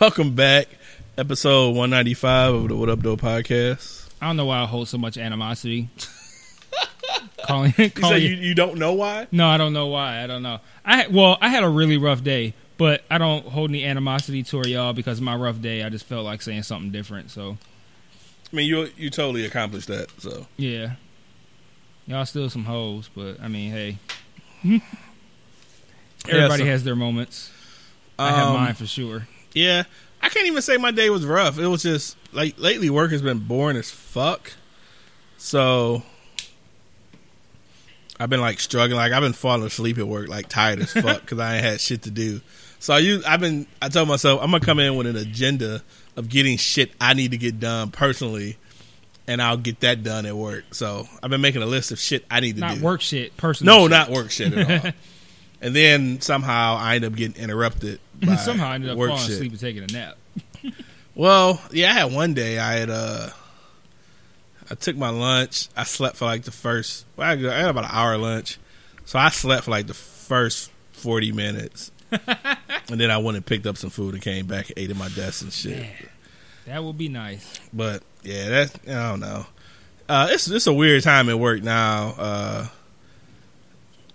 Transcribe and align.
Welcome 0.00 0.34
back, 0.34 0.68
episode 1.16 1.68
195 1.70 2.54
of 2.54 2.68
the 2.68 2.76
What 2.76 2.88
Up, 2.88 3.00
Though 3.00 3.16
podcast. 3.16 4.10
I 4.20 4.26
don't 4.26 4.36
know 4.36 4.44
why 4.46 4.60
I 4.60 4.66
hold 4.66 4.88
so 4.88 4.98
much 4.98 5.16
animosity. 5.16 5.88
calling, 7.46 7.72
You 7.78 7.90
calling 7.90 8.14
said 8.16 8.22
you, 8.22 8.36
you 8.36 8.54
don't 8.54 8.76
know 8.78 8.92
why? 8.92 9.26
No, 9.32 9.46
I 9.48 9.56
don't 9.56 9.72
know 9.72 9.86
why. 9.86 10.22
I 10.22 10.26
don't 10.26 10.42
know. 10.42 10.60
I 10.84 11.06
well, 11.08 11.38
I 11.40 11.48
had 11.48 11.62
a 11.64 11.68
really 11.68 11.96
rough 11.96 12.22
day, 12.22 12.54
but 12.76 13.04
I 13.10 13.18
don't 13.18 13.46
hold 13.46 13.70
any 13.70 13.84
animosity 13.84 14.42
toward 14.42 14.66
y'all 14.66 14.92
because 14.92 15.20
my 15.20 15.34
rough 15.34 15.60
day. 15.62 15.82
I 15.82 15.88
just 15.88 16.04
felt 16.04 16.24
like 16.24 16.42
saying 16.42 16.64
something 16.64 16.90
different. 16.90 17.30
So 17.30 17.56
I 18.52 18.56
mean, 18.56 18.66
you 18.68 18.90
you 18.96 19.08
totally 19.10 19.44
accomplished 19.46 19.88
that. 19.88 20.10
So 20.20 20.46
yeah, 20.56 20.92
y'all 22.06 22.26
still 22.26 22.50
some 22.50 22.64
hoes, 22.64 23.08
but 23.14 23.40
I 23.40 23.48
mean, 23.48 23.70
hey, 23.72 23.98
everybody 26.28 26.62
so- 26.64 26.66
has 26.68 26.84
their 26.84 26.96
moments. 26.96 27.50
I 28.18 28.30
have 28.30 28.48
Um, 28.48 28.54
mine 28.54 28.74
for 28.74 28.86
sure. 28.86 29.26
Yeah, 29.56 29.84
I 30.20 30.28
can't 30.28 30.46
even 30.46 30.60
say 30.60 30.76
my 30.76 30.90
day 30.90 31.08
was 31.08 31.24
rough. 31.24 31.58
It 31.58 31.66
was 31.66 31.82
just 31.82 32.14
like 32.32 32.58
lately, 32.58 32.90
work 32.90 33.10
has 33.10 33.22
been 33.22 33.38
boring 33.38 33.78
as 33.78 33.90
fuck. 33.90 34.52
So 35.38 36.02
I've 38.20 38.28
been 38.28 38.42
like 38.42 38.60
struggling. 38.60 38.98
Like 38.98 39.12
I've 39.12 39.22
been 39.22 39.32
falling 39.32 39.66
asleep 39.66 39.96
at 39.96 40.06
work, 40.06 40.28
like 40.28 40.48
tired 40.48 40.80
as 40.80 40.92
fuck 40.92 41.20
because 41.22 41.38
I 41.38 41.56
ain't 41.56 41.64
had 41.64 41.80
shit 41.80 42.02
to 42.02 42.10
do. 42.10 42.42
So 42.80 42.92
I 42.92 42.98
use, 42.98 43.24
I've 43.24 43.40
been. 43.40 43.66
I 43.80 43.88
told 43.88 44.08
myself 44.08 44.42
I'm 44.42 44.50
gonna 44.50 44.64
come 44.64 44.78
in 44.78 44.94
with 44.94 45.06
an 45.06 45.16
agenda 45.16 45.82
of 46.16 46.28
getting 46.28 46.58
shit 46.58 46.92
I 47.00 47.14
need 47.14 47.30
to 47.30 47.38
get 47.38 47.58
done 47.58 47.90
personally, 47.90 48.58
and 49.26 49.40
I'll 49.40 49.56
get 49.56 49.80
that 49.80 50.02
done 50.02 50.26
at 50.26 50.36
work. 50.36 50.74
So 50.74 51.08
I've 51.22 51.30
been 51.30 51.40
making 51.40 51.62
a 51.62 51.66
list 51.66 51.92
of 51.92 51.98
shit 51.98 52.26
I 52.30 52.40
need 52.40 52.56
to 52.56 52.60
Not 52.60 52.74
do. 52.74 52.76
Not 52.76 52.84
work 52.84 53.00
shit, 53.00 53.34
personal. 53.38 53.74
No, 53.74 53.84
shit. 53.84 53.90
not 53.90 54.10
work 54.10 54.30
shit 54.30 54.52
at 54.52 54.84
all. 54.84 54.92
and 55.60 55.74
then 55.74 56.20
somehow 56.20 56.76
I 56.76 56.96
end 56.96 57.04
up 57.04 57.14
getting 57.14 57.40
interrupted. 57.42 58.00
By 58.14 58.36
Somehow 58.36 58.70
I 58.70 58.74
ended 58.76 58.90
up 58.90 58.98
falling 58.98 59.16
shit. 59.18 59.30
asleep 59.30 59.52
and 59.52 59.60
taking 59.60 59.82
a 59.82 59.86
nap. 59.86 60.16
Well, 61.14 61.62
yeah, 61.72 61.92
I 61.92 61.94
had 61.94 62.12
one 62.12 62.34
day 62.34 62.58
I 62.58 62.74
had 62.74 62.90
uh 62.90 63.30
I 64.70 64.74
took 64.74 64.96
my 64.96 65.08
lunch. 65.08 65.68
I 65.74 65.84
slept 65.84 66.18
for 66.18 66.26
like 66.26 66.42
the 66.42 66.50
first 66.50 67.06
well, 67.16 67.26
I 67.26 67.36
had 67.36 67.70
about 67.70 67.84
an 67.84 67.90
hour 67.90 68.18
lunch. 68.18 68.58
So 69.06 69.18
I 69.18 69.30
slept 69.30 69.64
for 69.64 69.70
like 69.70 69.86
the 69.86 69.94
first 69.94 70.70
40 70.92 71.32
minutes. 71.32 71.90
and 72.10 73.00
then 73.00 73.10
I 73.10 73.16
went 73.16 73.36
and 73.38 73.46
picked 73.46 73.64
up 73.66 73.78
some 73.78 73.88
food 73.88 74.12
and 74.12 74.22
came 74.22 74.46
back 74.46 74.68
and 74.68 74.78
ate 74.78 74.90
at 74.90 74.96
my 74.96 75.08
desk 75.08 75.40
and 75.42 75.52
shit. 75.52 75.86
That 76.66 76.84
would 76.84 76.98
be 76.98 77.08
nice. 77.08 77.60
But 77.72 78.02
yeah, 78.22 78.50
that's 78.50 78.74
I 78.86 79.10
don't 79.10 79.20
know. 79.20 79.46
Uh 80.10 80.28
it's 80.32 80.48
it's 80.48 80.66
a 80.66 80.72
weird 80.74 81.02
time 81.02 81.30
at 81.30 81.38
work 81.38 81.62
now. 81.62 82.14
Uh 82.18 82.66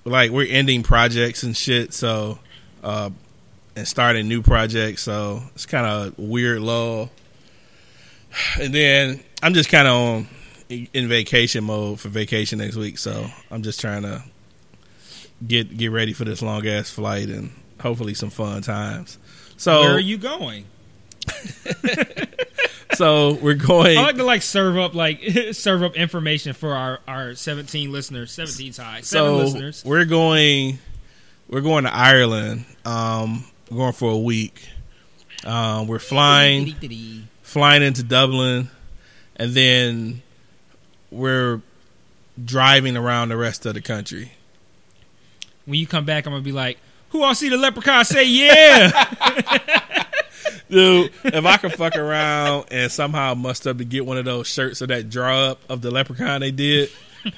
like 0.05 0.31
we're 0.31 0.47
ending 0.49 0.83
projects 0.83 1.43
and 1.43 1.55
shit, 1.55 1.93
so 1.93 2.39
uh 2.83 3.09
and 3.75 3.87
starting 3.87 4.27
new 4.27 4.41
projects, 4.41 5.01
so 5.03 5.41
it's 5.55 5.65
kind 5.65 5.85
of 5.85 6.17
weird 6.19 6.61
lull. 6.61 7.09
And 8.59 8.73
then 8.73 9.21
I'm 9.41 9.53
just 9.53 9.69
kind 9.69 9.87
of 9.87 9.93
on 9.93 10.27
in 10.69 11.07
vacation 11.07 11.63
mode 11.65 11.99
for 11.99 12.09
vacation 12.09 12.59
next 12.59 12.75
week, 12.75 12.97
so 12.97 13.27
I'm 13.49 13.61
just 13.61 13.79
trying 13.81 14.03
to 14.03 14.23
get 15.45 15.75
get 15.77 15.91
ready 15.91 16.13
for 16.13 16.25
this 16.25 16.41
long 16.41 16.65
ass 16.67 16.89
flight 16.89 17.29
and 17.29 17.51
hopefully 17.81 18.13
some 18.13 18.29
fun 18.29 18.61
times. 18.61 19.17
So 19.57 19.81
Where 19.81 19.95
are 19.95 19.99
you 19.99 20.17
going? 20.17 20.65
so 22.95 23.33
we're 23.33 23.53
going 23.55 23.97
I 23.97 24.01
like 24.03 24.15
to 24.17 24.23
like 24.23 24.41
serve 24.41 24.77
up 24.77 24.93
like 24.95 25.21
serve 25.51 25.83
up 25.83 25.95
information 25.95 26.53
for 26.53 26.73
our 26.73 26.99
our 27.07 27.35
17 27.35 27.91
listeners, 27.91 28.31
17 28.31 28.73
high, 28.73 29.01
seven 29.01 29.03
so 29.03 29.35
listeners. 29.37 29.83
we're 29.85 30.05
going 30.05 30.79
we're 31.49 31.61
going 31.61 31.83
to 31.83 31.93
Ireland. 31.93 32.65
Um, 32.85 33.45
we're 33.69 33.77
going 33.77 33.93
for 33.93 34.11
a 34.11 34.17
week. 34.17 34.67
Um, 35.45 35.87
we're 35.87 35.99
flying 35.99 36.75
flying 37.41 37.83
into 37.83 38.03
Dublin, 38.03 38.69
and 39.35 39.53
then 39.53 40.21
we're 41.09 41.61
driving 42.43 42.95
around 42.95 43.29
the 43.29 43.37
rest 43.37 43.65
of 43.65 43.73
the 43.73 43.81
country. 43.81 44.31
When 45.65 45.79
you 45.79 45.87
come 45.87 46.05
back, 46.05 46.25
I'm 46.25 46.33
gonna 46.33 46.43
be 46.43 46.51
like, 46.51 46.77
"Who 47.09 47.23
all 47.23 47.35
see 47.35 47.49
the 47.49 47.57
leprechaun? 47.57 48.05
Say 48.05 48.25
yeah!" 48.25 49.97
Dude, 50.71 51.11
if 51.25 51.45
I 51.45 51.57
could 51.57 51.73
fuck 51.73 51.95
around 51.97 52.65
and 52.71 52.91
somehow 52.91 53.33
must 53.35 53.67
up 53.67 53.77
to 53.77 53.85
get 53.85 54.05
one 54.05 54.17
of 54.17 54.25
those 54.25 54.47
shirts 54.47 54.81
or 54.81 54.87
that 54.87 55.09
draw 55.09 55.49
up 55.51 55.59
of 55.69 55.81
the 55.81 55.91
leprechaun 55.91 56.41
they 56.41 56.51
did. 56.51 56.89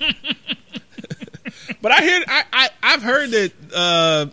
but 1.81 1.91
I 1.91 2.01
hear 2.01 2.23
I, 2.27 2.43
I 2.53 2.69
I've 2.83 3.01
heard 3.01 3.31
that 3.31 3.51
uh 3.75 4.25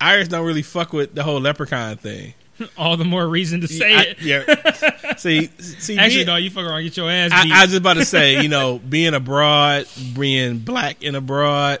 Irish 0.00 0.28
don't 0.28 0.46
really 0.46 0.62
fuck 0.62 0.92
with 0.92 1.14
the 1.14 1.22
whole 1.22 1.40
leprechaun 1.40 1.96
thing. 1.96 2.34
all 2.78 2.96
the 2.96 3.04
more 3.04 3.26
reason 3.26 3.60
to 3.62 3.68
say 3.68 3.94
I- 3.94 4.02
it. 4.02 4.22
yeah. 4.22 5.16
see, 5.16 5.46
see, 5.58 5.98
Actually, 5.98 6.16
being- 6.18 6.26
no, 6.26 6.36
you 6.36 6.50
fuck 6.50 6.64
around, 6.64 6.82
get 6.84 6.96
your 6.96 7.10
ass 7.10 7.30
I. 7.32 7.48
I 7.52 7.62
was 7.62 7.70
just 7.70 7.80
about 7.80 7.94
to 7.94 8.04
say, 8.04 8.42
you 8.42 8.48
know, 8.48 8.78
being 8.78 9.14
abroad, 9.14 9.86
being 10.16 10.58
black 10.58 11.02
and 11.02 11.16
abroad, 11.16 11.80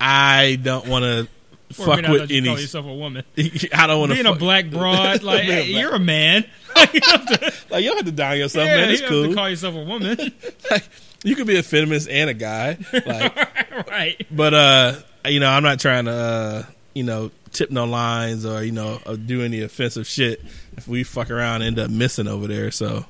I 0.00 0.58
don't 0.62 0.86
want 0.86 1.04
to 1.04 1.28
For 1.76 1.82
a 1.92 1.96
fuck 1.96 2.08
with 2.08 2.30
any. 2.30 2.48
call 2.48 2.58
yourself 2.58 2.86
a 2.86 2.94
woman. 2.94 3.24
I 3.74 3.86
don't 3.86 4.00
want 4.00 4.12
to 4.12 4.14
Being 4.22 4.26
a 4.26 4.34
black 4.34 4.70
broad, 4.70 5.22
like 5.22 5.42
hey, 5.42 5.70
black- 5.72 5.82
you're 5.82 5.94
a 5.94 5.98
man. 5.98 6.44
like 6.76 6.92
you 6.94 7.00
don't 7.00 7.96
have 7.96 8.04
to 8.06 8.12
down 8.12 8.38
yourself, 8.38 8.66
yeah, 8.66 8.76
man. 8.76 8.90
It's 8.90 9.02
you 9.02 9.08
cool. 9.08 9.22
have 9.22 9.30
to 9.30 9.36
call 9.36 9.50
yourself 9.50 9.74
a 9.74 9.84
woman, 9.84 10.32
like, 10.70 10.88
you 11.24 11.34
could 11.34 11.46
be 11.46 11.56
a 11.56 11.62
feminist 11.62 12.08
and 12.08 12.30
a 12.30 12.34
guy, 12.34 12.78
like, 12.92 13.88
right? 13.88 14.26
but 14.30 14.54
uh, 14.54 14.94
you 15.26 15.40
know, 15.40 15.48
I'm 15.48 15.62
not 15.62 15.80
trying 15.80 16.04
to, 16.06 16.12
uh, 16.12 16.62
you 16.94 17.02
know, 17.02 17.30
tip 17.52 17.70
no 17.70 17.84
lines 17.84 18.44
or 18.44 18.62
you 18.62 18.72
know, 18.72 19.00
or 19.06 19.16
do 19.16 19.42
any 19.42 19.62
offensive 19.62 20.06
shit. 20.06 20.42
If 20.76 20.86
we 20.86 21.04
fuck 21.04 21.30
around, 21.30 21.62
end 21.62 21.78
up 21.78 21.90
missing 21.90 22.28
over 22.28 22.46
there. 22.46 22.70
So, 22.70 23.06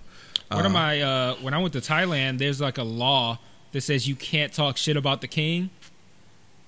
One 0.51 0.67
of 0.67 0.73
my 0.73 1.01
uh, 1.01 1.35
when 1.37 1.55
I 1.55 1.59
went 1.59 1.73
to 1.75 1.81
Thailand, 1.81 2.39
there's 2.39 2.61
like 2.61 2.79
a 2.79 2.85
law 2.85 3.39
that 3.73 3.81
says 3.81 4.09
you 4.09 4.17
can't 4.17 4.53
talk 4.53 4.77
shit 4.77 4.97
about 4.97 5.21
the 5.21 5.29
king, 5.29 5.71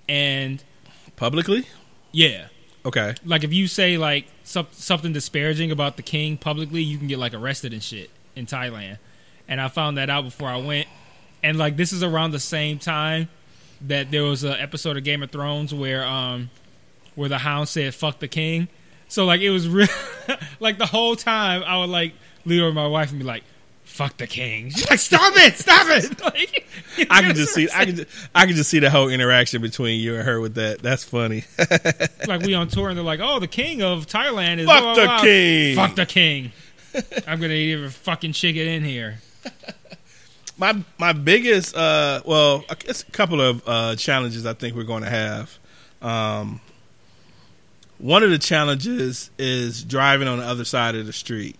and 0.08 0.62
publicly, 1.16 1.66
yeah, 2.12 2.48
okay, 2.84 3.14
like 3.24 3.44
if 3.44 3.52
you 3.52 3.66
say 3.66 3.98
like 3.98 4.26
some, 4.44 4.66
something 4.72 5.12
disparaging 5.12 5.70
about 5.70 5.96
the 5.96 6.02
king 6.02 6.36
publicly, 6.36 6.82
you 6.82 6.98
can 6.98 7.06
get 7.06 7.18
like 7.18 7.34
arrested 7.34 7.72
and 7.72 7.82
shit 7.82 8.10
in 8.34 8.46
Thailand. 8.46 8.98
And 9.46 9.60
I 9.60 9.68
found 9.68 9.96
that 9.98 10.10
out 10.10 10.24
before 10.24 10.48
I 10.48 10.56
went. 10.56 10.88
And 11.42 11.58
like 11.58 11.76
this 11.76 11.92
is 11.92 12.02
around 12.02 12.32
the 12.32 12.40
same 12.40 12.78
time 12.78 13.28
that 13.82 14.10
there 14.10 14.24
was 14.24 14.44
an 14.44 14.54
episode 14.54 14.96
of 14.96 15.04
Game 15.04 15.22
of 15.22 15.30
Thrones 15.30 15.72
where 15.72 16.04
um 16.04 16.50
where 17.14 17.28
the 17.28 17.38
hound 17.38 17.68
said 17.68 17.94
"fuck 17.94 18.18
the 18.18 18.28
king." 18.28 18.68
So 19.08 19.24
like 19.24 19.40
it 19.40 19.50
was 19.50 19.68
real. 19.68 19.88
like 20.60 20.78
the 20.78 20.86
whole 20.86 21.16
time 21.16 21.62
I 21.64 21.78
would 21.78 21.90
like 21.90 22.14
lean 22.44 22.60
over 22.60 22.72
my 22.72 22.86
wife 22.86 23.10
and 23.10 23.18
be 23.18 23.24
like. 23.24 23.44
Fuck 23.98 24.16
the 24.16 24.28
king! 24.28 24.70
She's 24.70 24.88
like, 24.90 25.00
stop 25.00 25.32
it, 25.34 25.56
stop 25.56 25.86
it! 25.88 26.20
Like, 26.98 27.08
I 27.10 27.20
can 27.22 27.34
just 27.34 27.52
see, 27.52 27.68
I 27.74 27.84
can, 27.84 27.96
just, 27.96 28.08
I 28.32 28.46
can 28.46 28.54
just 28.54 28.70
see 28.70 28.78
the 28.78 28.90
whole 28.90 29.08
interaction 29.08 29.60
between 29.60 30.00
you 30.00 30.14
and 30.14 30.22
her 30.24 30.40
with 30.40 30.54
that. 30.54 30.78
That's 30.80 31.02
funny. 31.02 31.42
like 32.28 32.42
we 32.42 32.54
on 32.54 32.68
tour 32.68 32.90
and 32.90 32.96
they're 32.96 33.04
like, 33.04 33.18
"Oh, 33.20 33.40
the 33.40 33.48
king 33.48 33.82
of 33.82 34.06
Thailand 34.06 34.58
is 34.58 34.66
Fuck 34.66 34.82
blah, 34.82 34.94
the 34.94 35.00
blah, 35.00 35.16
blah." 35.16 35.22
king. 35.22 35.74
Fuck 35.76 35.96
the 35.96 36.06
king. 36.06 36.52
I'm 37.26 37.40
gonna 37.40 37.54
eat 37.54 37.74
every 37.74 37.88
fucking 37.88 38.34
chicken 38.34 38.68
in 38.68 38.84
here. 38.84 39.18
my 40.56 40.80
my 40.96 41.12
biggest 41.12 41.76
uh 41.76 42.22
well 42.24 42.64
it's 42.84 43.02
a 43.02 43.06
couple 43.06 43.40
of 43.40 43.62
uh 43.66 43.96
challenges 43.96 44.44
i 44.46 44.52
think 44.52 44.74
we're 44.76 44.82
going 44.82 45.02
to 45.04 45.10
have 45.10 45.58
um 46.02 46.60
one 47.98 48.22
of 48.22 48.30
the 48.30 48.38
challenges 48.38 49.30
is 49.38 49.82
driving 49.82 50.28
on 50.28 50.38
the 50.38 50.44
other 50.44 50.64
side 50.64 50.94
of 50.94 51.04
the 51.06 51.12
street 51.12 51.56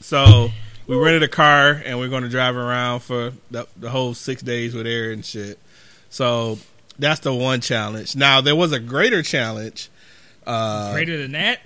so 0.00 0.50
we 0.92 0.98
rented 0.98 1.22
a 1.22 1.28
car 1.28 1.80
and 1.86 1.98
we're 1.98 2.08
going 2.08 2.22
to 2.22 2.28
drive 2.28 2.54
around 2.54 3.00
for 3.00 3.32
the, 3.50 3.66
the 3.78 3.88
whole 3.88 4.12
six 4.12 4.42
days 4.42 4.74
with 4.74 4.86
air 4.86 5.10
and 5.10 5.24
shit. 5.24 5.58
So 6.10 6.58
that's 6.98 7.20
the 7.20 7.32
one 7.32 7.62
challenge. 7.62 8.14
Now 8.14 8.42
there 8.42 8.54
was 8.54 8.72
a 8.72 8.80
greater 8.80 9.22
challenge 9.22 9.88
uh 10.46 10.92
Greater 10.92 11.18
than 11.18 11.32
that, 11.32 11.60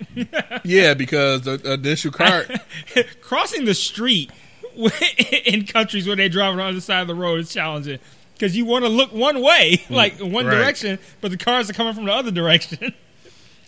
yeah 0.63 0.93
because 0.93 1.41
the, 1.41 1.57
the 1.57 1.73
initial 1.73 2.11
car 2.11 2.45
crossing 3.21 3.65
the 3.65 3.73
street 3.73 4.31
in 5.45 5.65
countries 5.65 6.05
where 6.05 6.15
they 6.15 6.29
drive 6.29 6.51
on 6.51 6.57
the 6.57 6.63
other 6.63 6.79
side 6.79 7.01
of 7.01 7.07
the 7.07 7.15
road 7.15 7.39
is 7.39 7.51
challenging 7.51 7.99
because 8.33 8.55
you 8.55 8.65
want 8.65 8.85
to 8.85 8.89
look 8.89 9.11
one 9.11 9.41
way, 9.41 9.83
like 9.89 10.19
one 10.19 10.45
right. 10.45 10.53
direction, 10.53 10.99
but 11.21 11.31
the 11.31 11.37
cars 11.37 11.69
are 11.69 11.73
coming 11.73 11.95
from 11.95 12.05
the 12.05 12.13
other 12.13 12.29
direction. 12.29 12.93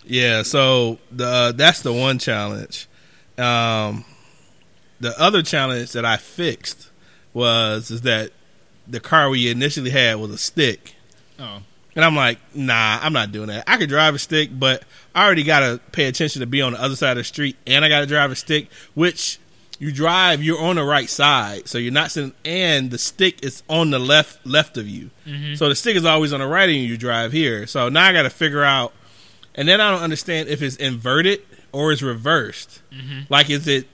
Yeah, 0.04 0.42
so 0.42 0.98
the 1.10 1.26
uh, 1.26 1.52
that's 1.52 1.82
the 1.82 1.92
one 1.92 2.18
challenge, 2.18 2.86
Um, 3.36 4.04
the 5.00 5.18
other 5.20 5.42
challenge 5.42 5.92
that 5.92 6.04
I 6.04 6.16
fixed 6.16 6.90
was 7.32 7.90
is 7.90 8.02
that 8.02 8.30
the 8.86 9.00
car 9.00 9.30
we 9.30 9.50
initially 9.50 9.90
had 9.90 10.16
was 10.16 10.30
a 10.30 10.38
stick, 10.38 10.94
Oh, 11.38 11.62
and 11.96 12.04
I'm 12.04 12.14
like, 12.14 12.38
nah, 12.54 12.98
I'm 13.00 13.12
not 13.12 13.32
doing 13.32 13.48
that. 13.48 13.64
I 13.66 13.76
could 13.76 13.88
drive 13.88 14.14
a 14.14 14.18
stick, 14.18 14.50
but 14.52 14.84
I 15.14 15.24
already 15.24 15.42
gotta 15.42 15.80
pay 15.92 16.06
attention 16.06 16.40
to 16.40 16.46
be 16.46 16.62
on 16.62 16.72
the 16.72 16.82
other 16.82 16.96
side 16.96 17.12
of 17.12 17.18
the 17.18 17.24
street, 17.24 17.56
and 17.66 17.84
I 17.84 17.88
gotta 17.88 18.06
drive 18.06 18.30
a 18.30 18.36
stick, 18.36 18.68
which 18.94 19.38
you 19.78 19.90
drive, 19.90 20.42
you're 20.42 20.60
on 20.60 20.76
the 20.76 20.84
right 20.84 21.08
side, 21.08 21.66
so 21.66 21.78
you're 21.78 21.92
not 21.92 22.10
sitting, 22.10 22.34
and 22.44 22.90
the 22.90 22.98
stick 22.98 23.42
is 23.42 23.62
on 23.68 23.90
the 23.90 23.98
left 23.98 24.46
left 24.46 24.76
of 24.76 24.86
you. 24.86 25.10
Mm-hmm. 25.26 25.54
So 25.54 25.68
the 25.68 25.74
stick 25.74 25.96
is 25.96 26.04
always 26.04 26.32
on 26.32 26.40
the 26.40 26.46
right, 26.46 26.68
and 26.68 26.78
you 26.78 26.96
drive 26.98 27.32
here. 27.32 27.66
So 27.66 27.88
now 27.88 28.06
I 28.06 28.12
gotta 28.12 28.30
figure 28.30 28.62
out, 28.62 28.92
and 29.54 29.66
then 29.66 29.80
I 29.80 29.90
don't 29.90 30.02
understand 30.02 30.48
if 30.48 30.62
it's 30.62 30.76
inverted 30.76 31.42
or 31.72 31.92
it's 31.92 32.02
reversed. 32.02 32.82
Mm-hmm. 32.92 33.32
Like, 33.32 33.48
is 33.48 33.66
it 33.66 33.88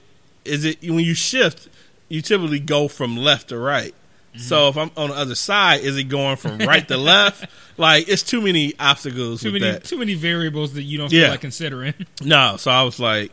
is 0.47 0.65
it 0.65 0.81
when 0.81 0.99
you 0.99 1.13
shift, 1.13 1.67
you 2.09 2.21
typically 2.21 2.59
go 2.59 2.87
from 2.87 3.17
left 3.17 3.49
to 3.49 3.57
right. 3.57 3.93
So 4.39 4.67
if 4.69 4.77
I'm 4.77 4.91
on 4.95 5.09
the 5.09 5.15
other 5.15 5.33
side, 5.33 5.81
is 5.81 5.97
it 5.97 6.03
going 6.09 6.35
from 6.37 6.59
right 6.59 6.87
to 6.87 6.97
left? 6.97 7.45
Like 7.79 8.07
it's 8.09 8.23
too 8.23 8.41
many 8.41 8.73
obstacles 8.79 9.41
too 9.43 9.51
with 9.51 9.61
many 9.61 9.73
that. 9.73 9.83
too 9.83 9.97
many 9.99 10.15
variables 10.15 10.73
that 10.73 10.81
you 10.81 10.97
don't 10.97 11.11
Yeah. 11.11 11.25
feel 11.25 11.29
like 11.31 11.41
considering. 11.41 11.93
No, 12.23 12.57
so 12.57 12.71
I 12.71 12.81
was 12.83 12.99
like, 12.99 13.31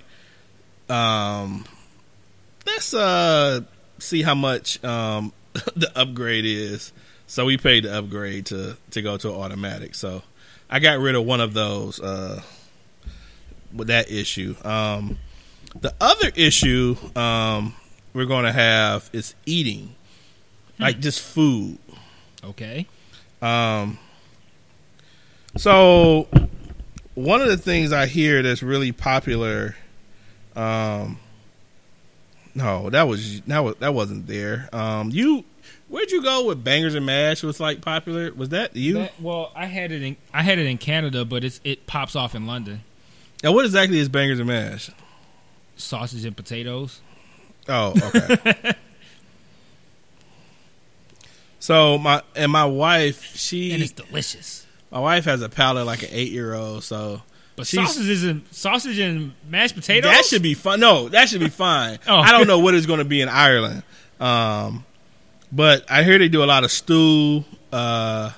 um, 0.91 1.65
let's 2.67 2.93
uh 2.95 3.61
see 3.99 4.23
how 4.23 4.35
much 4.35 4.83
um 4.85 5.33
the 5.77 5.91
upgrade 5.97 6.45
is. 6.45 6.93
So 7.27 7.47
we 7.47 7.57
paid 7.57 7.85
the 7.85 7.97
upgrade 7.99 8.47
to 8.47 8.77
to 8.91 9.03
go 9.03 9.17
to 9.17 9.33
automatic. 9.33 9.95
So 9.95 10.23
I 10.69 10.79
got 10.79 10.99
rid 10.99 11.15
of 11.15 11.25
one 11.25 11.41
of 11.41 11.55
those 11.55 12.01
uh 12.01 12.43
with 13.73 13.89
that 13.89 14.11
issue. 14.11 14.55
Um, 14.63 15.19
the 15.81 15.95
other 16.01 16.31
issue 16.35 16.97
um 17.17 17.75
we're 18.13 18.27
going 18.27 18.45
to 18.45 18.53
have 18.53 19.11
is 19.13 19.35
eating, 19.45 19.95
like 20.79 21.01
just 21.01 21.21
food. 21.21 21.79
okay. 22.45 22.87
Um, 23.43 23.99
so 25.57 26.29
one 27.15 27.41
of 27.43 27.49
the 27.49 27.57
things 27.57 27.93
I 27.93 28.07
hear 28.07 28.43
that's 28.43 28.63
really 28.63 28.93
popular, 28.93 29.77
um, 30.57 31.19
no, 32.55 32.89
that 32.91 33.05
was 33.09 33.41
that 33.43 33.59
was 33.65 33.75
that 33.81 33.95
wasn't 33.95 34.27
there. 34.27 34.69
Um, 34.73 35.11
you 35.11 35.45
where'd 35.89 36.11
you 36.11 36.23
go 36.23 36.47
with 36.47 36.63
bangers 36.65 36.95
and 36.95 37.05
mash? 37.05 37.43
Was 37.43 37.61
like 37.61 37.81
popular? 37.83 38.33
Was 38.33 38.51
that 38.51 38.75
you? 38.77 38.95
That- 38.95 39.21
well, 39.21 39.51
I 39.55 39.67
had 39.67 39.91
it 39.93 40.03
in 40.03 40.17
I 40.33 40.43
had 40.43 40.59
it 40.59 40.67
in 40.67 40.79
Canada, 40.79 41.25
but 41.25 41.45
it's 41.45 41.61
it 41.65 41.87
pops 41.87 42.15
off 42.17 42.35
in 42.35 42.47
London. 42.47 42.83
now, 43.43 43.53
what 43.53 43.65
exactly 43.65 43.99
is 43.99 44.09
bangers 44.09 44.39
and 44.39 44.49
mash? 44.49 44.91
Sausage 45.77 46.25
and 46.25 46.37
potatoes. 46.37 47.01
Oh, 47.69 47.95
okay. 48.15 48.73
so 51.59 51.99
my 51.99 52.23
and 52.37 52.51
my 52.53 52.65
wife, 52.65 53.37
she 53.37 53.73
And 53.73 53.83
it's 53.83 53.93
delicious. 53.93 54.67
my 54.91 55.01
wife 55.01 55.25
has 55.25 55.43
a 55.43 55.49
palate 55.49 55.87
like 55.87 56.03
an 56.03 56.11
eight 56.13 56.31
year 56.33 56.55
old, 56.55 56.85
so 56.85 57.23
But 57.57 57.67
sausage 57.67 58.25
and 58.25 58.43
sausage 58.51 58.99
and 58.99 59.33
mashed 59.49 59.75
potatoes. 59.75 60.11
That 60.11 60.25
should 60.25 60.43
be 60.43 60.55
fun. 60.55 60.81
No, 60.81 61.09
that 61.09 61.29
should 61.29 61.41
be 61.41 61.49
fine. 61.49 61.99
Oh. 62.07 62.17
I 62.19 62.33
don't 62.33 62.47
know 62.47 62.59
what 62.59 62.75
it's 62.75 62.87
going 62.87 62.99
to 62.99 63.05
be 63.05 63.21
in 63.21 63.29
Ireland, 63.29 63.83
um, 64.21 64.85
but 65.51 65.91
I 65.91 66.03
hear 66.03 66.19
they 66.19 66.29
do 66.29 66.45
a 66.45 66.47
lot 66.47 66.65
of 66.65 66.71
stew, 66.71 67.45
uh, 67.73 68.31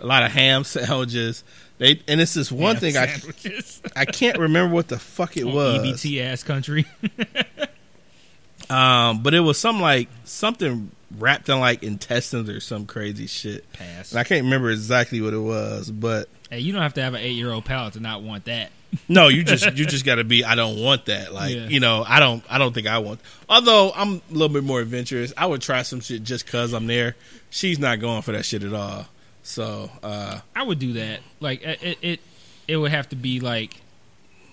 a 0.00 0.06
lot 0.06 0.22
of 0.22 0.32
ham 0.32 0.64
sandwiches. 0.64 1.44
They 1.78 2.00
and 2.08 2.20
it's 2.20 2.34
this 2.34 2.50
one 2.50 2.76
thing 2.76 2.96
I 2.96 3.06
sandwiches. 3.06 3.82
I 3.94 4.04
can't 4.06 4.38
remember 4.38 4.74
what 4.74 4.88
the 4.88 4.98
fuck 4.98 5.36
it 5.36 5.44
Oh, 5.46 5.54
was, 5.54 5.80
EBT 6.02 6.22
ass 6.24 6.42
country. 6.42 6.86
um, 8.70 9.22
but 9.22 9.34
it 9.34 9.40
was 9.40 9.58
some 9.58 9.80
like 9.80 10.08
something 10.24 10.90
wrapped 11.18 11.48
in 11.48 11.60
like 11.60 11.82
intestines 11.82 12.48
or 12.48 12.60
some 12.60 12.86
crazy 12.86 13.26
shit. 13.26 13.70
Pass. 13.72 14.10
And 14.12 14.18
I 14.20 14.24
can't 14.24 14.44
remember 14.44 14.70
exactly 14.70 15.20
what 15.20 15.34
it 15.34 15.38
was, 15.38 15.90
but 15.90 16.28
Hey, 16.50 16.60
you 16.60 16.72
don't 16.72 16.82
have 16.82 16.94
to 16.94 17.02
have 17.02 17.14
an 17.14 17.20
eight 17.20 17.32
year 17.32 17.50
old 17.50 17.64
palate 17.64 17.94
to 17.94 18.00
not 18.00 18.22
want 18.22 18.44
that. 18.46 18.70
No, 19.08 19.28
you 19.28 19.44
just 19.44 19.76
you 19.76 19.84
just 19.84 20.06
got 20.06 20.14
to 20.14 20.24
be. 20.24 20.42
I 20.42 20.54
don't 20.54 20.80
want 20.82 21.06
that. 21.06 21.34
Like 21.34 21.54
Yeah. 21.54 21.66
you 21.66 21.80
know, 21.80 22.02
I 22.06 22.18
don't. 22.18 22.42
I 22.48 22.56
don't 22.56 22.72
think 22.72 22.86
I 22.86 22.98
want. 22.98 23.20
Although 23.46 23.92
I'm 23.94 24.22
a 24.30 24.32
little 24.32 24.48
bit 24.48 24.64
more 24.64 24.80
adventurous, 24.80 25.34
I 25.36 25.44
would 25.44 25.60
try 25.60 25.82
some 25.82 26.00
shit 26.00 26.22
just 26.22 26.46
cause 26.46 26.72
I'm 26.72 26.86
there. 26.86 27.14
She's 27.50 27.78
not 27.78 28.00
going 28.00 28.22
for 28.22 28.32
that 28.32 28.46
shit 28.46 28.62
at 28.62 28.72
all. 28.72 29.06
So 29.46 29.92
uh, 30.02 30.40
I 30.56 30.64
would 30.64 30.80
do 30.80 30.94
that. 30.94 31.20
Like 31.38 31.62
it, 31.62 31.98
it, 32.02 32.20
it, 32.66 32.76
would 32.76 32.90
have 32.90 33.08
to 33.10 33.16
be 33.16 33.38
like 33.38 33.80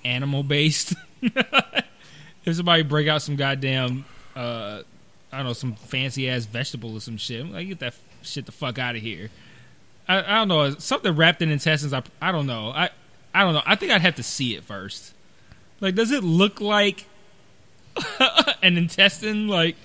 animal 0.06 0.44
based. 0.44 0.94
if 1.24 2.56
somebody 2.56 2.84
break 2.84 3.08
out 3.08 3.24
some 3.24 3.36
goddamn, 3.36 4.06
uh, 4.36 4.84
I 5.32 5.38
don't 5.38 5.48
know, 5.48 5.54
some 5.54 5.74
fancy 5.74 6.30
ass 6.30 6.46
vegetable 6.46 6.94
or 6.94 7.02
some 7.02 7.18
shit, 7.18 7.42
I'm 7.42 7.52
like 7.52 7.68
get 7.70 7.80
that 7.80 7.96
shit 8.22 8.46
the 8.46 8.52
fuck 8.52 8.78
out 8.78 8.96
of 8.96 9.02
here. 9.02 9.32
I, 10.08 10.20
I 10.20 10.36
don't 10.36 10.48
know 10.48 10.76
something 10.76 11.16
wrapped 11.16 11.42
in 11.42 11.50
intestines. 11.50 11.92
I, 11.92 12.04
I 12.22 12.32
don't 12.32 12.46
know. 12.46 12.70
I, 12.70 12.92
I 13.34 13.42
don't 13.42 13.56
know. 13.56 13.64
I 13.66 13.76
think 13.76 13.92
I'd 13.92 14.02
have 14.02 14.16
to 14.18 14.24
see 14.24 14.56
it 14.56 14.64
first. 14.64 15.16
Like, 15.82 15.96
does 15.96 16.12
it 16.12 16.24
look 16.24 16.62
like 16.62 17.08
an 18.62 18.78
intestine? 18.78 19.48
Like, 19.48 19.76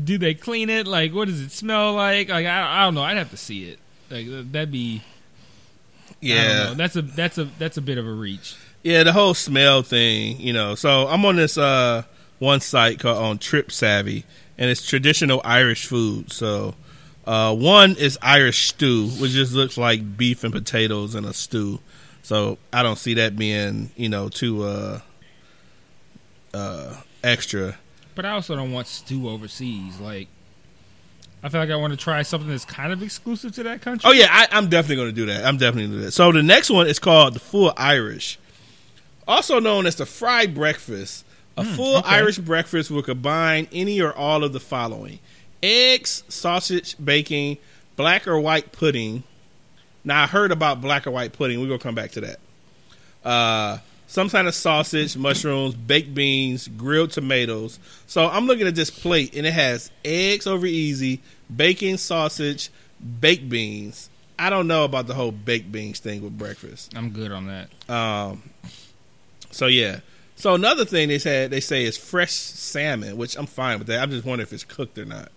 do 0.00 0.16
they 0.16 0.34
clean 0.34 0.70
it? 0.70 0.86
Like, 0.86 1.12
what 1.12 1.26
does 1.26 1.40
it 1.40 1.50
smell 1.50 1.94
like? 1.94 2.28
Like, 2.28 2.46
I, 2.46 2.82
I 2.82 2.84
don't 2.84 2.94
know. 2.94 3.02
I'd 3.02 3.16
have 3.16 3.32
to 3.32 3.36
see 3.36 3.64
it. 3.64 3.80
Like, 4.12 4.52
that'd 4.52 4.70
be 4.70 5.02
I 6.10 6.12
don't 6.12 6.20
yeah, 6.20 6.64
know. 6.64 6.74
That's 6.74 6.96
a 6.96 7.02
that's 7.02 7.38
a 7.38 7.44
that's 7.58 7.76
a 7.76 7.80
bit 7.80 7.98
of 7.98 8.06
a 8.06 8.12
reach. 8.12 8.54
yeah, 8.82 9.02
the 9.02 9.12
whole 9.12 9.34
smell 9.34 9.82
thing. 9.82 10.40
You 10.40 10.52
know, 10.52 10.74
so 10.74 11.08
I'm 11.08 11.24
on 11.24 11.36
this 11.36 11.58
uh, 11.58 12.02
one 12.38 12.60
site 12.60 13.00
called 13.00 13.18
on 13.18 13.38
Trip 13.38 13.72
Savvy, 13.72 14.24
and 14.58 14.70
it's 14.70 14.86
traditional 14.86 15.40
Irish 15.44 15.86
food. 15.86 16.30
So 16.30 16.74
uh, 17.26 17.54
one 17.54 17.96
is 17.96 18.18
Irish 18.22 18.68
stew, 18.68 19.08
which 19.08 19.32
just 19.32 19.52
looks 19.52 19.76
like 19.76 20.16
beef 20.16 20.44
and 20.44 20.52
potatoes 20.52 21.14
in 21.14 21.24
a 21.24 21.32
stew. 21.32 21.80
So 22.22 22.58
I 22.72 22.82
don't 22.82 22.98
see 22.98 23.14
that 23.14 23.36
being 23.36 23.90
you 23.96 24.08
know 24.08 24.28
too 24.28 24.62
uh, 24.62 25.00
uh, 26.54 26.96
extra. 27.24 27.76
But 28.14 28.26
I 28.26 28.32
also 28.32 28.54
don't 28.54 28.72
want 28.72 28.86
stew 28.86 29.28
overseas. 29.28 29.98
Like, 29.98 30.28
I 31.42 31.48
feel 31.48 31.60
like 31.60 31.70
I 31.70 31.76
want 31.76 31.92
to 31.92 31.96
try 31.96 32.22
something 32.22 32.48
that's 32.48 32.64
kind 32.64 32.92
of 32.92 33.02
exclusive 33.02 33.52
to 33.56 33.64
that 33.64 33.82
country. 33.82 34.08
Oh 34.08 34.12
yeah, 34.12 34.28
I, 34.30 34.48
I'm 34.52 34.68
definitely 34.68 34.96
going 34.96 35.08
to 35.08 35.14
do 35.14 35.26
that. 35.26 35.44
I'm 35.44 35.56
definitely 35.56 35.82
going 35.82 35.92
to 35.92 35.98
do 35.98 36.04
that. 36.06 36.12
So 36.12 36.30
the 36.30 36.42
next 36.42 36.70
one 36.70 36.86
is 36.86 36.98
called 36.98 37.34
the 37.34 37.40
full 37.40 37.72
Irish, 37.76 38.38
also 39.26 39.58
known 39.58 39.86
as 39.86 39.96
the 39.96 40.06
fried 40.06 40.54
breakfast. 40.54 41.24
A 41.54 41.64
full 41.64 41.98
okay. 41.98 42.08
Irish 42.08 42.38
breakfast 42.38 42.90
will 42.90 43.02
combine 43.02 43.68
any 43.72 44.00
or 44.00 44.14
all 44.14 44.42
of 44.42 44.54
the 44.54 44.60
following: 44.60 45.18
eggs, 45.62 46.22
sausage, 46.28 46.96
bacon, 47.04 47.58
black 47.96 48.26
or 48.26 48.40
white 48.40 48.72
pudding. 48.72 49.22
Now 50.02 50.22
I 50.22 50.26
heard 50.26 50.50
about 50.50 50.80
black 50.80 51.06
or 51.06 51.10
white 51.10 51.32
pudding. 51.34 51.60
We're 51.60 51.66
gonna 51.66 51.78
come 51.78 51.94
back 51.94 52.12
to 52.12 52.20
that. 52.22 52.40
Uh, 53.22 53.78
some 54.12 54.28
kind 54.28 54.46
of 54.46 54.54
sausage, 54.54 55.16
mushrooms, 55.16 55.74
baked 55.74 56.12
beans, 56.12 56.68
grilled 56.68 57.12
tomatoes. 57.12 57.78
So 58.06 58.28
I'm 58.28 58.46
looking 58.46 58.66
at 58.66 58.74
this 58.74 58.90
plate, 58.90 59.34
and 59.34 59.46
it 59.46 59.54
has 59.54 59.90
eggs 60.04 60.46
over 60.46 60.66
easy, 60.66 61.22
bacon, 61.54 61.96
sausage, 61.96 62.68
baked 63.20 63.48
beans. 63.48 64.10
I 64.38 64.50
don't 64.50 64.66
know 64.66 64.84
about 64.84 65.06
the 65.06 65.14
whole 65.14 65.32
baked 65.32 65.72
beans 65.72 65.98
thing 65.98 66.22
with 66.22 66.36
breakfast. 66.36 66.92
I'm 66.94 67.08
good 67.08 67.32
on 67.32 67.46
that. 67.46 67.70
Um, 67.88 68.42
so 69.50 69.66
yeah. 69.66 70.00
So 70.36 70.54
another 70.54 70.84
thing 70.84 71.08
they 71.08 71.18
said 71.18 71.50
they 71.50 71.60
say 71.60 71.84
is 71.84 71.96
fresh 71.96 72.32
salmon, 72.32 73.16
which 73.16 73.34
I'm 73.38 73.46
fine 73.46 73.78
with 73.78 73.86
that. 73.86 74.02
I'm 74.02 74.10
just 74.10 74.26
wondering 74.26 74.46
if 74.46 74.52
it's 74.52 74.64
cooked 74.64 74.98
or 74.98 75.06
not. 75.06 75.32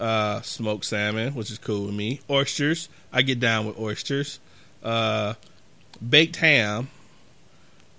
Uh, 0.00 0.40
smoked 0.40 0.86
salmon, 0.86 1.36
which 1.36 1.52
is 1.52 1.58
cool 1.58 1.86
with 1.86 1.94
me. 1.94 2.20
Oysters, 2.28 2.88
I 3.12 3.22
get 3.22 3.38
down 3.38 3.64
with 3.64 3.78
oysters. 3.78 4.40
Uh, 4.82 5.34
baked 6.08 6.34
ham. 6.34 6.88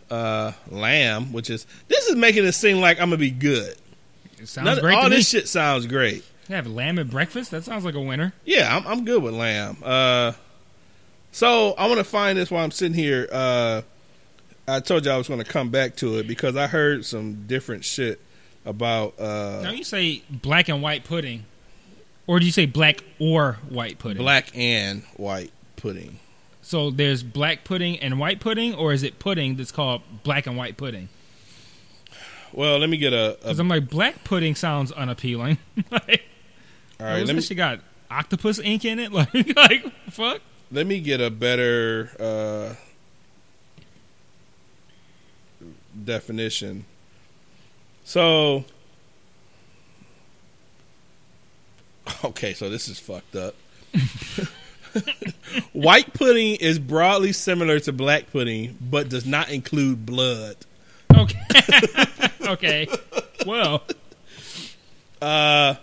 Uh, 0.10 0.54
lamb, 0.72 1.32
which 1.34 1.50
is 1.50 1.68
this 1.88 2.08
is 2.08 2.16
making 2.16 2.46
it 2.46 2.54
seem 2.54 2.78
like 2.80 3.00
I'm 3.00 3.10
gonna 3.10 3.18
be 3.18 3.30
good. 3.32 3.76
It 4.40 4.48
sounds 4.48 4.66
None- 4.66 4.80
great 4.80 4.96
all 4.96 5.04
to 5.04 5.10
me. 5.10 5.18
this 5.18 5.30
shit 5.30 5.48
sounds 5.48 5.86
great. 5.86 6.24
You 6.48 6.56
have 6.56 6.66
lamb 6.66 6.98
at 6.98 7.10
breakfast. 7.12 7.52
That 7.52 7.64
sounds 7.64 7.86
like 7.86 7.94
a 7.94 8.02
winner. 8.02 8.34
Yeah, 8.44 8.76
I'm, 8.76 8.88
I'm 8.88 9.06
good 9.06 9.22
with 9.22 9.36
lamb. 9.36 9.78
Uh, 9.84 10.32
so 11.32 11.74
I 11.78 11.86
want 11.88 12.00
to 12.00 12.04
find 12.04 12.40
this 12.40 12.50
while 12.50 12.64
I'm 12.64 12.72
sitting 12.72 12.96
here. 12.96 13.28
Uh, 13.32 13.82
I 14.68 14.80
told 14.80 15.06
you 15.06 15.12
I 15.12 15.18
was 15.18 15.28
going 15.28 15.44
to 15.44 15.46
come 15.50 15.70
back 15.70 15.96
to 15.98 16.18
it 16.18 16.28
because 16.28 16.56
I 16.56 16.66
heard 16.68 17.06
some 17.06 17.46
different 17.48 17.86
shit 17.86 18.20
about 18.66 19.20
uh, 19.20 19.60
Now 19.64 19.72
you 19.72 19.84
say 19.84 20.24
black 20.32 20.70
and 20.70 20.82
white 20.82 21.04
pudding, 21.04 21.46
or 22.26 22.40
do 22.40 22.46
you 22.48 22.52
say 22.52 22.66
black 22.66 23.04
or 23.20 23.60
white 23.70 24.00
pudding? 24.00 24.18
black 24.18 24.50
and 24.56 25.04
white 25.18 25.52
pudding. 25.76 26.20
So 26.70 26.92
there's 26.92 27.24
black 27.24 27.64
pudding 27.64 27.98
and 28.00 28.20
white 28.20 28.40
pudding, 28.40 28.76
or 28.76 28.94
is 28.94 29.02
it 29.02 29.18
pudding 29.18 29.56
that's 29.56 29.72
called 29.72 30.04
black 30.22 30.46
and 30.46 30.56
white 30.56 30.78
pudding? 30.78 31.10
Well, 32.54 32.78
let 32.78 32.92
me 32.92 32.98
get 32.98 33.12
a. 33.12 33.40
Because 33.42 33.58
I'm 33.58 33.68
like, 33.68 33.90
black 33.90 34.24
pudding 34.24 34.54
sounds 34.54 34.92
unappealing. 34.92 35.58
like, 35.92 36.26
all 37.00 37.08
right, 37.08 37.26
let 37.26 37.36
me 37.36 37.42
She 37.42 37.56
got 37.56 37.80
octopus 38.12 38.60
ink 38.60 38.86
in 38.86 39.00
it? 39.00 39.12
Like, 39.12 39.34
like 39.56 39.92
fuck. 40.12 40.42
let 40.72 40.86
me 40.86 41.00
get 41.00 41.20
a 41.20 41.32
better 41.32 42.12
uh, 42.20 42.76
definition. 46.06 46.86
So, 48.04 48.64
okay, 52.26 52.54
so 52.54 52.70
this 52.70 52.88
is 52.88 53.00
fucked 53.00 53.36
up. 53.36 53.56
White 55.74 56.14
pudding 56.14 56.56
is 56.56 56.80
broadly 56.80 57.32
similar 57.34 57.80
to 57.82 57.92
black 57.94 58.32
pudding, 58.32 58.78
but 58.82 59.10
does 59.10 59.26
not 59.26 59.50
include 59.50 60.06
blood. 60.06 60.56
Okay. 61.14 61.40
okay. 62.48 62.88
Well, 63.46 63.84
Uh, 65.22 65.76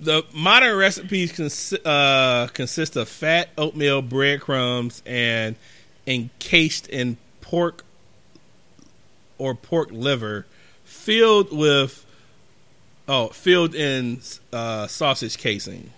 the 0.00 0.24
modern 0.34 0.76
recipes 0.76 1.30
cons- 1.32 1.72
uh, 1.84 2.48
consist 2.52 2.96
of 2.96 3.08
fat, 3.08 3.48
oatmeal, 3.56 4.02
breadcrumbs, 4.02 5.02
and 5.06 5.54
encased 6.06 6.88
in 6.88 7.16
pork 7.40 7.84
or 9.38 9.54
pork 9.54 9.90
liver, 9.92 10.46
filled 10.84 11.56
with 11.56 12.04
oh, 13.06 13.28
filled 13.28 13.74
in 13.76 14.20
uh, 14.52 14.88
sausage 14.88 15.38
casing. 15.38 15.90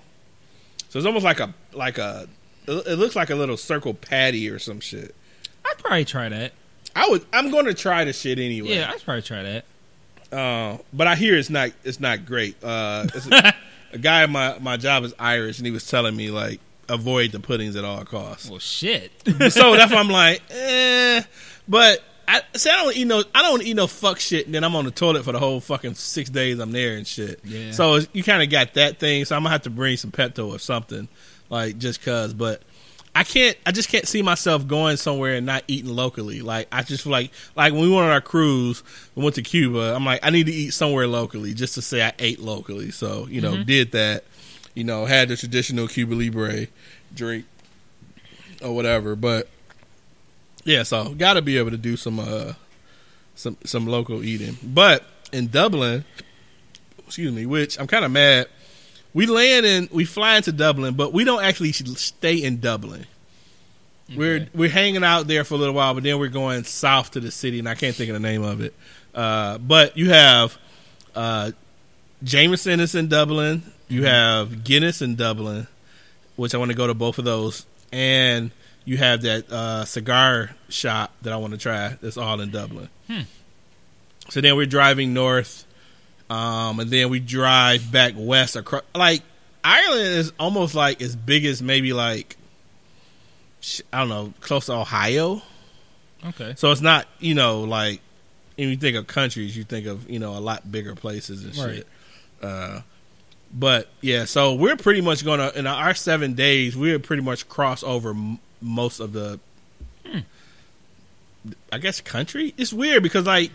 So 0.90 0.98
it's 0.98 1.06
almost 1.06 1.24
like 1.24 1.40
a 1.40 1.54
like 1.72 1.96
a. 1.96 2.28
It 2.66 2.98
looks 2.98 3.14
like 3.14 3.30
a 3.30 3.34
little 3.34 3.56
circle 3.56 3.94
patty 3.94 4.48
or 4.48 4.58
some 4.58 4.80
shit. 4.80 5.14
I'd 5.64 5.78
probably 5.78 6.04
try 6.04 6.28
that. 6.28 6.52
I 6.96 7.08
would. 7.08 7.24
I'm 7.32 7.50
going 7.50 7.66
to 7.66 7.74
try 7.74 8.04
the 8.04 8.12
shit 8.12 8.38
anyway. 8.38 8.74
Yeah, 8.76 8.90
I'd 8.92 9.02
probably 9.02 9.22
try 9.22 9.42
that. 9.42 9.64
Uh, 10.32 10.78
but 10.92 11.06
I 11.06 11.14
hear 11.14 11.36
it's 11.36 11.50
not 11.50 11.70
it's 11.84 12.00
not 12.00 12.26
great. 12.26 12.56
Uh, 12.62 13.06
it's 13.14 13.26
a, 13.26 13.54
a 13.92 13.98
guy 13.98 14.22
at 14.22 14.30
my 14.30 14.58
my 14.58 14.76
job 14.76 15.04
is 15.04 15.14
Irish, 15.18 15.58
and 15.58 15.66
he 15.66 15.72
was 15.72 15.86
telling 15.88 16.16
me 16.16 16.30
like 16.30 16.60
avoid 16.88 17.32
the 17.32 17.40
puddings 17.40 17.76
at 17.76 17.84
all 17.84 18.04
costs. 18.04 18.48
Well, 18.48 18.58
shit. 18.58 19.10
so 19.26 19.76
that's 19.76 19.92
why 19.92 19.98
I'm 19.98 20.08
like, 20.08 20.42
eh. 20.50 21.22
But 21.68 22.02
I 22.26 22.42
say 22.54 22.70
I 22.70 22.82
don't 22.82 22.96
eat 22.96 23.06
no 23.06 23.22
I 23.34 23.42
don't 23.42 23.62
eat 23.62 23.74
no 23.74 23.86
fuck 23.86 24.20
shit, 24.20 24.46
and 24.46 24.54
then 24.54 24.64
I'm 24.64 24.76
on 24.76 24.84
the 24.84 24.90
toilet 24.90 25.24
for 25.24 25.32
the 25.32 25.38
whole 25.38 25.60
fucking 25.60 25.94
six 25.94 26.30
days 26.30 26.58
I'm 26.58 26.72
there 26.72 26.96
and 26.96 27.06
shit. 27.06 27.40
Yeah. 27.44 27.72
So 27.72 27.96
it's- 27.96 28.08
you 28.12 28.22
kind 28.22 28.42
of 28.42 28.50
got 28.50 28.74
that 28.74 28.98
thing. 28.98 29.24
So 29.24 29.36
I'm 29.36 29.42
gonna 29.42 29.52
have 29.52 29.62
to 29.62 29.70
bring 29.70 29.96
some 29.96 30.10
Pepto 30.10 30.48
or 30.48 30.58
something, 30.58 31.08
like 31.50 31.78
just 31.78 32.02
cause. 32.02 32.34
But 32.34 32.62
I 33.16 33.22
can't. 33.22 33.56
I 33.64 33.70
just 33.70 33.88
can't 33.88 34.08
see 34.08 34.22
myself 34.22 34.66
going 34.66 34.96
somewhere 34.96 35.36
and 35.36 35.46
not 35.46 35.62
eating 35.68 35.94
locally. 35.94 36.42
Like 36.42 36.66
I 36.72 36.82
just 36.82 37.04
feel 37.04 37.12
like 37.12 37.30
like 37.54 37.72
when 37.72 37.82
we 37.82 37.88
went 37.88 38.06
on 38.06 38.10
our 38.10 38.20
cruise, 38.20 38.82
we 39.14 39.22
went 39.22 39.36
to 39.36 39.42
Cuba. 39.42 39.94
I'm 39.94 40.04
like 40.04 40.20
I 40.22 40.30
need 40.30 40.46
to 40.46 40.52
eat 40.52 40.70
somewhere 40.70 41.06
locally 41.06 41.54
just 41.54 41.74
to 41.74 41.82
say 41.82 42.02
I 42.02 42.12
ate 42.18 42.40
locally. 42.40 42.90
So 42.90 43.26
you 43.28 43.40
know, 43.40 43.52
mm-hmm. 43.52 43.64
did 43.64 43.92
that. 43.92 44.24
You 44.74 44.82
know, 44.82 45.04
had 45.04 45.28
the 45.28 45.36
traditional 45.36 45.86
Cuba 45.86 46.14
Libre 46.16 46.66
drink 47.14 47.44
or 48.60 48.74
whatever. 48.74 49.14
But 49.14 49.48
yeah, 50.64 50.82
so 50.82 51.14
got 51.14 51.34
to 51.34 51.42
be 51.42 51.58
able 51.58 51.70
to 51.70 51.76
do 51.76 51.96
some 51.96 52.18
uh 52.18 52.54
some 53.34 53.56
some 53.64 53.86
local 53.86 54.24
eating. 54.24 54.56
But 54.62 55.04
in 55.32 55.48
Dublin, 55.48 56.04
excuse 57.06 57.32
me, 57.32 57.46
which 57.46 57.78
I'm 57.78 57.86
kind 57.86 58.04
of 58.04 58.10
mad. 58.10 58.48
We 59.12 59.26
land 59.26 59.64
in 59.64 59.88
we 59.92 60.04
fly 60.04 60.36
into 60.36 60.52
Dublin, 60.52 60.94
but 60.94 61.12
we 61.12 61.24
don't 61.24 61.42
actually 61.42 61.72
stay 61.72 62.42
in 62.42 62.60
Dublin. 62.60 63.06
We're 64.14 64.48
we're 64.54 64.68
hanging 64.68 65.04
out 65.04 65.28
there 65.28 65.44
for 65.44 65.54
a 65.54 65.56
little 65.56 65.74
while, 65.74 65.94
but 65.94 66.02
then 66.02 66.18
we're 66.18 66.28
going 66.28 66.64
south 66.64 67.12
to 67.12 67.20
the 67.20 67.30
city, 67.30 67.58
and 67.58 67.68
I 67.68 67.74
can't 67.74 67.94
think 67.94 68.10
of 68.10 68.14
the 68.14 68.20
name 68.20 68.42
of 68.42 68.60
it. 68.60 68.74
Uh, 69.14 69.58
but 69.58 69.96
you 69.96 70.10
have 70.10 70.58
uh, 71.14 71.52
Jameson 72.22 72.80
is 72.80 72.94
in 72.94 73.08
Dublin. 73.08 73.62
You 73.88 74.04
have 74.04 74.64
Guinness 74.64 75.00
in 75.00 75.14
Dublin, 75.16 75.68
which 76.36 76.54
I 76.54 76.58
want 76.58 76.70
to 76.70 76.76
go 76.76 76.86
to 76.86 76.94
both 76.94 77.18
of 77.18 77.24
those, 77.24 77.64
and 77.92 78.50
you 78.84 78.96
have 78.98 79.22
that 79.22 79.50
uh, 79.50 79.84
cigar 79.84 80.50
shop 80.68 81.12
that 81.22 81.32
I 81.32 81.36
want 81.36 81.52
to 81.52 81.58
try. 81.58 81.96
That's 82.00 82.16
all 82.16 82.40
in 82.40 82.50
Dublin. 82.50 82.88
Hmm. 83.06 83.20
So 84.30 84.40
then 84.40 84.56
we're 84.56 84.66
driving 84.66 85.12
north, 85.14 85.66
um, 86.30 86.80
and 86.80 86.90
then 86.90 87.10
we 87.10 87.20
drive 87.20 87.90
back 87.92 88.14
west 88.16 88.56
across. 88.56 88.82
Like 88.94 89.22
Ireland 89.62 90.00
is 90.06 90.32
almost 90.38 90.74
like 90.74 91.00
as 91.02 91.14
big 91.16 91.44
as 91.44 91.62
maybe 91.62 91.92
like 91.92 92.36
I 93.92 94.00
don't 94.00 94.08
know, 94.08 94.34
close 94.40 94.66
to 94.66 94.72
Ohio. 94.74 95.42
Okay. 96.26 96.54
So 96.56 96.70
it's 96.72 96.80
not 96.80 97.06
you 97.18 97.34
know 97.34 97.62
like 97.62 98.00
when 98.56 98.68
you 98.70 98.76
think 98.76 98.96
of 98.96 99.06
countries, 99.06 99.56
you 99.56 99.64
think 99.64 99.86
of 99.86 100.08
you 100.08 100.18
know 100.18 100.36
a 100.36 100.40
lot 100.40 100.70
bigger 100.70 100.94
places 100.94 101.44
and 101.44 101.56
Right. 101.56 101.76
shit. 101.76 101.86
Uh, 102.42 102.80
but 103.52 103.88
yeah, 104.00 104.24
so 104.24 104.54
we're 104.54 104.76
pretty 104.76 105.00
much 105.00 105.24
gonna 105.24 105.52
in 105.54 105.66
our 105.66 105.94
seven 105.94 106.34
days, 106.34 106.76
we're 106.76 106.98
pretty 106.98 107.22
much 107.22 107.48
cross 107.48 107.82
over 107.82 108.14
most 108.64 108.98
of 109.00 109.12
the, 109.12 109.38
I 111.72 111.78
guess, 111.78 112.00
country. 112.00 112.54
It's 112.56 112.72
weird 112.72 113.02
because 113.02 113.26
like 113.26 113.50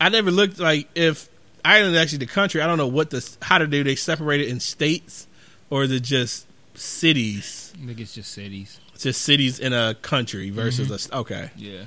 I 0.00 0.08
never 0.08 0.30
looked 0.30 0.58
like 0.58 0.88
if 0.94 1.28
Ireland 1.64 1.94
is 1.94 2.00
actually 2.00 2.18
the 2.18 2.26
country. 2.26 2.62
I 2.62 2.66
don't 2.66 2.78
know 2.78 2.86
what 2.86 3.10
the 3.10 3.28
how 3.42 3.58
to 3.58 3.66
do 3.66 3.84
they 3.84 3.94
separate 3.96 4.40
it 4.40 4.48
in 4.48 4.60
states 4.60 5.26
or 5.68 5.84
is 5.84 5.90
it 5.92 6.02
just 6.02 6.46
cities? 6.74 7.72
I 7.82 7.86
think 7.86 8.00
it's 8.00 8.14
just 8.14 8.32
cities. 8.32 8.80
It's 8.94 9.02
just 9.04 9.22
cities 9.22 9.58
in 9.58 9.72
a 9.72 9.94
country 10.00 10.50
versus 10.50 10.90
a 11.10 11.16
okay. 11.18 11.50
Yeah. 11.56 11.84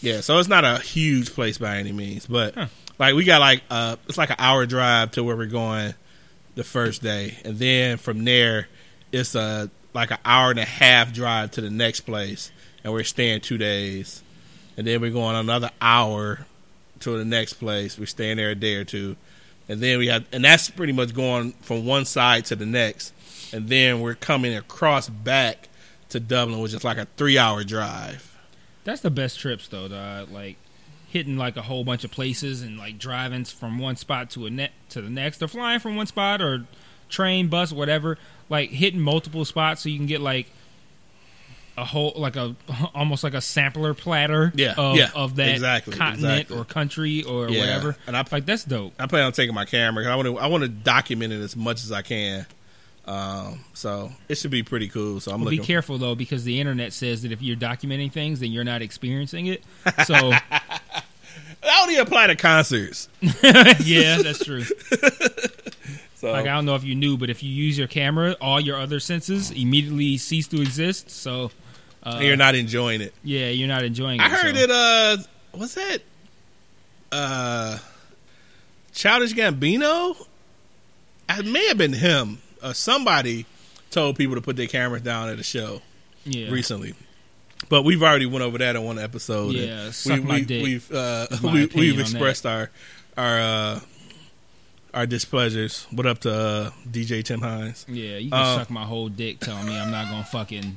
Yeah, 0.00 0.20
so 0.20 0.38
it's 0.38 0.48
not 0.48 0.64
a 0.64 0.78
huge 0.78 1.32
place 1.34 1.58
by 1.58 1.78
any 1.78 1.90
means, 1.92 2.26
but 2.26 2.54
Huh. 2.54 2.66
like 2.98 3.14
we 3.14 3.24
got 3.24 3.40
like 3.40 3.62
uh 3.70 3.96
it's 4.08 4.18
like 4.18 4.30
an 4.30 4.36
hour 4.38 4.64
drive 4.66 5.12
to 5.12 5.24
where 5.24 5.36
we're 5.36 5.46
going 5.46 5.94
the 6.54 6.64
first 6.64 7.02
day, 7.02 7.36
and 7.44 7.58
then 7.58 7.96
from 7.98 8.24
there 8.24 8.68
it's 9.12 9.34
a 9.36 9.70
like 9.98 10.12
an 10.12 10.18
hour 10.24 10.52
and 10.52 10.60
a 10.60 10.64
half 10.64 11.12
drive 11.12 11.50
to 11.50 11.60
the 11.60 11.70
next 11.70 12.02
place, 12.02 12.52
and 12.84 12.92
we're 12.92 13.02
staying 13.02 13.40
two 13.40 13.58
days, 13.58 14.22
and 14.76 14.86
then 14.86 15.00
we're 15.00 15.10
going 15.10 15.34
another 15.34 15.70
hour 15.80 16.46
to 17.00 17.18
the 17.18 17.24
next 17.24 17.54
place. 17.54 17.98
We're 17.98 18.06
staying 18.06 18.36
there 18.36 18.50
a 18.50 18.54
day 18.54 18.76
or 18.76 18.84
two, 18.84 19.16
and 19.68 19.80
then 19.80 19.98
we 19.98 20.06
have, 20.06 20.24
and 20.32 20.44
that's 20.44 20.70
pretty 20.70 20.92
much 20.92 21.14
going 21.14 21.50
from 21.62 21.84
one 21.84 22.04
side 22.04 22.44
to 22.44 22.54
the 22.54 22.64
next, 22.64 23.12
and 23.52 23.68
then 23.68 24.00
we're 24.00 24.14
coming 24.14 24.54
across 24.54 25.08
back 25.08 25.68
to 26.10 26.20
Dublin, 26.20 26.60
which 26.60 26.74
is 26.74 26.84
like 26.84 26.98
a 26.98 27.08
three 27.16 27.36
hour 27.36 27.64
drive. 27.64 28.38
That's 28.84 29.00
the 29.00 29.10
best 29.10 29.40
trips 29.40 29.66
though, 29.66 29.88
dog. 29.88 30.30
Like 30.30 30.58
hitting 31.08 31.36
like 31.36 31.56
a 31.56 31.62
whole 31.62 31.82
bunch 31.82 32.04
of 32.04 32.12
places 32.12 32.62
and 32.62 32.78
like 32.78 33.00
driving 33.00 33.44
from 33.46 33.80
one 33.80 33.96
spot 33.96 34.30
to 34.30 34.46
a 34.46 34.50
net 34.50 34.70
to 34.90 35.02
the 35.02 35.10
next, 35.10 35.42
or 35.42 35.48
flying 35.48 35.80
from 35.80 35.96
one 35.96 36.06
spot 36.06 36.40
or 36.40 36.66
train, 37.08 37.48
bus, 37.48 37.72
whatever. 37.72 38.16
Like 38.50 38.70
hitting 38.70 39.00
multiple 39.00 39.44
spots 39.44 39.82
so 39.82 39.88
you 39.88 39.96
can 39.98 40.06
get 40.06 40.20
like 40.20 40.46
a 41.76 41.84
whole 41.84 42.12
like 42.16 42.34
a 42.36 42.56
almost 42.94 43.22
like 43.22 43.34
a 43.34 43.40
sampler 43.40 43.94
platter 43.94 44.52
Yeah, 44.56 44.74
of, 44.76 44.96
yeah, 44.96 45.10
of 45.14 45.36
that 45.36 45.50
exactly, 45.50 45.94
continent 45.96 46.32
exactly. 46.40 46.56
or 46.58 46.64
country 46.64 47.22
or 47.22 47.48
Yeah, 47.50 47.60
whatever. 47.60 47.96
and 48.06 48.16
I- 48.16 48.24
like 48.32 48.46
that's 48.46 48.64
dope. 48.64 48.94
I 48.98 49.06
plan 49.06 49.24
on 49.24 49.32
taking 49.32 49.54
my 49.54 49.64
camera 49.64 50.02
'cause 50.04 50.10
I 50.10 50.16
want 50.16 50.26
to. 50.26 50.38
I 50.38 50.46
want 50.48 50.62
to 50.62 50.68
document 50.68 51.32
it 51.32 51.40
as 51.40 51.54
much 51.56 51.84
as 51.84 51.92
I 51.92 52.02
can. 52.02 52.46
Um, 53.04 53.64
so 53.74 54.12
it 54.28 54.36
should 54.36 54.50
be 54.50 54.62
pretty 54.62 54.88
cool. 54.88 55.20
So 55.20 55.32
I'm 55.32 55.40
Well, 55.40 55.50
be 55.50 55.58
careful 55.58 55.96
though, 55.98 56.14
because 56.14 56.44
the 56.44 56.60
internet 56.60 56.92
says 56.92 57.22
that 57.22 57.32
if 57.32 57.40
you're 57.40 57.56
documenting 57.56 58.12
things, 58.12 58.40
then 58.40 58.50
you're 58.52 58.64
not 58.64 58.82
experiencing 58.82 59.46
it. 59.46 59.62
So 60.04 60.30
That 61.60 61.80
only 61.82 61.96
apply 61.96 62.26
to 62.28 62.36
concerts. 62.36 63.08
yeah, 63.20 64.18
that's 64.22 64.44
true. 64.44 64.64
So 66.18 66.32
Like 66.32 66.46
I 66.46 66.54
don't 66.54 66.64
know 66.66 66.74
if 66.74 66.82
you 66.82 66.96
knew, 66.96 67.16
but 67.16 67.30
if 67.30 67.44
you 67.44 67.50
use 67.50 67.78
your 67.78 67.86
camera, 67.86 68.36
all 68.40 68.58
your 68.58 68.76
other 68.76 68.98
senses 68.98 69.52
immediately 69.52 70.16
cease 70.16 70.48
to 70.48 70.60
exist. 70.60 71.10
So 71.10 71.52
uh, 72.02 72.18
you're 72.20 72.36
not 72.36 72.56
enjoying 72.56 73.00
it. 73.00 73.14
Yeah, 73.22 73.50
you're 73.50 73.68
not 73.68 73.84
enjoying 73.84 74.20
it. 74.20 74.24
I 74.24 74.28
heard 74.28 74.56
so. 74.56 74.62
it. 74.62 74.70
Uh, 74.70 75.16
what's 75.52 75.74
that? 75.74 75.98
Uh, 77.12 77.78
Childish 78.92 79.32
Gambino. 79.32 80.16
It 81.28 81.46
may 81.46 81.68
have 81.68 81.78
been 81.78 81.92
him. 81.92 82.38
Uh, 82.60 82.72
somebody 82.72 83.46
told 83.92 84.16
people 84.16 84.34
to 84.34 84.40
put 84.40 84.56
their 84.56 84.66
cameras 84.66 85.02
down 85.02 85.28
at 85.28 85.38
a 85.38 85.44
show 85.44 85.82
Yeah. 86.24 86.50
recently. 86.50 86.94
But 87.68 87.82
we've 87.82 88.02
already 88.02 88.26
went 88.26 88.42
over 88.42 88.58
that 88.58 88.74
in 88.74 88.82
one 88.82 88.98
episode. 88.98 89.54
Yeah, 89.54 89.92
my 90.22 90.40
dick, 90.40 90.64
We've 90.64 90.90
uh, 90.90 91.28
we, 91.44 91.64
opinion 91.64 91.70
we've 91.74 91.94
on 91.94 92.00
expressed 92.00 92.44
our 92.44 92.70
our 93.16 93.38
uh, 93.40 93.80
our 94.98 95.06
displeasures. 95.06 95.86
What 95.92 96.06
up 96.06 96.18
to 96.22 96.32
uh, 96.34 96.70
DJ 96.90 97.22
Tim 97.24 97.40
Hines? 97.40 97.86
Yeah, 97.88 98.16
you 98.16 98.30
can 98.30 98.40
Uh, 98.40 98.56
suck 98.56 98.68
my 98.68 98.82
whole 98.84 99.08
dick 99.08 99.38
telling 99.38 99.66
me 99.66 99.78
I'm 99.78 99.92
not 99.92 100.10
gonna 100.10 100.24
fucking 100.24 100.76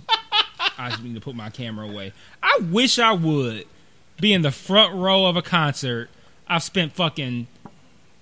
I 0.78 0.92
just 0.92 1.02
need 1.02 1.16
to 1.16 1.22
put 1.22 1.36
my 1.36 1.50
camera 1.50 1.88
away. 1.90 2.14
I 2.44 2.60
wish 2.72 3.00
I 3.00 3.14
would 3.14 3.66
be 4.20 4.32
in 4.32 4.44
the 4.44 4.52
front 4.52 4.94
row 4.94 5.26
of 5.26 5.38
a 5.38 5.42
concert. 5.42 6.12
I've 6.48 6.62
spent 6.62 6.94
fucking 6.94 7.48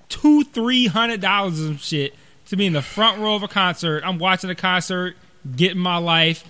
two, 0.07 0.45
three 0.45 0.87
hundred 0.87 1.19
dollars 1.19 1.59
of 1.59 1.81
shit 1.81 2.15
to 2.47 2.55
be 2.55 2.65
in 2.65 2.71
the 2.71 2.81
front 2.81 3.19
row 3.19 3.35
of 3.35 3.43
a 3.43 3.49
concert. 3.49 4.01
I'm 4.05 4.19
watching 4.19 4.49
a 4.49 4.55
concert, 4.55 5.17
getting 5.53 5.79
my 5.79 5.97
life. 5.97 6.45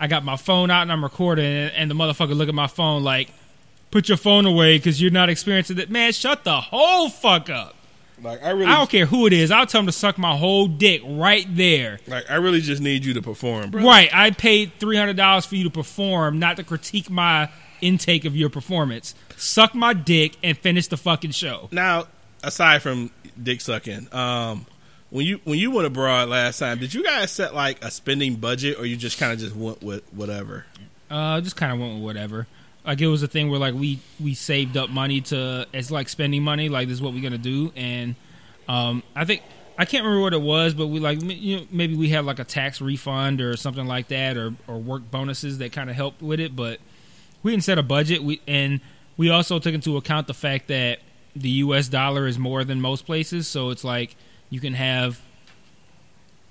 I 0.00 0.08
got 0.08 0.24
my 0.24 0.36
phone 0.36 0.68
out 0.68 0.82
and 0.82 0.90
I'm 0.90 1.04
recording, 1.04 1.44
and 1.46 1.72
and 1.76 1.88
the 1.90 1.94
motherfucker 1.94 2.34
look 2.34 2.48
at 2.48 2.54
my 2.56 2.66
phone 2.66 3.04
like, 3.04 3.30
"Put 3.92 4.08
your 4.08 4.18
phone 4.18 4.46
away 4.46 4.78
because 4.78 5.00
you're 5.00 5.12
not 5.12 5.28
experiencing 5.28 5.78
it." 5.78 5.90
Man, 5.90 6.12
shut 6.12 6.42
the 6.42 6.60
whole 6.60 7.08
fuck 7.08 7.48
up. 7.48 7.76
Like 8.22 8.42
I 8.42 8.50
really, 8.50 8.66
I 8.66 8.76
don't 8.76 8.90
care 8.90 9.06
who 9.06 9.26
it 9.26 9.32
is. 9.32 9.50
I'll 9.50 9.66
tell 9.66 9.80
him 9.80 9.86
to 9.86 9.92
suck 9.92 10.18
my 10.18 10.36
whole 10.36 10.66
dick 10.66 11.02
right 11.04 11.46
there. 11.48 11.98
like 12.06 12.30
I 12.30 12.36
really 12.36 12.60
just 12.60 12.82
need 12.82 13.04
you 13.04 13.14
to 13.14 13.22
perform, 13.22 13.70
bro. 13.70 13.82
Right. 13.82 14.10
I 14.12 14.30
paid 14.30 14.72
three 14.78 14.96
hundred 14.96 15.16
dollars 15.16 15.46
for 15.46 15.56
you 15.56 15.64
to 15.64 15.70
perform, 15.70 16.38
not 16.38 16.56
to 16.56 16.64
critique 16.64 17.08
my 17.10 17.50
intake 17.80 18.24
of 18.24 18.36
your 18.36 18.50
performance. 18.50 19.14
Suck 19.36 19.74
my 19.74 19.94
dick 19.94 20.36
and 20.42 20.56
finish 20.58 20.86
the 20.88 20.96
fucking 20.96 21.30
show. 21.30 21.68
Now, 21.72 22.08
aside 22.42 22.82
from 22.82 23.10
dick 23.42 23.60
sucking, 23.62 24.08
um, 24.12 24.66
when 25.10 25.24
you 25.26 25.40
when 25.44 25.58
you 25.58 25.70
went 25.70 25.86
abroad 25.86 26.28
last 26.28 26.58
time, 26.58 26.78
did 26.78 26.92
you 26.92 27.02
guys 27.02 27.30
set 27.30 27.54
like 27.54 27.82
a 27.84 27.90
spending 27.90 28.36
budget, 28.36 28.78
or 28.78 28.84
you 28.86 28.96
just 28.96 29.18
kind 29.18 29.32
of 29.32 29.38
just 29.38 29.56
went 29.56 29.82
with 29.82 30.02
whatever? 30.12 30.66
Uh, 31.10 31.40
just 31.40 31.56
kind 31.56 31.72
of 31.72 31.78
went 31.80 31.94
with 31.94 32.02
whatever. 32.04 32.46
Like 32.84 33.00
it 33.00 33.08
was 33.08 33.22
a 33.22 33.28
thing 33.28 33.50
where 33.50 33.60
like 33.60 33.74
we 33.74 34.00
we 34.18 34.34
saved 34.34 34.76
up 34.76 34.90
money 34.90 35.20
to 35.22 35.66
it's 35.72 35.90
like 35.90 36.08
spending 36.08 36.42
money. 36.42 36.68
Like 36.68 36.88
this 36.88 36.96
is 36.96 37.02
what 37.02 37.12
we're 37.12 37.22
gonna 37.22 37.38
do, 37.38 37.72
and 37.76 38.14
um, 38.68 39.02
I 39.14 39.24
think 39.24 39.42
I 39.76 39.84
can't 39.84 40.04
remember 40.04 40.22
what 40.22 40.34
it 40.34 40.40
was, 40.40 40.74
but 40.74 40.86
we 40.86 41.00
like 41.00 41.22
you 41.22 41.58
know, 41.58 41.66
maybe 41.70 41.94
we 41.94 42.08
had 42.08 42.24
like 42.24 42.38
a 42.38 42.44
tax 42.44 42.80
refund 42.80 43.40
or 43.40 43.56
something 43.56 43.86
like 43.86 44.08
that, 44.08 44.36
or 44.36 44.54
or 44.66 44.78
work 44.78 45.10
bonuses 45.10 45.58
that 45.58 45.72
kind 45.72 45.90
of 45.90 45.96
helped 45.96 46.22
with 46.22 46.40
it. 46.40 46.56
But 46.56 46.80
we 47.42 47.50
didn't 47.52 47.64
set 47.64 47.78
a 47.78 47.82
budget. 47.82 48.22
We 48.22 48.40
and 48.46 48.80
we 49.16 49.28
also 49.30 49.58
took 49.58 49.74
into 49.74 49.96
account 49.96 50.26
the 50.26 50.34
fact 50.34 50.68
that 50.68 51.00
the 51.36 51.50
U.S. 51.50 51.88
dollar 51.88 52.26
is 52.26 52.38
more 52.38 52.64
than 52.64 52.80
most 52.80 53.06
places, 53.06 53.48
so 53.48 53.70
it's 53.70 53.84
like 53.84 54.16
you 54.48 54.60
can 54.60 54.74
have, 54.74 55.20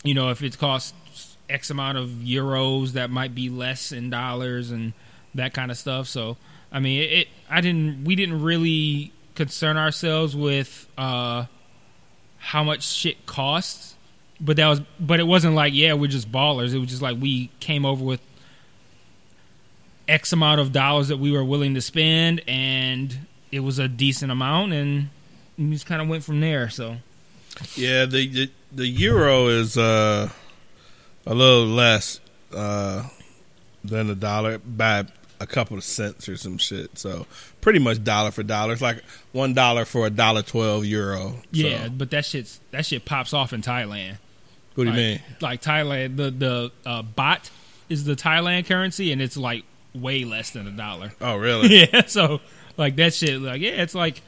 you 0.03 0.13
know, 0.13 0.29
if 0.29 0.41
it 0.41 0.57
costs 0.57 1.37
X 1.49 1.69
amount 1.69 1.97
of 1.97 2.09
euros, 2.09 2.91
that 2.91 3.09
might 3.09 3.33
be 3.33 3.49
less 3.49 3.91
in 3.91 4.09
dollars 4.09 4.71
and 4.71 4.93
that 5.35 5.53
kind 5.53 5.71
of 5.71 5.77
stuff. 5.77 6.07
So, 6.07 6.37
I 6.71 6.79
mean, 6.79 7.01
it. 7.01 7.27
I 7.49 7.61
didn't. 7.61 8.05
We 8.05 8.15
didn't 8.15 8.41
really 8.41 9.11
concern 9.35 9.77
ourselves 9.77 10.35
with 10.35 10.87
uh, 10.97 11.45
how 12.37 12.63
much 12.63 12.83
shit 12.83 13.25
costs, 13.25 13.95
but 14.39 14.57
that 14.57 14.67
was. 14.67 14.81
But 14.99 15.19
it 15.19 15.27
wasn't 15.27 15.55
like, 15.55 15.73
yeah, 15.73 15.93
we're 15.93 16.07
just 16.07 16.31
ballers. 16.31 16.73
It 16.73 16.79
was 16.79 16.89
just 16.89 17.01
like 17.01 17.17
we 17.19 17.49
came 17.59 17.85
over 17.85 18.03
with 18.03 18.21
X 20.07 20.33
amount 20.33 20.61
of 20.61 20.71
dollars 20.71 21.07
that 21.09 21.17
we 21.17 21.31
were 21.31 21.43
willing 21.43 21.75
to 21.75 21.81
spend, 21.81 22.41
and 22.47 23.17
it 23.51 23.61
was 23.61 23.79
a 23.79 23.87
decent 23.87 24.31
amount, 24.31 24.73
and 24.73 25.09
we 25.57 25.71
just 25.71 25.85
kind 25.85 26.01
of 26.01 26.07
went 26.07 26.23
from 26.23 26.39
there. 26.39 26.69
So. 26.69 26.97
Yeah, 27.75 28.05
the 28.05 28.27
the, 28.27 28.51
the 28.71 28.87
euro 28.87 29.47
is 29.47 29.77
uh, 29.77 30.29
a 31.25 31.33
little 31.33 31.65
less 31.65 32.19
uh, 32.53 33.07
than 33.83 34.09
a 34.09 34.15
dollar 34.15 34.59
by 34.59 35.05
a 35.39 35.47
couple 35.47 35.77
of 35.77 35.83
cents 35.83 36.27
or 36.27 36.37
some 36.37 36.57
shit. 36.57 36.97
So 36.97 37.25
pretty 37.61 37.79
much 37.79 38.03
dollar 38.03 38.31
for 38.31 38.43
dollar. 38.43 38.73
It's 38.73 38.81
like 38.81 39.03
one 39.31 39.53
dollar 39.53 39.85
for 39.85 40.05
a 40.05 40.09
dollar 40.09 40.41
twelve 40.41 40.85
euro. 40.85 41.35
Yeah, 41.51 41.85
So, 41.85 41.89
but 41.91 42.11
that 42.11 42.25
shit's 42.25 42.59
that 42.71 42.85
shit 42.85 43.05
pops 43.05 43.33
off 43.33 43.53
in 43.53 43.61
Thailand. 43.61 44.17
what 44.75 44.83
do 44.83 44.83
you 44.83 44.89
like, 44.89 44.95
mean? 44.95 45.21
Like 45.41 45.61
Thailand, 45.61 46.17
the 46.17 46.31
the 46.31 46.71
uh, 46.85 47.03
baht 47.03 47.49
is 47.89 48.05
the 48.05 48.15
Thailand 48.15 48.67
currency, 48.67 49.11
and 49.11 49.21
it's 49.21 49.37
like 49.37 49.63
way 49.93 50.23
less 50.23 50.51
than 50.51 50.67
a 50.67 50.71
dollar. 50.71 51.13
Oh, 51.21 51.35
really? 51.37 51.87
yeah, 51.91 52.05
so 52.05 52.41
like 52.77 52.95
that 52.97 53.13
shit, 53.13 53.41
like 53.41 53.61
yeah, 53.61 53.81
it's 53.81 53.95
like 53.95 54.21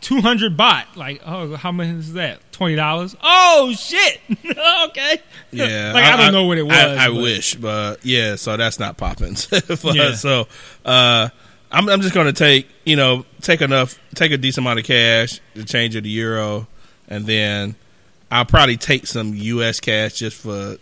two 0.00 0.20
hundred 0.20 0.56
baht. 0.56 0.96
Like 0.96 1.22
oh, 1.24 1.56
how 1.56 1.72
much 1.72 1.88
is 1.88 2.12
that? 2.14 2.40
Twenty 2.52 2.76
dollars? 2.76 3.16
Oh 3.22 3.72
shit! 3.76 4.20
okay. 4.30 5.20
Yeah, 5.50 5.92
like 5.94 6.04
I, 6.04 6.16
don't 6.16 6.32
know 6.32 6.44
what 6.44 6.58
it 6.58 6.62
was. 6.62 6.76
I, 6.76 7.06
I 7.06 7.08
but- 7.08 7.22
wish, 7.22 7.54
but 7.54 8.04
yeah, 8.04 8.36
so 8.36 8.56
that's 8.56 8.78
not 8.78 8.96
popping. 8.96 9.36
Yeah. 9.94 10.14
So 10.14 10.48
uh, 10.84 11.28
I'm 11.70 11.88
I'm 11.88 12.00
just 12.00 12.14
going 12.14 12.26
to 12.26 12.32
take 12.32 12.68
you 12.84 12.96
know 12.96 13.24
take 13.40 13.60
enough 13.60 13.98
take 14.14 14.32
a 14.32 14.38
decent 14.38 14.64
amount 14.64 14.78
of 14.80 14.84
cash 14.84 15.40
to 15.54 15.64
change 15.64 15.96
it 15.96 16.02
to 16.02 16.08
euro, 16.08 16.66
and 17.08 17.26
then 17.26 17.76
I'll 18.30 18.44
probably 18.44 18.76
take 18.76 19.06
some 19.06 19.34
U.S. 19.34 19.80
cash 19.80 20.14
just 20.14 20.36
for 20.36 20.76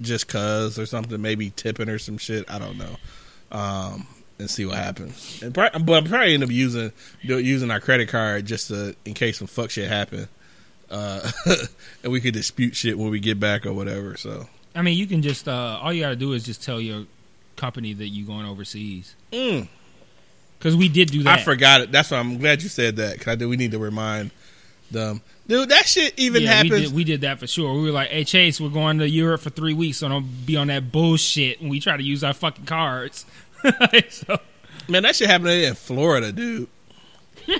just 0.00 0.28
cause 0.28 0.78
or 0.78 0.86
something, 0.86 1.20
maybe 1.20 1.50
tipping 1.50 1.88
or 1.88 1.98
some 1.98 2.18
shit. 2.18 2.50
I 2.50 2.58
don't 2.58 2.76
know. 2.78 2.96
Um, 3.52 4.06
and 4.38 4.50
see 4.50 4.66
what 4.66 4.76
happens. 4.76 5.42
And 5.42 5.54
pro- 5.54 5.70
but 5.70 6.04
I'm 6.04 6.04
probably 6.04 6.34
end 6.34 6.42
up 6.42 6.50
using 6.50 6.92
using 7.22 7.70
our 7.70 7.80
credit 7.80 8.08
card 8.08 8.46
just 8.46 8.68
to, 8.68 8.94
in 9.04 9.14
case 9.14 9.38
some 9.38 9.46
fuck 9.46 9.70
shit 9.70 9.88
happen. 9.88 10.28
Uh, 10.90 11.30
and 12.02 12.12
we 12.12 12.20
could 12.20 12.34
dispute 12.34 12.76
shit 12.76 12.98
when 12.98 13.10
we 13.10 13.18
get 13.18 13.40
back 13.40 13.64
or 13.64 13.72
whatever. 13.72 14.16
So 14.16 14.46
I 14.74 14.82
mean, 14.82 14.96
you 14.96 15.06
can 15.06 15.22
just 15.22 15.48
uh, 15.48 15.78
all 15.82 15.92
you 15.92 16.02
got 16.02 16.10
to 16.10 16.16
do 16.16 16.32
is 16.32 16.44
just 16.44 16.62
tell 16.62 16.80
your 16.80 17.04
company 17.56 17.92
that 17.94 18.08
you're 18.08 18.26
going 18.26 18.46
overseas 18.46 19.14
mm, 19.30 19.68
because 20.58 20.74
we 20.74 20.88
did 20.88 21.10
do 21.10 21.22
that. 21.22 21.40
I 21.40 21.42
forgot 21.42 21.82
it. 21.82 21.92
That's 21.92 22.10
why 22.10 22.18
I'm 22.18 22.38
glad 22.38 22.62
you 22.62 22.68
said 22.68 22.96
that 22.96 23.14
because 23.14 23.32
I 23.32 23.34
do. 23.36 23.48
We 23.48 23.56
need 23.56 23.72
to 23.72 23.78
remind 23.78 24.30
them, 24.90 25.20
dude. 25.46 25.68
That 25.68 25.86
shit 25.86 26.14
even 26.18 26.42
yeah, 26.42 26.62
we 26.62 26.68
happens. 26.68 26.88
did, 26.88 26.94
we 26.94 27.04
did 27.04 27.20
that 27.22 27.38
for 27.38 27.46
sure. 27.46 27.74
We 27.74 27.82
were 27.82 27.90
like, 27.90 28.08
"Hey 28.08 28.24
Chase, 28.24 28.60
we're 28.60 28.70
going 28.70 28.98
to 28.98 29.08
Europe 29.08 29.42
for 29.42 29.50
three 29.50 29.74
weeks, 29.74 29.98
so 29.98 30.08
don't 30.08 30.46
be 30.46 30.56
on 30.56 30.68
that 30.68 30.92
bullshit." 30.92 31.60
And 31.60 31.70
we 31.70 31.80
try 31.80 31.96
to 31.96 32.02
use 32.02 32.24
our 32.24 32.34
fucking 32.34 32.64
cards. 32.64 33.24
so, 34.10 34.38
Man, 34.88 35.02
that 35.04 35.16
shit 35.16 35.28
happened 35.28 35.50
in 35.50 35.74
Florida, 35.74 36.32
dude. 36.32 36.68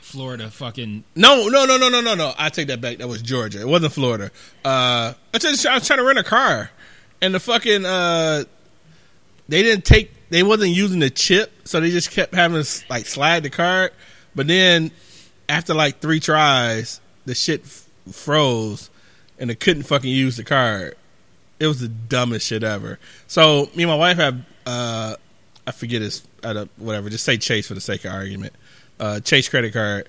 Florida, 0.00 0.50
fucking 0.50 1.04
No, 1.16 1.48
no, 1.48 1.64
no, 1.64 1.76
no, 1.76 1.88
no, 1.88 2.00
no, 2.00 2.14
no. 2.14 2.32
I 2.38 2.48
take 2.48 2.68
that 2.68 2.80
back. 2.80 2.98
That 2.98 3.08
was 3.08 3.20
Georgia. 3.22 3.60
It 3.60 3.66
wasn't 3.66 3.92
Florida. 3.92 4.30
Uh, 4.64 5.14
I, 5.32 5.38
just, 5.38 5.66
I 5.66 5.74
was 5.74 5.86
trying 5.86 5.98
to 5.98 6.04
rent 6.04 6.18
a 6.18 6.24
car, 6.24 6.70
and 7.20 7.34
the 7.34 7.40
fucking 7.40 7.84
uh, 7.84 8.44
they 9.48 9.62
didn't 9.62 9.84
take. 9.84 10.12
They 10.30 10.42
wasn't 10.42 10.70
using 10.70 11.00
the 11.00 11.10
chip, 11.10 11.52
so 11.64 11.80
they 11.80 11.90
just 11.90 12.10
kept 12.10 12.34
having 12.34 12.62
to 12.62 12.84
like 12.88 13.06
slide 13.06 13.42
the 13.42 13.50
card. 13.50 13.92
But 14.34 14.46
then 14.46 14.90
after 15.48 15.74
like 15.74 16.00
three 16.00 16.20
tries, 16.20 17.00
the 17.24 17.34
shit 17.34 17.62
f- 17.62 17.88
froze, 18.12 18.90
and 19.38 19.50
they 19.50 19.54
couldn't 19.54 19.84
fucking 19.84 20.10
use 20.10 20.36
the 20.36 20.44
card. 20.44 20.96
It 21.64 21.68
was 21.68 21.80
the 21.80 21.88
dumbest 21.88 22.46
shit 22.46 22.62
ever. 22.62 22.98
So 23.26 23.70
me 23.74 23.82
and 23.82 23.90
my 23.90 23.96
wife 23.96 24.16
have 24.18 24.44
uh, 24.66 25.16
I 25.66 25.70
forget 25.72 26.02
his 26.02 26.26
uh, 26.42 26.66
whatever. 26.76 27.08
Just 27.10 27.24
say 27.24 27.36
Chase 27.36 27.68
for 27.68 27.74
the 27.74 27.80
sake 27.80 28.04
of 28.04 28.12
argument. 28.12 28.52
Uh, 29.00 29.20
Chase 29.20 29.48
credit 29.48 29.72
card. 29.72 30.08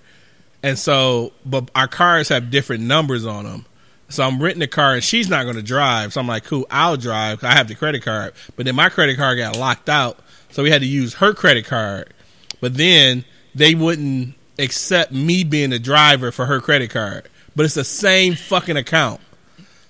And 0.64 0.78
so, 0.78 1.32
but 1.46 1.70
our 1.76 1.88
cars 1.88 2.30
have 2.30 2.50
different 2.50 2.84
numbers 2.84 3.26
on 3.26 3.46
them. 3.46 3.66
So 4.10 4.24
I'm 4.24 4.42
renting 4.42 4.62
a 4.62 4.68
car 4.68 4.94
and 4.96 5.04
she's 5.04 5.30
not 5.30 5.44
going 5.44 5.56
to 5.56 5.64
drive. 5.64 6.14
So 6.14 6.22
I'm 6.22 6.28
like, 6.28 6.44
cool, 6.44 6.66
I'll 6.70 6.98
drive. 6.98 7.44
I 7.44 7.54
have 7.54 7.68
the 7.68 7.76
credit 7.76 8.04
card. 8.04 8.34
But 8.56 8.66
then 8.66 8.76
my 8.76 8.90
credit 8.90 9.18
card 9.18 9.38
got 9.38 9.58
locked 9.58 9.90
out. 9.90 10.20
So 10.52 10.64
we 10.64 10.72
had 10.72 10.82
to 10.82 10.88
use 10.88 11.16
her 11.16 11.34
credit 11.34 11.66
card. 11.66 12.14
But 12.62 12.76
then 12.76 13.26
they 13.54 13.76
wouldn't 13.76 14.36
accept 14.60 15.12
me 15.12 15.44
being 15.44 15.72
the 15.72 15.80
driver 15.80 16.32
for 16.32 16.46
her 16.46 16.60
credit 16.62 16.90
card. 16.90 17.30
But 17.56 17.66
it's 17.66 17.76
the 17.76 17.84
same 17.84 18.36
fucking 18.36 18.78
account. 18.78 19.22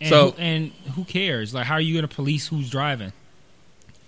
And 0.01 0.10
So- 0.10 0.31
who, 0.31 0.38
and 0.41 0.71
who 0.95 1.03
cares? 1.05 1.53
Like, 1.53 1.65
how 1.65 1.75
are 1.75 1.81
you 1.81 1.95
gonna 1.95 2.08
police 2.08 2.47
who's 2.47 2.69
driving? 2.69 3.13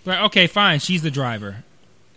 Like, 0.05 0.19
okay, 0.25 0.47
fine, 0.47 0.79
she's 0.79 1.01
the 1.01 1.11
driver, 1.11 1.63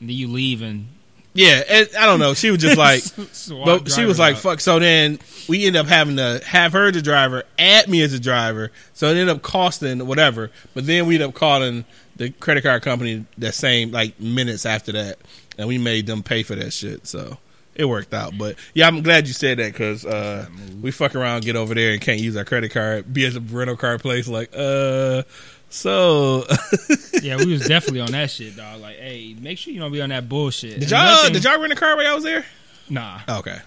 and 0.00 0.09
then 0.09 0.16
you 0.16 0.28
leave 0.28 0.62
and 0.62 0.88
Yeah. 1.35 1.62
And 1.68 1.88
I 1.98 2.06
don't 2.06 2.18
know. 2.20 2.35
She 2.35 2.50
was 2.50 2.61
just 2.61 2.76
like, 2.88 3.02
swap 3.33 3.64
But 3.66 3.90
she 3.90 4.04
was 4.04 4.18
like, 4.18 4.35
out. 4.37 4.40
"Fuck." 4.42 4.61
So 4.61 4.78
then 4.78 5.18
we 5.48 5.66
end 5.66 5.76
up 5.76 5.87
having 5.87 6.16
to 6.16 6.40
have 6.46 6.72
her 6.72 6.90
the 6.90 7.02
driver, 7.02 7.44
add 7.59 7.88
me 7.88 8.02
as 8.02 8.12
a 8.12 8.18
driver. 8.20 8.70
So 8.94 9.06
it 9.09 9.11
ended 9.12 9.28
up 9.28 9.42
costing 9.42 10.06
whatever. 10.06 10.50
But 10.74 10.87
then 10.87 11.06
we 11.06 11.14
end 11.16 11.24
up 11.24 11.35
calling 11.35 11.85
the 12.16 12.30
credit 12.30 12.62
card 12.62 12.83
company 12.83 13.26
that 13.38 13.54
same 13.54 13.90
like 13.92 14.18
minutes 14.20 14.66
after 14.66 14.92
that, 14.92 15.18
and 15.59 15.66
we 15.68 15.78
made 15.78 16.06
them 16.06 16.22
pay 16.22 16.42
for 16.42 16.54
that 16.56 16.72
shit. 16.72 17.06
So 17.06 17.38
it 17.74 17.85
worked 17.87 18.12
out. 18.14 18.37
But 18.37 18.56
yeah, 18.74 18.87
I'm 18.87 19.02
glad 19.02 19.26
you 19.26 19.33
said 19.33 19.59
that 19.59 19.72
because 19.72 20.04
uh, 20.04 20.46
we 20.80 20.90
fuck 20.90 21.14
around, 21.14 21.44
get 21.44 21.56
over 21.56 21.74
there, 21.74 21.92
and 21.92 22.00
can't 22.00 22.20
use 22.20 22.37
our 22.37 22.44
credit 22.44 22.70
card. 22.72 23.12
Be 23.12 23.26
at 23.26 23.35
a 23.35 23.40
rental 23.40 23.76
car 23.76 23.98
place, 23.98 24.28
like, 24.28 24.50
uh, 24.54 25.22
so 25.68 26.44
yeah, 27.22 27.37
we 27.37 27.46
was 27.52 27.66
definitely 27.66 28.00
on 28.00 28.11
that 28.12 28.30
shit, 28.30 28.56
dog. 28.56 28.80
Like, 28.80 28.96
hey, 28.96 29.37
make 29.40 29.56
sure 29.59 29.72
you 29.72 29.80
don't 29.80 29.92
be 29.92 30.02
on 30.02 30.09
that 30.11 30.28
bullshit. 30.28 30.74
did 30.80 30.83
And 30.83 30.90
y'all 30.90 31.22
thing- 31.24 31.33
did 31.33 31.44
y'all 31.44 31.61
rent 31.61 31.72
a 31.72 31.76
car 31.76 31.96
while 31.96 32.06
I 32.06 32.14
was 32.14 32.24
there? 32.24 32.44
Nah. 32.88 33.20
Okay. 33.28 33.59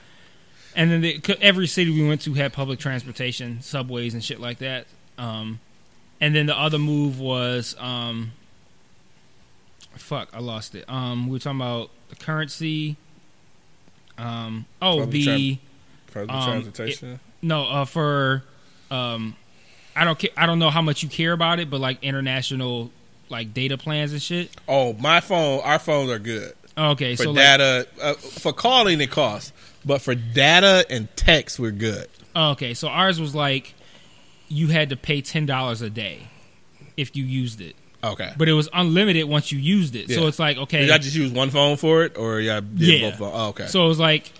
And 0.75 0.91
then 0.91 1.01
the, 1.01 1.37
every 1.39 1.67
city 1.67 1.91
we 1.91 2.05
went 2.07 2.21
to 2.21 2.33
had 2.33 2.51
public 2.51 2.79
transportation, 2.79 3.61
subways 3.61 4.13
and 4.15 4.23
shit 4.23 4.39
like 4.39 4.57
that. 4.57 4.87
Um, 5.17 5.59
and 6.19 6.35
then 6.35 6.47
the 6.47 6.57
other 6.59 6.79
move 6.79 7.19
was, 7.19 7.75
um, 7.79 8.31
fuck, 9.95 10.29
I 10.33 10.39
lost 10.39 10.75
it. 10.75 10.85
Um, 10.89 11.27
we 11.27 11.33
were 11.33 11.39
talking 11.39 11.61
about 11.61 11.89
the 12.09 12.15
currency. 12.15 12.97
Um, 14.23 14.65
oh, 14.81 15.05
the 15.05 15.57
Public 16.13 16.29
Um, 16.31 16.43
transportation. 16.51 17.19
no, 17.41 17.63
uh, 17.65 17.85
for, 17.85 18.43
um, 18.91 19.35
I 19.95 20.05
don't, 20.05 20.19
ca- 20.19 20.33
I 20.37 20.45
don't 20.45 20.59
know 20.59 20.69
how 20.69 20.81
much 20.81 21.03
you 21.03 21.09
care 21.09 21.31
about 21.33 21.59
it, 21.59 21.69
but 21.69 21.79
like 21.81 22.03
international, 22.03 22.91
like 23.29 23.53
data 23.53 23.77
plans 23.77 24.11
and 24.13 24.21
shit. 24.21 24.51
oh, 24.67 24.93
my 24.93 25.19
phone. 25.19 25.59
Our 25.61 25.79
phones 25.79 26.09
are 26.11 26.19
good. 26.19 26.53
Okay, 26.77 27.15
for 27.15 27.23
so 27.23 27.31
like, 27.31 27.37
data 27.43 27.87
uh, 28.01 28.13
for 28.13 28.51
calling 28.53 28.99
it 28.99 29.11
costs 29.11 29.53
but 29.85 30.01
for 30.01 30.15
data 30.15 30.83
and 30.89 31.07
text 31.15 31.59
we're 31.59 31.69
good 31.69 32.07
okay, 32.35 32.73
so 32.73 32.87
ours 32.87 33.21
was 33.21 33.35
like 33.35 33.75
you 34.47 34.69
had 34.69 34.89
to 34.89 34.95
pay 34.95 35.21
ten 35.21 35.45
dollars 35.45 35.83
a 35.83 35.89
day 35.91 36.29
if 36.97 37.15
you 37.15 37.23
used 37.25 37.61
it, 37.61 37.75
okay 38.03 38.31
but 38.37 38.47
it 38.49 38.53
was 38.53 38.67
unlimited 38.73 39.25
once 39.25 39.51
you 39.51 39.59
used 39.59 39.95
it. 39.95 40.09
So 40.09 40.27
it's 40.27 40.39
like 40.39 40.57
okay, 40.57 40.79
did 40.81 40.89
y'all 40.89 40.97
just 40.97 41.15
use 41.15 41.31
one 41.31 41.49
phone 41.49 41.77
for 41.77 42.03
it 42.03 42.17
or 42.17 42.39
y'all 42.39 42.61
Yeah. 42.75 43.09
both 43.09 43.19
phones? 43.19 43.33
Oh, 43.35 43.47
okay 43.49 43.67
so 43.67 43.85
it 43.85 43.87
was 43.87 43.99
like 43.99 44.31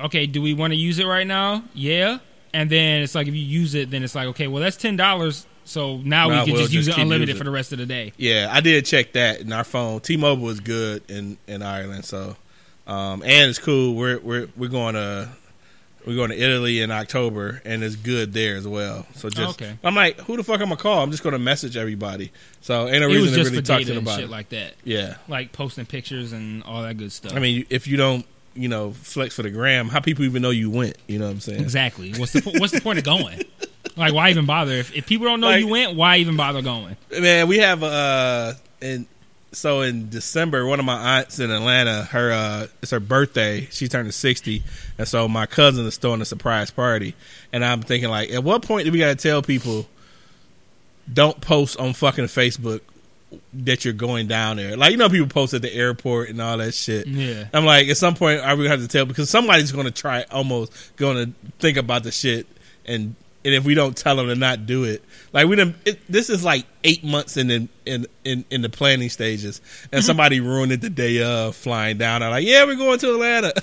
okay, 0.00 0.26
do 0.26 0.42
we 0.42 0.54
want 0.54 0.72
to 0.72 0.76
use 0.78 0.98
it 0.98 1.06
right 1.06 1.26
now? 1.26 1.64
Yeah, 1.74 2.18
and 2.52 2.68
then 2.70 3.02
it's 3.02 3.14
like 3.14 3.26
if 3.28 3.34
you 3.34 3.40
use 3.42 3.74
it, 3.74 3.90
then 3.90 4.02
it's 4.04 4.14
like 4.14 4.28
okay, 4.28 4.46
well 4.46 4.62
that's 4.62 4.76
ten 4.76 4.96
dollars. 4.96 5.46
So 5.64 5.96
now 5.98 6.28
Might 6.28 6.40
we 6.40 6.44
can 6.44 6.52
well 6.54 6.62
just 6.62 6.72
use 6.74 6.86
just 6.86 6.98
it 6.98 7.02
unlimited 7.02 7.28
using 7.30 7.38
for 7.38 7.44
the 7.44 7.50
rest 7.50 7.72
of 7.72 7.78
the 7.78 7.86
day. 7.86 8.12
yeah 8.18 8.48
i 8.52 8.60
did 8.60 8.86
check 8.86 9.14
that 9.14 9.40
in 9.40 9.52
our 9.52 9.64
phone 9.64 9.98
t-mobile 9.98 10.48
is 10.50 10.60
good 10.60 11.02
in 11.10 11.36
in 11.48 11.60
ireland 11.60 12.04
so 12.04 12.36
um, 12.86 13.22
and 13.24 13.50
it's 13.50 13.58
cool. 13.58 13.96
We're 13.96 14.20
we're 14.20 14.48
we're 14.56 14.70
going 14.70 14.94
to 14.94 15.28
we're 16.06 16.14
going 16.16 16.30
to 16.30 16.36
Italy 16.38 16.80
in 16.80 16.90
October, 16.90 17.60
and 17.64 17.82
it's 17.82 17.96
good 17.96 18.32
there 18.32 18.56
as 18.56 18.66
well. 18.66 19.06
So 19.16 19.28
just 19.28 19.60
Okay. 19.60 19.76
I'm 19.84 19.94
like, 19.94 20.20
who 20.20 20.36
the 20.36 20.44
fuck 20.44 20.56
am 20.56 20.62
I'm 20.64 20.68
gonna 20.70 20.80
call? 20.80 21.02
I'm 21.02 21.10
just 21.10 21.22
gonna 21.22 21.38
message 21.38 21.76
everybody. 21.76 22.30
So 22.60 22.88
ain't 22.88 23.00
no 23.00 23.08
it 23.08 23.14
reason 23.14 23.38
to 23.38 23.44
really 23.50 23.62
talk 23.62 23.82
to 23.82 23.92
and 23.96 24.04
nobody. 24.04 24.22
shit 24.22 24.30
like 24.30 24.48
that, 24.50 24.74
yeah, 24.84 25.16
like 25.28 25.52
posting 25.52 25.84
pictures 25.86 26.32
and 26.32 26.62
all 26.62 26.82
that 26.82 26.96
good 26.96 27.12
stuff. 27.12 27.32
I 27.34 27.40
mean, 27.40 27.66
if 27.70 27.86
you 27.86 27.96
don't, 27.96 28.24
you 28.54 28.68
know, 28.68 28.92
flex 28.92 29.34
for 29.34 29.42
the 29.42 29.50
gram, 29.50 29.88
how 29.88 30.00
people 30.00 30.24
even 30.24 30.40
know 30.42 30.50
you 30.50 30.70
went? 30.70 30.96
You 31.08 31.18
know 31.18 31.26
what 31.26 31.32
I'm 31.32 31.40
saying? 31.40 31.60
exactly. 31.60 32.12
What's 32.14 32.32
the 32.32 32.40
what's 32.58 32.72
the 32.72 32.80
point 32.80 32.98
of 32.98 33.04
going? 33.04 33.42
Like, 33.96 34.12
why 34.12 34.28
even 34.28 34.44
bother? 34.44 34.72
If, 34.72 34.94
if 34.94 35.06
people 35.06 35.26
don't 35.26 35.40
know 35.40 35.46
Like- 35.46 35.60
you 35.60 35.68
went, 35.68 35.96
why 35.96 36.18
even 36.18 36.36
bother 36.36 36.60
going? 36.60 36.96
Man, 37.18 37.48
we 37.48 37.58
have 37.58 37.82
uh, 37.82 38.52
in 38.82 39.06
so 39.52 39.80
in 39.80 40.10
December, 40.10 40.66
one 40.66 40.80
of 40.80 40.84
my 40.84 41.18
aunts 41.18 41.38
in 41.38 41.50
Atlanta, 41.50 42.04
her 42.04 42.32
uh, 42.32 42.66
it's 42.82 42.90
her 42.90 43.00
birthday. 43.00 43.68
She 43.70 43.88
turned 43.88 44.12
sixty, 44.12 44.62
and 44.98 45.06
so 45.06 45.28
my 45.28 45.46
cousin 45.46 45.86
is 45.86 45.96
throwing 45.96 46.20
a 46.20 46.24
surprise 46.24 46.70
party. 46.70 47.14
And 47.52 47.64
I'm 47.64 47.80
thinking, 47.82 48.10
like, 48.10 48.30
at 48.30 48.44
what 48.44 48.62
point 48.62 48.84
do 48.84 48.92
we 48.92 48.98
got 48.98 49.16
to 49.18 49.28
tell 49.28 49.42
people 49.42 49.86
don't 51.12 51.40
post 51.40 51.78
on 51.78 51.92
fucking 51.92 52.24
Facebook 52.26 52.80
that 53.52 53.84
you're 53.84 53.94
going 53.94 54.26
down 54.26 54.56
there? 54.56 54.76
Like, 54.76 54.90
you 54.90 54.96
know, 54.96 55.08
people 55.08 55.28
post 55.28 55.54
at 55.54 55.62
the 55.62 55.72
airport 55.72 56.28
and 56.28 56.40
all 56.40 56.58
that 56.58 56.74
shit. 56.74 57.06
Yeah. 57.06 57.44
I'm 57.52 57.64
like, 57.64 57.88
at 57.88 57.96
some 57.96 58.14
point, 58.14 58.40
are 58.40 58.56
we 58.56 58.64
gonna 58.64 58.76
have 58.76 58.80
to 58.80 58.88
tell 58.88 59.06
because 59.06 59.30
somebody's 59.30 59.72
going 59.72 59.86
to 59.86 59.92
try, 59.92 60.24
almost 60.30 60.96
going 60.96 61.16
to 61.16 61.32
think 61.58 61.76
about 61.76 62.02
the 62.02 62.12
shit, 62.12 62.46
and 62.84 63.14
and 63.46 63.54
if 63.54 63.64
we 63.64 63.74
don't 63.74 63.96
tell 63.96 64.16
them 64.16 64.26
to 64.26 64.34
not 64.34 64.66
do 64.66 64.84
it, 64.84 65.02
like 65.32 65.46
we 65.46 65.56
done, 65.56 65.74
it, 65.86 66.00
this 66.10 66.28
is 66.28 66.44
like 66.44 66.66
eight 66.84 67.02
months 67.04 67.36
in 67.38 67.46
the 67.46 67.68
in 67.86 68.06
in, 68.24 68.44
in 68.50 68.60
the 68.62 68.68
planning 68.68 69.08
stages, 69.08 69.60
and 69.92 70.04
somebody 70.04 70.40
ruined 70.40 70.72
it 70.72 70.80
the 70.82 70.90
day 70.90 71.22
of 71.22 71.56
flying 71.56 71.96
down. 71.96 72.22
I'm 72.22 72.30
like, 72.32 72.44
yeah, 72.46 72.64
we're 72.64 72.74
going 72.76 72.98
to 72.98 73.12
Atlanta, 73.12 73.54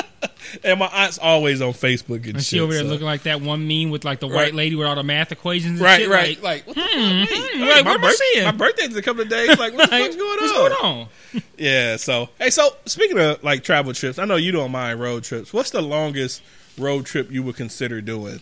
and 0.64 0.78
my 0.78 0.86
aunt's 0.86 1.18
always 1.18 1.60
on 1.60 1.72
Facebook 1.72 2.16
and, 2.24 2.26
And 2.26 2.36
shit. 2.36 2.44
she 2.46 2.60
over 2.60 2.72
there 2.72 2.82
so- 2.82 2.88
looking 2.88 3.06
like 3.06 3.24
that 3.24 3.40
one 3.42 3.68
meme 3.68 3.90
with 3.90 4.04
like 4.04 4.20
the 4.20 4.28
Right. 4.28 4.34
white 4.46 4.54
lady 4.54 4.74
with 4.76 4.86
all 4.86 4.94
the 4.94 5.02
math 5.02 5.30
equations. 5.32 5.78
And 5.78 5.80
Right, 5.80 6.00
shit, 6.00 6.08
right. 6.08 6.42
Like, 6.42 6.66
Like, 6.66 6.76
what 6.76 6.76
the 6.76 7.26
fuck? 7.26 7.52
Hmm, 7.54 7.60
like, 7.60 7.84
my, 7.84 7.96
birth- 7.98 8.20
my 8.44 8.50
birthday's 8.52 8.88
in 8.92 8.96
a 8.96 9.02
couple 9.02 9.22
of 9.22 9.28
days. 9.28 9.48
Like, 9.58 9.74
what 9.74 9.90
the 9.90 9.96
fuck's 9.98 10.16
going 10.16 10.40
what's 10.40 10.52
on? 10.52 10.70
going 10.70 10.72
on? 10.82 11.08
Yeah. 11.58 11.96
So, 11.96 12.30
hey, 12.38 12.50
so 12.50 12.70
speaking 12.86 13.18
of 13.18 13.42
like 13.44 13.62
travel 13.64 13.92
trips, 13.92 14.18
I 14.18 14.24
know 14.24 14.36
you 14.36 14.52
don't 14.52 14.70
mind 14.72 15.00
road 15.00 15.24
trips. 15.24 15.52
What's 15.52 15.70
the 15.70 15.82
longest 15.82 16.40
road 16.78 17.04
trip 17.06 17.30
you 17.30 17.42
would 17.42 17.56
consider 17.56 18.00
doing 18.00 18.40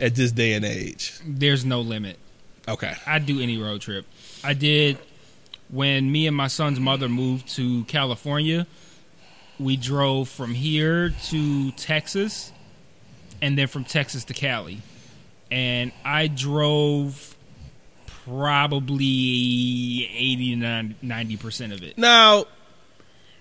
at 0.00 0.14
this 0.14 0.32
day 0.32 0.54
and 0.54 0.64
age? 0.64 1.18
There's 1.26 1.64
no 1.64 1.80
limit. 1.80 2.18
Okay. 2.68 2.94
I'd 3.06 3.26
do 3.26 3.40
any 3.40 3.58
road 3.58 3.80
trip. 3.80 4.06
I 4.42 4.54
did 4.54 4.98
when 5.68 6.10
me 6.10 6.26
and 6.26 6.36
my 6.36 6.48
son's 6.48 6.80
mother 6.80 7.08
moved 7.08 7.48
to 7.56 7.84
California. 7.84 8.66
We 9.58 9.76
drove 9.76 10.28
from 10.28 10.52
here 10.52 11.10
to 11.28 11.70
Texas 11.72 12.52
and 13.40 13.56
then 13.56 13.68
from 13.68 13.84
Texas 13.84 14.24
to 14.24 14.34
Cali. 14.34 14.82
And 15.50 15.92
I 16.04 16.26
drove 16.26 17.36
probably 18.24 20.10
80 20.12 20.60
to 20.60 20.94
90% 21.04 21.72
of 21.72 21.82
it. 21.82 21.96
Now, 21.96 22.46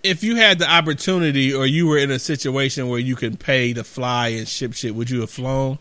if 0.03 0.23
you 0.23 0.35
had 0.35 0.59
the 0.59 0.69
opportunity 0.69 1.53
or 1.53 1.65
you 1.65 1.87
were 1.87 1.97
in 1.97 2.11
a 2.11 2.19
situation 2.19 2.87
where 2.87 2.99
you 2.99 3.15
could 3.15 3.39
pay 3.39 3.73
to 3.73 3.83
fly 3.83 4.29
and 4.29 4.47
ship 4.47 4.73
shit, 4.73 4.93
would 4.93 5.09
you 5.09 5.21
have 5.21 5.31
flown? 5.31 5.79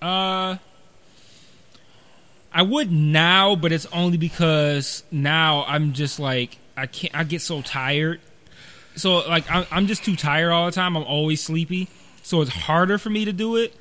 Uh, 0.00 0.56
I 2.52 2.62
would 2.62 2.90
now, 2.90 3.56
but 3.56 3.72
it's 3.72 3.86
only 3.86 4.16
because 4.16 5.04
now 5.10 5.64
I'm 5.66 5.92
just 5.92 6.18
like 6.18 6.58
I 6.76 6.86
can't. 6.86 7.14
I 7.14 7.24
get 7.24 7.42
so 7.42 7.62
tired. 7.62 8.20
So 8.96 9.18
like 9.28 9.50
I'm, 9.50 9.66
I'm 9.70 9.86
just 9.86 10.04
too 10.04 10.16
tired 10.16 10.50
all 10.50 10.66
the 10.66 10.72
time. 10.72 10.96
I'm 10.96 11.04
always 11.04 11.42
sleepy, 11.42 11.88
so 12.22 12.40
it's 12.40 12.50
harder 12.50 12.98
for 12.98 13.10
me 13.10 13.24
to 13.26 13.32
do 13.32 13.56
it. 13.56 13.74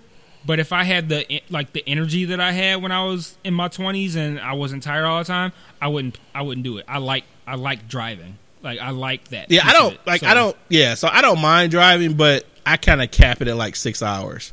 But 0.45 0.59
if 0.59 0.71
I 0.71 0.83
had 0.83 1.09
the 1.09 1.41
like 1.49 1.73
the 1.73 1.83
energy 1.87 2.25
that 2.25 2.39
I 2.39 2.51
had 2.51 2.81
when 2.81 2.91
I 2.91 3.03
was 3.05 3.37
in 3.43 3.53
my 3.53 3.67
20s 3.69 4.15
and 4.15 4.39
I 4.39 4.53
wasn't 4.53 4.83
tired 4.83 5.05
all 5.05 5.19
the 5.19 5.25
time, 5.25 5.51
I 5.81 5.87
wouldn't. 5.87 6.17
I 6.35 6.41
wouldn't 6.41 6.63
do 6.63 6.77
it. 6.77 6.85
I 6.87 6.97
like 6.99 7.23
I 7.45 7.55
like 7.55 7.87
driving. 7.87 8.37
Like 8.61 8.79
I 8.79 8.89
like 8.91 9.27
that. 9.29 9.49
Yeah, 9.51 9.61
I 9.65 9.73
don't 9.73 9.97
like. 10.05 10.21
So- 10.21 10.27
I 10.27 10.33
don't. 10.33 10.55
Yeah, 10.69 10.95
so 10.95 11.07
I 11.07 11.21
don't 11.21 11.41
mind 11.41 11.71
driving, 11.71 12.13
but 12.15 12.45
I 12.65 12.77
kind 12.77 13.01
of 13.01 13.11
cap 13.11 13.41
it 13.41 13.47
at 13.47 13.55
like 13.55 13.75
six 13.75 14.01
hours. 14.03 14.51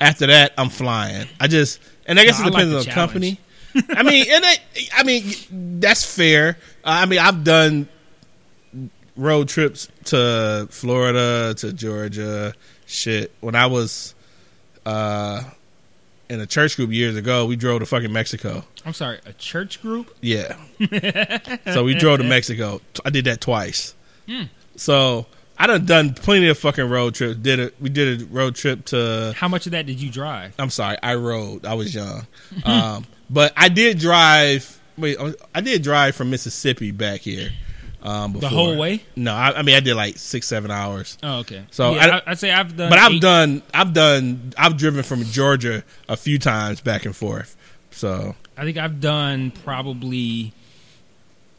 After 0.00 0.26
that, 0.26 0.52
I'm 0.58 0.68
flying. 0.70 1.26
I 1.40 1.46
just 1.46 1.80
and 2.06 2.18
I 2.18 2.24
guess 2.24 2.38
No, 2.40 2.46
it 2.46 2.48
I 2.48 2.50
like 2.50 2.64
depends 2.64 2.72
the 2.72 2.78
on 2.78 2.84
the 2.84 2.90
company. 2.90 3.40
I 3.90 4.02
mean, 4.02 4.26
and 4.30 4.44
it, 4.44 4.60
I 4.94 5.02
mean 5.02 5.80
that's 5.80 6.04
fair. 6.04 6.58
Uh, 6.84 7.02
I 7.02 7.06
mean, 7.06 7.18
I've 7.18 7.42
done 7.44 7.88
road 9.16 9.48
trips 9.48 9.88
to 10.06 10.66
Florida, 10.70 11.54
to 11.58 11.72
Georgia. 11.72 12.52
Shit, 12.86 13.32
when 13.40 13.54
I 13.54 13.66
was 13.66 14.14
uh, 14.84 15.42
in 16.28 16.40
a 16.40 16.46
church 16.46 16.76
group 16.76 16.90
years 16.92 17.16
ago, 17.16 17.46
we 17.46 17.56
drove 17.56 17.80
to 17.80 17.86
fucking 17.86 18.12
Mexico. 18.12 18.64
I'm 18.84 18.92
sorry. 18.92 19.18
A 19.26 19.32
church 19.32 19.80
group. 19.80 20.14
Yeah. 20.20 20.56
so 21.72 21.84
we 21.84 21.94
drove 21.94 22.18
to 22.18 22.24
Mexico. 22.24 22.80
I 23.04 23.10
did 23.10 23.24
that 23.24 23.40
twice. 23.40 23.94
So 24.76 25.26
I 25.58 25.66
done 25.66 25.84
done 25.84 26.14
plenty 26.14 26.48
of 26.48 26.58
fucking 26.58 26.88
road 26.88 27.14
trips. 27.14 27.36
Did 27.36 27.58
it? 27.60 27.74
We 27.80 27.88
did 27.88 28.22
a 28.22 28.24
road 28.26 28.54
trip 28.56 28.84
to. 28.86 29.32
How 29.36 29.48
much 29.48 29.66
of 29.66 29.72
that 29.72 29.86
did 29.86 30.00
you 30.00 30.10
drive? 30.10 30.54
I'm 30.58 30.70
sorry, 30.70 30.96
I 31.02 31.14
rode. 31.14 31.64
I 31.64 31.74
was 31.74 31.94
young, 31.94 32.26
um, 32.64 33.04
but 33.30 33.52
I 33.56 33.68
did 33.68 33.98
drive. 33.98 34.80
Wait, 34.96 35.16
I 35.54 35.60
did 35.60 35.82
drive 35.82 36.14
from 36.16 36.30
Mississippi 36.30 36.90
back 36.90 37.20
here. 37.20 37.50
Um, 38.02 38.34
The 38.34 38.48
whole 38.48 38.76
way? 38.76 39.02
No, 39.16 39.32
I, 39.34 39.58
I 39.58 39.62
mean 39.62 39.74
I 39.76 39.80
did 39.80 39.94
like 39.94 40.18
six, 40.18 40.46
seven 40.46 40.70
hours. 40.70 41.16
Oh, 41.22 41.38
okay. 41.38 41.64
So 41.70 41.94
yeah, 41.94 42.20
I- 42.26 42.30
would 42.30 42.38
say 42.38 42.52
I've 42.52 42.76
done. 42.76 42.90
But 42.90 42.98
I've 42.98 43.12
eight- 43.12 43.22
done, 43.22 43.62
I've 43.72 43.92
done, 43.94 44.52
I've 44.58 44.76
driven 44.76 45.02
from 45.02 45.24
Georgia 45.24 45.82
a 46.08 46.16
few 46.16 46.38
times 46.38 46.80
back 46.82 47.06
and 47.06 47.16
forth. 47.16 47.56
So 47.92 48.34
I 48.58 48.64
think 48.64 48.76
I've 48.76 49.00
done 49.00 49.52
probably 49.52 50.52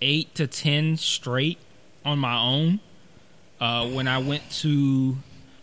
eight 0.01 0.35
to 0.35 0.47
ten 0.47 0.97
straight 0.97 1.57
on 2.05 2.19
my 2.19 2.37
own. 2.39 2.79
Uh, 3.59 3.87
when 3.87 4.07
I 4.07 4.17
went 4.17 4.49
to, 4.61 5.15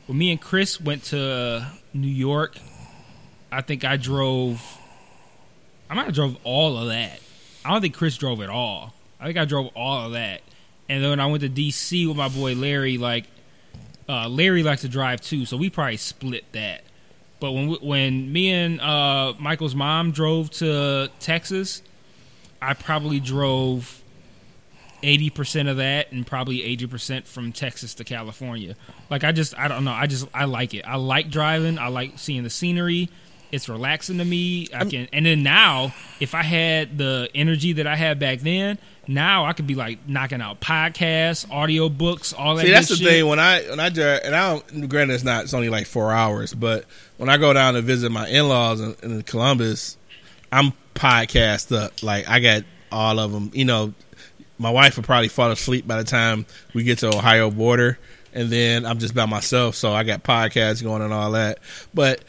when 0.06 0.18
me 0.18 0.30
and 0.30 0.40
Chris 0.40 0.80
went 0.80 1.04
to 1.04 1.66
New 1.92 2.08
York, 2.08 2.56
I 3.50 3.60
think 3.60 3.84
I 3.84 3.96
drove. 3.96 4.78
I 5.90 5.94
might 5.94 6.06
have 6.06 6.14
drove 6.14 6.38
all 6.42 6.78
of 6.78 6.88
that. 6.88 7.20
I 7.64 7.70
don't 7.70 7.82
think 7.82 7.94
Chris 7.94 8.16
drove 8.16 8.40
at 8.40 8.48
all. 8.48 8.94
I 9.20 9.26
think 9.26 9.38
I 9.38 9.44
drove 9.44 9.68
all 9.76 10.06
of 10.06 10.12
that. 10.12 10.40
And 10.88 11.02
then 11.02 11.10
when 11.10 11.20
I 11.20 11.26
went 11.26 11.42
to 11.42 11.48
DC 11.48 12.08
with 12.08 12.16
my 12.16 12.28
boy 12.28 12.54
Larry, 12.54 12.98
like 12.98 13.26
uh, 14.08 14.28
Larry 14.28 14.62
likes 14.62 14.82
to 14.82 14.88
drive 14.88 15.20
too, 15.20 15.44
so 15.44 15.56
we 15.56 15.70
probably 15.70 15.96
split 15.96 16.44
that. 16.52 16.82
But 17.40 17.52
when 17.52 17.70
when 17.74 18.32
me 18.32 18.50
and 18.50 18.80
uh, 18.80 19.34
Michael's 19.38 19.74
mom 19.74 20.12
drove 20.12 20.50
to 20.52 21.10
Texas, 21.20 21.82
I 22.60 22.74
probably 22.74 23.20
drove 23.20 24.01
eighty 25.02 25.30
percent 25.30 25.68
of 25.68 25.78
that, 25.78 26.12
and 26.12 26.26
probably 26.26 26.62
eighty 26.62 26.86
percent 26.86 27.26
from 27.26 27.52
Texas 27.52 27.94
to 27.94 28.04
California. 28.04 28.76
Like 29.10 29.24
I 29.24 29.32
just 29.32 29.58
I 29.58 29.68
don't 29.68 29.84
know. 29.84 29.92
I 29.92 30.06
just 30.06 30.26
I 30.34 30.44
like 30.44 30.74
it. 30.74 30.86
I 30.86 30.96
like 30.96 31.30
driving. 31.30 31.78
I 31.78 31.88
like 31.88 32.18
seeing 32.18 32.42
the 32.42 32.50
scenery. 32.50 33.08
It's 33.50 33.68
relaxing 33.68 34.16
to 34.16 34.24
me. 34.24 34.68
I 34.74 34.86
can 34.86 35.08
and 35.12 35.26
then 35.26 35.42
now 35.42 35.94
if 36.20 36.34
I 36.34 36.42
had 36.42 36.96
the 36.96 37.28
energy 37.34 37.74
that 37.74 37.86
I 37.86 37.96
had 37.96 38.18
back 38.18 38.40
then, 38.40 38.78
now 39.06 39.44
I 39.44 39.52
could 39.52 39.66
be 39.66 39.74
like 39.74 40.08
knocking 40.08 40.40
out 40.40 40.60
podcasts, 40.60 41.50
audio 41.50 41.90
books, 41.90 42.32
all 42.32 42.56
that. 42.56 42.64
See, 42.64 42.70
that's 42.70 42.88
the 42.88 42.96
shit. 42.96 43.06
thing 43.06 43.26
when 43.26 43.38
I 43.38 43.62
when 43.68 43.80
I 43.80 43.90
drive, 43.90 44.20
and 44.24 44.34
I 44.34 44.52
don't. 44.52 44.88
Granted, 44.88 45.14
it's 45.14 45.24
not. 45.24 45.44
It's 45.44 45.54
only 45.54 45.68
like 45.68 45.86
four 45.86 46.12
hours, 46.12 46.54
but 46.54 46.86
when 47.18 47.28
I 47.28 47.36
go 47.36 47.52
down 47.52 47.74
to 47.74 47.82
visit 47.82 48.10
my 48.10 48.26
in 48.26 48.48
laws 48.48 48.80
in, 48.80 48.96
in 49.02 49.22
Columbus, 49.22 49.98
I'm 50.50 50.72
podcast 50.94 51.76
up. 51.76 52.02
Like 52.02 52.28
I 52.28 52.40
got 52.40 52.62
all 52.90 53.18
of 53.18 53.32
them. 53.32 53.50
You 53.52 53.64
know, 53.64 53.92
my 54.58 54.70
wife 54.70 54.96
will 54.96 55.04
probably 55.04 55.28
fall 55.28 55.50
asleep 55.50 55.86
by 55.86 55.96
the 55.96 56.04
time 56.04 56.46
we 56.74 56.84
get 56.84 56.98
to 56.98 57.08
Ohio 57.08 57.50
border, 57.50 57.98
and 58.32 58.50
then 58.50 58.86
I'm 58.86 58.98
just 58.98 59.14
by 59.14 59.26
myself. 59.26 59.74
So 59.74 59.92
I 59.92 60.04
got 60.04 60.22
podcasts 60.22 60.82
going 60.82 61.02
and 61.02 61.12
all 61.12 61.32
that. 61.32 61.58
But 61.92 62.22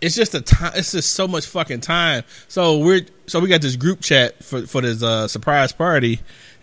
it's 0.00 0.14
just 0.14 0.34
a 0.34 0.40
time. 0.40 0.72
It's 0.76 0.92
just 0.92 1.12
so 1.12 1.26
much 1.26 1.46
fucking 1.46 1.80
time. 1.80 2.24
So 2.48 2.78
we're 2.78 3.06
so 3.26 3.40
we 3.40 3.48
got 3.48 3.62
this 3.62 3.76
group 3.76 4.00
chat 4.00 4.42
for 4.44 4.66
for 4.66 4.80
this 4.80 5.02
uh, 5.02 5.28
surprise 5.28 5.72
party, 5.72 6.20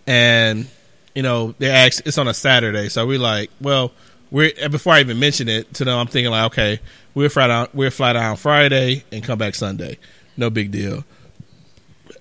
and 0.08 0.68
you 1.14 1.24
know 1.24 1.56
they 1.58 1.70
asked 1.70 2.04
it's 2.06 2.18
on 2.18 2.28
a 2.28 2.34
Saturday. 2.34 2.90
So 2.90 3.06
we 3.06 3.18
like, 3.18 3.50
well, 3.60 3.92
we're 4.32 4.52
before 4.70 4.94
I 4.94 5.00
even 5.02 5.20
mention 5.20 5.50
it 5.50 5.74
to 5.76 5.86
them, 5.86 5.98
I'm 5.98 6.08
thinking 6.08 6.32
like, 6.32 6.46
okay, 6.48 6.80
we're 7.14 7.30
fly 7.30 7.48
down, 7.48 7.68
we'll 7.74 7.92
fly 7.92 8.14
down 8.14 8.38
Friday 8.38 9.04
and 9.12 9.24
come 9.24 9.38
back 9.38 9.56
Sunday. 9.56 9.98
No 10.38 10.50
big 10.50 10.72
deal. 10.72 11.04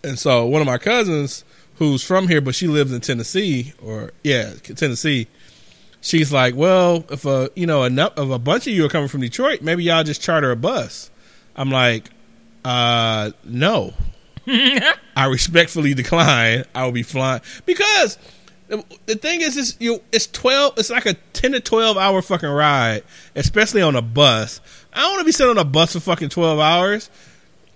And 0.03 0.19
so 0.19 0.47
one 0.47 0.61
of 0.61 0.67
my 0.67 0.79
cousins 0.79 1.45
who's 1.77 2.03
from 2.05 2.29
here, 2.29 2.41
but 2.41 2.55
she 2.55 2.67
lives 2.69 2.93
in 2.93 3.01
Tennessee, 3.01 3.73
or 3.83 4.13
yeah, 4.23 4.55
Tennessee. 4.63 5.27
She's 6.01 6.31
like, 6.33 6.55
well, 6.55 7.05
if 7.11 7.25
a 7.25 7.51
you 7.55 7.67
know 7.67 7.85
enough 7.85 8.17
of 8.17 8.31
a 8.31 8.39
bunch 8.39 8.67
of 8.67 8.75
you 8.75 8.85
are 8.85 8.89
coming 8.89 9.09
from 9.09 9.21
Detroit, 9.23 9.63
maybe 9.63 9.85
y'all 9.85 10.05
just 10.05 10.21
charter 10.23 10.51
a 10.51 10.57
bus. 10.57 11.11
I'm 11.57 11.71
like, 11.71 12.11
uh, 12.65 13.31
no. 13.45 13.95
I 14.47 15.27
respectfully 15.27 15.95
decline. 15.95 16.65
I 16.75 16.85
will 16.85 16.93
be 16.93 17.03
flying 17.03 17.41
because 17.65 18.19
The, 18.69 18.85
the 19.07 19.15
thing 19.15 19.41
is, 19.41 19.57
is 19.57 19.77
you 19.81 20.01
it's 20.13 20.27
twelve. 20.27 20.79
It's 20.79 20.91
like 20.91 21.07
a 21.07 21.15
ten 21.33 21.53
to 21.53 21.61
twelve 21.61 21.97
hour 21.97 22.21
fucking 22.23 22.49
ride, 22.49 23.03
especially 23.35 23.81
on 23.83 23.97
a 23.97 24.03
bus. 24.03 24.61
I 24.93 25.01
don't 25.01 25.13
want 25.13 25.21
to 25.21 25.25
be 25.25 25.33
sitting 25.33 25.51
on 25.51 25.59
a 25.59 25.65
bus 25.65 25.93
for 25.93 26.01
fucking 26.01 26.29
twelve 26.31 26.59
hours. 26.59 27.09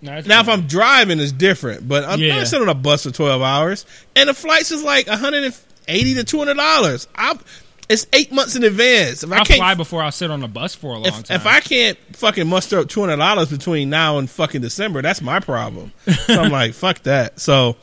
No, 0.01 0.21
Now, 0.27 0.41
if 0.41 0.49
I'm 0.49 0.67
driving, 0.69 1.19
it's 1.19 1.33
different, 1.33 1.89
but 1.89 2.05
I'm 2.05 2.21
Yeah. 2.21 2.37
not 2.39 2.47
sitting 2.47 2.63
on 2.63 2.69
a 2.69 2.75
bus 2.79 3.03
for 3.05 3.11
twelve 3.11 3.43
hours, 3.43 3.85
and 4.15 4.29
the 4.29 4.35
flights 4.35 4.71
is 4.71 4.83
like 4.83 5.07
one 5.09 5.19
hundred 5.19 5.45
and 5.45 5.57
eighty 5.89 6.15
to 6.15 6.25
two 6.25 6.39
hundred 6.39 6.57
dollars. 6.57 7.09
I 7.17 7.37
it's 7.89 8.07
eight 8.13 8.31
months 8.31 8.55
in 8.55 8.63
advance. 8.65 9.23
If 9.23 9.33
I 9.33 9.39
I'll 9.39 9.45
can't, 9.47 9.59
fly 9.59 9.75
before 9.75 10.03
I'll 10.03 10.13
sit 10.13 10.31
on 10.31 10.43
a 10.43 10.49
bus 10.49 10.75
for 10.75 10.89
a 10.95 10.99
long 10.99 11.07
if, 11.07 11.23
time. 11.25 11.37
if 11.37 11.47
I 11.47 11.61
can't 11.61 11.99
fucking 12.13 12.47
muster 12.47 12.79
up 12.79 12.89
two 12.89 13.01
hundred 13.01 13.17
dollars 13.17 13.49
between 13.51 13.89
now 13.91 14.19
and 14.19 14.29
fucking 14.31 14.61
December, 14.61 15.03
that's 15.03 15.21
my 15.23 15.41
problem. 15.41 15.93
So 16.27 16.35
I'm 16.43 16.53
like, 16.53 16.75
fuck 16.75 17.03
that. 17.05 17.41
So 17.41 17.77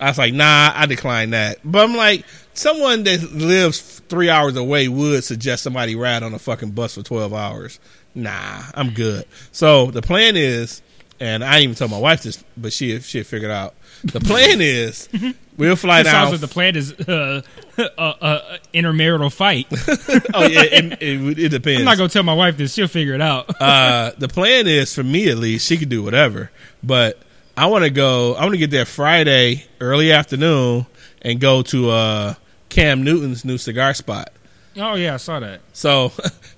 I 0.00 0.08
was 0.08 0.18
like, 0.18 0.34
nah, 0.34 0.72
I 0.74 0.86
decline 0.86 1.30
that. 1.30 1.58
But 1.64 1.84
I'm 1.88 1.96
like, 1.96 2.24
someone 2.52 3.04
that 3.04 3.22
lives 3.32 4.00
three 4.08 4.28
hours 4.28 4.56
away 4.56 4.88
would 4.88 5.22
suggest 5.22 5.62
somebody 5.62 5.94
ride 5.94 6.24
on 6.24 6.34
a 6.34 6.38
fucking 6.40 6.72
bus 6.72 6.96
for 6.96 7.02
twelve 7.04 7.32
hours. 7.32 7.78
Nah, 8.16 8.62
I'm 8.74 8.90
good. 8.90 9.24
So 9.52 9.92
the 9.92 10.02
plan 10.02 10.36
is, 10.36 10.82
and 11.24 11.42
I 11.42 11.52
didn't 11.52 11.62
even 11.64 11.74
tell 11.76 11.88
my 11.88 11.98
wife 11.98 12.22
this, 12.22 12.44
but 12.56 12.72
she 12.72 13.00
she 13.00 13.22
figured 13.22 13.50
out. 13.50 13.74
The 14.04 14.20
plan 14.20 14.60
is 14.60 15.08
we'll 15.56 15.76
fly 15.76 16.00
it 16.00 16.04
sounds 16.04 16.24
down. 16.26 16.32
like 16.32 16.40
the 16.42 16.48
plan 16.48 16.76
is 16.76 16.92
uh, 16.92 17.40
a, 17.78 17.82
a 17.98 18.58
intermarital 18.74 19.32
fight. 19.32 19.66
oh 20.34 20.46
yeah, 20.46 20.62
it, 20.64 21.02
it, 21.02 21.38
it 21.38 21.48
depends. 21.48 21.80
I'm 21.80 21.86
not 21.86 21.96
gonna 21.96 22.10
tell 22.10 22.22
my 22.22 22.34
wife 22.34 22.58
this; 22.58 22.74
she'll 22.74 22.88
figure 22.88 23.14
it 23.14 23.22
out. 23.22 23.58
uh, 23.60 24.12
the 24.18 24.28
plan 24.28 24.66
is 24.66 24.94
for 24.94 25.02
me 25.02 25.30
at 25.30 25.38
least, 25.38 25.66
she 25.66 25.78
can 25.78 25.88
do 25.88 26.02
whatever. 26.02 26.50
But 26.82 27.18
I 27.56 27.66
want 27.66 27.84
to 27.84 27.90
go. 27.90 28.34
I 28.34 28.42
want 28.42 28.52
to 28.52 28.58
get 28.58 28.70
there 28.70 28.84
Friday 28.84 29.64
early 29.80 30.12
afternoon 30.12 30.84
and 31.22 31.40
go 31.40 31.62
to 31.62 31.88
uh, 31.88 32.34
Cam 32.68 33.02
Newton's 33.02 33.46
new 33.46 33.56
cigar 33.56 33.94
spot. 33.94 34.30
oh 34.76 34.94
yeah, 34.94 35.14
I 35.14 35.16
saw 35.16 35.40
that. 35.40 35.60
So 35.72 36.12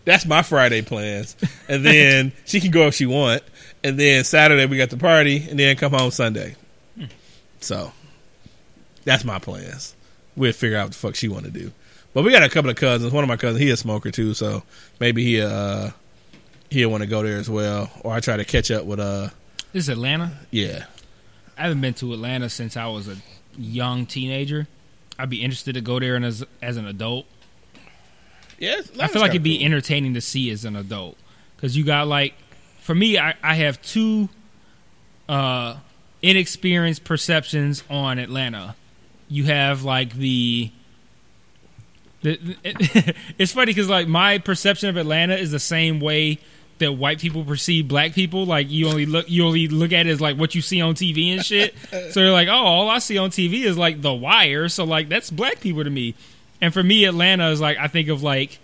that's 0.05 0.27
my 0.27 0.43
Friday 0.43 0.83
plans, 0.83 1.37
and 1.69 1.87
then 1.87 2.33
she 2.45 2.59
can 2.61 2.73
go 2.73 2.89
if 2.89 2.95
she 2.97 3.07
want. 3.07 3.45
And 3.87 4.01
then 4.01 4.25
Saturday 4.25 4.67
we 4.67 4.77
got 4.77 4.91
the 4.91 4.97
party, 4.97 5.47
and 5.49 5.57
then 5.59 5.77
come 5.77 5.93
home 5.93 6.11
Sunday. 6.11 6.57
So 7.61 7.93
that's 9.05 9.25
my 9.25 9.39
plans. 9.39 9.95
We'll 10.35 10.53
figure 10.53 10.77
out 10.77 10.87
what 10.87 10.93
the 10.93 10.99
fuck 10.99 11.15
she 11.15 11.29
want 11.29 11.45
to 11.45 11.53
do. 11.53 11.71
But 12.13 12.25
we 12.25 12.33
got 12.33 12.43
a 12.43 12.49
couple 12.49 12.69
of 12.69 12.77
cousins. 12.77 13.13
One 13.13 13.23
of 13.23 13.29
my 13.29 13.37
cousins, 13.37 13.61
he 13.61 13.71
a 13.71 13.77
smoker 13.77 14.11
too, 14.11 14.35
so 14.35 14.65
maybe 14.99 15.23
he 15.23 15.41
uh 15.41 15.91
he'll 16.71 16.91
want 16.91 17.03
to 17.03 17.07
go 17.09 17.23
there 17.23 17.37
as 17.39 17.49
well. 17.49 17.89
Or 18.01 18.13
I 18.13 18.19
try 18.21 18.37
to 18.37 18.45
catch 18.45 18.71
up 18.73 18.85
with 18.87 18.99
uh 18.99 19.29
This 19.73 19.85
is 19.85 19.89
Atlanta. 19.89 20.33
yeah. 20.51 20.87
I 21.57 21.63
haven't 21.63 21.81
been 21.81 21.95
to 21.95 22.13
Atlanta 22.13 22.51
since 22.51 22.77
I 22.77 22.87
was 22.89 23.09
a 23.09 23.17
young 23.57 24.05
teenager. 24.05 24.67
I'd 25.19 25.31
be 25.31 25.43
interested 25.43 25.75
to 25.75 25.81
go 25.81 26.01
there 26.01 26.17
and 26.17 26.25
as 26.25 26.45
as 26.61 26.77
an 26.77 26.87
adult. 26.87 27.27
Yeah, 28.59 28.81
I 29.01 29.07
feel 29.07 29.23
like 29.23 29.31
it'd 29.31 29.43
be 29.43 29.65
entertaining 29.65 30.15
to 30.15 30.21
see 30.21 30.51
as 30.51 30.65
an 30.65 30.75
adult 30.77 31.17
because 31.57 31.77
you 31.77 31.85
got 31.85 32.09
like, 32.09 32.35
for 32.87 32.95
me, 32.95 33.19
I, 33.19 33.35
I 33.43 33.57
have 33.57 33.83
two 33.83 34.29
uh, 35.29 35.77
inexperienced 36.23 37.03
perceptions 37.03 37.83
on 37.91 38.21
Atlanta. 38.21 38.77
You 39.29 39.45
have 39.47 39.83
like 39.83 40.15
the. 40.15 40.71
the 42.23 42.39
it's 43.39 43.51
funny 43.51 43.71
because 43.71 43.89
like 43.89 44.07
my 44.07 44.39
perception 44.39 44.89
of 44.89 44.97
Atlanta 44.97 45.35
is 45.35 45.51
the 45.51 45.59
same 45.59 45.99
way 45.99 46.39
that 46.79 46.93
white 46.93 47.19
people 47.19 47.45
perceive 47.45 47.89
black 47.89 48.13
people. 48.13 48.47
Like 48.47 48.71
you 48.71 48.87
only 48.87 49.05
look 49.05 49.29
you 49.29 49.45
only 49.45 49.67
look 49.67 49.93
at 49.93 50.07
it 50.07 50.11
as 50.11 50.21
like 50.21 50.37
what 50.37 50.55
you 50.55 50.63
see 50.63 50.81
on 50.81 50.95
TV 50.95 51.35
and 51.35 51.45
shit. 51.45 51.75
so 51.91 52.21
they're 52.21 52.31
like, 52.31 52.47
oh, 52.47 52.53
all 52.53 52.89
I 52.89 53.01
see 53.01 53.19
on 53.19 53.31
TV 53.31 53.65
is 53.65 53.77
like 53.77 54.01
The 54.01 54.15
Wire. 54.15 54.69
So 54.69 54.85
like 54.85 55.09
that's 55.09 55.29
black 55.29 55.59
people 55.59 55.83
to 55.83 55.91
me. 55.91 56.15
And 56.61 56.73
for 56.73 56.85
me, 56.85 57.05
Atlanta 57.05 57.51
is 57.51 57.61
like 57.61 57.79
I 57.79 57.89
think 57.89 58.11
of 58.11 58.23
like 58.23 58.61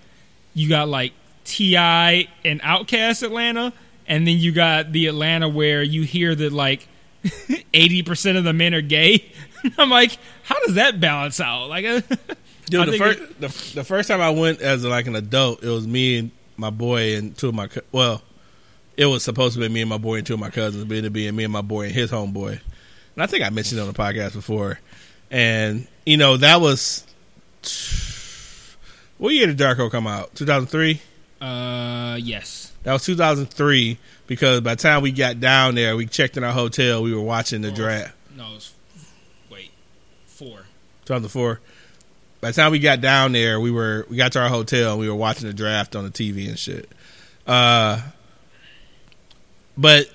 you 0.54 0.68
got 0.68 0.88
like 0.88 1.12
T.I. 1.44 2.28
and 2.44 2.60
OutKast 2.62 3.24
Atlanta, 3.24 3.72
and 4.06 4.26
then 4.26 4.38
you 4.38 4.52
got 4.52 4.92
the 4.92 5.06
Atlanta 5.06 5.48
where 5.48 5.82
you 5.82 6.02
hear 6.02 6.34
that 6.34 6.52
like 6.52 6.86
eighty 7.74 8.02
percent 8.02 8.38
of 8.38 8.44
the 8.44 8.52
men 8.52 8.74
are 8.74 8.80
gay. 8.80 9.30
I'm 9.78 9.90
like, 9.90 10.18
how 10.42 10.58
does 10.66 10.74
that 10.74 10.98
balance 11.00 11.40
out? 11.40 11.68
Like, 11.68 11.84
Dude, 12.66 12.88
the 12.88 12.98
first 12.98 13.18
it- 13.20 13.40
the, 13.40 13.48
the 13.74 13.84
first 13.84 14.08
time 14.08 14.20
I 14.20 14.30
went 14.30 14.60
as 14.60 14.84
like 14.84 15.06
an 15.06 15.16
adult, 15.16 15.62
it 15.62 15.68
was 15.68 15.86
me 15.86 16.18
and 16.18 16.30
my 16.56 16.70
boy 16.70 17.16
and 17.16 17.36
two 17.36 17.48
of 17.48 17.54
my 17.54 17.68
well, 17.92 18.22
it 18.96 19.06
was 19.06 19.22
supposed 19.24 19.54
to 19.54 19.60
be 19.60 19.68
me 19.68 19.80
and 19.80 19.90
my 19.90 19.98
boy 19.98 20.16
and 20.18 20.26
two 20.26 20.34
of 20.34 20.40
my 20.40 20.50
cousins, 20.50 20.84
but 20.84 20.96
it 20.98 21.12
being 21.12 21.34
me 21.34 21.44
and 21.44 21.52
my 21.52 21.60
boy 21.62 21.86
and 21.86 21.94
his 21.94 22.10
homeboy. 22.10 22.60
And 23.14 23.22
I 23.22 23.26
think 23.26 23.44
I 23.44 23.50
mentioned 23.50 23.78
it 23.78 23.82
on 23.82 23.88
the 23.88 23.94
podcast 23.98 24.32
before. 24.34 24.78
And 25.30 25.86
you 26.04 26.16
know 26.18 26.36
that 26.36 26.60
was 26.60 27.06
what 29.18 29.32
year 29.34 29.46
did 29.46 29.58
Darko 29.58 29.90
come 29.90 30.06
out? 30.06 30.34
Two 30.34 30.44
thousand 30.46 30.66
three. 30.68 31.00
uh, 31.40 32.18
yes, 32.20 32.61
That 32.84 32.92
was 32.92 33.04
two 33.04 33.14
thousand 33.16 33.46
three 33.46 33.98
because 34.26 34.60
by 34.60 34.74
the 34.74 34.82
time 34.82 35.02
we 35.02 35.12
got 35.12 35.38
down 35.40 35.74
there, 35.76 35.96
we 35.96 36.06
checked 36.06 36.36
in 36.36 36.44
our 36.44 36.52
hotel. 36.52 37.02
We 37.02 37.14
were 37.14 37.20
watching 37.22 37.62
the 37.62 37.70
Oh. 37.70 37.74
draft. 37.74 38.14
no, 38.36 38.50
it 38.50 38.54
was, 38.54 38.72
wait, 39.50 39.70
four. 40.26 40.66
2004. 41.04 41.60
By 42.40 42.50
the 42.50 42.54
time 42.60 42.72
we 42.72 42.78
got 42.80 43.00
down 43.00 43.32
there, 43.32 43.60
we 43.60 43.70
were 43.70 44.04
we 44.10 44.16
got 44.16 44.32
to 44.32 44.40
our 44.40 44.48
hotel 44.48 44.92
and 44.92 45.00
we 45.00 45.08
were 45.08 45.14
watching 45.14 45.46
the 45.46 45.52
draft 45.54 45.94
on 45.94 46.02
the 46.04 46.10
TV 46.10 46.48
and 46.48 46.58
shit. 46.58 46.88
Uh, 47.46 48.00
but 49.76 50.10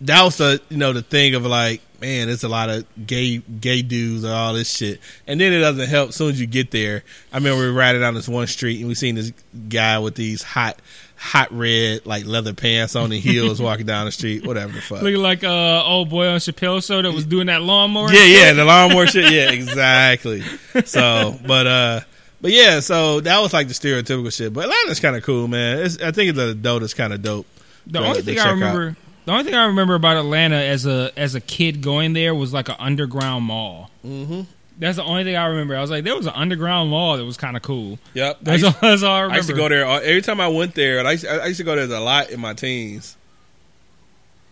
that 0.00 0.22
was 0.22 0.36
the 0.36 0.60
you 0.68 0.76
know 0.76 0.92
the 0.92 1.02
thing 1.02 1.34
of 1.34 1.44
like, 1.46 1.80
man, 2.00 2.26
there's 2.28 2.44
a 2.44 2.48
lot 2.48 2.68
of 2.68 2.84
gay 3.06 3.38
gay 3.38 3.82
dudes 3.82 4.24
and 4.24 4.32
all 4.32 4.54
this 4.54 4.70
shit. 4.76 5.00
And 5.26 5.40
then 5.40 5.52
it 5.52 5.60
doesn't 5.60 5.88
help. 5.88 6.10
As 6.10 6.16
soon 6.16 6.30
as 6.30 6.40
you 6.40 6.46
get 6.46 6.70
there, 6.70 7.04
I 7.32 7.36
remember 7.36 7.60
we 7.62 7.66
were 7.68 7.72
riding 7.78 8.00
down 8.00 8.14
this 8.14 8.28
one 8.28 8.46
street 8.48 8.78
and 8.80 8.88
we 8.88 8.94
seen 8.94 9.14
this 9.14 9.32
guy 9.68 9.98
with 9.98 10.14
these 10.14 10.42
hot 10.42 10.80
hot 11.18 11.52
red 11.52 12.06
like 12.06 12.24
leather 12.24 12.54
pants 12.54 12.94
on 12.94 13.10
and 13.12 13.20
heels 13.20 13.60
walking 13.60 13.86
down 13.86 14.06
the 14.06 14.12
street. 14.12 14.46
Whatever 14.46 14.72
the 14.72 14.80
fuck. 14.80 15.02
Looking 15.02 15.20
like 15.20 15.44
uh 15.44 15.82
old 15.84 16.08
boy 16.08 16.28
on 16.28 16.38
Chappelle 16.38 16.84
show 16.86 17.02
that 17.02 17.12
was 17.12 17.26
doing 17.26 17.48
that 17.48 17.62
lawnmower. 17.62 18.12
Yeah, 18.12 18.24
yeah, 18.24 18.52
the 18.52 18.64
lawnmower 18.64 19.06
shit. 19.06 19.18
Yeah, 19.32 19.50
exactly. 19.50 20.42
So, 20.84 21.36
but 21.46 21.66
uh, 21.66 22.00
but 22.40 22.52
yeah, 22.52 22.80
so 22.80 23.20
that 23.20 23.40
was 23.40 23.52
like 23.52 23.68
the 23.68 23.74
stereotypical 23.74 24.32
shit. 24.32 24.52
But 24.52 24.64
Atlanta's 24.64 25.00
kind 25.00 25.16
of 25.16 25.22
cool, 25.24 25.48
man. 25.48 25.80
It's, 25.80 26.00
I 26.00 26.12
think 26.12 26.34
the 26.36 26.50
adult 26.50 26.82
is 26.82 26.94
kind 26.94 27.12
of 27.12 27.20
dope. 27.20 27.46
The 27.86 27.98
only 28.00 28.22
thing 28.22 28.38
I 28.38 28.42
out. 28.42 28.50
remember, 28.52 28.96
the 29.24 29.32
only 29.32 29.44
thing 29.44 29.54
I 29.54 29.66
remember 29.66 29.94
about 29.94 30.16
Atlanta 30.16 30.56
as 30.56 30.86
a 30.86 31.10
as 31.16 31.34
a 31.34 31.40
kid 31.40 31.82
going 31.82 32.12
there 32.12 32.34
was 32.34 32.52
like 32.52 32.68
an 32.68 32.76
underground 32.78 33.44
mall. 33.44 33.90
Mm-hmm. 34.06 34.42
That's 34.78 34.96
the 34.96 35.02
only 35.04 35.24
thing 35.24 35.34
I 35.36 35.46
remember. 35.46 35.76
I 35.76 35.80
was 35.80 35.90
like, 35.90 36.04
there 36.04 36.14
was 36.14 36.26
an 36.26 36.34
underground 36.36 36.90
mall 36.90 37.16
that 37.16 37.24
was 37.24 37.36
kind 37.36 37.56
of 37.56 37.62
cool. 37.62 37.98
Yep. 38.14 38.36
I 38.40 38.44
That's 38.44 38.62
used, 38.62 38.76
all, 38.76 38.80
that's 38.90 39.02
all 39.02 39.12
I 39.12 39.20
remember. 39.22 39.34
I 39.34 39.36
used 39.38 39.48
to 39.48 39.54
go 39.56 39.68
there 39.68 39.84
every 39.84 40.22
time 40.22 40.40
I 40.40 40.46
went 40.48 40.74
there. 40.74 40.98
and 41.00 41.08
I 41.08 41.12
used, 41.12 41.26
I 41.26 41.46
used 41.46 41.58
to 41.58 41.64
go 41.64 41.74
there 41.74 41.84
a 41.96 42.00
lot 42.00 42.30
in 42.30 42.38
my 42.40 42.54
teens. 42.54 43.16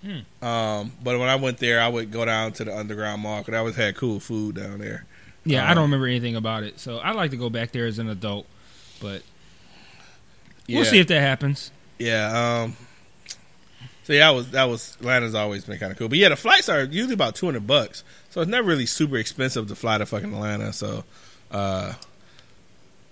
Hmm. 0.03 0.45
Um, 0.45 0.93
but 1.03 1.19
when 1.19 1.29
I 1.29 1.37
went 1.37 1.59
there, 1.59 1.81
I 1.81 1.89
would 1.89 2.11
go 2.11 2.25
down 2.25 2.53
to 2.55 2.65
the 2.65 2.77
underground 2.77 3.23
mall 3.23 3.39
because 3.41 3.55
I 3.55 3.59
always 3.59 3.77
had 3.77 3.95
cool 3.97 4.19
food 4.21 4.57
down 4.57 4.79
there. 4.79 5.05
Yeah, 5.45 5.65
I 5.67 5.71
Uh, 5.71 5.75
don't 5.75 5.83
remember 5.85 6.07
anything 6.07 6.35
about 6.37 6.65
it. 6.65 6.81
So 6.81 6.99
I'd 6.99 7.15
like 7.17 7.31
to 7.31 7.37
go 7.37 7.49
back 7.49 7.71
there 7.73 7.87
as 7.87 7.99
an 8.01 8.09
adult, 8.09 8.47
but 9.01 9.23
we'll 10.69 10.85
see 10.85 10.99
if 10.99 11.07
that 11.07 11.21
happens. 11.21 11.71
Yeah. 11.99 12.62
Um. 12.65 12.77
So 14.07 14.12
yeah, 14.12 14.27
that 14.31 14.31
was 14.37 14.51
that 14.53 14.64
was 14.64 14.97
Atlanta's 15.01 15.35
always 15.35 15.64
been 15.64 15.79
kind 15.81 15.90
of 15.90 15.99
cool. 15.99 16.09
But 16.09 16.19
yeah, 16.19 16.29
the 16.29 16.37
flights 16.37 16.69
are 16.69 16.85
usually 16.85 17.14
about 17.14 17.35
two 17.35 17.47
hundred 17.47 17.66
bucks, 17.66 18.05
so 18.31 18.40
it's 18.40 18.49
never 18.49 18.69
really 18.69 18.87
super 18.87 19.16
expensive 19.16 19.66
to 19.66 19.75
fly 19.75 19.99
to 19.99 20.07
fucking 20.07 20.33
Atlanta. 20.33 20.73
So, 20.73 21.03
uh, 21.51 21.92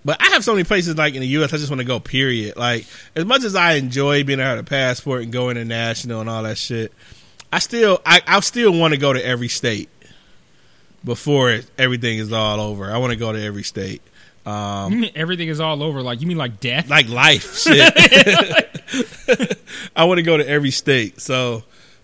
but 0.04 0.22
I 0.22 0.26
have 0.26 0.44
so 0.44 0.52
many 0.52 0.62
places 0.62 0.96
like 0.96 1.14
in 1.14 1.20
the 1.20 1.26
U.S. 1.26 1.52
I 1.52 1.56
just 1.56 1.68
want 1.68 1.80
to 1.80 1.84
go. 1.84 1.98
Period. 1.98 2.56
Like 2.56 2.86
as 3.16 3.24
much 3.24 3.42
as 3.42 3.56
I 3.56 3.72
enjoy 3.72 4.22
being 4.22 4.38
have 4.38 4.56
a 4.56 4.62
passport 4.62 5.24
and 5.24 5.32
go 5.32 5.50
international 5.50 6.20
and 6.20 6.30
all 6.30 6.44
that 6.44 6.58
shit, 6.58 6.92
I 7.52 7.58
still 7.58 8.00
I 8.06 8.20
I 8.24 8.38
still 8.38 8.72
want 8.72 8.94
to 8.94 9.00
go 9.00 9.12
to 9.12 9.26
every 9.26 9.48
state 9.48 9.88
before 11.04 11.50
it, 11.50 11.66
everything 11.76 12.18
is 12.18 12.32
all 12.32 12.60
over. 12.60 12.92
I 12.92 12.98
want 12.98 13.12
to 13.12 13.18
go 13.18 13.32
to 13.32 13.42
every 13.42 13.64
state. 13.64 14.00
Um, 14.46 14.92
You 14.92 14.98
mean 14.98 15.12
Everything 15.16 15.48
is 15.48 15.60
all 15.60 15.82
over. 15.82 16.02
Like 16.02 16.20
you 16.20 16.26
mean 16.26 16.38
like 16.38 16.60
death? 16.60 16.88
like 16.88 17.08
life 17.08 17.58
shit. 17.58 17.92
I 19.96 20.04
want 20.04 20.18
to 20.18 20.22
go 20.22 20.36
to 20.36 20.48
every 20.48 20.70
state. 20.70 21.20
So, 21.20 21.62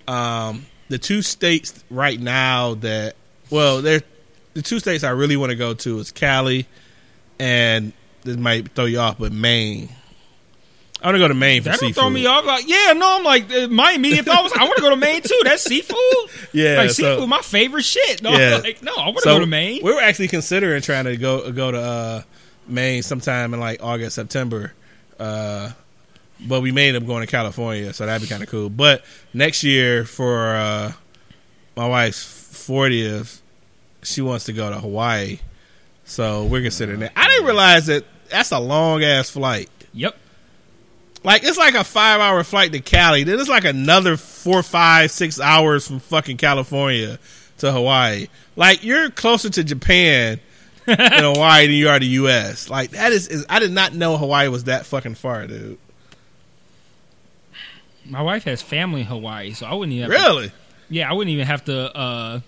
um, 0.08 0.66
the 0.88 0.98
two 0.98 1.22
states 1.22 1.84
right 1.90 2.18
now 2.20 2.74
that 2.76 3.16
well, 3.50 3.82
they're 3.82 4.02
the 4.54 4.62
two 4.62 4.80
states 4.80 5.04
I 5.04 5.10
really 5.10 5.36
want 5.36 5.50
to 5.50 5.56
go 5.56 5.74
to 5.74 5.98
is 5.98 6.10
Cali 6.12 6.66
and 7.38 7.92
this 8.24 8.36
might 8.36 8.70
throw 8.74 8.84
you 8.86 8.98
off, 8.98 9.18
but 9.18 9.32
Maine. 9.32 9.88
I 11.02 11.06
want 11.06 11.14
to 11.14 11.18
go 11.20 11.28
to 11.28 11.34
Maine 11.34 11.62
for 11.62 11.70
That'll 11.70 11.78
seafood. 11.78 11.94
throw 11.94 12.10
me 12.10 12.26
off. 12.26 12.44
Like, 12.44 12.68
yeah, 12.68 12.92
no, 12.94 13.16
I'm 13.16 13.24
like, 13.24 13.48
my 13.70 13.92
immediate 13.92 14.26
thought 14.26 14.42
was, 14.44 14.52
I 14.52 14.64
want 14.64 14.76
to 14.76 14.82
go 14.82 14.90
to 14.90 14.96
Maine 14.96 15.22
too. 15.22 15.40
That's 15.44 15.62
seafood. 15.62 15.96
Yeah, 16.52 16.76
like 16.78 16.90
so- 16.90 17.14
seafood, 17.14 17.28
my 17.28 17.40
favorite 17.40 17.84
shit. 17.84 18.22
No, 18.22 18.32
Yeah. 18.32 18.56
like, 18.62 18.82
no, 18.82 18.92
I 18.94 19.04
want 19.06 19.16
to 19.18 19.22
So 19.22 19.34
go 19.36 19.38
to 19.38 19.46
Maine. 19.46 19.80
We 19.82 19.94
were 19.94 20.00
actually 20.00 20.28
considering 20.28 20.82
trying 20.82 21.04
to 21.06 21.16
go 21.16 21.50
go 21.52 21.70
to 21.70 21.80
uh, 21.80 22.22
Maine 22.66 23.02
sometime 23.02 23.54
in 23.54 23.60
like 23.60 23.82
August, 23.82 24.16
September. 24.16 24.74
Uh, 25.18 25.70
but 26.46 26.60
we 26.60 26.72
made 26.72 26.96
up 26.96 27.06
going 27.06 27.24
to 27.24 27.30
California, 27.30 27.92
so 27.92 28.06
that'd 28.06 28.22
be 28.22 28.28
kind 28.28 28.42
of 28.42 28.48
cool. 28.48 28.70
But 28.70 29.04
next 29.34 29.62
year 29.62 30.04
for 30.04 30.54
uh, 30.54 30.92
my 31.76 31.88
wife's 31.88 32.22
fortieth, 32.22 33.42
she 34.02 34.22
wants 34.22 34.44
to 34.46 34.52
go 34.52 34.70
to 34.70 34.78
Hawaii. 34.78 35.38
So 36.04 36.44
we're 36.44 36.62
considering 36.62 37.00
that. 37.00 37.12
I 37.16 37.28
didn't 37.28 37.46
realize 37.46 37.86
that 37.86 38.04
that's 38.28 38.52
a 38.52 38.58
long 38.58 39.04
ass 39.04 39.30
flight. 39.30 39.68
Yep. 39.92 40.16
Like 41.22 41.44
it's 41.44 41.58
like 41.58 41.74
a 41.74 41.84
five 41.84 42.20
hour 42.20 42.42
flight 42.42 42.72
to 42.72 42.80
Cali. 42.80 43.24
Then 43.24 43.38
it's 43.38 43.48
like 43.48 43.64
another 43.64 44.16
four, 44.16 44.62
five, 44.62 45.10
six 45.10 45.38
hours 45.38 45.86
from 45.86 46.00
fucking 46.00 46.38
California 46.38 47.18
to 47.58 47.72
Hawaii. 47.72 48.28
Like 48.56 48.82
you're 48.82 49.10
closer 49.10 49.50
to 49.50 49.62
Japan 49.62 50.40
in 50.86 50.96
Hawaii 50.96 51.66
than 51.66 51.76
you 51.76 51.88
are 51.88 51.98
to 51.98 52.04
the 52.04 52.12
U.S. 52.12 52.70
Like 52.70 52.90
that 52.90 53.12
is, 53.12 53.28
is. 53.28 53.44
I 53.48 53.58
did 53.58 53.70
not 53.70 53.92
know 53.92 54.16
Hawaii 54.16 54.48
was 54.48 54.64
that 54.64 54.86
fucking 54.86 55.14
far, 55.14 55.46
dude. 55.46 55.78
My 58.10 58.22
wife 58.22 58.44
has 58.44 58.60
family 58.60 59.00
in 59.02 59.06
Hawaii, 59.06 59.52
so 59.52 59.66
I 59.66 59.74
wouldn't 59.74 59.94
even 59.94 60.10
have 60.10 60.20
to- 60.20 60.26
Really? 60.28 60.52
yeah, 60.88 61.08
I 61.08 61.12
wouldn't 61.14 61.32
even 61.32 61.46
have 61.46 61.64
to 61.66 61.96
uh 61.96 62.40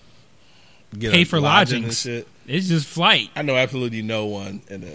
Get 0.97 1.11
Pay 1.11 1.23
for 1.23 1.39
lodgings. 1.39 2.01
shit. 2.01 2.27
it's 2.45 2.67
just 2.67 2.85
flight. 2.85 3.31
I 3.35 3.41
know 3.41 3.55
absolutely 3.55 4.03
no 4.03 4.27
one, 4.27 4.61
and 4.69 4.83
uh, 4.83 4.87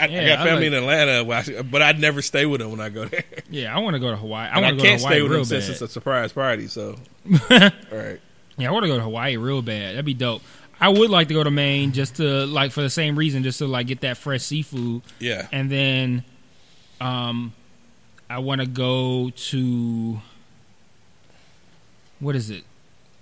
I, 0.00 0.04
I 0.04 0.06
Yeah, 0.06 0.28
got 0.28 0.38
I 0.38 0.44
family 0.50 0.70
like- 0.70 0.78
in 0.78 0.84
Atlanta, 1.24 1.64
but 1.64 1.82
I'd 1.82 1.98
never 1.98 2.22
stay 2.22 2.46
with 2.46 2.60
them 2.60 2.70
when 2.70 2.80
I 2.80 2.88
go 2.88 3.04
there. 3.06 3.24
Yeah, 3.50 3.74
I 3.74 3.80
want 3.80 3.94
to 3.94 3.98
go 4.00 4.10
to 4.12 4.16
Hawaii. 4.16 4.48
I 4.48 4.58
I, 4.58 4.60
want 4.60 4.66
to 4.66 4.76
go 4.76 4.82
to 4.84 4.88
can't 4.88 5.00
Hawaii 5.00 5.14
stay 5.16 5.22
with 5.22 5.32
them 5.32 5.44
since 5.44 5.68
it's 5.68 5.80
a 5.80 5.88
surprise 5.88 6.32
party. 6.32 6.68
So, 6.68 6.94
all 7.32 7.38
right, 7.50 8.20
Yeah, 8.58 8.68
I 8.68 8.70
want 8.70 8.84
to 8.84 8.88
go 8.88 8.96
to 8.98 9.02
Hawaii 9.02 9.36
real 9.38 9.60
bad. 9.60 9.94
That'd 9.94 10.04
be 10.04 10.14
dope. 10.14 10.42
I 10.80 10.88
would 10.88 11.10
like 11.10 11.26
to 11.28 11.34
go 11.34 11.42
to 11.42 11.50
Maine 11.50 11.90
just 11.92 12.16
to 12.16 12.46
like 12.46 12.70
for 12.70 12.82
the 12.82 12.88
same 12.90 13.16
reason, 13.18 13.42
just 13.42 13.58
to 13.58 13.66
like 13.66 13.88
get 13.88 14.02
that 14.02 14.18
fresh 14.18 14.42
seafood, 14.42 15.02
yeah. 15.18 15.48
and 15.50 15.68
then, 15.68 16.24
um, 17.00 17.52
I 18.30 18.38
want 18.38 18.60
to 18.60 18.66
go 18.66 19.30
to 19.30 20.20
what 22.20 22.36
is 22.36 22.48
it, 22.48 22.62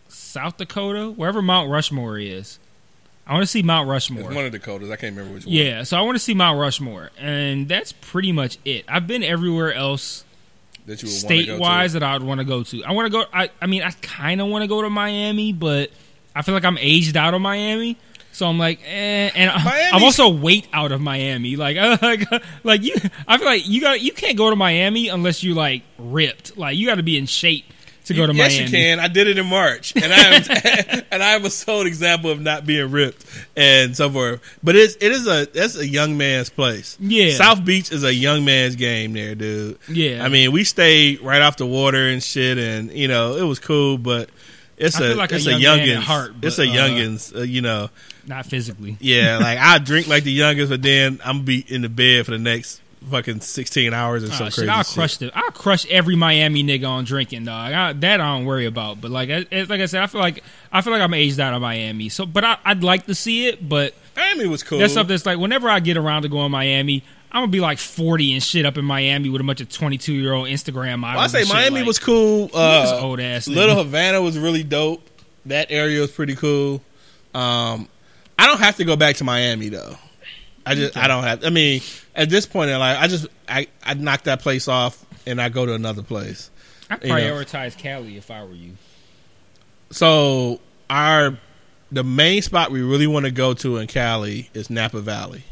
South 0.09 0.59
Dakota, 0.59 1.11
wherever 1.11 1.41
Mount 1.41 1.71
Rushmore 1.71 2.19
is. 2.19 2.59
I 3.27 3.33
want 3.33 3.43
to 3.43 3.47
see 3.47 3.63
Mount 3.63 3.87
It's 3.87 3.91
Rushmore. 4.11 4.25
one 4.33 4.45
of 4.45 4.53
the 4.53 4.59
Dakotas. 4.59 4.91
I 4.91 4.97
can't 4.97 5.17
remember 5.17 5.35
which 5.35 5.47
one. 5.47 5.55
Yeah, 5.55 5.83
so 5.85 5.97
I 5.97 6.03
want 6.03 6.17
to 6.17 6.19
see 6.19 6.35
Mount 6.35 6.59
Rushmore, 6.61 7.11
and 7.19 7.69
that's 7.69 7.93
pretty 7.93 8.33
much 8.33 8.59
it. 8.67 8.85
I've 8.87 9.07
been 9.07 9.23
everywhere 9.23 9.73
else 9.73 10.25
that 10.87 11.03
you 11.03 11.09
state 11.09 11.37
want 11.37 11.47
to 11.47 11.53
go 11.57 11.59
wise 11.59 11.93
that 11.95 12.03
I 12.03 12.13
would 12.15 12.23
want 12.23 12.41
to 12.41 12.45
go 12.45 12.63
to. 12.63 12.85
I 12.85 12.93
want 12.93 13.07
to 13.07 13.11
go. 13.11 13.25
I, 13.33 13.51
I 13.63 13.67
mean, 13.67 13.83
I 13.83 13.91
kind 14.03 14.41
of 14.43 14.49
want 14.49 14.63
to 14.63 14.69
go 14.69 14.83
to 14.83 14.91
Miami, 14.91 15.53
but 15.55 15.91
I 16.35 16.43
feel 16.43 16.55
like 16.55 16.65
I'm 16.65 16.79
aged 16.79 17.17
out 17.17 17.33
of 17.33 17.41
Miami. 17.41 17.97
So 18.39 18.47
I'm 18.47 18.57
like, 18.57 18.79
eh, 18.87 19.31
and 19.35 19.51
I- 19.51 19.91
I'm 19.93 20.05
also 20.05 20.29
weight 20.29 20.69
out 20.73 20.93
of 20.93 21.01
Miami. 21.01 21.57
Like, 21.57 21.77
like, 22.03 22.23
like 22.63 22.83
you, 22.85 22.95
I 23.27 23.37
feel 23.37 23.47
like 23.49 23.67
you 23.67 23.81
got 23.81 24.01
you 24.01 24.13
can't 24.13 24.39
go 24.39 24.49
to 24.49 24.55
Miami 24.55 25.09
unless 25.09 25.43
you 25.43 25.55
like 25.55 25.83
ripped. 25.99 26.57
Like, 26.57 26.77
you 26.77 26.87
got 26.87 26.95
to 26.95 27.03
be 27.03 27.19
in 27.19 27.27
shape 27.27 27.65
to 28.05 28.15
go 28.15 28.29
to 28.29 28.33
yes, 28.33 28.53
Miami. 28.53 28.65
you 28.65 28.71
can. 28.71 29.01
I 29.01 29.09
did 29.09 29.27
it 29.27 29.39
in 29.39 29.47
March, 29.47 29.93
and 29.97 30.13
I 30.13 30.17
am 30.19 31.03
and 31.11 31.21
I 31.21 31.31
am 31.31 31.45
a 31.47 31.51
sole 31.51 31.85
example 31.85 32.31
of 32.31 32.41
not 32.41 32.65
being 32.65 32.93
ripped 32.93 33.27
and 33.57 33.97
so 33.97 34.09
forth. 34.09 34.41
But 34.63 34.77
it's 34.77 34.95
it 35.01 35.11
is 35.11 35.27
a 35.27 35.47
that's 35.53 35.75
a 35.75 35.85
young 35.85 36.17
man's 36.17 36.49
place. 36.49 36.97
Yeah. 37.01 37.35
South 37.35 37.65
Beach 37.65 37.91
is 37.91 38.05
a 38.05 38.15
young 38.15 38.45
man's 38.45 38.77
game 38.77 39.15
there, 39.15 39.35
dude. 39.35 39.81
Yeah. 39.89 40.25
I 40.25 40.29
mean, 40.29 40.53
we 40.53 40.63
stayed 40.63 41.23
right 41.23 41.43
off 41.43 41.57
the 41.57 41.67
water 41.67 42.07
and 42.07 42.23
shit, 42.23 42.57
and 42.57 42.93
you 42.93 43.09
know 43.09 43.35
it 43.35 43.43
was 43.43 43.59
cool, 43.59 43.99
but. 43.99 44.31
It's 44.79 44.97
I 45.01 45.05
a 45.05 45.09
feel 45.09 45.17
like 45.19 45.33
it's 45.33 45.47
a, 45.47 45.55
young 45.59 45.79
man 45.79 45.89
at 45.89 45.97
youngins. 45.99 46.03
heart, 46.03 46.33
it's 46.43 46.59
a 46.59 46.63
uh, 46.63 46.67
youngins. 46.67 47.37
Uh, 47.37 47.41
you 47.43 47.61
know, 47.61 47.91
Not 48.27 48.47
physically. 48.47 48.97
yeah. 49.01 49.39
Like 49.43 49.59
I 49.59 49.79
drink 49.79 50.07
like 50.09 50.25
the 50.25 50.33
youngest, 50.33 50.71
but 50.71 50.83
then 50.83 51.21
I'm 51.25 51.45
be 51.45 51.65
in 51.67 51.83
the 51.83 51.89
bed 51.89 52.25
for 52.27 52.31
the 52.33 52.39
next 52.39 52.81
fucking 53.11 53.41
16 53.41 53.95
hours 53.95 54.25
or 54.25 54.27
Oh, 54.27 54.31
some 54.31 54.47
shit, 54.49 54.55
crazy 54.55 54.69
I'll 54.71 54.83
shit. 54.83 54.95
crush 54.95 55.17
the 55.19 55.31
I'll 55.37 55.51
crush 55.53 55.87
every 55.87 56.17
Miami 56.17 56.63
nigga 56.65 56.89
on 56.89 57.05
drinking, 57.05 57.45
dog. 57.45 57.73
I, 57.73 57.93
that 57.93 58.21
I 58.21 58.37
don't 58.37 58.45
worry 58.45 58.67
about. 58.67 59.01
But 59.01 59.11
like, 59.11 59.31
I, 59.31 59.47
it's 59.51 59.71
like 59.71 59.81
I 59.81 59.87
said, 59.87 60.03
I 60.03 60.07
feel 60.07 60.21
like 60.21 60.43
I 60.73 60.81
feel 60.83 60.93
like 60.93 61.03
I'm 61.03 61.15
aged 61.15 61.39
out 61.41 61.55
of 61.55 61.63
Miami. 61.63 62.09
So, 62.09 62.27
but 62.27 62.45
I, 62.45 62.59
I'd 62.65 62.83
like 62.83 63.07
to 63.07 63.15
see 63.15 63.47
it. 63.47 63.67
But 63.69 63.95
Miami 64.17 64.47
was 64.47 64.63
cool. 64.63 64.79
that's 64.79 64.93
something 64.95 65.13
that's 65.15 65.27
like 65.27 65.39
whenever 65.39 65.69
I 65.69 65.81
get 65.81 65.97
around 65.97 66.23
to 66.23 66.29
going 66.29 66.47
to 66.47 66.49
Miami, 66.51 67.05
I'm 67.31 67.43
gonna 67.43 67.53
be 67.53 67.61
like 67.61 67.79
40 67.79 68.35
and 68.35 68.43
shit 68.43 68.65
up 68.65 68.79
in 68.79 68.85
Miami 68.85 69.29
with 69.29 69.41
a 69.41 69.45
bunch 69.45 69.61
of 69.61 69.69
22 69.69 70.13
year 70.13 70.33
old 70.33 70.49
Instagram 70.49 71.01
models. 71.01 71.33
Well, 71.33 71.43
I 71.43 71.45
say 71.45 71.53
Miami 71.53 71.81
like, 71.81 71.87
was 71.87 71.99
cool. 71.99 72.51
Uh, 72.55 72.99
old 73.03 73.21
ass. 73.21 73.47
Little 73.49 73.77
nigga. 73.77 73.79
Havana 73.79 74.23
was 74.23 74.39
really 74.39 74.65
dope. 74.65 75.03
That 75.47 75.71
area 75.71 76.01
was 76.01 76.11
pretty 76.11 76.37
cool. 76.37 76.83
Um, 77.35 77.89
I 78.39 78.47
don't 78.47 78.61
have 78.61 78.77
to 78.77 78.85
go 78.85 78.97
back 78.97 79.17
to 79.17 79.25
Miami 79.25 79.69
though. 79.69 79.97
I 80.65 80.75
just 80.75 80.97
I 80.97 81.09
don't 81.09 81.25
have. 81.25 81.45
I 81.45 81.51
mean, 81.51 81.81
at 82.15 82.31
this 82.31 82.47
point 82.47 82.71
in 82.71 82.79
life, 82.79 82.99
I 83.01 83.09
just 83.09 83.27
I 83.49 83.69
I 83.85 83.95
knock 83.95 84.25
that 84.25 84.41
place 84.41 84.69
off 84.69 85.05
and 85.27 85.41
I 85.41 85.49
go 85.49 85.67
to 85.67 85.75
another 85.75 86.03
place. 86.03 86.51
I 86.91 86.99
you 87.03 87.09
know. 87.09 87.15
prioritize 87.15 87.77
Cali 87.77 88.17
if 88.17 88.31
I 88.31 88.45
were 88.45 88.53
you. 88.53 88.73
So 89.91 90.61
our 90.91 91.39
the 91.91 92.05
main 92.05 92.43
spot 92.43 92.71
we 92.71 92.83
really 92.83 93.07
want 93.07 93.27
to 93.27 93.33
go 93.33 93.55
to 93.55 93.79
in 93.79 93.87
Cali 93.87 94.51
is 94.55 94.71
Napa 94.71 95.01
Valley. 95.01 95.45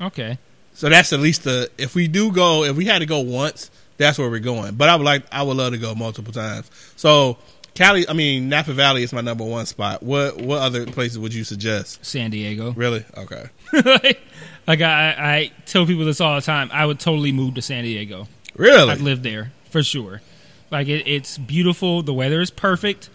Okay. 0.00 0.38
So 0.78 0.88
that's 0.88 1.12
at 1.12 1.18
least 1.18 1.42
the 1.42 1.68
if 1.76 1.96
we 1.96 2.06
do 2.06 2.30
go 2.30 2.62
if 2.62 2.76
we 2.76 2.84
had 2.84 3.00
to 3.00 3.06
go 3.06 3.18
once, 3.18 3.68
that's 3.96 4.16
where 4.16 4.30
we're 4.30 4.38
going. 4.38 4.76
But 4.76 4.88
I 4.88 4.94
would 4.94 5.04
like 5.04 5.24
I 5.32 5.42
would 5.42 5.56
love 5.56 5.72
to 5.72 5.78
go 5.78 5.92
multiple 5.96 6.32
times. 6.32 6.70
So 6.94 7.36
Cali, 7.74 8.08
I 8.08 8.12
mean 8.12 8.48
Napa 8.48 8.72
Valley 8.74 9.02
is 9.02 9.12
my 9.12 9.20
number 9.20 9.42
one 9.42 9.66
spot. 9.66 10.04
What 10.04 10.40
what 10.40 10.62
other 10.62 10.86
places 10.86 11.18
would 11.18 11.34
you 11.34 11.42
suggest? 11.42 12.06
San 12.06 12.30
Diego. 12.30 12.74
Really? 12.74 13.04
Okay. 13.16 13.46
like, 13.72 14.20
like 14.68 14.80
I, 14.80 15.16
I 15.18 15.52
tell 15.66 15.84
people 15.84 16.04
this 16.04 16.20
all 16.20 16.36
the 16.36 16.42
time. 16.42 16.70
I 16.72 16.86
would 16.86 17.00
totally 17.00 17.32
move 17.32 17.56
to 17.56 17.62
San 17.62 17.82
Diego. 17.82 18.28
Really? 18.54 18.92
I'd 18.92 19.00
live 19.00 19.24
there 19.24 19.50
for 19.70 19.82
sure. 19.82 20.22
Like 20.70 20.86
it, 20.86 21.08
it's 21.08 21.38
beautiful. 21.38 22.02
The 22.02 22.14
weather 22.14 22.40
is 22.40 22.52
perfect. 22.52 23.10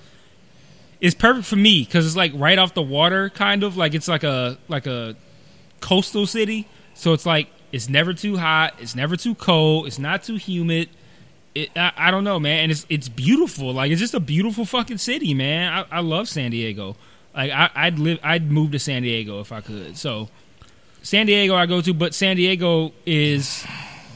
It's 1.00 1.16
perfect 1.16 1.46
for 1.46 1.56
me 1.56 1.86
because 1.86 2.06
it's 2.06 2.18
like 2.18 2.34
right 2.36 2.60
off 2.60 2.74
the 2.74 2.82
water, 2.82 3.30
kind 3.30 3.64
of 3.64 3.78
like 3.78 3.94
it's 3.94 4.10
like 4.10 4.26
a 4.26 4.58
like 4.68 4.86
a 4.86 5.16
coastal 5.80 6.28
city. 6.28 6.68
So 6.94 7.14
it's 7.14 7.26
like 7.26 7.48
it's 7.74 7.90
never 7.90 8.14
too 8.14 8.38
hot. 8.38 8.76
It's 8.80 8.96
never 8.96 9.18
too 9.18 9.34
cold. 9.34 9.88
It's 9.88 9.98
not 9.98 10.24
too 10.24 10.36
humid. 10.36 10.90
It, 11.56 11.72
I, 11.76 11.92
I 11.98 12.12
don't 12.12 12.24
know, 12.24 12.40
man. 12.40 12.60
And 12.60 12.72
it's 12.72 12.86
it's 12.88 13.10
beautiful. 13.10 13.74
Like 13.74 13.92
it's 13.92 14.00
just 14.00 14.14
a 14.14 14.20
beautiful 14.20 14.64
fucking 14.64 15.00
city, 15.00 15.34
man. 15.34 15.74
I, 15.74 15.98
I 15.98 16.00
love 16.02 16.30
San 16.30 16.52
Diego. 16.52 16.96
Like 17.36 17.52
I, 17.52 17.72
I'd 17.74 17.98
live. 17.98 18.20
I'd 18.24 18.52
move 18.52 18.72
to 18.74 18.80
San 18.80 19.02
Diego 19.02 19.42
if 19.42 19.52
I 19.52 19.62
could. 19.62 19.98
So 19.98 20.30
San 21.02 21.26
Diego, 21.26 21.56
I 21.56 21.66
go 21.66 21.82
to, 21.82 21.94
but 21.96 22.14
San 22.14 22.36
Diego 22.36 22.94
is 23.08 23.66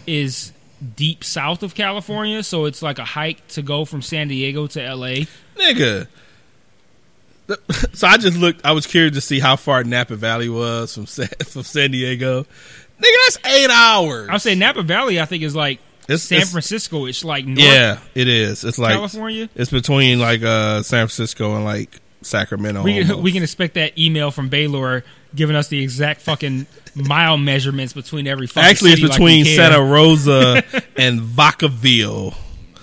is 0.05 0.53
deep 0.95 1.23
south 1.23 1.63
of 1.63 1.73
California, 1.73 2.43
so 2.43 2.65
it's 2.65 2.83
like 2.83 2.99
a 2.99 3.05
hike 3.05 3.45
to 3.49 3.63
go 3.63 3.85
from 3.85 4.03
San 4.03 4.27
Diego 4.27 4.67
to 4.67 4.95
LA. 4.95 5.25
Nigga. 5.57 6.07
So 7.93 8.05
I 8.05 8.17
just 8.17 8.37
looked. 8.37 8.65
I 8.65 8.73
was 8.73 8.85
curious 8.85 9.15
to 9.15 9.21
see 9.21 9.39
how 9.39 9.55
far 9.55 9.81
Napa 9.85 10.17
Valley 10.17 10.49
was 10.49 10.93
from 10.93 11.05
San, 11.05 11.27
from 11.45 11.63
San 11.63 11.91
Diego. 11.91 12.45
Nigga, 12.99 13.15
that's 13.25 13.37
eight 13.45 13.69
hours. 13.69 14.29
I'll 14.31 14.39
say 14.39 14.55
Napa 14.55 14.83
Valley. 14.83 15.19
I 15.21 15.25
think 15.25 15.43
is 15.43 15.55
like 15.55 15.79
It's- 16.03 16.23
San 16.23 16.37
it's- 16.37 16.51
Francisco. 16.51 17.05
It's 17.05 17.23
like 17.23 17.45
North 17.45 17.59
Yeah, 17.59 17.99
it 18.15 18.27
is. 18.27 18.63
It's 18.63 18.79
like 18.79 18.93
California. 18.93 19.49
it's 19.55 19.69
between 19.71 20.19
like 20.19 20.41
uh 20.43 20.81
San 20.83 21.07
Francisco 21.07 21.55
and 21.55 21.63
like 21.65 21.99
Sacramento. 22.21 22.81
We 22.83 23.01
almost. 23.01 23.19
we 23.19 23.31
can 23.31 23.43
expect 23.43 23.75
that 23.75 23.97
email 23.97 24.31
from 24.31 24.49
Baylor 24.49 25.03
giving 25.35 25.55
us 25.55 25.67
the 25.67 25.81
exact 25.83 26.21
fucking 26.21 26.65
mile 26.95 27.37
measurements 27.37 27.93
between 27.93 28.25
every. 28.27 28.47
Fucking 28.47 28.67
Actually, 28.69 28.91
it's 28.93 29.01
like 29.03 29.11
between 29.11 29.45
care. 29.45 29.55
Santa 29.55 29.83
Rosa 29.83 30.63
and 30.97 31.19
Vacaville, 31.21 32.33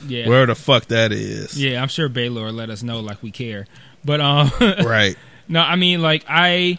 Yeah, 0.06 0.28
where 0.28 0.46
the 0.46 0.54
fuck 0.54 0.86
that 0.86 1.10
is. 1.10 1.60
yeah. 1.60 1.82
I'm 1.82 1.88
sure 1.88 2.08
Baylor 2.08 2.52
let 2.52 2.70
us 2.70 2.82
know 2.84 3.00
like 3.00 3.20
we 3.22 3.32
care. 3.32 3.66
But 4.04 4.20
um, 4.20 4.52
Right. 4.60 5.16
No, 5.48 5.60
I 5.60 5.74
mean 5.76 6.00
like 6.00 6.24
I 6.28 6.78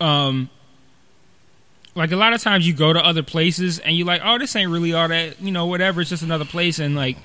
um 0.00 0.50
like 1.96 2.12
a 2.12 2.16
lot 2.16 2.34
of 2.34 2.42
times 2.42 2.66
you 2.66 2.74
go 2.74 2.92
to 2.92 3.04
other 3.04 3.22
places 3.22 3.78
and 3.78 3.96
you're 3.96 4.06
like, 4.06 4.20
oh, 4.22 4.38
this 4.38 4.54
ain't 4.54 4.70
really 4.70 4.92
all 4.92 5.08
that, 5.08 5.40
you 5.40 5.50
know, 5.50 5.66
whatever. 5.66 6.02
It's 6.02 6.10
just 6.10 6.22
another 6.22 6.44
place. 6.44 6.78
And 6.78 6.94
like, 6.94 7.16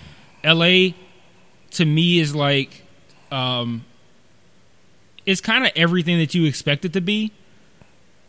L.A. 0.46 0.96
to 1.72 1.86
me 1.86 2.20
is 2.20 2.34
like, 2.34 2.84
um, 3.32 3.84
it's 5.26 5.42
kind 5.42 5.66
of 5.66 5.74
everything 5.76 6.18
that 6.20 6.34
you 6.34 6.46
expect 6.46 6.86
it 6.86 6.94
to 6.94 7.02
be. 7.02 7.34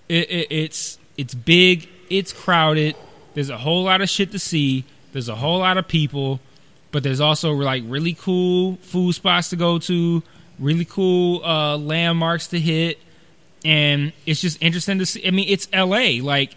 It, 0.09 0.29
it, 0.31 0.47
it's 0.51 0.99
it's 1.17 1.33
big, 1.33 1.89
it's 2.11 2.33
crowded. 2.33 2.97
There's 3.35 3.49
a 3.49 3.59
whole 3.59 3.85
lot 3.85 4.01
of 4.01 4.11
shit 4.11 4.33
to 4.33 4.39
see. 4.39 4.85
There's 5.13 5.29
a 5.29 5.37
whole 5.37 5.61
lot 5.61 5.79
of 5.79 5.87
people, 5.87 6.41
but 6.91 7.05
there's 7.05 7.21
also 7.21 7.53
like 7.53 7.85
really 7.87 8.15
cool 8.15 8.77
food 8.83 9.15
spots 9.15 9.51
to 9.51 9.57
go 9.57 9.79
to, 9.79 10.23
really 10.59 10.85
cool 10.85 11.45
uh, 11.45 11.79
landmarks 11.79 12.49
to 12.49 12.59
hit 12.59 12.99
and 13.65 14.13
it's 14.27 14.41
just 14.41 14.61
interesting 14.63 14.99
to 14.99 15.07
see. 15.07 15.27
I 15.27 15.31
mean, 15.31 15.47
it's 15.49 15.69
L.A. 15.73 16.21
Like 16.21 16.55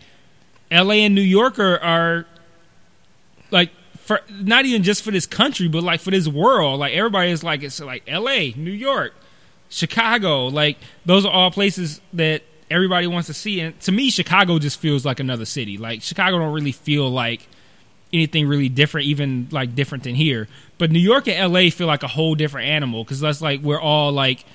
L.A. 0.71 1.03
and 1.03 1.15
New 1.15 1.21
York 1.21 1.59
are, 1.59 1.79
are 1.79 2.25
like 3.51 3.71
for 3.97 4.21
not 4.29 4.65
even 4.65 4.83
just 4.83 5.03
for 5.03 5.11
this 5.11 5.25
country, 5.25 5.67
but 5.67 5.83
like 5.83 5.99
for 5.99 6.11
this 6.11 6.27
world. 6.27 6.79
Like 6.79 6.93
everybody 6.93 7.31
is 7.31 7.43
like 7.43 7.63
it's 7.63 7.79
like 7.79 8.03
L.A., 8.07 8.53
New 8.55 8.71
York, 8.71 9.13
Chicago. 9.69 10.47
Like 10.47 10.77
those 11.05 11.25
are 11.25 11.31
all 11.31 11.51
places 11.51 12.01
that 12.13 12.43
everybody 12.69 13.07
wants 13.07 13.27
to 13.27 13.33
see. 13.33 13.59
And 13.61 13.79
to 13.81 13.91
me, 13.91 14.09
Chicago 14.09 14.59
just 14.59 14.79
feels 14.79 15.05
like 15.05 15.19
another 15.19 15.45
city. 15.45 15.77
Like 15.77 16.01
Chicago 16.01 16.39
don't 16.39 16.53
really 16.53 16.71
feel 16.71 17.09
like 17.09 17.47
anything 18.13 18.47
really 18.47 18.69
different, 18.69 19.07
even 19.07 19.47
like 19.51 19.75
different 19.75 20.03
than 20.03 20.15
here. 20.15 20.47
But 20.77 20.91
New 20.91 20.99
York 20.99 21.27
and 21.27 21.53
LA 21.53 21.69
feel 21.69 21.87
like 21.87 22.03
a 22.03 22.07
whole 22.07 22.35
different 22.35 22.67
animal 22.67 23.03
because 23.03 23.19
that's 23.19 23.41
like 23.41 23.61
we're 23.61 23.79
all 23.79 24.11
like 24.11 24.45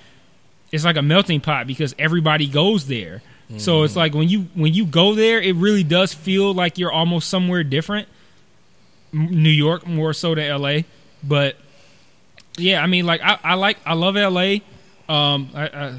it's 0.73 0.85
like 0.85 0.97
a 0.97 1.03
melting 1.03 1.41
pot 1.41 1.67
because 1.67 1.95
everybody 1.99 2.47
goes 2.47 2.87
there. 2.87 3.23
So 3.57 3.83
it's 3.83 3.97
like 3.97 4.15
when 4.15 4.29
you 4.29 4.43
when 4.55 4.73
you 4.73 4.87
go 4.87 5.17
there, 5.17 5.41
it 5.43 5.57
really 5.57 5.83
does 5.83 6.15
feel 6.15 6.55
like 6.55 6.79
you're 6.79 6.93
almost 6.93 7.29
somewhere 7.29 7.65
different. 7.65 8.07
M- 9.13 9.43
New 9.43 9.51
York 9.51 9.89
more 9.89 10.13
so 10.13 10.37
than 10.37 10.45
L.A. 10.45 10.85
But 11.25 11.57
yeah, 12.57 12.81
I 12.81 12.87
mean, 12.87 13.07
like 13.07 13.21
I, 13.23 13.39
I 13.43 13.55
like 13.55 13.79
I 13.85 13.95
love 13.95 14.17
L.A. 14.17 14.63
Um, 15.09 15.51
I, 15.53 15.65
I 15.67 15.95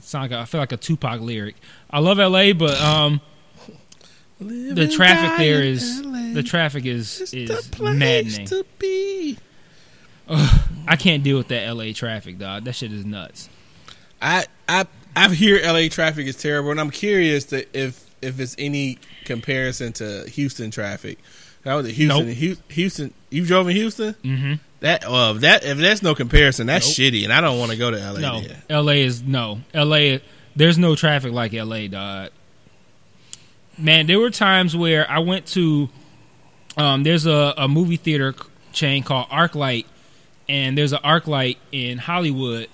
sound 0.00 0.30
like 0.30 0.40
I 0.40 0.46
feel 0.46 0.60
like 0.60 0.72
a 0.72 0.78
Tupac 0.78 1.20
lyric. 1.20 1.56
I 1.90 1.98
love 1.98 2.18
L.A., 2.18 2.52
but 2.52 2.80
um, 2.80 3.20
the 4.40 4.88
traffic 4.88 5.36
there 5.36 5.62
is 5.62 6.00
the 6.32 6.42
traffic 6.42 6.86
is 6.86 7.34
is 7.34 7.70
maddening. 7.80 8.46
to 8.46 8.64
be. 8.78 9.36
I 10.26 10.96
can't 10.98 11.22
deal 11.22 11.36
with 11.36 11.48
that 11.48 11.70
LA 11.70 11.92
traffic, 11.92 12.38
dog. 12.38 12.64
That 12.64 12.74
shit 12.74 12.92
is 12.92 13.04
nuts. 13.04 13.50
I 14.24 14.46
I 14.68 14.86
I 15.14 15.28
hear 15.32 15.60
LA 15.62 15.88
traffic 15.88 16.26
is 16.26 16.36
terrible, 16.36 16.70
and 16.72 16.80
I'm 16.80 16.90
curious 16.90 17.44
to 17.46 17.64
if 17.78 18.04
if 18.22 18.40
it's 18.40 18.56
any 18.58 18.98
comparison 19.24 19.92
to 19.94 20.24
Houston 20.30 20.70
traffic. 20.72 21.18
That 21.62 21.74
was 21.74 21.86
Houston. 21.88 22.26
Nope. 22.26 22.58
Houston. 22.70 23.14
You 23.30 23.46
drove 23.46 23.68
in 23.68 23.76
Houston? 23.76 24.14
Mm-hmm. 24.24 24.54
That 24.80 25.04
uh, 25.04 25.34
that 25.34 25.64
if 25.64 25.78
that's 25.78 26.02
no 26.02 26.14
comparison, 26.14 26.66
that's 26.66 26.86
Nope. 26.98 27.12
shitty, 27.12 27.24
and 27.24 27.32
I 27.32 27.40
don't 27.40 27.58
want 27.58 27.70
to 27.70 27.76
go 27.78 27.90
to 27.90 27.96
LA. 27.96 28.18
No, 28.20 28.40
then. 28.40 28.62
LA 28.84 28.92
is 28.92 29.22
no 29.22 29.60
LA. 29.74 30.18
There's 30.56 30.78
no 30.78 30.94
traffic 30.96 31.32
like 31.32 31.52
LA, 31.52 31.86
dog. 31.88 32.30
Man, 33.76 34.06
there 34.06 34.20
were 34.20 34.30
times 34.30 34.76
where 34.76 35.10
I 35.10 35.18
went 35.18 35.46
to. 35.48 35.88
Um, 36.76 37.02
there's 37.02 37.26
a, 37.26 37.54
a 37.56 37.68
movie 37.68 37.96
theater 37.96 38.34
chain 38.72 39.02
called 39.02 39.28
ArcLight, 39.28 39.86
and 40.48 40.76
there's 40.76 40.92
an 40.92 41.00
ArcLight 41.04 41.56
in 41.72 41.98
Hollywood, 41.98 42.68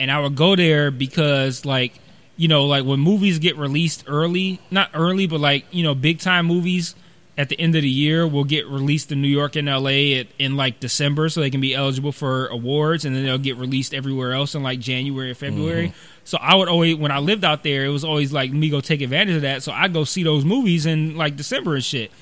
and 0.00 0.10
I 0.10 0.20
would 0.20 0.36
go 0.36 0.56
there 0.56 0.90
because 0.90 1.64
like 1.64 2.00
you 2.36 2.48
know 2.48 2.64
like 2.64 2.84
when 2.84 3.00
movies 3.00 3.38
get 3.38 3.56
released 3.56 4.04
early, 4.06 4.60
not 4.70 4.90
early, 4.94 5.26
but 5.26 5.40
like 5.40 5.66
you 5.70 5.82
know 5.82 5.94
big 5.94 6.20
time 6.20 6.46
movies 6.46 6.94
at 7.36 7.48
the 7.48 7.58
end 7.58 7.74
of 7.74 7.82
the 7.82 7.88
year 7.88 8.26
will 8.26 8.44
get 8.44 8.66
released 8.68 9.10
in 9.10 9.20
New 9.20 9.28
York 9.28 9.56
and 9.56 9.66
LA 9.66 10.20
at, 10.20 10.28
in 10.38 10.56
like 10.56 10.78
December, 10.78 11.28
so 11.28 11.40
they 11.40 11.50
can 11.50 11.60
be 11.60 11.74
eligible 11.74 12.12
for 12.12 12.46
awards, 12.46 13.04
and 13.04 13.14
then 13.14 13.24
they'll 13.24 13.38
get 13.38 13.56
released 13.56 13.92
everywhere 13.92 14.32
else 14.32 14.54
in 14.54 14.62
like 14.62 14.78
January 14.78 15.30
or 15.30 15.34
February. 15.34 15.88
Mm-hmm. 15.88 15.98
So 16.24 16.38
I 16.40 16.54
would 16.54 16.68
always, 16.68 16.96
when 16.96 17.10
I 17.10 17.18
lived 17.18 17.44
out 17.44 17.62
there, 17.62 17.84
it 17.84 17.88
was 17.88 18.04
always 18.04 18.32
like 18.32 18.52
me 18.52 18.70
go 18.70 18.80
take 18.80 19.00
advantage 19.00 19.36
of 19.36 19.42
that. 19.42 19.62
So 19.62 19.72
I 19.72 19.88
go 19.88 20.04
see 20.04 20.22
those 20.22 20.44
movies 20.44 20.86
in 20.86 21.16
like 21.16 21.36
December 21.36 21.74
and 21.74 21.84
shit. 21.84 22.12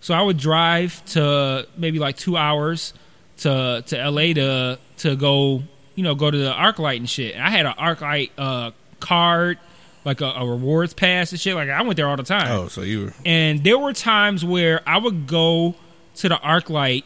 So 0.00 0.14
I 0.14 0.22
would 0.22 0.36
drive 0.36 1.04
to 1.06 1.66
maybe 1.76 1.98
like 1.98 2.16
two 2.16 2.36
hours 2.36 2.92
to 3.38 3.82
to 3.86 4.10
LA 4.10 4.34
to 4.34 4.78
to 4.98 5.16
go, 5.16 5.62
you 5.98 6.04
know, 6.04 6.14
go 6.14 6.30
to 6.30 6.38
the 6.38 6.52
ArcLight 6.52 6.98
and 6.98 7.10
shit. 7.10 7.34
And 7.34 7.42
I 7.42 7.50
had 7.50 7.66
an 7.66 7.72
ArcLight 7.72 8.30
uh, 8.38 8.70
card, 9.00 9.58
like 10.04 10.20
a, 10.20 10.26
a 10.26 10.48
rewards 10.48 10.94
pass 10.94 11.32
and 11.32 11.40
shit. 11.40 11.56
Like 11.56 11.70
I 11.70 11.82
went 11.82 11.96
there 11.96 12.06
all 12.06 12.16
the 12.16 12.22
time. 12.22 12.52
Oh, 12.52 12.68
so 12.68 12.82
you 12.82 13.06
were 13.06 13.14
And 13.26 13.64
there 13.64 13.76
were 13.76 13.92
times 13.92 14.44
where 14.44 14.80
I 14.86 14.98
would 14.98 15.26
go 15.26 15.74
to 16.14 16.28
the 16.28 16.36
ArcLight 16.36 17.02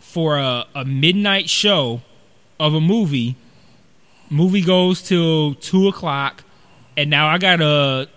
for 0.00 0.36
a, 0.36 0.66
a 0.74 0.84
midnight 0.84 1.48
show 1.48 2.02
of 2.60 2.74
a 2.74 2.82
movie. 2.82 3.36
Movie 4.28 4.60
goes 4.60 5.00
till 5.00 5.54
two 5.54 5.88
o'clock, 5.88 6.44
and 6.98 7.08
now 7.08 7.28
I 7.28 7.38
got 7.38 7.62
a 7.62 8.10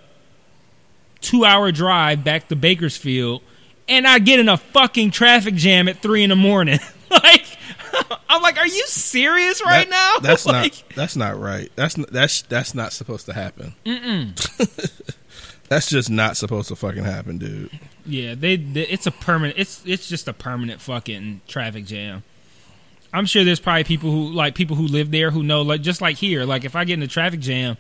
two 1.22 1.46
hour 1.46 1.72
drive 1.72 2.26
back 2.26 2.50
to 2.50 2.58
Bakersfield, 2.58 3.44
and 3.88 4.06
I 4.06 4.20
get 4.20 4.42
in 4.42 4.50
a 4.50 4.58
fucking 4.58 5.12
traffic 5.12 5.56
jam 5.56 5.88
at 5.88 6.02
three 6.02 6.22
in 6.22 6.32
the 6.32 6.36
morning. 6.36 6.80
like, 7.10 7.46
I'm 8.30 8.42
like, 8.42 8.58
are 8.58 8.68
you 8.68 8.86
serious 8.88 9.62
right 9.64 9.90
that- 9.90 10.20
now? 10.20 10.20
That's 10.28 10.46
Like, 10.46 10.72
not 10.74 10.84
that's 10.96 11.16
not 11.16 11.40
right. 11.40 11.72
That's 11.76 11.96
that's 11.96 12.42
that's 12.44 12.74
not 12.76 12.94
supposed 12.94 13.26
to 13.28 13.34
happen. 13.34 13.74
that's 15.70 15.90
just 15.90 16.10
not 16.10 16.38
supposed 16.38 16.68
to 16.70 16.76
fucking 16.76 17.04
happen, 17.04 17.38
dude. 17.38 17.70
Yeah, 18.06 18.36
they, 18.36 18.56
they 18.58 18.82
it's 18.88 19.08
a 19.08 19.12
permanent 19.12 19.58
it's 19.60 19.84
it's 19.86 20.08
just 20.10 20.28
a 20.28 20.34
permanent 20.34 20.82
fucking 20.82 21.42
traffic 21.48 21.86
jam. 21.86 22.24
I'm 23.14 23.26
sure 23.26 23.44
there's 23.44 23.60
probably 23.60 23.84
people 23.84 24.12
who 24.12 24.32
like 24.32 24.56
people 24.56 24.76
who 24.76 24.88
live 24.88 25.12
there 25.12 25.32
who 25.32 25.44
know 25.44 25.62
like 25.62 25.82
just 25.82 26.02
like 26.02 26.18
here, 26.18 26.46
like 26.46 26.66
if 26.66 26.76
I 26.76 26.84
get 26.86 26.94
in 26.96 27.04
a 27.04 27.08
traffic 27.08 27.40
jam, 27.40 27.78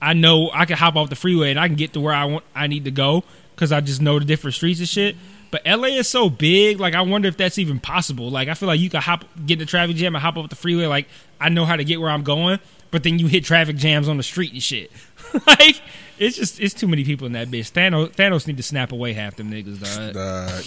I 0.00 0.12
know 0.14 0.50
I 0.52 0.64
can 0.64 0.76
hop 0.76 0.96
off 0.96 1.08
the 1.10 1.16
freeway 1.16 1.50
and 1.50 1.58
I 1.60 1.66
can 1.68 1.76
get 1.76 1.92
to 1.94 2.00
where 2.00 2.14
I 2.14 2.24
want 2.26 2.44
I 2.54 2.66
need 2.66 2.84
to 2.84 2.90
go 2.90 3.24
cuz 3.56 3.72
I 3.72 3.80
just 3.80 4.02
know 4.02 4.18
the 4.18 4.24
different 4.24 4.54
streets 4.54 4.80
and 4.80 4.88
shit. 4.88 5.16
But 5.54 5.64
LA 5.66 5.86
is 5.98 6.08
so 6.08 6.28
big, 6.28 6.80
like 6.80 6.96
I 6.96 7.02
wonder 7.02 7.28
if 7.28 7.36
that's 7.36 7.58
even 7.58 7.78
possible. 7.78 8.28
Like 8.28 8.48
I 8.48 8.54
feel 8.54 8.66
like 8.66 8.80
you 8.80 8.90
could 8.90 9.02
hop 9.02 9.24
get 9.46 9.52
in 9.52 9.58
the 9.60 9.66
traffic 9.66 9.94
jam 9.94 10.16
and 10.16 10.20
hop 10.20 10.36
off 10.36 10.50
the 10.50 10.56
freeway 10.56 10.86
like 10.86 11.06
I 11.40 11.48
know 11.48 11.64
how 11.64 11.76
to 11.76 11.84
get 11.84 12.00
where 12.00 12.10
I'm 12.10 12.24
going, 12.24 12.58
but 12.90 13.04
then 13.04 13.20
you 13.20 13.28
hit 13.28 13.44
traffic 13.44 13.76
jams 13.76 14.08
on 14.08 14.16
the 14.16 14.24
street 14.24 14.52
and 14.52 14.60
shit. 14.60 14.90
like 15.46 15.80
it's 16.18 16.36
just 16.36 16.58
it's 16.58 16.74
too 16.74 16.88
many 16.88 17.04
people 17.04 17.28
in 17.28 17.34
that 17.34 17.52
bitch. 17.52 17.70
Thanos 17.70 18.16
Thanos 18.16 18.48
need 18.48 18.56
to 18.56 18.64
snap 18.64 18.90
away 18.90 19.12
half 19.12 19.36
them 19.36 19.48
niggas, 19.48 19.78
dog. 19.78 20.14
Dog. 20.14 20.64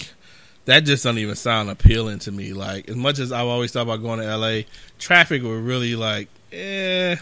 That 0.64 0.86
just 0.86 1.04
don't 1.04 1.18
even 1.18 1.36
sound 1.36 1.70
appealing 1.70 2.20
to 2.20 2.32
me. 2.32 2.54
Like 2.54 2.88
as 2.88 2.96
much 2.96 3.20
as 3.20 3.34
I've 3.34 3.48
always 3.48 3.74
thought 3.74 3.82
about 3.82 4.02
going 4.02 4.22
to 4.22 4.38
LA, 4.38 4.62
traffic 5.00 5.44
would 5.44 5.66
really 5.66 5.98
like, 5.98 6.30
eh. 6.54 7.18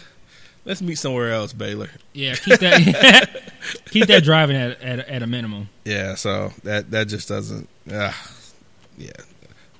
Let's 0.66 0.82
meet 0.82 0.96
somewhere 0.96 1.32
else, 1.32 1.52
Baylor. 1.52 1.88
Yeah, 2.12 2.34
keep 2.34 2.58
that 2.58 3.42
keep 3.90 4.08
that 4.08 4.24
driving 4.24 4.56
at, 4.56 4.82
at 4.82 4.98
at 4.98 5.22
a 5.22 5.26
minimum. 5.26 5.68
Yeah, 5.84 6.16
so 6.16 6.52
that 6.64 6.90
that 6.90 7.06
just 7.06 7.28
doesn't. 7.28 7.68
Uh, 7.90 8.12
yeah, 8.98 9.12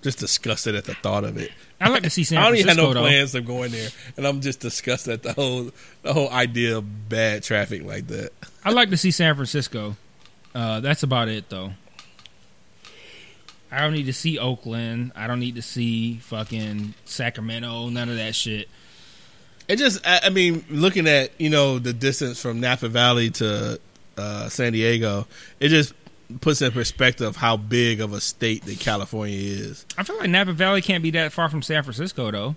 just 0.01 0.21
disgusted 0.21 0.77
at 0.77 0.85
the 0.85 0.95
thought 0.95 1.25
of 1.25 1.39
it. 1.39 1.51
I 1.81 1.89
like 1.89 2.05
to 2.05 2.11
see 2.11 2.23
San 2.23 2.41
Francisco. 2.41 2.41
I 2.41 2.51
don't 2.51 2.57
even 2.59 2.69
have 2.69 2.77
no 2.77 2.95
though. 2.95 3.09
plans 3.09 3.35
of 3.35 3.45
going 3.45 3.73
there, 3.73 3.89
and 4.17 4.25
I'm 4.25 4.41
just 4.41 4.61
disgusted 4.61 5.15
at 5.15 5.23
the 5.25 5.33
whole 5.33 5.73
the 6.03 6.15
whole 6.15 6.31
idea 6.31 6.79
of 6.79 7.09
bad 7.09 7.43
traffic 7.43 7.83
like 7.85 8.07
that. 8.07 8.31
I 8.65 8.71
like 8.71 8.91
to 8.91 8.97
see 8.97 9.11
San 9.11 9.35
Francisco. 9.35 9.97
Uh, 10.55 10.79
that's 10.79 11.03
about 11.03 11.29
it 11.29 11.49
though. 11.49 11.73
I 13.73 13.81
don't 13.81 13.93
need 13.93 14.07
to 14.07 14.13
see 14.13 14.39
Oakland. 14.39 15.11
I 15.17 15.27
don't 15.27 15.41
need 15.41 15.57
to 15.57 15.63
see 15.63 16.19
fucking 16.19 16.95
Sacramento. 17.05 17.89
None 17.89 18.09
of 18.09 18.17
that 18.17 18.37
shit. 18.37 18.69
It 19.69 19.77
just, 19.77 20.07
I, 20.07 20.21
I 20.25 20.31
mean, 20.31 20.65
looking 20.71 21.07
at 21.09 21.31
you 21.41 21.51
know 21.51 21.79
the 21.79 21.93
distance 21.93 22.41
from 22.41 22.61
Napa 22.61 22.89
Valley 22.89 23.31
to 23.31 23.81
uh, 24.17 24.49
San 24.49 24.73
Diego, 24.73 25.27
it 25.61 25.69
just 25.69 25.93
puts 26.41 26.61
in 26.63 26.73
perspective 26.73 27.37
how 27.37 27.57
big 27.57 28.01
of 28.01 28.13
a 28.13 28.21
state 28.21 28.65
that 28.67 28.79
California 28.81 29.39
is. 29.39 29.85
I 29.99 30.03
feel 30.05 30.19
like 30.19 30.31
Napa 30.31 30.53
Valley 30.53 30.83
can't 30.83 31.03
be 31.03 31.11
that 31.13 31.33
far 31.33 31.49
from 31.49 31.63
San 31.63 31.83
Francisco 31.83 32.31
though. 32.31 32.57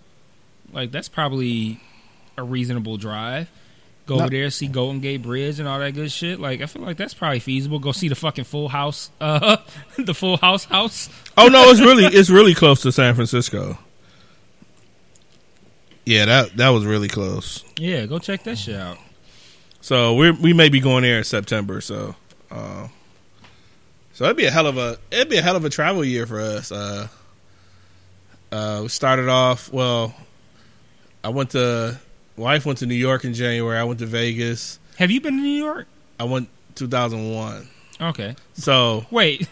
Like 0.72 0.92
that's 0.92 1.10
probably 1.10 1.80
a 2.38 2.44
reasonable 2.44 2.98
drive. 2.98 3.50
Go 4.06 4.16
No. 4.18 4.22
over 4.24 4.32
there, 4.32 4.50
see 4.50 4.68
Golden 4.68 5.02
Gate 5.02 5.22
Bridge 5.22 5.60
and 5.60 5.68
all 5.68 5.78
that 5.80 5.94
good 5.94 6.12
shit. 6.12 6.40
Like 6.40 6.62
I 6.62 6.66
feel 6.66 6.82
like 6.84 6.98
that's 6.98 7.14
probably 7.14 7.40
feasible. 7.40 7.78
Go 7.80 7.92
see 7.92 8.08
the 8.08 8.16
fucking 8.16 8.44
Full 8.46 8.70
House, 8.70 9.12
uh, 9.22 9.58
the 9.98 10.14
Full 10.16 10.38
House 10.38 10.66
house. 10.66 11.10
Oh 11.38 11.48
no, 11.48 11.70
it's 11.70 11.80
really 11.80 12.06
it's 12.06 12.30
really 12.30 12.54
close 12.56 12.82
to 12.84 12.92
San 12.92 13.14
Francisco. 13.16 13.78
Yeah, 16.10 16.26
that 16.26 16.58
that 16.58 16.70
was 16.70 16.88
really 16.88 17.08
close. 17.08 17.64
Yeah, 17.78 18.08
go 18.08 18.18
check 18.18 18.42
that 18.46 18.58
shit 18.58 18.76
out. 18.76 18.98
So 19.80 20.16
we 20.16 20.32
we 20.32 20.54
may 20.54 20.68
be 20.68 20.80
going 20.80 21.04
there 21.04 21.20
in 21.20 21.24
September. 21.24 21.82
So, 21.82 22.16
uh, 22.50 22.88
so 24.14 24.24
it'd 24.24 24.36
be 24.36 24.46
a 24.46 24.50
hell 24.50 24.66
of 24.66 24.80
a 24.80 24.98
it'd 25.12 25.30
be 25.30 25.38
a 25.38 25.44
hell 25.44 25.56
of 25.56 25.66
a 25.66 25.70
travel 25.70 26.04
year 26.04 26.26
for 26.26 26.42
us. 26.42 26.72
Uh, 26.72 27.10
uh, 28.52 28.80
we 28.82 28.88
started 28.88 29.30
off 29.30 29.72
well. 29.72 30.16
I 31.24 31.30
went 31.30 31.52
to 31.52 32.00
wife 32.38 32.66
went 32.66 32.80
to 32.80 32.88
New 32.88 32.96
York 32.96 33.24
in 33.24 33.36
January. 33.36 33.78
I 33.78 33.84
went 33.84 34.00
to 34.00 34.08
Vegas. 34.08 34.80
Have 34.98 35.12
you 35.12 35.22
been 35.22 35.36
to 35.36 35.44
New 35.44 35.64
York? 35.64 35.86
I 36.20 36.24
went 36.24 36.50
2001. 36.74 37.68
Okay. 38.02 38.36
So 38.54 39.06
Wait, 39.12 39.48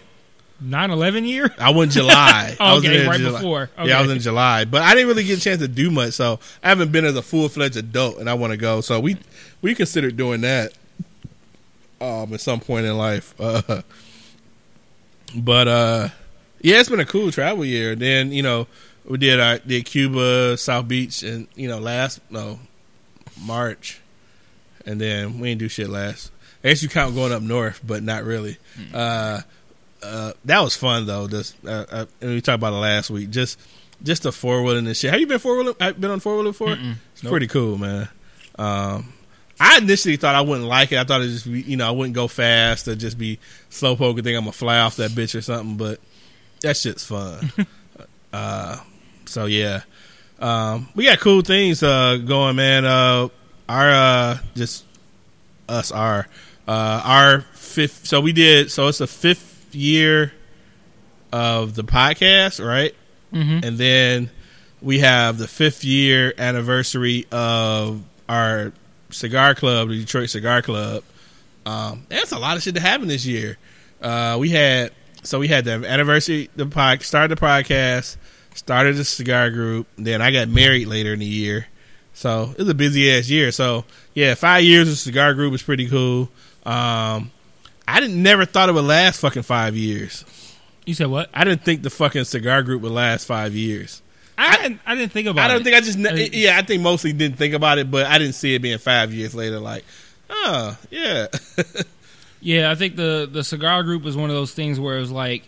9-11 0.64 1.28
year? 1.28 1.54
I 1.60 1.72
went 1.72 1.92
July. 1.92 2.56
I 2.60 2.74
was 2.74 2.84
in 2.84 3.08
right 3.08 3.20
July. 3.20 3.32
before. 3.32 3.70
Yeah, 3.84 4.00
I 4.00 4.02
was 4.02 4.12
in 4.12 4.20
July, 4.20 4.66
but 4.66 4.82
I 4.82 4.94
didn't 4.94 5.08
really 5.08 5.24
get 5.24 5.40
a 5.40 5.42
chance 5.42 5.60
to 5.60 5.68
do 5.68 5.92
much. 5.92 6.14
So 6.14 6.40
I 6.64 6.70
haven't 6.70 6.92
been 6.92 7.06
as 7.06 7.16
a 7.16 7.22
full 7.22 7.50
fledged 7.50 7.78
adult, 7.78 8.18
and 8.18 8.30
I 8.30 8.34
want 8.34 8.52
to 8.52 8.58
go. 8.58 8.82
So 8.82 9.00
we 9.00 9.18
we 9.62 9.76
considered 9.76 10.18
doing 10.18 10.42
that 10.42 10.74
um, 12.02 12.34
at 12.34 12.42
some 12.42 12.60
point 12.60 12.86
in 12.86 12.98
life. 12.98 13.34
Uh, 13.40 13.82
but 15.36 15.68
uh, 15.68 16.10
yeah, 16.62 16.80
it's 16.80 16.90
been 16.90 17.00
a 17.00 17.06
cool 17.06 17.32
travel 17.32 17.66
year. 17.66 17.96
Then 17.96 18.32
you 18.32 18.44
know 18.44 18.68
we 19.06 19.18
did 19.18 19.40
our 19.40 19.60
did 19.60 19.86
Cuba, 19.86 20.58
South 20.58 20.88
Beach, 20.88 21.24
and 21.24 21.48
you 21.56 21.68
know 21.68 21.80
last 21.80 22.20
no 22.30 22.60
March, 23.40 24.02
and 24.86 25.00
then 25.00 25.40
we 25.40 25.50
didn't 25.50 25.60
do 25.60 25.70
shit 25.70 25.90
last. 25.90 26.32
I 26.64 26.70
guess 26.70 26.82
you 26.82 26.90
count 26.90 27.16
going 27.16 27.32
up 27.32 27.44
north, 27.44 27.82
but 27.86 28.04
not 28.04 28.24
really. 28.24 28.58
Uh, 28.94 29.42
uh, 30.04 30.34
that 30.46 30.60
was 30.62 30.76
fun 30.76 31.06
though. 31.06 31.28
Just 31.28 31.56
uh, 31.66 31.86
uh, 31.90 32.06
we 32.22 32.42
talked 32.42 32.56
about 32.56 32.74
it 32.74 32.78
last 32.78 33.10
week. 33.10 33.30
Just 33.30 33.60
just 34.04 34.24
the 34.24 34.32
four 34.32 34.62
wheeling 34.64 34.86
and 34.88 34.96
shit. 34.96 35.12
Have 35.12 35.20
you 35.20 35.28
been 35.28 35.40
four 35.40 35.58
wheeling? 35.58 35.76
I've 35.80 36.00
Been 36.00 36.12
on 36.12 36.20
four 36.20 36.34
wheeling 36.36 36.52
before? 36.52 36.70
Mm-mm. 36.76 36.96
It's 37.14 37.24
Nope. 37.24 37.32
pretty 37.32 37.48
cool, 37.48 37.78
man. 37.78 38.10
Um, 38.60 39.14
I 39.60 39.80
initially 39.80 40.18
thought 40.18 40.36
I 40.36 40.42
wouldn't 40.42 40.68
like 40.68 40.92
it. 40.92 41.00
I 41.00 41.04
thought 41.04 41.22
it 41.22 41.28
just 41.30 41.52
be, 41.52 41.62
you 41.62 41.78
know 41.78 41.88
I 41.88 41.92
wouldn't 41.92 42.14
go 42.16 42.28
fast 42.28 42.88
or 42.88 42.96
just 42.96 43.18
be 43.18 43.40
slow 43.70 43.96
poke 43.96 44.18
and 44.18 44.24
think 44.24 44.38
I'm 44.38 44.44
gonna 44.44 44.52
fly 44.52 44.80
off 44.80 44.98
that 44.98 45.12
bitch 45.12 45.36
or 45.36 45.42
something. 45.42 45.78
But 45.78 46.00
that 46.62 46.78
shit's 46.78 47.04
fun. 47.06 47.52
uh, 48.34 48.78
so 49.26 49.46
yeah, 49.46 49.82
um, 50.40 50.90
we 50.96 51.06
got 51.06 51.20
cool 51.20 51.42
things 51.42 51.82
uh, 51.82 52.18
going, 52.18 52.56
man. 52.56 52.86
Uh, 52.86 53.30
our 53.68 53.90
uh, 53.90 54.38
just 54.56 54.86
us 55.68 55.92
our 55.92 56.28
Uh, 56.68 57.02
our 57.04 57.42
fifth, 57.54 58.06
so 58.06 58.20
we 58.22 58.34
did, 58.34 58.70
so 58.70 58.88
it's 58.90 59.00
a 59.02 59.08
fifth 59.08 59.57
year 59.76 60.32
of 61.32 61.76
the 61.76 61.84
podcast, 61.84 62.66
right? 62.66 62.96
Mhm. 63.34 63.64
And 63.66 63.78
then 63.78 64.30
we 64.82 65.00
have 65.00 65.38
the 65.38 65.48
fifth 65.48 65.84
year 65.84 66.34
anniversary 66.38 67.26
of 67.32 68.02
our 68.30 68.72
cigar 69.10 69.56
club, 69.56 69.90
the 69.90 70.00
Detroit 70.00 70.30
Cigar 70.30 70.62
Club. 70.62 71.04
Um, 71.66 72.06
that's 72.10 72.32
a 72.32 72.40
lot 72.40 72.56
of 72.58 72.64
shit 72.64 72.76
to 72.76 72.82
happen 72.82 73.08
this 73.08 73.26
year. 73.26 73.58
Uh, 74.02 74.38
we 74.40 74.50
had 74.50 74.92
so 75.24 75.40
we 75.40 75.48
had 75.50 75.66
the 75.66 75.72
anniversary, 75.86 76.50
the 76.56 76.66
pod, 76.66 77.02
started 77.04 77.38
the 77.38 77.42
podcast, 77.42 78.16
started 78.56 78.96
the 78.96 79.04
cigar 79.04 79.50
group. 79.50 79.88
Then 79.98 80.22
I 80.22 80.32
got 80.32 80.48
married 80.48 80.88
later 80.88 81.12
in 81.14 81.20
the 81.20 81.26
year, 81.26 81.68
so 82.14 82.52
it 82.54 82.60
was 82.60 82.70
a 82.70 82.74
busy 82.74 83.12
ass 83.12 83.28
year. 83.30 83.52
So 83.52 83.84
yeah, 84.14 84.36
five 84.36 84.64
years 84.64 84.90
of 84.90 84.98
cigar 84.98 85.34
group 85.34 85.52
was 85.52 85.62
pretty 85.64 85.88
cool. 85.90 86.30
Um, 86.66 87.32
I 87.88 88.00
didn't 88.00 88.22
never 88.22 88.46
thought 88.46 88.70
it 88.70 88.74
would 88.74 88.84
last 88.84 89.22
fucking 89.22 89.44
five 89.44 89.76
years. 89.76 90.26
You 90.86 90.94
said 90.94 91.08
what? 91.08 91.30
I 91.34 91.44
didn't 91.44 91.64
think 91.64 91.84
the 91.84 91.90
fucking 91.90 92.26
cigar 92.26 92.64
group 92.64 92.82
would 92.82 92.92
last 92.92 93.26
five 93.26 93.54
years. 93.54 94.02
I, 94.38 94.58
didn't, 94.58 94.82
I 94.86 94.96
didn't 94.96 95.12
think 95.12 95.28
about. 95.28 95.42
It. 95.42 95.46
I 95.46 95.48
don't 95.48 95.62
it. 95.62 95.64
think 95.64 95.76
I 95.76 95.82
just 95.82 96.00
Uh, 96.00 96.38
yeah 96.38 96.58
I 96.58 96.62
think 96.62 96.84
mostly 96.84 97.12
didn't 97.14 97.38
think 97.38 97.54
about 97.54 97.80
it, 97.80 97.90
but 97.90 98.06
I 98.06 98.18
didn't 98.20 98.36
see 98.36 98.54
it 98.54 98.62
being 98.62 98.78
five 98.78 99.12
years 99.14 99.34
later. 99.34 99.60
Like, 99.60 99.84
oh 100.30 100.78
yeah, 100.92 101.28
Yeah, 102.42 102.70
I 102.72 102.76
think 102.76 102.96
the 102.96 103.28
the 103.32 103.44
cigar 103.44 103.84
group 103.84 104.04
was 104.04 104.16
one 104.16 104.30
of 104.30 104.36
those 104.36 104.54
things 104.54 104.80
where 104.80 104.98
it 104.98 105.00
was 105.00 105.12
like 105.12 105.44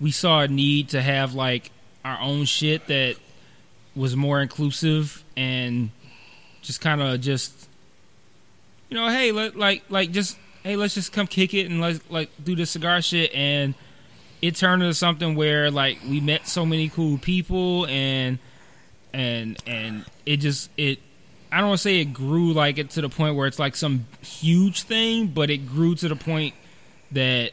we 0.00 0.10
saw 0.10 0.40
a 0.40 0.48
need 0.48 0.90
to 0.90 1.02
have 1.02 1.34
like 1.34 1.70
our 2.04 2.18
own 2.20 2.44
shit 2.46 2.86
that 2.86 3.16
was 3.94 4.16
more 4.16 4.40
inclusive 4.40 5.22
and 5.36 5.90
just 6.62 6.80
kind 6.80 7.02
of 7.02 7.20
just 7.20 7.68
you 8.88 8.96
know, 8.96 9.08
hey, 9.08 9.32
let 9.32 9.56
like 9.56 9.84
like 9.90 10.12
just 10.12 10.38
hey, 10.62 10.76
let's 10.76 10.94
just 10.94 11.12
come 11.12 11.26
kick 11.26 11.54
it 11.54 11.66
and 11.66 11.80
let's 11.80 12.00
like 12.10 12.30
do 12.42 12.54
the 12.54 12.66
cigar 12.66 13.00
shit 13.02 13.32
and 13.34 13.74
it 14.42 14.56
turned 14.56 14.82
into 14.82 14.94
something 14.94 15.34
where 15.34 15.70
like 15.70 15.98
we 16.08 16.20
met 16.20 16.46
so 16.46 16.64
many 16.64 16.88
cool 16.88 17.18
people 17.18 17.86
and 17.86 18.38
and 19.12 19.58
and 19.66 20.04
it 20.24 20.38
just 20.38 20.70
it 20.76 20.98
I 21.52 21.58
don't 21.58 21.68
want 21.68 21.78
to 21.78 21.82
say 21.82 22.00
it 22.00 22.06
grew 22.06 22.52
like 22.52 22.78
it 22.78 22.90
to 22.90 23.00
the 23.00 23.08
point 23.08 23.36
where 23.36 23.46
it's 23.46 23.58
like 23.58 23.74
some 23.74 24.06
huge 24.22 24.82
thing, 24.82 25.28
but 25.28 25.50
it 25.50 25.66
grew 25.66 25.94
to 25.96 26.08
the 26.08 26.16
point 26.16 26.54
that 27.10 27.50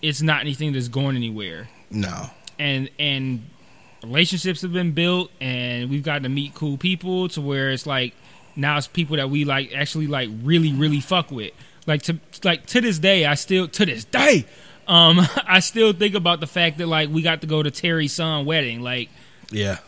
it's 0.00 0.20
not 0.20 0.40
anything 0.40 0.72
that's 0.72 0.88
going 0.88 1.14
anywhere. 1.14 1.68
no, 1.90 2.30
And 2.58 2.90
and 2.98 3.48
relationships 4.02 4.62
have 4.62 4.72
been 4.72 4.92
built 4.92 5.30
and 5.40 5.88
we've 5.88 6.02
gotten 6.02 6.24
to 6.24 6.28
meet 6.28 6.54
cool 6.54 6.76
people 6.76 7.28
to 7.28 7.40
where 7.40 7.70
it's 7.70 7.86
like 7.86 8.14
now 8.56 8.76
it's 8.76 8.88
people 8.88 9.16
that 9.16 9.30
we 9.30 9.44
like 9.44 9.72
actually 9.72 10.08
like 10.08 10.28
really 10.42 10.72
really 10.72 11.00
fuck 11.00 11.30
with. 11.30 11.52
Like 11.86 12.02
to 12.02 12.18
like 12.44 12.66
to 12.66 12.80
this 12.80 12.98
day 12.98 13.24
I 13.26 13.34
still 13.34 13.66
to 13.68 13.84
this 13.86 14.04
day 14.04 14.44
um 14.86 15.20
I 15.46 15.60
still 15.60 15.92
think 15.92 16.14
about 16.14 16.40
the 16.40 16.46
fact 16.46 16.78
that 16.78 16.86
like 16.86 17.08
we 17.10 17.22
got 17.22 17.40
to 17.40 17.46
go 17.46 17.62
to 17.62 17.70
Terry's 17.70 18.12
son 18.12 18.44
wedding 18.46 18.80
like 18.82 19.08
yeah, 19.50 19.78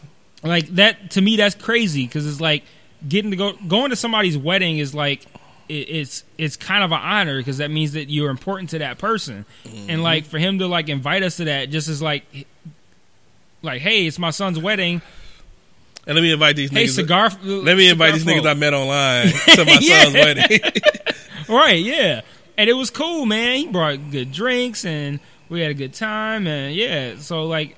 like 0.42 0.66
that 0.74 1.12
to 1.12 1.20
me 1.22 1.36
that's 1.36 1.55
crazy 1.55 2.05
because 2.07 2.26
it's 2.26 2.40
like 2.40 2.64
getting 3.09 3.30
to 3.30 3.36
go 3.36 3.53
going 3.68 3.90
to 3.90 3.97
somebody's 3.97 4.36
wedding 4.36 4.78
is 4.78 4.95
like 4.95 5.24
it, 5.68 5.74
it's 5.88 6.24
it's 6.36 6.57
kind 6.57 6.82
of 6.84 6.92
an 6.92 7.01
honor 7.01 7.38
because 7.38 7.59
that 7.59 7.70
means 7.70 7.92
that 7.92 8.11
you're 8.11 8.28
important 8.30 8.70
to 8.70 8.78
that 8.80 8.99
person 8.99 9.47
and 9.88 10.03
like 10.03 10.24
for 10.26 10.38
him 10.38 10.59
to 10.59 10.66
like 10.66 10.88
invite 10.88 11.22
us 11.22 11.36
to 11.38 11.45
that 11.45 11.70
just 11.70 11.88
as 11.88 12.03
like 12.03 12.24
like 13.62 13.80
hey 13.80 14.07
it's 14.07 14.18
my 14.18 14.30
son's 14.30 14.59
wedding 14.59 15.01
and 16.07 16.14
let 16.14 16.20
me 16.20 16.30
invite 16.32 16.55
these 16.57 16.70
hey 16.70 16.84
niggas. 16.84 16.95
cigar 16.95 17.30
let 17.42 17.76
me 17.78 17.88
invite 17.88 18.12
these 18.12 18.24
cigar 18.24 18.40
niggas 18.42 18.47
I 18.51 18.55
met 18.55 18.74
online 18.74 19.28
to 19.57 19.64
my 19.64 19.78
Yeah. 19.80 20.03
son's 20.03 20.14
wedding. 20.14 20.61
right 21.49 21.82
yeah 21.82 22.20
and 22.57 22.70
it 22.70 22.74
was 22.74 22.90
cool 22.90 23.26
man 23.26 23.57
he 23.57 23.66
brought 23.68 24.11
good 24.11 24.32
drinks 24.32 24.84
and 24.84 25.20
we 25.49 25.61
had 25.61 25.70
a 25.70 25.74
good 25.74 25.95
time 25.95 26.47
and 26.47 26.74
yeah 26.74 27.16
so 27.18 27.45
like 27.45 27.76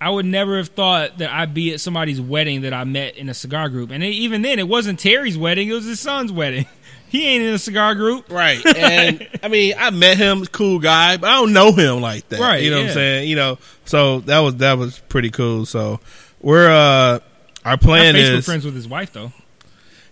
I 0.00 0.10
would 0.10 0.26
never 0.26 0.58
have 0.58 0.68
thought 0.68 1.18
that 1.18 1.30
I'd 1.30 1.54
be 1.54 1.72
at 1.72 1.80
somebody's 1.80 2.20
wedding 2.20 2.60
that 2.60 2.72
I 2.72 2.84
met 2.84 3.16
in 3.16 3.28
a 3.28 3.34
cigar 3.34 3.68
group. 3.68 3.90
And 3.90 4.04
even 4.04 4.42
then, 4.42 4.60
it 4.60 4.68
wasn't 4.68 5.00
Terry's 5.00 5.36
wedding; 5.36 5.68
it 5.68 5.72
was 5.72 5.86
his 5.86 6.00
son's 6.00 6.30
wedding. 6.32 6.66
He 7.10 7.26
ain't 7.26 7.42
in 7.42 7.54
a 7.54 7.58
cigar 7.58 7.94
group, 7.94 8.30
right, 8.30 8.64
and 8.76 9.26
I 9.42 9.48
mean 9.48 9.74
I 9.78 9.88
met 9.88 10.18
him, 10.18 10.44
cool 10.44 10.78
guy, 10.78 11.16
but 11.16 11.30
I 11.30 11.36
don't 11.36 11.54
know 11.54 11.72
him 11.72 12.02
like 12.02 12.28
that. 12.28 12.38
Right, 12.38 12.62
you 12.62 12.70
know 12.70 12.80
what. 12.80 12.88
I'm 12.88 12.92
saying? 12.92 13.28
You 13.30 13.36
know, 13.36 13.58
so 13.86 14.20
that 14.20 14.40
was 14.40 14.56
that 14.56 14.76
was 14.76 14.98
pretty 15.08 15.30
cool. 15.30 15.64
So 15.64 16.00
we're 16.42 16.68
uh 16.68 17.20
our 17.64 17.72
I'm 17.72 17.78
plan 17.78 18.14
Facebook 18.14 18.36
is 18.36 18.44
friends 18.44 18.66
with 18.66 18.74
his 18.74 18.86
wife 18.86 19.14
though. 19.14 19.32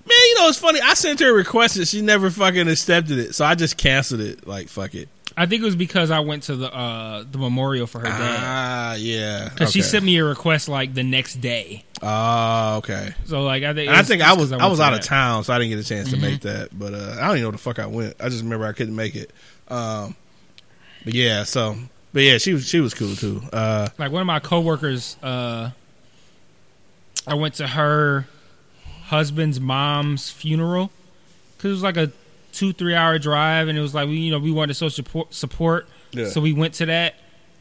Man, 0.06 0.16
you 0.28 0.34
know 0.38 0.48
it's 0.48 0.58
funny. 0.58 0.80
I 0.80 0.94
sent 0.94 1.18
her 1.20 1.30
a 1.30 1.32
request 1.32 1.76
and 1.76 1.86
she 1.88 2.00
never 2.00 2.30
fucking 2.30 2.68
accepted 2.68 3.18
it, 3.18 3.34
so 3.34 3.44
I 3.44 3.54
just 3.56 3.76
canceled 3.76 4.20
it. 4.20 4.46
Like 4.46 4.68
fuck 4.68 4.94
it. 4.94 5.08
I 5.38 5.44
think 5.44 5.60
it 5.60 5.64
was 5.66 5.76
because 5.76 6.10
I 6.10 6.20
went 6.20 6.44
to 6.44 6.56
the 6.56 6.72
uh, 6.74 7.24
the 7.30 7.36
memorial 7.38 7.86
for 7.86 7.98
her 7.98 8.04
dad. 8.06 8.36
Ah, 8.40 8.94
yeah. 8.94 9.48
Because 9.50 9.70
she 9.72 9.82
sent 9.82 10.02
me 10.04 10.16
a 10.16 10.24
request 10.24 10.66
like 10.68 10.94
the 10.94 11.02
next 11.02 11.42
day. 11.42 11.84
Oh, 12.00 12.76
okay. 12.78 13.12
So 13.26 13.42
like 13.42 13.62
I 13.64 13.74
think 13.74 13.90
I 13.90 14.02
think 14.02 14.22
I 14.22 14.32
was 14.34 14.52
I, 14.52 14.56
went 14.56 14.70
was 14.70 14.78
to 14.78 14.84
out 14.84 14.94
of 14.94 15.00
that. 15.00 15.06
town, 15.06 15.44
so 15.44 15.52
I 15.52 15.58
didn't 15.58 15.70
get 15.70 15.80
a 15.80 15.84
chance 15.88 16.08
to 16.10 16.16
Mhm. 16.16 16.20
make 16.22 16.40
that. 16.42 16.68
But 16.78 16.94
uh, 16.94 17.16
I 17.20 17.26
don't 17.26 17.36
even 17.38 17.42
know 17.42 17.50
the 17.50 17.58
fuck 17.58 17.78
I 17.78 17.86
went. 17.86 18.14
I 18.20 18.28
just 18.30 18.44
remember 18.44 18.64
I 18.64 18.72
couldn't 18.72 18.96
make 18.96 19.14
it. 19.16 19.30
Um, 19.68 20.14
but 21.04 21.12
yeah, 21.14 21.42
so 21.44 21.76
but 22.14 22.22
yeah, 22.22 22.38
she 22.38 22.54
was 22.54 22.66
she 22.66 22.80
was 22.80 22.94
cool 22.94 23.14
too. 23.16 23.42
Uh, 23.52 23.88
Like 23.98 24.12
one 24.12 24.22
of 24.22 24.26
my 24.26 24.40
coworkers, 24.40 25.16
uh, 25.22 25.70
I 27.26 27.34
went 27.34 27.54
to 27.56 27.66
her 27.66 28.26
husband's 29.06 29.60
mom's 29.60 30.30
funeral 30.30 30.90
because 31.56 31.70
it 31.70 31.72
was 31.74 31.82
like 31.82 31.96
a 31.96 32.10
two 32.52 32.72
three 32.72 32.94
hour 32.94 33.18
drive, 33.18 33.68
and 33.68 33.76
it 33.76 33.80
was 33.80 33.94
like 33.94 34.08
we 34.08 34.16
you 34.16 34.30
know 34.30 34.38
we 34.38 34.50
wanted 34.50 34.74
social 34.74 34.90
support, 35.04 35.34
support 35.34 35.88
Yeah. 36.12 36.28
so 36.28 36.40
we 36.40 36.52
went 36.52 36.74
to 36.74 36.86
that, 36.86 37.14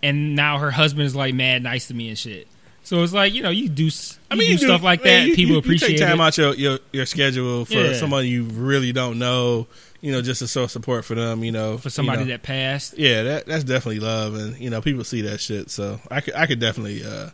and 0.03 0.35
now 0.35 0.57
her 0.59 0.71
husband 0.71 1.05
is 1.05 1.15
like 1.15 1.33
mad 1.33 1.63
nice 1.63 1.87
to 1.87 1.93
me 1.93 2.09
and 2.09 2.17
shit. 2.17 2.47
So 2.83 3.01
it's 3.01 3.13
like 3.13 3.33
you 3.33 3.41
know 3.41 3.49
you 3.49 3.67
do 3.67 3.85
you 3.85 3.91
do 4.31 4.43
you 4.45 4.57
stuff 4.57 4.83
like 4.83 5.03
man, 5.03 5.23
that, 5.23 5.29
you- 5.29 5.35
people 5.35 5.53
you, 5.53 5.59
appreciate 5.59 5.91
You 5.93 5.97
take 5.97 6.07
time 6.07 6.19
it. 6.19 6.23
out 6.23 6.37
your, 6.37 6.53
your 6.55 6.79
your 6.91 7.05
schedule 7.05 7.65
for 7.65 7.73
Yeah. 7.73 7.93
someone 7.93 8.25
you 8.25 8.43
really 8.43 8.91
don't 8.91 9.17
know. 9.19 9.67
You 10.01 10.11
know, 10.11 10.21
just 10.21 10.39
to 10.39 10.47
show 10.47 10.67
support 10.67 11.03
for 11.03 11.15
them. 11.15 11.43
You 11.43 11.51
know, 11.51 11.79
for 11.79 11.89
somebody 11.89 12.19
you 12.19 12.25
know. 12.25 12.33
that 12.33 12.43
passed. 12.43 12.95
Yeah, 12.95 13.23
that 13.23 13.47
that's 13.47 13.63
definitely 13.63 14.01
love, 14.01 14.35
and 14.35 14.55
you 14.59 14.69
know 14.69 14.79
people 14.81 15.03
see 15.03 15.21
that 15.21 15.41
shit. 15.41 15.71
So 15.71 15.99
I 16.11 16.21
could 16.21 16.35
I 16.35 16.45
could 16.45 16.59
definitely 16.59 17.03
uh, 17.03 17.29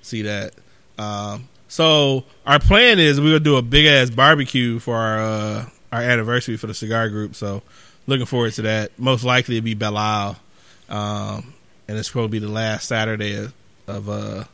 see 0.00 0.22
that. 0.22 0.54
Um, 0.96 1.48
so 1.74 2.22
our 2.46 2.60
plan 2.60 3.00
is 3.00 3.20
we're 3.20 3.30
gonna 3.30 3.40
do 3.40 3.56
a 3.56 3.62
big 3.62 3.84
ass 3.86 4.08
barbecue 4.08 4.78
for 4.78 4.94
our 4.94 5.18
uh, 5.18 5.66
our 5.90 6.02
anniversary 6.02 6.56
for 6.56 6.68
the 6.68 6.74
cigar 6.74 7.08
group. 7.08 7.34
So 7.34 7.62
looking 8.06 8.26
forward 8.26 8.52
to 8.52 8.62
that. 8.62 8.96
Most 8.96 9.24
likely 9.24 9.56
it'll 9.56 9.64
be 9.64 9.74
Belle 9.74 9.96
Isle, 9.96 10.36
um, 10.88 11.52
and 11.88 11.98
it's 11.98 12.12
be 12.12 12.38
the 12.38 12.46
last 12.46 12.86
Saturday 12.86 13.34
of, 13.34 13.52
of 13.88 14.08
uh, 14.08 14.44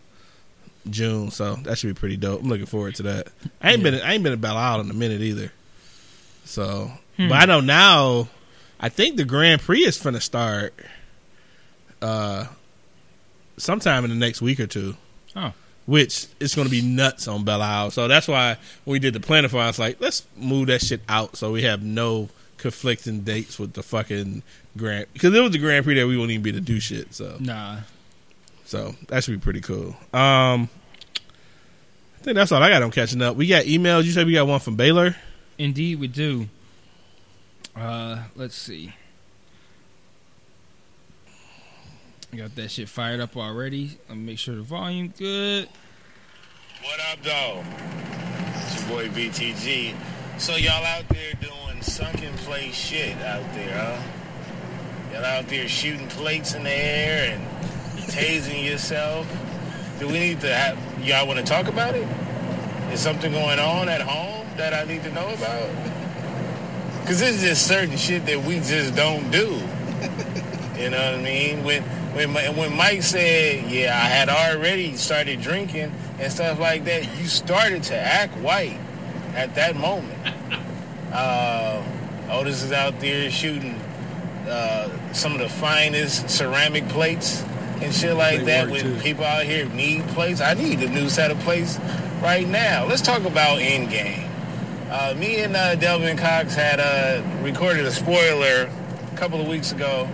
June. 0.89 1.31
So 1.31 1.57
that 1.57 1.77
should 1.77 1.95
be 1.95 2.01
pretty 2.01 2.17
dope. 2.17 2.41
I'm 2.41 2.49
looking 2.49 2.65
forward 2.65 2.95
to 2.95 3.03
that. 3.03 3.29
I 3.61 3.73
ain't 3.73 3.83
Yeah. 3.83 3.91
been 3.91 4.01
I 4.01 4.15
ain't 4.15 4.23
been 4.23 4.33
to 4.33 4.39
Belle 4.39 4.57
Isle 4.57 4.81
in 4.81 4.91
a 4.91 4.95
minute 4.95 5.21
either. 5.21 5.53
So, 6.47 6.91
Hmm. 7.19 7.29
but 7.29 7.35
I 7.35 7.45
know 7.45 7.61
now. 7.61 8.29
I 8.83 8.89
think 8.89 9.19
the 9.19 9.27
Grand 9.27 9.61
Prix 9.61 9.81
is 9.85 9.99
finna 10.03 10.23
start 10.23 10.73
uh 12.01 12.47
sometime 13.59 14.05
in 14.05 14.11
the 14.11 14.17
next 14.17 14.41
week 14.41 14.59
or 14.59 14.67
two. 14.67 14.97
Oh. 15.37 15.53
Which 15.91 16.29
is 16.39 16.55
going 16.55 16.69
to 16.69 16.71
be 16.71 16.83
nuts 16.83 17.27
on 17.27 17.45
Belle 17.45 17.61
Isle. 17.63 17.91
So 17.91 18.07
that's 18.07 18.29
why 18.29 18.57
when 18.85 18.93
we 18.93 18.99
did 19.01 19.13
the 19.13 19.19
planning 19.19 19.49
for, 19.51 19.59
I 19.59 19.67
was 19.67 19.79
like, 19.81 20.01
let's 20.01 20.25
move 20.37 20.69
that 20.69 20.83
shit 20.83 21.01
out 21.09 21.37
so 21.37 21.51
we 21.51 21.63
have 21.63 21.83
no 21.83 22.29
conflicting 22.59 23.23
dates 23.23 23.59
with 23.59 23.73
the 23.73 23.83
fucking 23.83 24.45
Grand 24.77 25.07
because 25.13 25.35
it 25.35 25.41
was 25.41 25.51
the 25.51 25.59
Grand 25.59 25.85
Prix 25.85 25.97
that 25.97 26.07
we 26.07 26.17
won't 26.17 26.31
even 26.31 26.43
be 26.43 26.53
to 26.53 26.61
do 26.61 26.79
shit. 26.79 27.13
So 27.13 27.37
Nah, 27.41 27.79
so 28.65 28.95
that 29.09 29.25
should 29.25 29.33
be 29.33 29.43
pretty 29.43 29.61
cool. 29.63 29.97
Um, 30.13 30.69
I 32.21 32.23
think 32.23 32.37
that's 32.37 32.53
all 32.53 32.63
I 32.63 32.69
got 32.69 32.83
on 32.85 32.93
catching 32.93 33.21
up. 33.21 33.35
We 33.35 33.49
got 33.49 33.65
emails. 33.65 34.05
You 34.05 34.13
said 34.13 34.27
we 34.29 34.35
got 34.35 34.47
one 34.47 34.61
from 34.61 34.77
Baylor. 34.77 35.17
indeed 35.59 35.99
we 35.99 36.07
do. 36.07 36.49
Uh, 37.75 38.23
let's 38.37 38.55
see. 38.55 38.93
I 42.33 42.37
got 42.37 42.55
that 42.55 42.71
shit 42.71 42.89
fired 42.89 43.19
up 43.19 43.37
already. 43.37 43.99
Let 44.09 44.17
me 44.17 44.25
make 44.25 44.39
sure 44.39 44.55
the 44.55 44.63
volume 44.63 45.13
good. 45.19 45.69
What 46.83 47.01
up, 47.13 47.23
though? 47.25 47.65
It's 48.55 48.81
your 48.81 48.89
boy 48.89 49.09
BTG. 49.09 49.95
So 50.39 50.55
y'all 50.55 50.85
out 50.85 51.09
there 51.09 51.33
doing 51.41 51.83
sunken 51.83 52.33
place 52.39 52.75
shit 52.75 53.17
out 53.23 53.43
there, 53.55 53.77
huh? 53.77 54.01
Y'all 55.13 55.25
out 55.25 55.49
there 55.49 55.67
shooting 55.67 56.07
plates 56.07 56.55
in 56.55 56.63
the 56.63 56.71
air 56.71 57.37
and 57.37 57.47
tasing 58.09 58.65
yourself. 58.65 59.27
Do 59.99 60.07
we 60.07 60.13
need 60.13 60.41
to 60.43 60.55
have 60.55 60.79
y'all 61.05 61.27
want 61.27 61.41
to 61.41 61.45
talk 61.45 61.67
about 61.67 61.97
it? 61.97 62.07
Is 62.93 63.01
something 63.01 63.33
going 63.33 63.59
on 63.59 63.89
at 63.89 64.03
home 64.03 64.47
that 64.57 64.73
I 64.73 64.85
need 64.85 65.03
to 65.03 65.13
know 65.13 65.29
about? 65.35 65.69
Cause 67.07 67.23
it's 67.23 67.43
just 67.43 67.67
certain 67.67 67.97
shit 67.97 68.25
that 68.27 68.41
we 68.45 68.61
just 68.61 68.95
don't 68.95 69.33
do. 69.33 69.61
You 70.79 70.89
know 70.89 70.97
what 70.97 71.21
I 71.21 71.23
mean? 71.23 71.63
When 71.65 71.85
when 72.15 72.33
when 72.57 72.77
Mike 72.77 73.03
said, 73.03 73.71
"Yeah, 73.71 73.95
I 73.97 74.07
had 74.07 74.29
already 74.29 74.97
started 74.97 75.41
drinking 75.41 75.93
and 76.19 76.33
stuff 76.33 76.59
like 76.59 76.85
that," 76.85 77.05
you 77.19 77.27
started 77.27 77.83
to 77.85 77.97
act 77.97 78.37
white 78.39 78.79
at 79.35 79.55
that 79.55 79.77
moment. 79.77 80.19
Uh, 81.13 81.83
Otis 82.31 82.63
is 82.63 82.73
out 82.73 83.01
there 83.01 83.31
shooting 83.31 83.81
uh, 84.49 84.89
some 85.13 85.33
of 85.33 85.39
the 85.41 85.49
finest 85.49 86.31
ceramic 86.31 86.89
plates 86.89 87.43
and 87.83 87.95
shit 87.95 88.15
like 88.17 88.41
They 88.41 88.45
that. 88.47 88.71
When 88.71 88.81
too. 88.83 89.01
people 89.01 89.25
out 89.25 89.45
here 89.45 89.67
need 89.67 90.07
plates, 90.09 90.41
I 90.41 90.55
need 90.55 90.81
a 90.81 90.89
new 90.89 91.09
set 91.09 91.31
of 91.31 91.39
plates 91.41 91.79
right 92.23 92.47
now. 92.47 92.87
Let's 92.87 93.03
talk 93.03 93.25
about 93.25 93.59
Endgame. 93.59 94.29
Uh, 94.91 95.15
me 95.17 95.41
and 95.41 95.55
uh, 95.57 95.77
Delvin 95.77 96.17
Cox 96.17 96.55
had 96.55 96.81
uh, 96.81 97.23
recorded 97.43 97.87
a 97.87 97.93
spoiler 97.93 98.69
a 99.13 99.17
couple 99.17 99.41
of 99.41 99.47
weeks 99.49 99.73
ago. 99.73 100.09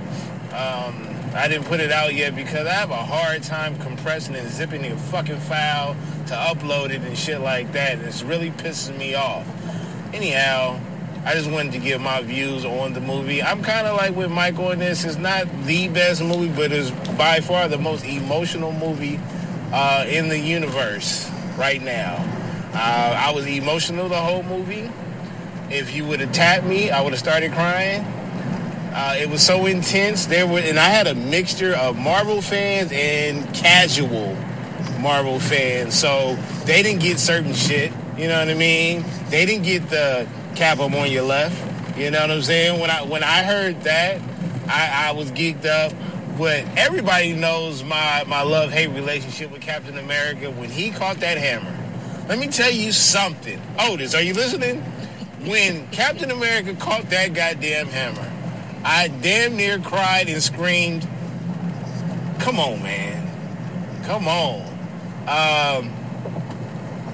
Um, 0.53 1.06
I 1.37 1.49
didn't 1.49 1.67
put 1.67 1.81
it 1.81 1.93
out 1.93 2.15
yet 2.15 2.35
because 2.35 2.67
I 2.67 2.73
have 2.73 2.91
a 2.91 2.97
hard 2.97 3.43
time 3.43 3.79
compressing 3.79 4.35
and 4.35 4.49
zipping 4.49 4.83
the 4.83 4.97
fucking 4.97 5.39
file 5.41 5.95
to 6.27 6.35
upload 6.35 6.91
it 6.91 7.03
and 7.03 7.17
shit 7.17 7.41
like 7.41 7.73
that. 7.73 7.99
And 7.99 8.03
it's 8.03 8.23
really 8.23 8.51
pissing 8.51 8.97
me 8.97 9.15
off. 9.15 9.47
Anyhow, 10.15 10.81
I 11.27 11.35
just 11.35 11.51
wanted 11.51 11.73
to 11.73 11.79
give 11.79 12.01
my 12.01 12.23
views 12.23 12.65
on 12.65 12.95
the 12.95 13.01
movie. 13.01 13.43
I'm 13.43 13.63
kind 13.63 13.87
of 13.87 13.97
like 13.97 14.17
with 14.17 14.31
Mike 14.31 14.59
on 14.59 14.79
this. 14.79 15.05
It's 15.05 15.17
not 15.17 15.47
the 15.65 15.89
best 15.89 16.23
movie, 16.23 16.53
but 16.55 16.73
it's 16.73 16.91
by 17.19 17.41
far 17.41 17.69
the 17.69 17.79
most 17.79 18.05
emotional 18.05 18.73
movie 18.73 19.21
uh, 19.73 20.07
in 20.09 20.29
the 20.29 20.39
universe 20.39 21.31
right 21.59 21.83
now. 21.83 22.15
Uh, 22.73 23.15
I 23.19 23.33
was 23.33 23.47
emotional 23.47 24.09
the 24.09 24.17
whole 24.21 24.43
movie. 24.43 24.91
If 25.69 25.95
you 25.95 26.07
would 26.07 26.21
have 26.21 26.33
tapped 26.33 26.65
me, 26.65 26.91
I 26.91 27.03
would 27.03 27.13
have 27.13 27.19
started 27.19 27.53
crying. 27.53 28.05
Uh, 28.99 29.15
it 29.19 29.29
was 29.29 29.45
so 29.45 29.67
intense. 29.67 30.25
There 30.25 30.47
were, 30.47 30.59
and 30.59 30.79
I 30.79 30.89
had 30.89 31.07
a 31.07 31.15
mixture 31.15 31.75
of 31.75 31.99
Marvel 31.99 32.41
fans 32.41 32.91
and 32.95 33.45
casual 33.55 34.35
Marvel 35.01 35.39
fans. 35.39 35.99
So 35.99 36.37
they 36.65 36.83
didn't 36.83 37.03
get 37.03 37.19
certain 37.19 37.53
shit. 37.53 37.93
You 38.17 38.29
know 38.29 38.39
what 38.39 38.49
I 38.49 38.55
mean? 38.55 39.05
They 39.29 39.45
didn't 39.45 39.65
get 39.65 39.91
the 39.91 40.27
cap 40.55 40.81
I'm 40.81 40.95
on 40.95 41.13
your 41.13 41.25
left. 41.25 41.99
You 41.99 42.11
know 42.11 42.23
what 42.23 42.31
I'm 42.31 42.41
saying? 42.41 42.81
When 42.81 42.89
I 42.89 43.03
when 43.03 43.23
I 43.23 43.43
heard 43.43 43.83
that, 43.83 44.19
I, 44.67 45.09
I 45.09 45.13
was 45.13 45.31
geeked 45.31 45.67
up. 45.67 45.93
But 46.39 46.65
everybody 46.79 47.35
knows 47.35 47.85
my 47.85 48.25
my 48.27 48.41
love 48.41 48.71
hate 48.73 48.89
relationship 48.89 49.51
with 49.51 49.61
Captain 49.61 49.99
America. 49.99 50.51
When 50.51 50.71
he 50.71 50.91
caught 50.91 51.19
that 51.19 51.37
hammer, 51.37 51.77
let 52.31 52.39
me 52.39 52.47
tell 52.47 52.71
you 52.71 52.93
something. 52.93 53.61
Otis, 53.79 54.15
are 54.15 54.23
you 54.23 54.33
listening? 54.33 54.81
When 55.45 55.87
Captain 55.89 56.31
America 56.31 56.75
caught 56.77 57.11
that 57.11 57.35
goddamn 57.35 57.89
hammer, 57.89 58.33
I 58.89 59.09
damn 59.09 59.57
near 59.57 59.81
cried 59.81 60.29
and 60.29 60.41
screamed. 60.41 61.03
Come 62.39 62.61
on, 62.61 62.81
man. 62.85 64.05
Come 64.05 64.29
on. 64.29 64.61
Um, 65.23 65.93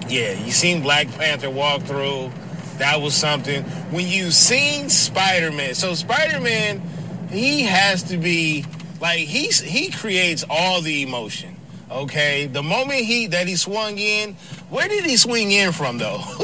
yeah, 0.06 0.32
you 0.32 0.52
seen 0.52 0.82
Black 0.82 1.10
Panther 1.12 1.48
walk 1.48 1.80
through. 1.82 2.30
That 2.76 3.00
was 3.00 3.14
something. 3.14 3.62
When 3.90 4.06
you 4.06 4.30
seen 4.30 4.90
Spider-Man, 4.90 5.74
so 5.74 5.94
Spider-Man, 5.94 6.82
he 7.30 7.62
has 7.62 8.02
to 8.04 8.18
be 8.18 8.66
like 9.00 9.20
he's 9.20 9.58
he 9.58 9.90
creates 9.90 10.44
all 10.50 10.82
the 10.82 11.02
emotion. 11.02 11.51
Okay, 11.92 12.46
the 12.46 12.62
moment 12.62 13.00
he 13.00 13.26
that 13.28 13.46
he 13.46 13.54
swung 13.54 13.98
in, 13.98 14.32
where 14.70 14.88
did 14.88 15.04
he 15.04 15.18
swing 15.18 15.50
in 15.50 15.72
from 15.72 15.98
though? 15.98 16.22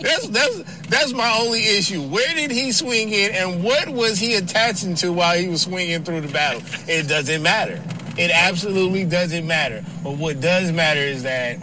that's 0.00 0.28
that's 0.28 0.86
that's 0.86 1.12
my 1.12 1.38
only 1.38 1.62
issue. 1.62 2.00
Where 2.00 2.34
did 2.34 2.50
he 2.50 2.72
swing 2.72 3.10
in, 3.10 3.32
and 3.32 3.62
what 3.62 3.90
was 3.90 4.18
he 4.18 4.34
attaching 4.36 4.94
to 4.96 5.12
while 5.12 5.36
he 5.36 5.48
was 5.48 5.62
swinging 5.62 6.02
through 6.02 6.22
the 6.22 6.32
battle? 6.32 6.62
It 6.88 7.08
doesn't 7.08 7.42
matter. 7.42 7.82
It 8.16 8.30
absolutely 8.30 9.04
doesn't 9.04 9.46
matter. 9.46 9.84
But 10.02 10.16
what 10.16 10.40
does 10.40 10.72
matter 10.72 11.00
is 11.00 11.24
that, 11.24 11.58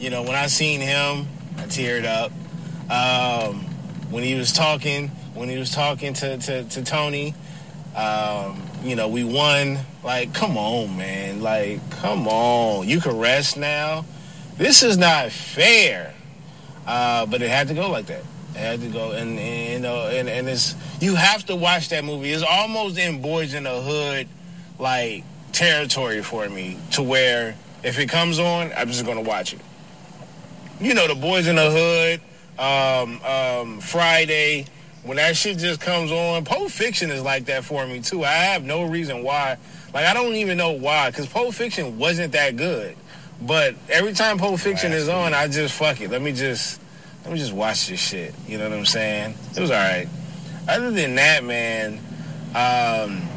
you 0.00 0.08
know, 0.08 0.22
when 0.22 0.34
I 0.34 0.46
seen 0.46 0.80
him, 0.80 1.26
I 1.58 1.64
teared 1.64 2.06
up. 2.06 2.32
Um, 2.90 3.60
when 4.10 4.24
he 4.24 4.34
was 4.34 4.52
talking, 4.52 5.08
when 5.34 5.50
he 5.50 5.58
was 5.58 5.70
talking 5.70 6.14
to 6.14 6.38
to, 6.38 6.64
to 6.64 6.84
Tony, 6.84 7.34
um, 7.94 8.62
you 8.82 8.96
know, 8.96 9.08
we 9.08 9.24
won. 9.24 9.78
Like, 10.02 10.34
come 10.34 10.56
on, 10.56 10.96
man. 10.96 11.42
Like, 11.42 11.88
come 11.90 12.26
on. 12.26 12.88
You 12.88 13.00
can 13.00 13.18
rest 13.18 13.56
now. 13.56 14.04
This 14.56 14.82
is 14.82 14.98
not 14.98 15.30
fair. 15.30 16.14
Uh, 16.86 17.26
but 17.26 17.42
it 17.42 17.50
had 17.50 17.68
to 17.68 17.74
go 17.74 17.90
like 17.90 18.06
that. 18.06 18.24
It 18.54 18.58
had 18.58 18.80
to 18.80 18.88
go, 18.88 19.12
and, 19.12 19.38
and 19.38 19.72
you 19.72 19.78
know, 19.78 20.08
and, 20.08 20.28
and 20.28 20.48
it's 20.48 20.74
you 21.00 21.14
have 21.14 21.46
to 21.46 21.56
watch 21.56 21.88
that 21.88 22.04
movie. 22.04 22.32
It's 22.32 22.42
almost 22.42 22.98
in 22.98 23.22
Boys 23.22 23.54
in 23.54 23.62
the 23.62 23.80
Hood, 23.80 24.28
like 24.78 25.24
territory 25.52 26.22
for 26.22 26.48
me, 26.48 26.76
to 26.92 27.02
where 27.02 27.54
if 27.82 27.98
it 27.98 28.08
comes 28.08 28.38
on, 28.38 28.72
I'm 28.76 28.88
just 28.88 29.06
gonna 29.06 29.22
watch 29.22 29.54
it. 29.54 29.60
You 30.80 30.94
know, 30.94 31.08
the 31.08 31.14
Boys 31.14 31.46
in 31.46 31.56
the 31.56 31.70
Hood, 31.70 32.20
um, 32.58 33.22
um, 33.24 33.80
Friday, 33.80 34.66
when 35.04 35.16
that 35.16 35.36
shit 35.36 35.58
just 35.58 35.80
comes 35.80 36.12
on. 36.12 36.44
Pulp 36.44 36.70
Fiction 36.70 37.10
is 37.10 37.22
like 37.22 37.46
that 37.46 37.64
for 37.64 37.86
me 37.86 38.00
too. 38.00 38.24
I 38.24 38.32
have 38.32 38.64
no 38.64 38.84
reason 38.84 39.22
why. 39.22 39.56
Like 39.92 40.06
I 40.06 40.14
don't 40.14 40.34
even 40.34 40.56
know 40.56 40.72
why, 40.72 41.10
because 41.10 41.26
Pulp 41.26 41.54
Fiction 41.54 41.98
wasn't 41.98 42.32
that 42.32 42.56
good. 42.56 42.96
But 43.40 43.74
every 43.88 44.12
time 44.12 44.38
Pulp 44.38 44.60
Fiction 44.60 44.92
is 44.92 45.08
on, 45.08 45.34
I 45.34 45.48
just 45.48 45.74
fuck 45.74 46.00
it. 46.00 46.10
Let 46.10 46.22
me 46.22 46.32
just 46.32 46.80
let 47.24 47.32
me 47.32 47.38
just 47.38 47.52
watch 47.52 47.88
this 47.88 48.00
shit. 48.00 48.34
You 48.46 48.58
know 48.58 48.68
what 48.68 48.78
I'm 48.78 48.86
saying? 48.86 49.34
It 49.56 49.60
was 49.60 49.70
all 49.70 49.76
right. 49.76 50.08
Other 50.68 50.90
than 50.90 51.16
that, 51.16 51.44
man, 51.44 51.98
um, 52.54 53.28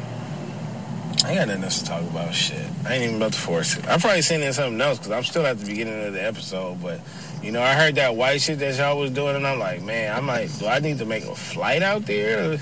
I 1.24 1.30
ain't 1.30 1.38
got 1.38 1.48
nothing 1.48 1.64
else 1.64 1.80
to 1.80 1.86
talk 1.86 2.02
about. 2.02 2.34
Shit, 2.34 2.64
I 2.84 2.94
ain't 2.94 3.04
even 3.04 3.16
about 3.16 3.32
to 3.32 3.38
force 3.38 3.76
it. 3.76 3.86
I'm 3.88 4.00
probably 4.00 4.20
it 4.20 4.54
something 4.54 4.80
else 4.80 4.98
because 4.98 5.12
I'm 5.12 5.24
still 5.24 5.44
at 5.44 5.58
the 5.58 5.66
beginning 5.66 6.04
of 6.04 6.12
the 6.12 6.24
episode. 6.24 6.80
But 6.80 7.00
you 7.42 7.52
know, 7.52 7.62
I 7.62 7.74
heard 7.74 7.96
that 7.96 8.14
white 8.14 8.40
shit 8.40 8.58
that 8.60 8.76
y'all 8.76 8.98
was 8.98 9.10
doing, 9.10 9.36
and 9.36 9.46
I'm 9.46 9.58
like, 9.58 9.82
man, 9.82 10.16
I'm 10.16 10.26
like, 10.26 10.56
do 10.58 10.66
I 10.66 10.78
need 10.78 10.98
to 10.98 11.04
make 11.04 11.24
a 11.24 11.34
flight 11.34 11.82
out 11.82 12.06
there, 12.06 12.58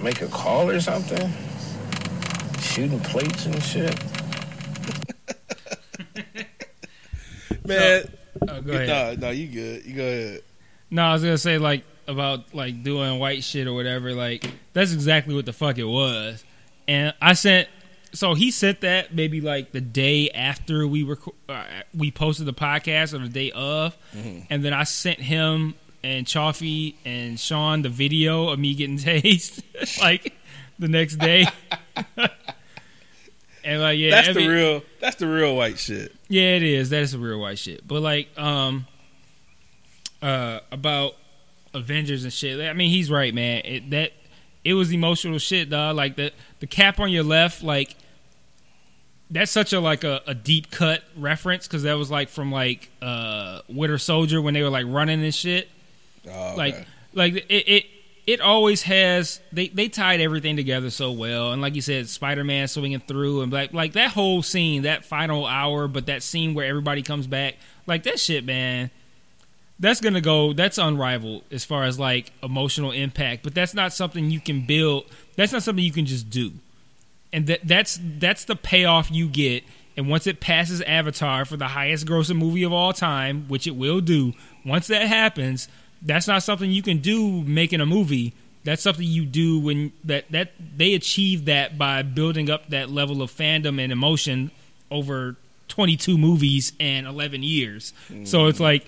make 0.00 0.22
a 0.22 0.28
call 0.28 0.70
or 0.70 0.80
something? 0.80 1.32
Shooting 2.68 3.00
plates 3.00 3.46
and 3.46 3.62
shit. 3.62 3.98
Man, 7.64 8.04
Oh, 8.48 8.60
go 8.62 8.72
ahead. 8.72 9.20
no, 9.20 9.26
no, 9.28 9.32
you 9.32 9.48
good. 9.48 9.84
You 9.84 9.94
go 9.94 10.02
ahead. 10.06 10.40
No, 10.90 11.02
I 11.02 11.12
was 11.12 11.22
gonna 11.22 11.36
say 11.38 11.58
like 11.58 11.82
about 12.06 12.54
like 12.54 12.82
doing 12.84 13.18
white 13.18 13.42
shit 13.42 13.66
or 13.66 13.72
whatever. 13.74 14.12
Like 14.14 14.48
that's 14.74 14.92
exactly 14.92 15.34
what 15.34 15.44
the 15.44 15.52
fuck 15.52 15.76
it 15.78 15.84
was. 15.84 16.44
And 16.86 17.12
I 17.20 17.32
sent. 17.34 17.68
So 18.12 18.32
he 18.34 18.50
sent 18.52 18.80
that 18.82 19.14
maybe 19.14 19.40
like 19.42 19.72
the 19.72 19.80
day 19.82 20.30
after 20.30 20.86
we 20.86 21.02
were 21.04 21.18
uh, 21.48 21.64
we 21.94 22.10
posted 22.10 22.46
the 22.46 22.54
podcast 22.54 23.12
or 23.12 23.18
the 23.18 23.28
day 23.28 23.50
of, 23.50 23.94
and 24.14 24.64
then 24.64 24.72
I 24.72 24.84
sent 24.84 25.18
him 25.20 25.74
and 26.02 26.26
Chaffee 26.26 26.96
and 27.04 27.38
Sean 27.40 27.82
the 27.82 27.88
video 27.90 28.48
of 28.48 28.58
me 28.58 28.74
getting 28.74 28.96
tased 28.98 29.62
like 30.00 30.32
the 30.78 30.88
next 30.88 31.16
day. 31.16 31.46
And 33.68 33.80
like 33.82 33.98
yeah, 33.98 34.10
That's 34.10 34.28
every- 34.28 34.44
the 34.44 34.48
real. 34.48 34.82
That's 35.00 35.16
the 35.16 35.28
real 35.28 35.54
white 35.56 35.78
shit. 35.78 36.14
yeah, 36.28 36.56
it 36.56 36.62
is. 36.62 36.90
That 36.90 37.02
is 37.02 37.12
the 37.12 37.18
real 37.18 37.38
white 37.40 37.58
shit. 37.58 37.86
But 37.86 38.00
like, 38.02 38.28
um, 38.38 38.86
uh, 40.22 40.60
about 40.72 41.14
Avengers 41.74 42.24
and 42.24 42.32
shit. 42.32 42.60
I 42.60 42.72
mean, 42.72 42.90
he's 42.90 43.10
right, 43.10 43.32
man. 43.34 43.62
It 43.64 43.90
that 43.90 44.12
it 44.64 44.74
was 44.74 44.92
emotional 44.92 45.38
shit, 45.38 45.70
dog. 45.70 45.96
Like 45.96 46.16
the 46.16 46.32
the 46.60 46.66
cap 46.66 46.98
on 46.98 47.10
your 47.10 47.22
left, 47.24 47.62
like 47.62 47.94
that's 49.30 49.50
such 49.52 49.72
a 49.72 49.80
like 49.80 50.04
a, 50.04 50.22
a 50.26 50.34
deep 50.34 50.70
cut 50.70 51.02
reference 51.16 51.66
because 51.66 51.82
that 51.82 51.94
was 51.98 52.10
like 52.10 52.28
from 52.30 52.50
like 52.50 52.90
uh 53.02 53.60
Winter 53.68 53.98
Soldier 53.98 54.40
when 54.40 54.54
they 54.54 54.62
were 54.62 54.70
like 54.70 54.86
running 54.88 55.22
and 55.22 55.34
shit. 55.34 55.68
Oh, 56.28 56.54
Like 56.56 56.74
okay. 56.74 56.86
like 57.14 57.34
it. 57.34 57.44
it 57.68 57.86
it 58.28 58.42
always 58.42 58.82
has 58.82 59.40
they, 59.52 59.68
they 59.68 59.88
tied 59.88 60.20
everything 60.20 60.54
together 60.54 60.90
so 60.90 61.10
well. 61.10 61.50
And 61.50 61.62
like 61.62 61.74
you 61.74 61.80
said 61.80 62.10
spider-man 62.10 62.68
swinging 62.68 63.00
through 63.00 63.40
and 63.40 63.50
like 63.50 63.72
like 63.72 63.94
that 63.94 64.10
whole 64.10 64.42
scene 64.42 64.82
that 64.82 65.02
final 65.02 65.46
hour 65.46 65.88
but 65.88 66.04
that 66.06 66.22
scene 66.22 66.52
where 66.52 66.66
everybody 66.66 67.00
comes 67.00 67.26
back 67.26 67.56
like 67.86 68.02
that 68.02 68.20
shit 68.20 68.44
man 68.44 68.90
that's 69.78 70.02
gonna 70.02 70.20
go 70.20 70.52
that's 70.52 70.76
unrivaled 70.76 71.44
as 71.50 71.64
far 71.64 71.84
as 71.84 71.98
like 71.98 72.30
emotional 72.42 72.92
impact. 72.92 73.44
But 73.44 73.54
that's 73.54 73.72
not 73.72 73.94
something 73.94 74.30
you 74.30 74.40
can 74.40 74.66
build 74.66 75.06
that's 75.34 75.52
not 75.52 75.62
something 75.62 75.82
you 75.82 75.92
can 75.92 76.04
just 76.04 76.28
do. 76.28 76.52
And 77.32 77.46
that 77.46 77.66
that's 77.66 77.98
that's 78.18 78.44
the 78.44 78.56
payoff 78.56 79.10
you 79.10 79.26
get. 79.26 79.64
And 79.96 80.06
once 80.06 80.26
it 80.26 80.38
passes 80.38 80.82
avatar 80.82 81.46
for 81.46 81.56
the 81.56 81.68
highest 81.68 82.06
grossing 82.06 82.36
movie 82.36 82.62
of 82.62 82.74
all 82.74 82.92
time 82.92 83.46
which 83.48 83.66
it 83.66 83.74
will 83.74 84.02
do 84.02 84.34
once 84.66 84.86
that 84.88 85.06
happens 85.06 85.66
that's 86.02 86.28
not 86.28 86.42
something 86.42 86.70
you 86.70 86.82
can 86.82 86.98
do 86.98 87.42
making 87.42 87.80
a 87.80 87.86
movie. 87.86 88.34
That's 88.64 88.82
something 88.82 89.06
you 89.06 89.24
do 89.24 89.60
when 89.60 89.92
that 90.04 90.30
that 90.30 90.52
they 90.76 90.94
achieve 90.94 91.46
that 91.46 91.78
by 91.78 92.02
building 92.02 92.50
up 92.50 92.68
that 92.70 92.90
level 92.90 93.22
of 93.22 93.30
fandom 93.30 93.82
and 93.82 93.92
emotion 93.92 94.50
over 94.90 95.36
22 95.68 96.16
movies 96.18 96.72
and 96.80 97.06
11 97.06 97.42
years. 97.42 97.92
So 98.24 98.46
it's 98.46 98.60
like 98.60 98.86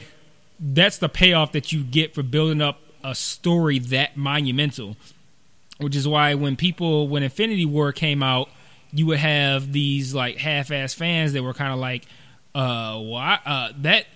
that's 0.58 0.98
the 0.98 1.08
payoff 1.08 1.52
that 1.52 1.72
you 1.72 1.82
get 1.82 2.14
for 2.14 2.22
building 2.22 2.60
up 2.60 2.80
a 3.02 3.14
story 3.14 3.78
that 3.78 4.16
monumental 4.16 4.96
which 5.80 5.96
is 5.96 6.06
why 6.06 6.34
when 6.34 6.56
people 6.56 7.08
when 7.08 7.22
Infinity 7.22 7.64
War 7.64 7.92
came 7.92 8.22
out, 8.22 8.50
you 8.92 9.06
would 9.06 9.18
have 9.18 9.72
these 9.72 10.14
like 10.14 10.36
half-ass 10.36 10.94
fans 10.94 11.32
that 11.32 11.42
were 11.42 11.54
kind 11.54 11.72
of 11.72 11.78
like, 11.78 12.06
uh, 12.54 12.98
why 12.98 13.38
uh, 13.46 13.72
that 13.78 14.06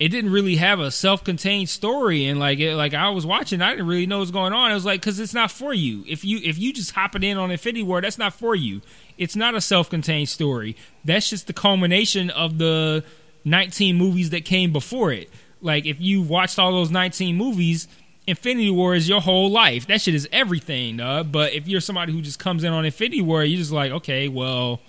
it 0.00 0.08
didn't 0.08 0.32
really 0.32 0.56
have 0.56 0.80
a 0.80 0.90
self-contained 0.90 1.68
story 1.68 2.24
and 2.24 2.40
like 2.40 2.58
it, 2.58 2.74
like 2.74 2.94
I 2.94 3.10
was 3.10 3.26
watching 3.26 3.60
I 3.60 3.72
didn't 3.72 3.86
really 3.86 4.06
know 4.06 4.20
what's 4.20 4.30
going 4.30 4.54
on. 4.54 4.70
It 4.70 4.74
was 4.74 4.86
like 4.86 5.02
cuz 5.02 5.20
it's 5.20 5.34
not 5.34 5.50
for 5.50 5.74
you. 5.74 6.04
If 6.08 6.24
you 6.24 6.40
if 6.42 6.58
you 6.58 6.72
just 6.72 6.92
hopping 6.92 7.22
in 7.22 7.36
on 7.36 7.50
Infinity 7.50 7.82
War, 7.82 8.00
that's 8.00 8.16
not 8.16 8.32
for 8.32 8.54
you. 8.54 8.80
It's 9.18 9.36
not 9.36 9.54
a 9.54 9.60
self-contained 9.60 10.30
story. 10.30 10.74
That's 11.04 11.28
just 11.28 11.46
the 11.46 11.52
culmination 11.52 12.30
of 12.30 12.56
the 12.56 13.04
19 13.44 13.96
movies 13.96 14.30
that 14.30 14.46
came 14.46 14.72
before 14.72 15.12
it. 15.12 15.28
Like 15.60 15.84
if 15.84 16.00
you 16.00 16.22
watched 16.22 16.58
all 16.58 16.72
those 16.72 16.90
19 16.90 17.36
movies, 17.36 17.86
Infinity 18.26 18.70
War 18.70 18.94
is 18.94 19.06
your 19.06 19.20
whole 19.20 19.50
life. 19.50 19.86
That 19.86 20.00
shit 20.00 20.14
is 20.14 20.26
everything. 20.32 20.96
But 20.96 21.52
if 21.52 21.68
you're 21.68 21.82
somebody 21.82 22.14
who 22.14 22.22
just 22.22 22.38
comes 22.38 22.64
in 22.64 22.72
on 22.72 22.86
Infinity 22.86 23.20
War, 23.20 23.44
you're 23.44 23.58
just 23.58 23.70
like, 23.70 23.92
okay, 23.92 24.28
well, 24.28 24.80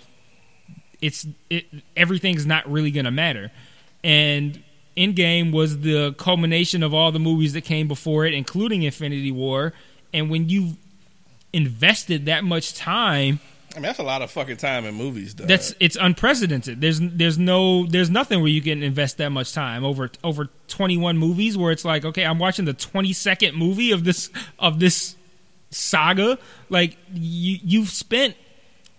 it's 1.01 1.27
it 1.49 1.65
everything's 1.97 2.45
not 2.45 2.71
really 2.71 2.91
gonna 2.91 3.11
matter. 3.11 3.51
And 4.05 4.63
Endgame 4.97 5.51
was 5.51 5.79
the 5.79 6.13
culmination 6.13 6.83
of 6.83 6.93
all 6.93 7.11
the 7.11 7.19
movies 7.19 7.53
that 7.53 7.61
came 7.61 7.87
before 7.87 8.25
it, 8.25 8.33
including 8.33 8.83
Infinity 8.83 9.31
War. 9.31 9.73
And 10.13 10.29
when 10.29 10.49
you 10.49 10.75
invested 11.53 12.25
that 12.25 12.43
much 12.43 12.73
time, 12.73 13.39
I 13.71 13.75
mean, 13.75 13.83
that's 13.83 13.99
a 13.99 14.03
lot 14.03 14.21
of 14.21 14.29
fucking 14.29 14.57
time 14.57 14.85
in 14.85 14.95
movies, 14.95 15.35
though. 15.35 15.45
that's 15.45 15.73
it's 15.79 15.95
unprecedented. 15.99 16.81
There's 16.81 16.99
there's 16.99 17.37
no 17.37 17.85
there's 17.85 18.09
nothing 18.09 18.41
where 18.41 18.49
you 18.49 18.61
can 18.61 18.83
invest 18.83 19.17
that 19.19 19.29
much 19.29 19.53
time 19.53 19.85
over 19.85 20.11
over 20.23 20.49
21 20.67 21.17
movies 21.17 21.57
where 21.57 21.71
it's 21.71 21.85
like, 21.85 22.03
okay, 22.03 22.25
I'm 22.25 22.37
watching 22.37 22.65
the 22.65 22.73
22nd 22.73 23.53
movie 23.53 23.91
of 23.91 24.03
this 24.03 24.29
of 24.59 24.79
this 24.79 25.15
saga. 25.69 26.37
Like 26.69 26.97
you 27.13 27.59
you've 27.63 27.89
spent 27.89 28.35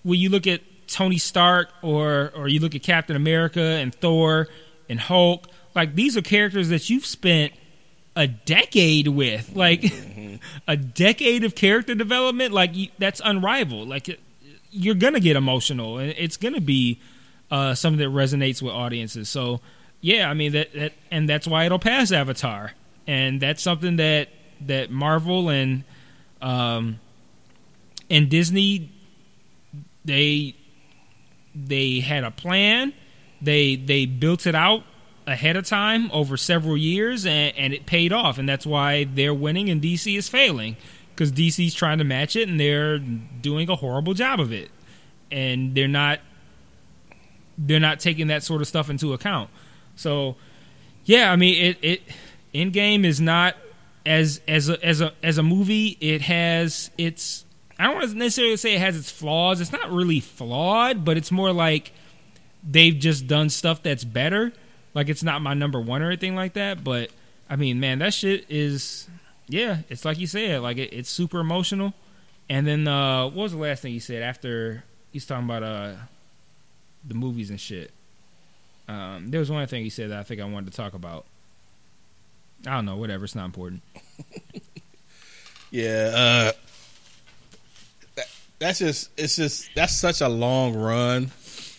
when 0.05 0.19
you 0.19 0.31
look 0.31 0.47
at 0.47 0.63
Tony 0.87 1.19
Stark 1.19 1.69
or 1.83 2.33
or 2.35 2.49
you 2.49 2.61
look 2.61 2.75
at 2.75 2.83
Captain 2.83 3.17
America 3.17 3.61
and 3.61 3.95
Thor 3.95 4.49
and 4.89 4.99
Hulk, 4.99 5.49
like 5.75 5.95
these 5.95 6.17
are 6.17 6.23
characters 6.23 6.69
that 6.69 6.91
you've 6.91 7.07
spent 7.07 7.53
a 8.15 8.27
decade 8.27 9.09
with, 9.09 9.55
like 9.55 9.85
a 10.69 10.77
decade 10.77 11.45
of 11.45 11.55
character 11.55 11.95
development. 11.95 12.53
Like 12.53 12.77
you, 12.77 12.89
that's 12.99 13.21
unrivaled. 13.25 13.89
Like 13.89 14.19
you're 14.71 14.95
gonna 14.95 15.21
get 15.21 15.37
emotional, 15.37 15.99
and 15.99 16.15
it's 16.17 16.37
gonna 16.37 16.61
be 16.61 17.01
uh, 17.51 17.75
something 17.75 17.99
that 17.99 18.15
resonates 18.15 18.63
with 18.63 18.73
audiences. 18.73 19.29
So 19.29 19.61
yeah, 20.01 20.29
I 20.29 20.35
mean 20.35 20.53
that, 20.53 20.73
that, 20.73 20.93
and 21.11 21.29
that's 21.29 21.47
why 21.47 21.65
it'll 21.65 21.79
pass 21.79 22.13
Avatar, 22.13 22.73
and 23.07 23.41
that's 23.41 23.63
something 23.63 23.97
that 23.97 24.29
that 24.63 24.91
Marvel 24.91 25.49
and 25.49 25.85
um, 26.41 26.99
and 28.11 28.29
Disney 28.29 28.91
they 30.05 30.55
they 31.55 32.01
had 32.01 32.25
a 32.25 32.31
plan. 32.31 32.93
They 33.41 33.77
they 33.77 34.07
built 34.07 34.47
it 34.47 34.55
out 34.55 34.85
ahead 35.27 35.57
of 35.57 35.67
time 35.67 36.11
over 36.13 36.37
several 36.37 36.77
years, 36.77 37.27
and, 37.27 37.57
and 37.57 37.73
it 37.73 37.87
paid 37.87 38.13
off. 38.13 38.39
And 38.39 38.49
that's 38.49 38.67
why 38.67 39.05
they're 39.05 39.35
winning, 39.35 39.69
and 39.71 39.81
DC 39.81 40.17
is 40.17 40.29
failing 40.29 40.77
because 41.15 41.33
DC's 41.33 41.75
trying 41.75 41.99
to 41.99 42.05
match 42.05 42.37
it, 42.37 42.49
and 42.49 42.59
they're 42.59 42.99
doing 42.99 43.69
a 43.69 43.77
horrible 43.77 44.15
job 44.15 44.41
of 44.41 44.53
it. 44.53 44.71
And 45.31 45.75
they're 45.75 45.89
not 45.89 46.21
they're 47.59 47.81
not 47.81 48.01
taking 48.01 48.29
that 48.29 48.43
sort 48.43 48.61
of 48.61 48.69
stuff 48.69 48.91
into 48.91 49.13
account. 49.13 49.51
So, 49.95 50.37
yeah, 51.05 51.31
I 51.31 51.37
mean, 51.37 51.63
it 51.65 51.79
it 51.83 52.03
Endgame 52.55 53.05
is 53.05 53.21
not 53.21 53.57
as 54.05 54.41
as 54.49 54.69
a, 54.69 54.85
as 54.85 55.01
a 55.01 55.13
as 55.23 55.39
a 55.39 55.43
movie. 55.43 55.97
It 56.01 56.23
has 56.23 56.91
its 56.99 57.45
I 57.79 57.85
don't 57.85 57.95
want 57.97 58.11
to 58.11 58.17
necessarily 58.17 58.57
say 58.57 58.75
it 58.75 58.81
has 58.81 58.97
its 58.97 59.11
flaws. 59.11 59.61
It's 59.61 59.73
not 59.73 59.91
really 59.91 60.21
flawed, 60.21 61.05
but 61.05 61.17
it's 61.17 61.33
more 61.33 61.53
like 61.53 61.93
they've 62.69 62.97
just 62.97 63.27
done 63.27 63.49
stuff 63.51 63.83
that's 63.83 64.05
better. 64.05 64.53
Like 64.95 65.09
it's 65.09 65.23
not 65.23 65.43
my 65.43 65.55
number 65.55 65.81
one 65.81 66.03
or 66.03 66.07
anything 66.09 66.35
like 66.35 66.55
that. 66.55 66.85
But 66.85 67.11
I 67.49 67.57
mean, 67.57 67.81
man, 67.81 67.99
that 68.01 68.15
shit 68.15 68.47
is 68.49 69.09
yeah. 69.49 69.79
It's 69.89 70.05
like 70.05 70.19
you 70.19 70.27
said, 70.27 70.61
like 70.61 70.79
it, 70.79 70.93
it's 70.93 71.11
super 71.11 71.41
emotional. 71.41 71.95
And 72.49 72.67
then 72.67 72.87
uh, 72.87 73.25
what 73.25 73.37
was 73.37 73.53
the 73.53 73.59
last 73.59 73.83
thing 73.83 73.93
he 73.93 73.99
said 74.01 74.23
after 74.23 74.85
he's 75.13 75.27
talking 75.27 75.45
about 75.45 75.63
uh 75.63 75.95
the 77.07 77.15
movies 77.15 77.51
and 77.51 77.61
shit? 77.61 77.91
Um, 78.89 79.31
there 79.31 79.41
was 79.41 79.51
one 79.51 79.67
thing 79.67 79.85
he 79.85 79.91
said 79.91 80.11
that 80.11 80.19
I 80.19 80.23
think 80.23 80.41
I 80.41 80.45
wanted 80.45 80.71
to 80.71 80.77
talk 80.77 80.95
about. 80.95 81.25
I 82.67 82.75
don't 82.75 82.85
know, 82.85 82.97
whatever. 82.97 83.25
It's 83.25 83.35
not 83.35 83.47
important. 83.47 83.83
Yeah, 85.73 86.11
uh, 86.15 86.53
that, 88.15 88.27
that's 88.59 88.79
just 88.81 89.09
it's 89.17 89.37
just 89.37 89.71
that's 89.75 89.97
such 89.97 90.21
a 90.21 90.29
long 90.29 90.75
run 90.75 91.31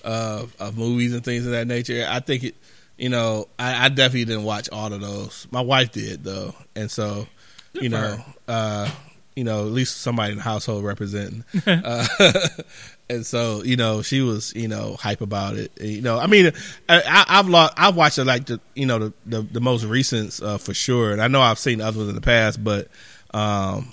of 0.04 0.56
of 0.60 0.76
movies 0.76 1.14
and 1.14 1.24
things 1.24 1.46
of 1.46 1.52
that 1.52 1.68
nature. 1.68 2.04
I 2.10 2.20
think 2.20 2.44
it, 2.44 2.56
you 2.98 3.10
know, 3.10 3.48
I, 3.58 3.86
I 3.86 3.90
definitely 3.90 4.26
didn't 4.26 4.44
watch 4.44 4.70
all 4.72 4.92
of 4.94 5.02
those. 5.02 5.48
My 5.52 5.62
wife 5.62 5.92
did 5.92 6.24
though, 6.24 6.54
and 6.76 6.90
so 6.90 7.28
you 7.74 7.90
know, 7.90 8.18
uh, 8.48 8.90
you 9.36 9.44
know, 9.44 9.66
at 9.66 9.72
least 9.72 10.02
somebody 10.02 10.32
in 10.32 10.38
the 10.38 10.44
household 10.44 10.84
representing. 10.84 11.44
uh, 11.68 12.08
and 13.10 13.26
so 13.26 13.64
you 13.64 13.76
know, 13.76 14.02
she 14.02 14.22
was 14.22 14.54
you 14.56 14.68
know 14.68 14.96
hype 15.00 15.22
about 15.22 15.56
it. 15.56 15.72
You 15.82 16.02
know, 16.02 16.20
I 16.20 16.28
mean, 16.28 16.52
I, 16.88 17.26
I've 17.28 17.50
lost, 17.50 17.74
I've 17.78 17.96
watched 17.96 18.20
it 18.20 18.26
like 18.26 18.46
the 18.46 18.60
you 18.76 18.86
know 18.86 19.00
the 19.00 19.14
the, 19.26 19.42
the 19.42 19.62
most 19.62 19.84
recent 19.86 20.40
uh, 20.42 20.58
for 20.58 20.74
sure, 20.74 21.12
and 21.12 21.22
I 21.22 21.28
know 21.28 21.42
I've 21.42 21.60
seen 21.60 21.82
others 21.82 22.08
in 22.10 22.16
the 22.16 22.22
past, 22.22 22.64
but. 22.64 22.88
um 23.34 23.92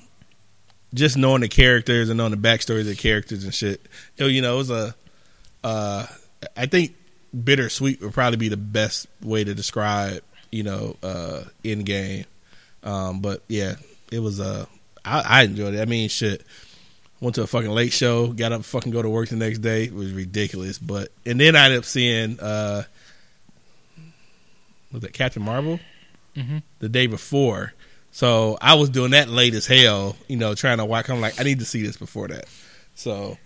just 0.93 1.17
knowing 1.17 1.41
the 1.41 1.49
characters 1.49 2.09
and 2.09 2.19
knowing 2.19 2.33
the 2.33 2.37
backstories 2.37 2.81
of 2.81 2.87
the 2.87 2.97
characters 2.97 3.45
and 3.45 3.55
shit. 3.55 3.81
Know, 4.19 4.27
you 4.27 4.43
know, 4.43 4.55
it 4.55 4.59
was 4.59 4.71
a. 4.71 4.95
Uh, 5.63 6.07
I 6.57 6.67
think 6.67 6.97
bittersweet 7.33 8.01
would 8.01 8.13
probably 8.13 8.37
be 8.37 8.49
the 8.49 8.57
best 8.57 9.07
way 9.23 9.45
to 9.45 9.55
describe, 9.55 10.23
you 10.51 10.63
know, 10.63 10.97
uh, 11.03 11.43
Endgame. 11.65 12.27
Um, 12.83 13.21
but 13.21 13.43
yeah, 13.49 13.75
it 14.11 14.21
was. 14.21 14.41
Uh, 14.41 14.67
I, 15.05 15.21
I 15.21 15.43
enjoyed 15.43 15.75
it. 15.75 15.81
I 15.81 15.85
mean, 15.85 16.09
shit. 16.09 16.45
Went 17.21 17.35
to 17.35 17.43
a 17.43 17.47
fucking 17.47 17.71
late 17.71 17.93
show. 17.93 18.29
Got 18.29 18.53
up, 18.53 18.65
fucking 18.65 18.93
go 18.93 19.03
to 19.03 19.09
work 19.11 19.29
the 19.29 19.37
next 19.37 19.59
day. 19.59 19.85
It 19.85 19.95
was 19.95 20.11
ridiculous. 20.13 20.79
But 20.79 21.11
and 21.27 21.39
then 21.39 21.55
I 21.55 21.67
ended 21.67 21.81
up 21.81 21.85
seeing. 21.85 22.41
Uh, 22.41 22.85
was 24.93 25.03
that 25.03 25.13
Captain 25.13 25.43
Marvel? 25.43 25.79
Mhm. 26.37 26.63
The 26.79 26.89
day 26.89 27.07
before. 27.07 27.75
So 28.13 28.59
I 28.61 28.75
was 28.75 28.91
doing 28.91 29.13
that 29.13 29.29
late 29.29 29.55
as 29.55 29.67
hell, 29.67 30.17
you 30.29 30.37
know, 30.37 30.55
trying 30.55 30.79
to 30.79 30.85
watch. 30.85 31.09
I'm 31.11 31.21
like, 31.21 31.39
I 31.39 31.45
need 31.45 31.61
to 31.61 31.65
see 31.65 31.83
this 31.83 31.97
before 31.97 32.29
that. 32.29 32.47
So, 32.97 33.39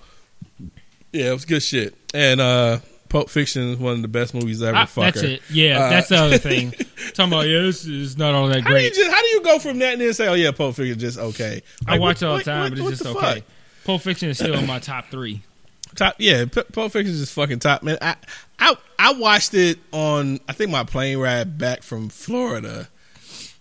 yeah, 1.12 1.30
it 1.30 1.32
was 1.32 1.45
good 1.45 1.62
shit. 1.62 1.95
And 2.14 2.41
uh 2.41 2.78
Pulp 3.14 3.30
Fiction 3.30 3.68
is 3.70 3.78
one 3.78 3.92
of 3.94 4.02
the 4.02 4.08
best 4.08 4.34
movies 4.34 4.60
ever. 4.60 4.76
I- 4.76 4.82
fucker. 4.86 5.04
that's 5.12 5.22
it. 5.22 5.42
Yeah, 5.48 5.78
Uh, 5.84 5.90
that's 5.90 6.08
the 6.08 6.16
other 6.16 6.38
thing. 6.50 6.72
Talking 7.14 7.32
about 7.32 7.46
yeah, 7.46 7.60
this 7.62 7.84
is 7.84 8.18
not 8.18 8.34
all 8.34 8.48
that 8.48 8.62
How 8.62 8.70
do 8.70 8.74
you 8.74 8.80
great. 8.90 8.94
just 8.94 9.08
how 9.08 9.20
do 9.22 9.28
you 9.28 9.40
go 9.42 9.58
from 9.60 9.78
that 9.78 9.92
and 9.92 10.02
then 10.02 10.12
say, 10.14 10.26
oh 10.26 10.34
yeah, 10.34 10.50
Pulp 10.50 10.74
Fiction 10.74 10.96
is 10.96 11.00
just 11.00 11.18
okay? 11.18 11.62
I 11.86 11.98
watch 12.00 12.16
what- 12.16 12.22
it 12.22 12.26
all 12.26 12.36
the 12.38 12.42
time, 12.44 12.62
what- 12.72 12.78
but 12.80 12.88
it's 12.90 12.98
just 13.02 13.16
okay. 13.16 13.34
fuck? 13.36 13.44
Pulp 13.84 14.02
Fiction 14.02 14.30
is 14.30 14.38
still 14.38 14.54
in 14.54 14.66
my 14.66 14.80
top 14.80 15.10
three. 15.10 15.42
Top, 15.94 16.16
yeah, 16.18 16.44
P- 16.46 16.62
Pulp 16.72 16.90
Fiction 16.90 17.12
is 17.14 17.20
just 17.20 17.32
fucking 17.34 17.60
top, 17.60 17.84
man. 17.84 17.98
I, 18.02 18.16
I 18.58 18.74
I 18.98 19.12
watched 19.12 19.54
it 19.54 19.78
on 19.92 20.40
I 20.48 20.52
think 20.52 20.72
my 20.72 20.82
plane 20.82 21.18
ride 21.18 21.56
back 21.56 21.84
from 21.84 22.08
Florida, 22.08 22.88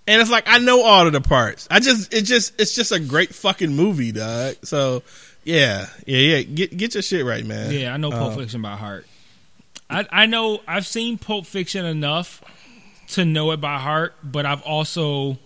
and 0.07 0.19
it's 0.19 0.31
like 0.31 0.45
I 0.47 0.57
know 0.57 0.81
all 0.81 1.05
of 1.05 1.13
the 1.13 1.21
parts. 1.21 1.67
I 1.69 1.79
just 1.79 2.11
it 2.11 2.23
just 2.23 2.59
it's 2.59 2.73
just 2.73 2.91
a 2.91 2.99
great 2.99 3.35
fucking 3.35 3.75
movie, 3.75 4.11
dog. 4.13 4.55
So 4.63 5.03
yeah, 5.43 5.85
yeah, 6.07 6.17
yeah. 6.37 6.41
Get 6.41 6.75
get 6.75 6.95
your 6.95 7.03
shit 7.03 7.23
right, 7.23 7.45
man. 7.45 7.71
Yeah, 7.71 7.93
I 7.93 7.97
know 7.97 8.09
Pulp 8.09 8.33
Um, 8.33 8.39
Fiction 8.39 8.63
by 8.63 8.77
heart. 8.77 9.05
I 9.93 10.23
I 10.23 10.25
know 10.25 10.61
I've 10.67 10.85
seen 10.87 11.17
Pulp 11.17 11.45
Fiction 11.45 11.85
enough 11.85 12.43
to 13.09 13.25
know 13.25 13.51
it 13.51 13.57
by 13.61 13.77
heart, 13.79 14.15
but 14.23 14.45
I've 14.45 14.61
also 14.63 15.37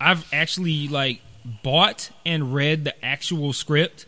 I've 0.00 0.26
actually 0.32 0.88
like 0.88 1.20
bought 1.62 2.10
and 2.24 2.54
read 2.54 2.84
the 2.84 3.04
actual 3.04 3.52
script. 3.52 4.06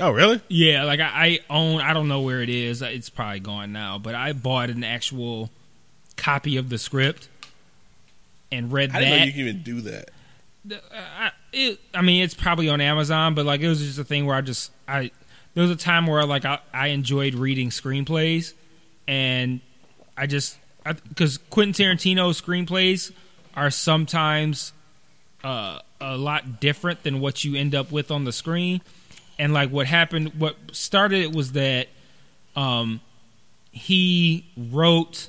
Oh 0.00 0.10
really? 0.10 0.40
Yeah, 0.48 0.84
like 0.84 1.00
I, 1.00 1.10
I 1.12 1.38
own. 1.50 1.80
I 1.80 1.92
don't 1.92 2.08
know 2.08 2.20
where 2.20 2.42
it 2.42 2.48
is. 2.48 2.82
It's 2.82 3.10
probably 3.10 3.40
gone 3.40 3.72
now. 3.72 3.98
But 3.98 4.14
I 4.14 4.32
bought 4.32 4.70
an 4.70 4.82
actual 4.84 5.50
copy 6.16 6.56
of 6.56 6.68
the 6.68 6.78
script 6.78 7.28
and 8.50 8.72
read 8.72 8.90
I 8.90 8.92
that. 8.94 9.00
didn't 9.00 9.18
know 9.18 9.24
you 9.24 9.32
can 9.32 9.40
even 9.40 9.62
do 9.62 9.80
that. 9.82 10.10
Uh, 10.70 10.76
I, 10.94 11.30
it, 11.52 11.78
I 11.92 12.02
mean, 12.02 12.24
it's 12.24 12.34
probably 12.34 12.68
on 12.68 12.80
Amazon, 12.80 13.34
but 13.34 13.44
like 13.46 13.60
it 13.60 13.68
was 13.68 13.80
just 13.80 13.98
a 13.98 14.04
thing 14.04 14.26
where 14.26 14.36
I 14.36 14.40
just 14.40 14.70
I 14.88 15.10
there 15.54 15.62
was 15.62 15.70
a 15.70 15.76
time 15.76 16.06
where 16.06 16.24
like 16.24 16.44
I, 16.44 16.58
I 16.72 16.88
enjoyed 16.88 17.34
reading 17.34 17.70
screenplays, 17.70 18.54
and 19.06 19.60
I 20.16 20.26
just 20.26 20.58
because 21.08 21.38
Quentin 21.50 21.72
Tarantino's 21.72 22.40
screenplays 22.40 23.12
are 23.54 23.70
sometimes 23.70 24.72
uh, 25.42 25.78
a 26.00 26.16
lot 26.16 26.60
different 26.60 27.02
than 27.02 27.20
what 27.20 27.44
you 27.44 27.56
end 27.56 27.74
up 27.74 27.90
with 27.90 28.10
on 28.10 28.24
the 28.24 28.32
screen, 28.32 28.80
and 29.38 29.52
like 29.52 29.70
what 29.70 29.86
happened, 29.86 30.32
what 30.38 30.56
started 30.72 31.22
it 31.22 31.32
was 31.32 31.52
that 31.52 31.88
um, 32.56 33.00
he 33.72 34.46
wrote 34.56 35.28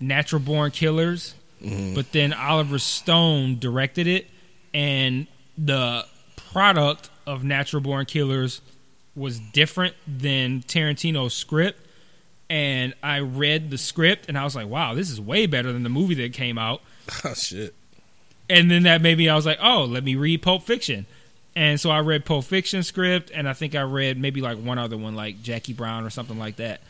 Natural 0.00 0.40
Born 0.40 0.70
Killers 0.70 1.34
but 1.94 2.10
then 2.12 2.32
Oliver 2.32 2.78
Stone 2.78 3.60
directed 3.60 4.06
it, 4.08 4.26
and 4.74 5.28
the 5.56 6.04
product 6.34 7.08
of 7.26 7.44
Natural 7.44 7.80
Born 7.80 8.04
Killers 8.04 8.60
was 9.14 9.38
different 9.38 9.94
than 10.06 10.62
Tarantino's 10.62 11.34
script, 11.34 11.80
and 12.52 12.92
I 13.02 13.20
read 13.20 13.70
the 13.70 13.78
script, 13.78 14.28
and 14.28 14.36
I 14.36 14.44
was 14.44 14.54
like, 14.54 14.68
"Wow, 14.68 14.92
this 14.92 15.10
is 15.10 15.18
way 15.18 15.46
better 15.46 15.72
than 15.72 15.84
the 15.84 15.88
movie 15.88 16.14
that 16.16 16.34
came 16.34 16.58
out." 16.58 16.82
Oh 17.24 17.34
shit. 17.34 17.74
And 18.48 18.70
then 18.70 18.82
that 18.82 19.00
made 19.00 19.16
me, 19.16 19.28
I 19.28 19.34
was 19.34 19.46
like, 19.46 19.58
"Oh, 19.60 19.84
let 19.84 20.04
me 20.04 20.14
read 20.14 20.42
Pulp 20.42 20.62
Fiction." 20.62 21.06
And 21.56 21.80
so 21.80 21.90
I 21.90 22.00
read 22.00 22.26
Pulp 22.26 22.44
Fiction 22.44 22.82
script, 22.82 23.30
and 23.34 23.48
I 23.48 23.54
think 23.54 23.74
I 23.74 23.80
read 23.82 24.18
maybe 24.18 24.42
like 24.42 24.58
one 24.58 24.78
other 24.78 24.98
one, 24.98 25.16
like 25.16 25.42
Jackie 25.42 25.72
Brown 25.72 26.04
or 26.04 26.10
something 26.10 26.38
like 26.38 26.56
that. 26.56 26.82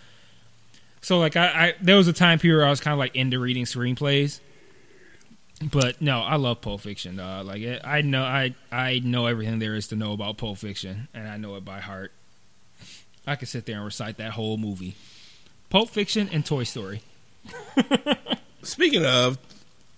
So 1.00 1.20
like 1.20 1.36
I, 1.36 1.46
I 1.46 1.74
there 1.80 1.96
was 1.96 2.08
a 2.08 2.12
time 2.12 2.40
period 2.40 2.58
where 2.58 2.66
I 2.66 2.70
was 2.70 2.80
kind 2.80 2.92
of 2.92 2.98
like 2.98 3.14
into 3.14 3.38
reading 3.38 3.64
screenplays. 3.64 4.40
But 5.70 6.02
no, 6.02 6.20
I 6.22 6.36
love 6.36 6.60
Pulp 6.60 6.80
Fiction. 6.80 7.16
Dog. 7.16 7.46
Like 7.46 7.62
it, 7.62 7.82
I 7.84 8.00
know, 8.00 8.24
I 8.24 8.56
I 8.72 9.00
know 9.04 9.26
everything 9.26 9.60
there 9.60 9.76
is 9.76 9.86
to 9.88 9.96
know 9.96 10.12
about 10.12 10.38
Pulp 10.38 10.58
Fiction, 10.58 11.06
and 11.14 11.28
I 11.28 11.36
know 11.36 11.54
it 11.54 11.64
by 11.64 11.78
heart. 11.78 12.10
I 13.28 13.36
could 13.36 13.48
sit 13.48 13.66
there 13.66 13.76
and 13.76 13.84
recite 13.84 14.16
that 14.16 14.32
whole 14.32 14.56
movie. 14.56 14.96
Pulp 15.72 15.88
Fiction 15.88 16.28
and 16.30 16.44
Toy 16.44 16.64
Story, 16.64 17.00
Speaking 18.62 19.06
of 19.06 19.38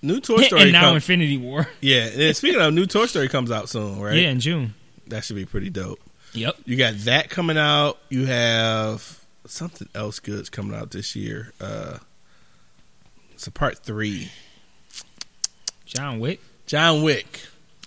new 0.02 0.20
Toy 0.20 0.42
Story, 0.42 0.62
and 0.62 0.72
now 0.72 0.82
come- 0.82 0.94
Infinity 0.94 1.36
War. 1.36 1.66
yeah. 1.80 2.06
and 2.06 2.36
Speaking 2.36 2.60
of 2.60 2.72
new 2.72 2.86
Toy 2.86 3.06
Story 3.06 3.28
comes 3.28 3.50
out 3.50 3.68
soon, 3.68 4.00
right? 4.00 4.14
Yeah, 4.14 4.28
in 4.28 4.38
June. 4.38 4.74
that 5.08 5.24
should 5.24 5.34
be 5.34 5.44
pretty 5.44 5.70
dope. 5.70 5.98
Yep. 6.32 6.58
You 6.64 6.76
got 6.76 6.94
that 6.98 7.28
coming 7.28 7.58
out. 7.58 7.98
You 8.08 8.26
have 8.26 9.24
something 9.46 9.88
else 9.96 10.20
good's 10.20 10.48
coming 10.48 10.76
out 10.76 10.92
this 10.92 11.16
year. 11.16 11.52
Uh, 11.60 11.98
it's 13.32 13.48
a 13.48 13.50
part 13.50 13.78
three. 13.78 14.30
John 15.86 16.20
Wick. 16.20 16.40
John 16.66 17.02
Wick. 17.02 17.40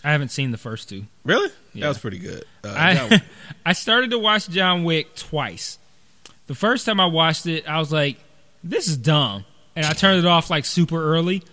I 0.04 0.12
haven't 0.12 0.30
seen 0.30 0.52
the 0.52 0.58
first 0.58 0.90
two. 0.90 1.06
Really? 1.24 1.50
Yeah. 1.74 1.84
That 1.84 1.88
was 1.88 2.00
pretty 2.00 2.20
good. 2.20 2.44
Uh, 2.66 2.74
I 2.78 3.22
I 3.66 3.72
started 3.72 4.12
to 4.12 4.20
watch 4.20 4.50
John 4.50 4.84
Wick 4.84 5.16
twice. 5.16 5.80
The 6.48 6.56
first 6.56 6.86
time 6.86 7.00
I 7.00 7.06
watched 7.06 7.45
it, 7.45 7.68
I 7.68 7.80
was 7.80 7.91
like, 7.91 8.18
"This 8.64 8.88
is 8.88 8.98
dumb," 8.98 9.45
and 9.76 9.86
I 9.86 9.91
turned 9.93 10.20
it 10.20 10.26
off 10.26 10.50
like 10.50 10.66
super 10.66 11.02
early. 11.16 11.43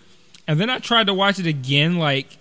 And 0.47 0.61
then 0.61 0.71
I 0.71 0.79
tried 0.79 1.07
to 1.07 1.15
watch 1.15 1.39
it 1.39 1.47
again 1.47 1.99
like 1.99 2.37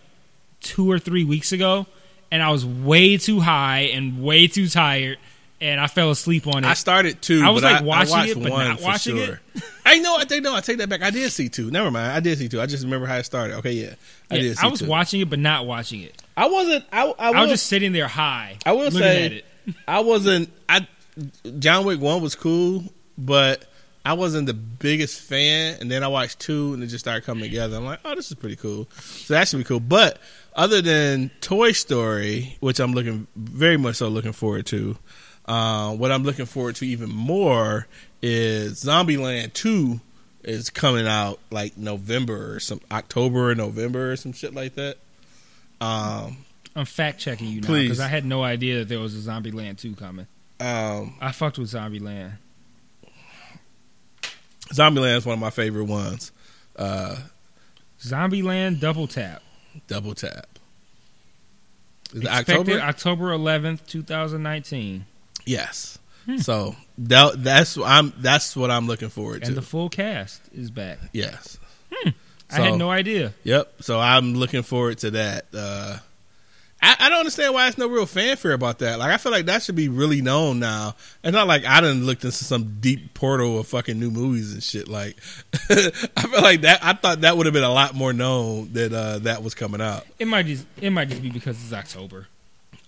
two 0.62 0.90
or 0.92 1.00
three 1.00 1.24
weeks 1.24 1.52
ago, 1.52 1.88
and 2.32 2.42
I 2.44 2.52
was 2.52 2.66
way 2.66 3.18
too 3.18 3.40
high 3.40 3.90
and 3.94 4.22
way 4.24 4.48
too 4.48 4.68
tired, 4.68 5.18
and 5.62 5.80
I 5.80 5.88
fell 5.88 6.12
asleep 6.12 6.46
on 6.48 6.64
it. 6.64 6.68
I 6.68 6.74
started 6.74 7.22
two. 7.22 7.42
I 7.44 7.50
was, 7.50 7.64
like, 7.64 7.82
I, 7.82 7.84
watching 7.84 8.14
I 8.14 8.18
watched 8.18 8.30
it, 8.32 8.44
but 8.44 8.50
not 8.50 8.82
watching 8.82 9.18
sure. 9.18 9.40
I 9.86 10.00
know. 10.00 10.16
I 10.18 10.26
think 10.26 10.44
no. 10.44 10.54
I 10.56 10.62
take 10.62 10.78
that 10.78 10.90
back. 10.90 11.02
I 11.02 11.10
did 11.12 11.32
see 11.32 11.50
two. 11.50 11.72
Never 11.72 11.92
mind. 11.92 12.12
I 12.12 12.20
did 12.20 12.38
see 12.38 12.50
two. 12.50 12.62
I 12.62 12.66
just 12.66 12.84
remember 12.84 13.06
how 13.08 13.18
it 13.18 13.24
started. 13.24 13.58
Okay, 13.58 13.72
yeah, 13.74 13.96
I 14.30 14.36
Yeah, 14.36 14.42
did. 14.42 14.58
See 14.58 14.68
I 14.68 14.70
was 14.70 14.80
two. 14.82 14.88
watching 14.88 15.22
it, 15.22 15.30
but 15.30 15.40
not 15.40 15.66
watching 15.66 16.02
it. 16.02 16.22
I 16.38 16.48
wasn't. 16.48 16.86
I. 16.92 17.06
I, 17.08 17.14
I 17.18 17.32
was 17.32 17.42
was 17.42 17.50
just 17.52 17.66
sitting 17.68 17.94
there 17.94 18.08
high. 18.08 18.58
I 18.66 18.74
will 18.74 18.92
say- 18.92 19.26
at 19.26 19.32
it. 19.32 19.46
I 19.88 20.02
wasn't. 20.02 20.50
I 20.68 20.88
John 21.60 21.86
Wick 21.86 22.00
one 22.00 22.22
was 22.22 22.36
cool, 22.36 22.84
but 23.18 23.66
I 24.06 24.14
wasn't 24.14 24.48
the 24.48 24.54
biggest 24.54 25.22
fan. 25.22 25.78
And 25.80 25.90
then 25.90 26.04
I 26.04 26.08
watched 26.08 26.40
two, 26.40 26.74
and 26.74 26.84
it 26.84 26.88
just 26.88 27.06
started 27.06 27.24
coming 27.24 27.44
together. 27.44 27.78
I'm 27.78 27.86
like, 27.86 28.00
oh, 28.04 28.16
this 28.16 28.32
is 28.32 28.38
pretty 28.38 28.56
cool. 28.56 28.88
So 28.96 29.34
that 29.34 29.48
should 29.48 29.58
be 29.58 29.64
cool. 29.64 29.80
But 29.80 30.20
other 30.56 30.82
than 30.82 31.32
Toy 31.42 31.72
Story, 31.72 32.58
which 32.60 32.80
I'm 32.80 32.94
looking 32.94 33.28
very 33.36 33.78
much 33.78 33.98
so 33.98 34.08
looking 34.10 34.34
forward 34.34 34.66
to, 34.68 34.98
uh, 35.46 35.94
what 35.96 36.12
I'm 36.12 36.24
looking 36.24 36.46
forward 36.46 36.76
to 36.78 36.86
even 36.86 37.10
more 37.10 37.88
is 38.22 38.84
Zombieland 38.84 39.54
two 39.54 40.00
is 40.44 40.70
coming 40.70 41.08
out 41.08 41.40
like 41.52 41.78
November 41.78 42.56
or 42.56 42.60
some 42.60 42.82
October 42.92 43.52
or 43.52 43.56
November 43.56 44.12
or 44.12 44.16
some 44.16 44.34
shit 44.34 44.54
like 44.54 44.76
that. 44.76 44.98
Um, 45.82 46.38
I'm 46.76 46.86
fact 46.86 47.20
checking 47.20 47.48
you 47.48 47.62
now 47.62 47.68
because 47.68 48.00
I 48.00 48.08
had 48.08 48.26
no 48.26 48.44
idea 48.44 48.80
that 48.80 48.90
there 48.90 49.00
was 49.00 49.16
a 49.16 49.30
Zombieland 49.30 49.78
two 49.78 49.96
coming. 49.96 50.28
Um, 50.60 51.16
I 51.22 51.32
fucked 51.32 51.58
with 51.58 51.70
Zombieland. 51.72 52.34
Zombieland 54.74 55.18
is 55.18 55.26
one 55.26 55.34
of 55.34 55.40
my 55.40 55.50
favorite 55.50 55.86
ones. 55.86 56.32
Uh, 56.76 57.16
Zombieland 58.02 58.80
Double 58.80 59.08
Tap. 59.08 59.42
double 59.88 60.14
tap. 60.16 60.48
Is 62.14 62.22
Expected 62.22 62.80
October? 62.80 62.80
October 62.80 63.26
11th, 63.38 63.86
2019. 63.88 65.06
yes. 65.46 65.98
So 66.38 66.76
that, 67.00 67.44
that's 67.44 67.78
I'm 67.78 68.14
that's 68.18 68.56
what 68.56 68.72
I'm 68.72 68.88
looking 68.88 69.10
forward 69.10 69.42
to. 69.42 69.48
And 69.50 69.58
the 69.58 69.62
full 69.62 69.90
cast 69.90 70.42
is 70.54 70.72
back. 70.72 71.00
yes. 71.12 71.60
I 72.06 72.14
So- 72.50 72.64
had 72.64 72.78
no 72.78 72.90
idea. 72.90 73.34
Yep. 73.44 73.74
So 73.82 74.00
I'm 74.00 74.34
looking 74.36 74.64
forward 74.64 75.00
to 75.00 75.12
that. 75.12 75.48
Uh, 75.54 75.98
I, 76.84 76.96
I 77.00 77.10
don't 77.10 77.20
understand 77.20 77.54
why 77.54 77.64
there's 77.64 77.78
no 77.78 77.88
real 77.88 78.06
fanfare 78.06 78.52
about 78.52 78.80
that. 78.80 79.00
Like 79.00 79.12
I 79.12 79.18
feel 79.18 79.32
like 79.32 79.46
that 79.46 79.64
should 79.64 79.76
be 79.76 79.88
really 79.90 80.22
known 80.22 80.60
now. 80.60 80.96
It's 81.24 81.34
not 81.34 81.48
like 81.48 81.66
I 81.66 81.80
done 81.82 82.06
looked 82.06 82.24
into 82.26 82.36
some 82.36 82.78
deep 82.82 83.14
portal 83.14 83.58
of 83.60 83.68
fucking 83.68 84.00
new 84.00 84.12
movies 84.12 84.54
and 84.54 84.62
shit. 84.62 84.88
Like 84.88 85.16
I 85.70 86.28
feel 86.28 86.42
like 86.42 86.62
that. 86.62 86.84
I 86.84 86.94
thought 86.94 87.22
that 87.22 87.38
would 87.38 87.46
have 87.46 87.54
been 87.54 87.64
a 87.64 87.72
lot 87.74 87.96
more 87.96 88.12
known 88.14 88.74
that 88.74 88.94
uh, 88.94 89.20
that 89.20 89.42
was 89.44 89.56
coming 89.56 89.82
out. 89.82 90.06
It 90.20 90.28
might 90.28 90.46
just 90.46 90.66
it 90.82 90.90
might 90.90 91.10
just 91.10 91.22
be 91.22 91.30
because 91.30 91.56
it's 91.64 91.74
October. 91.74 92.28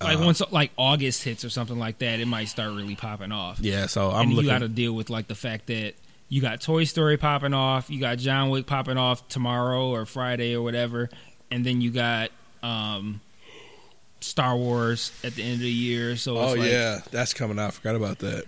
Like 0.01 0.17
Uh-huh. 0.17 0.25
once 0.25 0.41
like 0.51 0.71
August 0.77 1.23
hits 1.23 1.45
or 1.45 1.49
something 1.49 1.79
like 1.79 1.99
that, 1.99 2.19
it 2.19 2.25
might 2.27 2.49
start 2.49 2.73
really 2.73 2.95
popping 2.95 3.31
off. 3.31 3.59
Yeah. 3.61 3.85
So 3.87 4.11
I'm 4.11 4.29
and 4.29 4.33
you 4.33 4.43
got 4.45 4.59
to 4.59 4.67
deal 4.67 4.91
with 4.93 5.09
like 5.09 5.27
the 5.27 5.35
fact 5.35 5.67
that 5.67 5.93
you 6.27 6.41
got 6.41 6.59
Toy 6.59 6.83
Story 6.83 7.15
popping 7.17 7.53
off, 7.53 7.89
you 7.89 8.01
got 8.01 8.17
John 8.17 8.49
Wick 8.49 8.65
popping 8.65 8.97
off 8.97 9.25
tomorrow 9.29 9.87
or 9.91 10.05
Friday 10.05 10.53
or 10.53 10.61
whatever, 10.61 11.09
and 11.49 11.65
then 11.65 11.79
you 11.79 11.91
got 11.91 12.29
um, 12.61 13.21
Star 14.25 14.55
Wars 14.57 15.11
at 15.23 15.35
the 15.35 15.43
end 15.43 15.53
of 15.53 15.59
the 15.61 15.71
year. 15.71 16.15
So 16.17 16.41
it's 16.41 16.51
Oh 16.53 16.55
like, 16.55 16.69
yeah, 16.69 16.99
that's 17.11 17.33
coming 17.33 17.59
out. 17.59 17.67
I 17.67 17.71
forgot 17.71 17.95
about 17.95 18.19
that. 18.19 18.45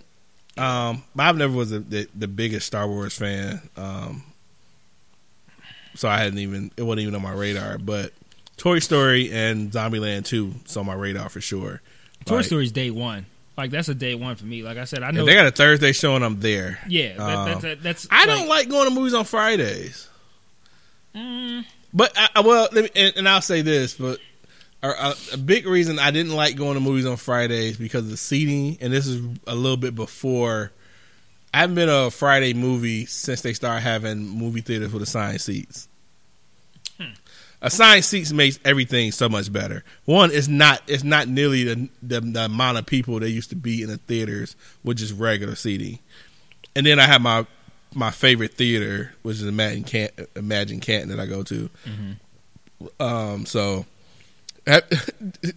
Um, 0.56 1.04
but 1.14 1.22
I've 1.24 1.36
never 1.36 1.52
was 1.56 1.70
a, 1.72 1.78
the, 1.80 2.08
the 2.16 2.26
biggest 2.28 2.66
Star 2.66 2.88
Wars 2.88 3.16
fan, 3.16 3.60
um, 3.76 4.24
so 5.94 6.08
I 6.08 6.18
hadn't 6.18 6.38
even 6.40 6.70
it 6.76 6.82
wasn't 6.82 7.02
even 7.02 7.14
on 7.14 7.22
my 7.22 7.32
radar. 7.32 7.78
But 7.78 8.12
Toy 8.56 8.78
Story 8.80 9.30
and 9.32 9.70
Zombieland 9.70 10.24
Two 10.24 10.54
is 10.66 10.76
on 10.76 10.86
my 10.86 10.94
radar 10.94 11.28
for 11.28 11.40
sure. 11.40 11.80
Toy 12.24 12.36
Like, 12.36 12.44
Story's 12.46 12.72
day 12.72 12.90
one. 12.90 13.26
Like 13.56 13.70
that's 13.70 13.88
a 13.88 13.94
day 13.94 14.14
one 14.14 14.36
for 14.36 14.46
me. 14.46 14.62
Like 14.62 14.78
I 14.78 14.84
said, 14.84 15.02
I 15.02 15.10
know. 15.10 15.24
They 15.24 15.34
got 15.34 15.46
a 15.46 15.50
Thursday 15.50 15.92
showing. 15.92 16.16
and 16.16 16.24
I'm 16.24 16.40
there. 16.40 16.78
yeah, 16.88 17.14
that, 17.16 17.64
Um, 17.64 17.78
that's. 17.82 18.06
I 18.10 18.26
don't 18.26 18.48
like 18.48 18.68
going 18.68 18.88
to 18.88 18.94
movies 18.94 19.14
on 19.14 19.24
Fridays. 19.24 20.08
Mm, 21.14 21.64
But 21.92 22.12
I, 22.16 22.28
I- 22.36 22.40
well, 22.40 22.68
let 22.72 22.84
me, 22.84 22.90
and, 22.94 23.16
and 23.16 23.28
I'll 23.28 23.40
say 23.40 23.62
this, 23.62 23.94
but 23.94 24.20
a, 24.82 24.88
a, 24.88 24.92
uh, 24.92 25.14
a 25.34 25.36
big 25.36 25.66
reason 25.66 25.98
I 25.98 26.10
didn't 26.10 26.34
like 26.34 26.56
going 26.56 26.74
to 26.74 26.80
movies 26.80 27.06
on 27.06 27.16
Fridays 27.16 27.76
because 27.76 28.04
of 28.04 28.10
the 28.10 28.16
seating, 28.16 28.78
and 28.80 28.92
this 28.92 29.06
is 29.06 29.24
a 29.46 29.54
little 29.54 29.76
bit 29.76 29.94
before. 29.94 30.72
I 31.52 31.58
haven't 31.58 31.76
been 31.76 31.88
a 31.88 32.10
Friday 32.10 32.54
movie 32.54 33.06
since 33.06 33.40
they 33.40 33.54
started 33.54 33.80
having 33.80 34.18
movie 34.18 34.60
theaters 34.60 34.92
with 34.92 35.02
assigned 35.02 35.40
seats. 35.40 35.88
Hmm. 37.00 37.12
Assigned 37.62 38.04
seats 38.04 38.32
makes 38.32 38.58
everything 38.64 39.12
so 39.12 39.28
much 39.28 39.52
better. 39.52 39.82
One, 40.04 40.30
it's 40.30 40.46
not 40.46 40.82
it's 40.86 41.04
not 41.04 41.26
nearly 41.26 41.64
the, 41.64 41.88
the 42.02 42.20
the 42.20 42.44
amount 42.44 42.78
of 42.78 42.86
people 42.86 43.18
that 43.20 43.30
used 43.30 43.50
to 43.50 43.56
be 43.56 43.82
in 43.82 43.88
the 43.88 43.96
theaters 43.96 44.56
with 44.84 44.98
just 44.98 45.14
regular 45.14 45.54
seating. 45.54 45.98
And 46.76 46.86
then 46.86 47.00
I 47.00 47.06
have 47.06 47.22
my 47.22 47.46
my 47.94 48.10
favorite 48.10 48.54
theater, 48.54 49.12
which 49.22 49.36
is 49.36 49.44
Emagine 49.44 49.86
Can't 49.86 50.14
Emagine 50.34 50.80
Canton 50.80 51.08
that 51.08 51.20
I 51.20 51.26
go 51.26 51.42
to. 51.42 51.70
Mm-hmm. 51.84 53.02
Um, 53.02 53.46
so, 53.46 53.86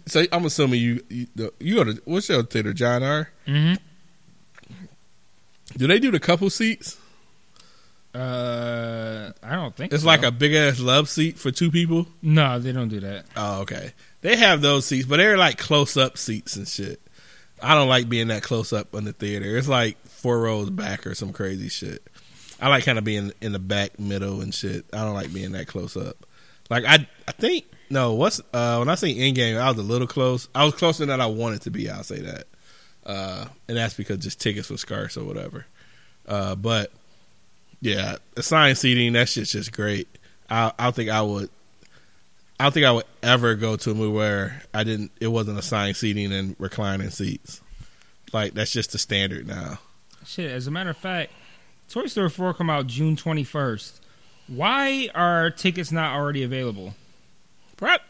so 0.06 0.24
I'm 0.32 0.44
assuming 0.44 0.80
you 0.80 1.04
you, 1.08 1.26
you 1.60 1.74
go 1.76 1.84
to 1.84 2.02
what's 2.04 2.28
your 2.28 2.42
theater, 2.42 2.72
John 2.72 3.02
R. 3.02 3.30
mhm. 3.46 3.78
Do 5.76 5.86
they 5.86 5.98
do 5.98 6.10
the 6.10 6.20
couple 6.20 6.50
seats? 6.50 6.98
Uh, 8.14 9.32
I 9.42 9.54
don't 9.54 9.74
think 9.74 9.92
It's 9.92 10.02
so. 10.02 10.06
like 10.06 10.22
a 10.22 10.30
big 10.30 10.52
ass 10.54 10.78
love 10.80 11.08
seat 11.08 11.38
for 11.38 11.50
two 11.50 11.70
people. 11.70 12.06
no. 12.20 12.58
They 12.58 12.72
don't 12.72 12.88
do 12.88 13.00
that. 13.00 13.24
Oh, 13.36 13.62
okay. 13.62 13.92
They 14.20 14.36
have 14.36 14.60
those 14.60 14.84
seats, 14.86 15.06
but 15.06 15.16
they're 15.16 15.38
like 15.38 15.56
close 15.56 15.96
up 15.96 16.18
seats 16.18 16.56
and 16.56 16.68
shit. 16.68 17.00
I 17.62 17.74
don't 17.74 17.88
like 17.88 18.08
being 18.10 18.28
that 18.28 18.42
close 18.42 18.72
up 18.72 18.94
in 18.94 19.04
the 19.04 19.12
theater. 19.12 19.56
It's 19.56 19.68
like 19.68 19.96
four 20.06 20.40
rows 20.40 20.68
back 20.68 21.06
or 21.06 21.14
some 21.14 21.32
crazy 21.32 21.68
shit. 21.70 22.06
I 22.60 22.68
like 22.68 22.84
kind 22.84 22.98
of 22.98 23.04
being 23.04 23.32
in 23.40 23.52
the 23.52 23.58
back, 23.58 23.98
middle, 23.98 24.40
and 24.42 24.54
shit. 24.54 24.84
I 24.92 24.98
don't 24.98 25.14
like 25.14 25.32
being 25.32 25.52
that 25.52 25.66
close 25.68 25.96
up. 25.96 26.26
Like 26.68 26.84
I, 26.84 27.08
I 27.26 27.32
think 27.32 27.64
no. 27.92 28.14
What's 28.14 28.40
uh 28.52 28.76
when 28.78 28.88
I 28.88 28.94
say 28.94 29.14
Endgame, 29.14 29.60
I 29.60 29.68
was 29.68 29.78
a 29.78 29.82
little 29.82 30.08
close. 30.08 30.48
I 30.54 30.64
was 30.64 30.74
closer 30.74 31.06
than 31.06 31.20
I 31.20 31.26
wanted 31.26 31.62
to 31.62 31.70
be. 31.70 31.88
I'll 31.90 32.02
say 32.02 32.20
that, 32.20 32.44
uh, 33.04 33.46
and 33.68 33.76
that's 33.76 33.94
because 33.94 34.18
just 34.18 34.40
tickets 34.40 34.70
were 34.70 34.78
scarce 34.78 35.16
or 35.16 35.24
whatever. 35.24 35.66
Uh, 36.26 36.54
but 36.54 36.90
yeah, 37.80 38.16
assigned 38.36 38.78
seating 38.78 39.12
that 39.12 39.28
shit's 39.28 39.52
just 39.52 39.72
great. 39.72 40.08
I, 40.48 40.72
I 40.78 40.90
think 40.90 41.10
I 41.10 41.22
would. 41.22 41.50
I 42.58 42.64
don't 42.64 42.72
think 42.72 42.86
I 42.86 42.92
would 42.92 43.06
ever 43.22 43.54
go 43.56 43.76
to 43.76 43.90
a 43.90 43.94
movie 43.94 44.16
where 44.16 44.62
I 44.72 44.84
didn't. 44.84 45.12
It 45.20 45.28
wasn't 45.28 45.58
assigned 45.58 45.96
seating 45.96 46.32
and 46.32 46.56
reclining 46.58 47.10
seats. 47.10 47.60
Like 48.32 48.54
that's 48.54 48.72
just 48.72 48.92
the 48.92 48.98
standard 48.98 49.46
now. 49.46 49.78
Shit. 50.24 50.50
As 50.50 50.66
a 50.66 50.70
matter 50.70 50.90
of 50.90 50.96
fact, 50.96 51.32
Toy 51.88 52.06
Story 52.06 52.30
4 52.30 52.54
come 52.54 52.70
out 52.70 52.86
June 52.86 53.16
21st. 53.16 54.00
Why 54.46 55.10
are 55.14 55.50
tickets 55.50 55.92
not 55.92 56.14
already 56.14 56.42
available? 56.42 56.94
Right. 57.82 58.00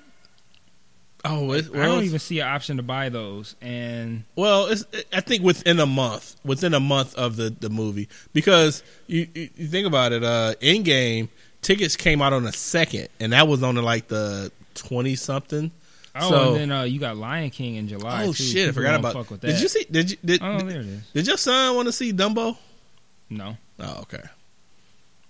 Oh, 1.24 1.52
it, 1.52 1.66
I 1.74 1.86
don't 1.86 2.02
even 2.04 2.18
see 2.18 2.40
an 2.40 2.48
option 2.48 2.76
to 2.76 2.82
buy 2.82 3.08
those. 3.08 3.54
And 3.62 4.24
Well, 4.36 4.66
it's, 4.66 4.84
I 5.12 5.20
think 5.20 5.42
within 5.42 5.78
a 5.80 5.86
month, 5.86 6.36
within 6.44 6.74
a 6.74 6.80
month 6.80 7.14
of 7.14 7.36
the, 7.36 7.48
the 7.50 7.70
movie, 7.70 8.08
because 8.32 8.82
you, 9.06 9.28
you, 9.34 9.48
you 9.56 9.66
think 9.68 9.86
about 9.86 10.12
it, 10.12 10.22
uh, 10.24 10.54
Endgame 10.60 11.28
tickets 11.62 11.96
came 11.96 12.20
out 12.20 12.32
on 12.32 12.42
the 12.42 12.52
second, 12.52 13.08
and 13.20 13.32
that 13.32 13.46
was 13.48 13.62
on 13.62 13.76
the, 13.76 13.82
like 13.82 14.08
the 14.08 14.50
twenty 14.74 15.14
something. 15.14 15.70
oh, 16.16 16.28
So- 16.28 16.48
and 16.54 16.56
then 16.56 16.72
uh, 16.72 16.82
you 16.82 16.98
got 16.98 17.16
Lion 17.16 17.50
King 17.50 17.76
in 17.76 17.86
July. 17.88 18.24
oh 18.24 18.32
too. 18.32 18.42
shit, 18.42 18.68
I 18.68 18.72
forgot 18.72 18.98
about. 18.98 19.12
Fuck 19.14 19.30
with 19.30 19.40
Did 19.42 19.54
that. 19.54 19.62
you 19.62 19.68
see? 19.68 19.84
Did 19.90 20.10
you 20.10 20.16
did, 20.24 20.42
Oh, 20.42 20.58
did, 20.58 20.68
there 20.68 20.80
it 20.80 20.86
is. 20.86 21.02
did 21.14 21.26
your 21.28 21.36
son 21.38 21.76
want 21.76 21.86
to 21.86 21.92
see 21.92 22.12
Dumbo? 22.12 22.56
No, 23.30 23.56
Oh, 23.78 24.00
okay. 24.02 24.22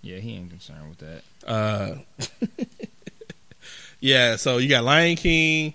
yeah, 0.00 0.16
he 0.16 0.36
ain't 0.36 0.48
concerned 0.50 0.88
with 0.88 0.98
that. 0.98 1.22
Uh, 1.46 1.96
yeah, 4.02 4.34
so 4.34 4.58
you 4.58 4.68
got 4.68 4.82
Lion 4.82 5.16
King, 5.16 5.74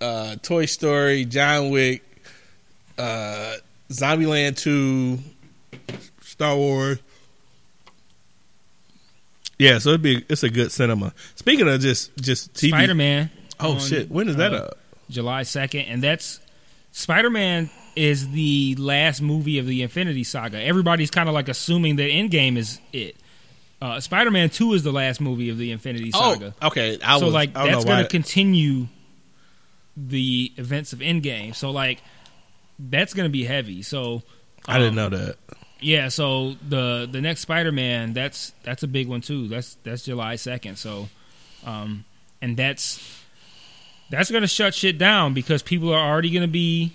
uh, 0.00 0.36
Toy 0.42 0.66
Story, 0.66 1.24
John 1.24 1.70
Wick, 1.70 2.02
uh, 2.98 3.54
Zombieland 3.88 4.58
2, 4.58 5.18
Star 6.20 6.56
Wars. 6.56 6.98
Yeah, 9.56 9.78
so 9.78 9.90
it'd 9.90 10.02
be 10.02 10.24
it's 10.28 10.42
a 10.42 10.50
good 10.50 10.72
cinema. 10.72 11.12
Speaking 11.36 11.68
of 11.68 11.80
just 11.80 12.16
just 12.16 12.54
TV, 12.54 12.70
Spider 12.70 12.94
Man. 12.94 13.30
Oh 13.60 13.78
shit, 13.78 14.10
when 14.10 14.28
is 14.28 14.36
that 14.36 14.52
uh, 14.54 14.56
up? 14.56 14.78
July 15.10 15.42
second, 15.42 15.82
and 15.82 16.02
that's 16.02 16.40
Spider 16.92 17.30
Man 17.30 17.70
is 17.94 18.30
the 18.30 18.74
last 18.76 19.20
movie 19.20 19.58
of 19.58 19.66
the 19.66 19.82
Infinity 19.82 20.24
Saga. 20.24 20.60
Everybody's 20.60 21.10
kind 21.10 21.28
of 21.28 21.34
like 21.34 21.48
assuming 21.48 21.96
that 21.96 22.10
Endgame 22.10 22.56
is 22.56 22.80
it. 22.92 23.16
Uh, 23.80 23.98
Spider 24.00 24.30
Man 24.30 24.50
Two 24.50 24.74
is 24.74 24.82
the 24.82 24.92
last 24.92 25.20
movie 25.20 25.48
of 25.48 25.58
the 25.58 25.72
Infinity 25.72 26.10
Saga. 26.10 26.54
Oh, 26.60 26.66
okay. 26.68 26.98
I 27.02 27.18
so 27.18 27.26
was, 27.26 27.34
like 27.34 27.56
I 27.56 27.66
that's 27.66 27.84
going 27.84 28.02
to 28.02 28.08
continue 28.08 28.88
the 29.96 30.52
events 30.56 30.92
of 30.92 30.98
Endgame. 30.98 31.54
So 31.54 31.70
like 31.70 32.02
that's 32.78 33.14
going 33.14 33.26
to 33.26 33.32
be 33.32 33.44
heavy. 33.44 33.82
So 33.82 34.22
I 34.66 34.78
didn't 34.78 34.98
um, 34.98 35.12
know 35.12 35.18
that. 35.18 35.36
Yeah, 35.80 36.08
so 36.08 36.56
the 36.68 37.08
the 37.10 37.20
next 37.20 37.40
Spider 37.40 37.72
Man 37.72 38.12
that's 38.12 38.52
that's 38.62 38.82
a 38.82 38.88
big 38.88 39.08
one 39.08 39.22
too. 39.22 39.48
That's 39.48 39.76
that's 39.82 40.04
July 40.04 40.36
second. 40.36 40.76
So, 40.76 41.08
um, 41.64 42.04
and 42.42 42.56
that's 42.56 43.00
that's 44.10 44.30
gonna 44.30 44.46
shut 44.46 44.74
shit 44.74 44.98
down 44.98 45.32
because 45.32 45.62
people 45.62 45.92
are 45.92 46.10
already 46.10 46.30
gonna 46.30 46.48
be 46.48 46.92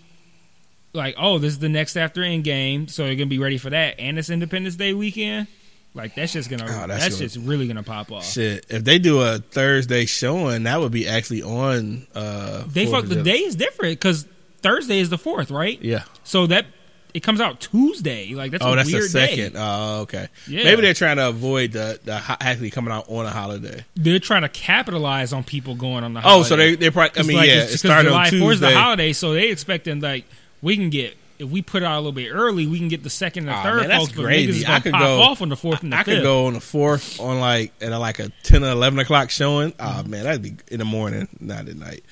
like, 0.93 1.15
oh, 1.17 1.39
this 1.39 1.53
is 1.53 1.59
the 1.59 1.69
next 1.69 1.97
after 1.97 2.21
Endgame, 2.21 2.89
so 2.89 3.05
they're 3.05 3.15
gonna 3.15 3.25
be 3.25 3.39
ready 3.39 3.57
for 3.57 3.71
that, 3.71 3.99
and 3.99 4.19
it's 4.19 4.29
Independence 4.29 4.75
Day 4.75 4.93
weekend. 4.93 5.47
Like 5.95 6.13
that's 6.13 6.33
just 6.33 6.49
gonna 6.49 6.65
Oh, 6.65 6.87
that's 6.87 7.03
that's, 7.05 7.17
just 7.17 7.37
really 7.37 7.67
gonna 7.67 7.81
pop 7.81 8.11
off. 8.11 8.25
Shit, 8.25 8.65
if 8.69 8.83
they 8.83 8.99
do 8.99 9.21
a 9.21 9.39
Thursday 9.39 10.05
showing, 10.05 10.63
that 10.63 10.79
would 10.81 10.91
be 10.91 11.07
actually 11.07 11.41
on. 11.41 12.05
Uh, 12.13 12.63
They 12.67 12.85
fuck 12.85 13.05
the 13.05 13.23
day 13.23 13.37
is 13.37 13.55
different 13.55 13.93
because 13.99 14.27
Thursday 14.61 14.99
is 14.99 15.09
the 15.09 15.17
fourth, 15.17 15.51
right? 15.51 15.81
Yeah. 15.81 16.03
So 16.25 16.47
that 16.47 16.65
it 17.13 17.23
comes 17.23 17.39
out 17.39 17.61
Tuesday. 17.61 18.33
Like 18.33 18.51
that's 18.51 18.63
oh, 18.63 18.73
a 18.73 18.75
that's 18.75 18.91
weird 18.91 19.05
the 19.05 19.09
second. 19.09 19.53
day. 19.53 19.59
Oh, 19.59 20.01
okay. 20.01 20.27
Yeah. 20.49 20.65
Maybe 20.65 20.81
they're 20.81 20.93
trying 20.93 21.15
to 21.15 21.29
avoid 21.29 21.71
the 21.71 21.97
the 22.03 22.21
actually 22.41 22.71
coming 22.71 22.91
out 22.91 23.05
on 23.07 23.25
a 23.25 23.29
holiday. 23.29 23.85
They're 23.95 24.19
trying 24.19 24.41
to 24.41 24.49
capitalize 24.49 25.31
on 25.31 25.45
people 25.45 25.75
going 25.75 26.03
on 26.03 26.13
the. 26.13 26.19
Oh, 26.19 26.23
holiday. 26.43 26.49
so 26.49 26.55
they 26.57 26.75
they 26.75 26.89
probably. 26.89 27.21
I 27.21 27.23
mean, 27.23 27.37
like, 27.37 27.47
yeah, 27.47 27.53
it's- 27.55 27.75
it 27.75 27.77
started 27.77 28.09
July 28.09 28.25
on 28.25 28.31
4th 28.33 28.51
is 28.51 28.59
the 28.59 28.77
holiday, 28.77 29.13
so 29.13 29.33
they 29.33 29.47
expecting 29.49 30.01
like 30.01 30.25
we 30.61 30.75
can 30.75 30.89
get 30.89 31.15
if 31.39 31.49
we 31.49 31.61
put 31.61 31.83
it 31.83 31.85
out 31.85 31.95
a 31.95 31.99
little 32.01 32.11
bit 32.11 32.29
early, 32.31 32.65
we 32.67 32.77
can 32.79 32.87
get 32.87 33.03
the 33.03 33.09
second 33.09 33.47
and 33.47 33.55
Aw, 33.57 33.63
third 33.63 33.79
man, 33.81 33.89
that's 33.89 34.05
folks. 34.05 34.15
But 34.17 34.25
niggas 34.25 34.65
I 34.67 34.79
could 34.79 34.91
pop 34.93 35.01
go- 35.01 35.21
off 35.21 35.41
on 35.41 35.49
the 35.49 35.55
fourth 35.57 35.83
and 35.83 35.91
the 35.93 35.97
I 35.97 36.03
fifth. 36.03 36.15
could 36.17 36.23
go 36.23 36.45
on 36.47 36.53
the 36.53 36.59
fourth 36.61 37.19
on 37.19 37.39
like 37.39 37.73
at 37.81 37.91
a, 37.91 37.99
like 37.99 38.19
a 38.19 38.29
ten 38.43 38.63
or 38.63 38.69
eleven 38.71 38.99
o'clock 38.99 39.29
showing. 39.29 39.73
Oh 39.79 39.83
Mm-hmm. 39.83 40.09
man, 40.11 40.23
that'd 40.23 40.41
be 40.41 40.55
in 40.69 40.79
the 40.79 40.85
morning, 40.85 41.27
not 41.39 41.67
at 41.67 41.75
night. 41.75 42.03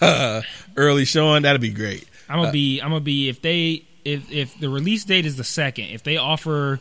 Early 0.76 1.04
showing, 1.04 1.42
that'd 1.42 1.60
be 1.60 1.70
great. 1.70 2.06
I'm 2.28 2.38
gonna 2.40 2.52
be. 2.52 2.80
I'm 2.80 2.90
gonna 2.90 3.00
be 3.00 3.28
if 3.28 3.42
they 3.42 3.84
if 4.04 4.30
if 4.30 4.58
the 4.58 4.68
release 4.68 5.04
date 5.04 5.26
is 5.26 5.36
the 5.36 5.44
second. 5.44 5.86
If 5.86 6.02
they 6.02 6.16
offer 6.16 6.80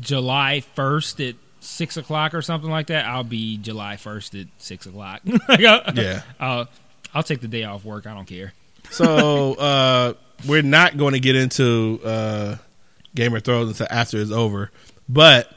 July 0.00 0.60
first 0.74 1.20
at 1.20 1.34
six 1.60 1.96
o'clock 1.96 2.34
or 2.34 2.42
something 2.42 2.70
like 2.70 2.86
that, 2.88 3.04
I'll 3.04 3.24
be 3.24 3.58
July 3.58 3.96
first 3.96 4.34
at 4.34 4.46
six 4.58 4.86
o'clock. 4.86 5.20
Like, 5.48 5.64
I'll- 5.64 5.94
Yeah. 5.94 6.22
I'll 6.40 6.68
I'll 7.14 7.22
take 7.22 7.40
the 7.40 7.48
day 7.48 7.64
off 7.64 7.84
work. 7.84 8.06
I 8.06 8.14
don't 8.14 8.26
care. 8.26 8.52
So 8.90 9.54
uh, 9.58 10.12
we're 10.46 10.62
not 10.62 10.96
going 10.96 11.14
to 11.14 11.20
get 11.20 11.36
into 11.36 12.00
uh, 12.04 12.56
Game 13.14 13.34
of 13.34 13.42
Thrones 13.44 13.70
until 13.70 13.86
after 13.90 14.18
it's 14.18 14.30
over. 14.30 14.70
But 15.08 15.50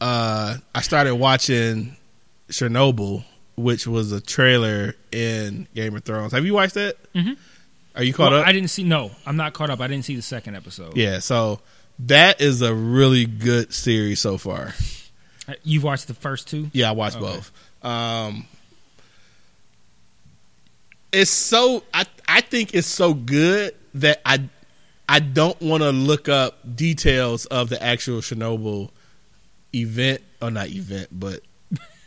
uh, 0.00 0.56
I 0.74 0.80
started 0.82 1.16
watching 1.16 1.96
Chernobyl, 2.48 3.24
which 3.56 3.86
was 3.86 4.12
a 4.12 4.20
trailer 4.20 4.94
in 5.12 5.66
Game 5.74 5.96
of 5.96 6.04
Thrones. 6.04 6.32
Have 6.32 6.44
you 6.46 6.54
watched 6.54 6.74
that? 6.74 6.96
Mhm. 7.14 7.36
Are 7.94 8.02
you 8.02 8.12
caught 8.12 8.30
Well, 8.32 8.40
up? 8.42 8.46
I 8.46 8.52
didn't 8.52 8.68
see. 8.68 8.84
No, 8.84 9.10
I'm 9.24 9.36
not 9.36 9.54
caught 9.54 9.70
up. 9.70 9.80
I 9.80 9.86
didn't 9.86 10.04
see 10.04 10.16
the 10.16 10.22
second 10.22 10.54
episode. 10.54 10.96
yeah. 10.96 11.18
So 11.20 11.60
that 12.00 12.40
is 12.42 12.60
a 12.62 12.74
really 12.74 13.24
good 13.24 13.72
series 13.72 14.20
so 14.20 14.36
far. 14.38 14.74
Uh, 15.48 15.54
You've 15.62 15.82
watched 15.84 16.06
the 16.08 16.14
first 16.14 16.46
two. 16.48 16.70
Yeah, 16.74 16.90
I 16.90 16.92
watched 16.92 17.16
Okay. 17.16 17.24
both. 17.24 17.52
Um, 17.82 18.46
it's 21.12 21.30
so 21.30 21.84
I 21.94 22.04
I 22.28 22.40
think 22.40 22.74
it's 22.74 22.86
so 22.86 23.14
good 23.14 23.74
that 23.94 24.20
I 24.24 24.48
I 25.08 25.20
don't 25.20 25.60
want 25.60 25.82
to 25.82 25.90
look 25.90 26.28
up 26.28 26.76
details 26.76 27.46
of 27.46 27.68
the 27.68 27.82
actual 27.82 28.20
Chernobyl 28.20 28.90
event 29.74 30.22
or 30.42 30.50
not 30.50 30.68
event, 30.68 31.08
but 31.12 31.40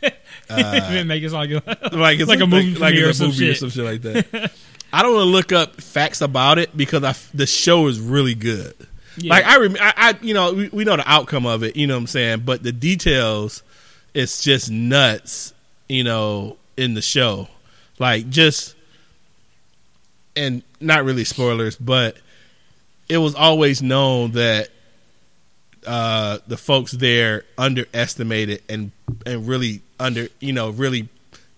It 0.50 1.06
make 1.06 1.22
it 1.22 1.30
like 1.32 1.50
like 1.92 2.20
it's 2.20 2.28
Like 2.28 2.40
a 2.40 2.46
movie 2.46 2.70
like, 2.74 2.92
premiere 2.94 3.08
it's 3.10 3.20
or 3.20 3.24
a 3.24 3.26
some 3.26 3.26
movie 3.28 3.50
or 3.50 3.54
shit. 3.54 3.58
some 3.60 3.70
shit 3.70 3.84
like 3.84 4.02
that. 4.02 4.52
I 4.92 5.02
don't 5.02 5.14
want 5.14 5.24
to 5.24 5.30
look 5.30 5.52
up 5.52 5.80
facts 5.80 6.20
about 6.20 6.58
it 6.58 6.76
because 6.76 7.04
I 7.04 7.14
the 7.34 7.46
show 7.46 7.86
is 7.86 8.00
really 8.00 8.34
good. 8.34 8.74
Yeah. 9.16 9.30
Like 9.34 9.44
I, 9.44 9.58
rem- 9.58 9.76
I, 9.80 9.92
I, 9.96 10.18
you 10.22 10.34
know, 10.34 10.52
we, 10.52 10.68
we 10.68 10.84
know 10.84 10.96
the 10.96 11.08
outcome 11.10 11.46
of 11.46 11.62
it. 11.62 11.76
You 11.76 11.86
know 11.86 11.94
what 11.94 12.00
I'm 12.02 12.06
saying, 12.08 12.40
but 12.40 12.62
the 12.62 12.72
details, 12.72 13.62
it's 14.14 14.42
just 14.42 14.70
nuts. 14.70 15.52
You 15.88 16.04
know, 16.04 16.56
in 16.76 16.94
the 16.94 17.02
show, 17.02 17.48
like 17.98 18.30
just, 18.30 18.74
and 20.36 20.62
not 20.80 21.04
really 21.04 21.24
spoilers, 21.24 21.76
but 21.76 22.16
it 23.08 23.18
was 23.18 23.34
always 23.34 23.82
known 23.82 24.32
that 24.32 24.68
uh, 25.86 26.38
the 26.46 26.56
folks 26.56 26.92
there 26.92 27.44
underestimated 27.58 28.62
and 28.68 28.92
and 29.26 29.48
really 29.48 29.82
under, 29.98 30.28
you 30.40 30.52
know, 30.52 30.70
really 30.70 31.08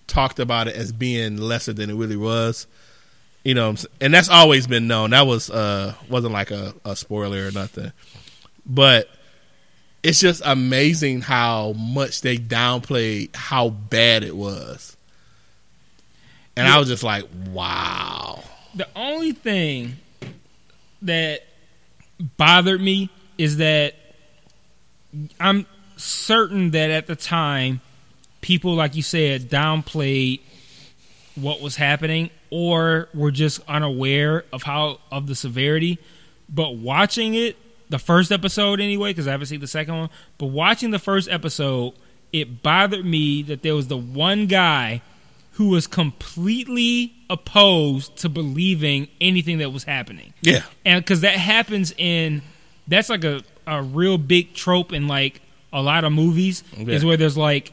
talked 0.07 0.39
about 0.39 0.69
it 0.69 0.77
as 0.77 0.93
being 0.93 1.37
lesser 1.39 1.73
than 1.73 1.91
it 1.91 1.95
really 1.95 2.17
was. 2.17 2.67
You 3.45 3.55
know, 3.55 3.63
what 3.65 3.69
I'm 3.71 3.75
s- 3.75 3.87
and 4.01 4.15
that's 4.15 4.29
always 4.29 4.67
been 4.67 4.87
known. 4.87 5.11
That 5.11 5.27
was 5.27 5.51
uh 5.51 5.95
wasn't 6.09 6.33
like 6.33 6.51
a, 6.51 6.75
a 6.85 6.95
spoiler 6.97 7.47
or 7.49 7.51
nothing. 7.51 7.93
But 8.65 9.09
it's 10.05 10.21
just 10.21 10.43
amazing 10.45 11.21
how 11.23 11.73
much 11.73 12.21
they 12.23 12.37
downplayed 12.37 13.35
how 13.35 13.69
bad 13.71 14.23
it 14.25 14.37
was. 14.37 14.97
And 16.57 16.69
I 16.69 16.79
was 16.79 16.89
just 16.89 17.03
like, 17.03 17.25
wow. 17.51 18.43
The 18.75 18.89
only 18.97 19.33
thing 19.33 19.97
that 21.03 21.41
bothered 22.37 22.81
me 22.81 23.11
is 23.39 23.59
that 23.59 23.95
I'm 25.41 25.67
certain 25.97 26.71
that 26.71 26.91
at 26.91 27.07
the 27.07 27.17
time 27.17 27.81
people 28.41 28.75
like 28.75 28.97
you 28.97 29.03
said 29.03 29.49
downplayed 29.49 30.41
what 31.35 31.61
was 31.61 31.77
happening 31.77 32.31
or 32.51 33.09
were 33.15 33.31
just 33.31 33.61
unaware 33.69 34.45
of 34.53 34.63
how 34.63 34.99
of 35.11 35.27
the 35.27 35.35
severity. 35.35 35.99
But 36.49 36.77
watching 36.77 37.35
it 37.35 37.57
the 37.93 37.99
first 37.99 38.33
episode 38.33 38.81
anyway 38.81 39.11
because 39.11 39.29
i 39.29 39.31
haven't 39.33 39.47
seen 39.47 39.61
the 39.61 39.67
second 39.67 39.95
one 39.95 40.09
but 40.39 40.47
watching 40.47 40.91
the 40.93 40.99
first 40.99 41.29
episode 41.29 41.93
it 42.33 42.63
bothered 42.63 43.05
me 43.05 43.43
that 43.43 43.63
there 43.63 43.75
was 43.75 43.89
the 43.89 43.97
one 43.99 44.47
guy 44.47 45.03
who 45.53 45.69
was 45.69 45.87
completely 45.87 47.13
opposed 47.29 48.17
to 48.17 48.29
believing 48.29 49.09
anything 49.21 49.59
that 49.59 49.71
was 49.73 49.85
happening. 49.85 50.33
Yeah. 50.43 50.63
and 50.85 51.05
because 51.05 51.21
that 51.23 51.35
happens 51.37 51.93
in 51.99 52.43
that's 52.89 53.09
like 53.09 53.25
a, 53.25 53.43
a 53.67 53.83
real 53.83 54.19
big 54.19 54.55
trope 54.55 54.93
in 54.93 55.07
like 55.09 55.41
a 55.73 55.81
lot 55.83 56.05
of 56.05 56.13
movies 56.13 56.63
is 56.79 57.05
where 57.05 57.17
there's 57.17 57.37
like 57.37 57.73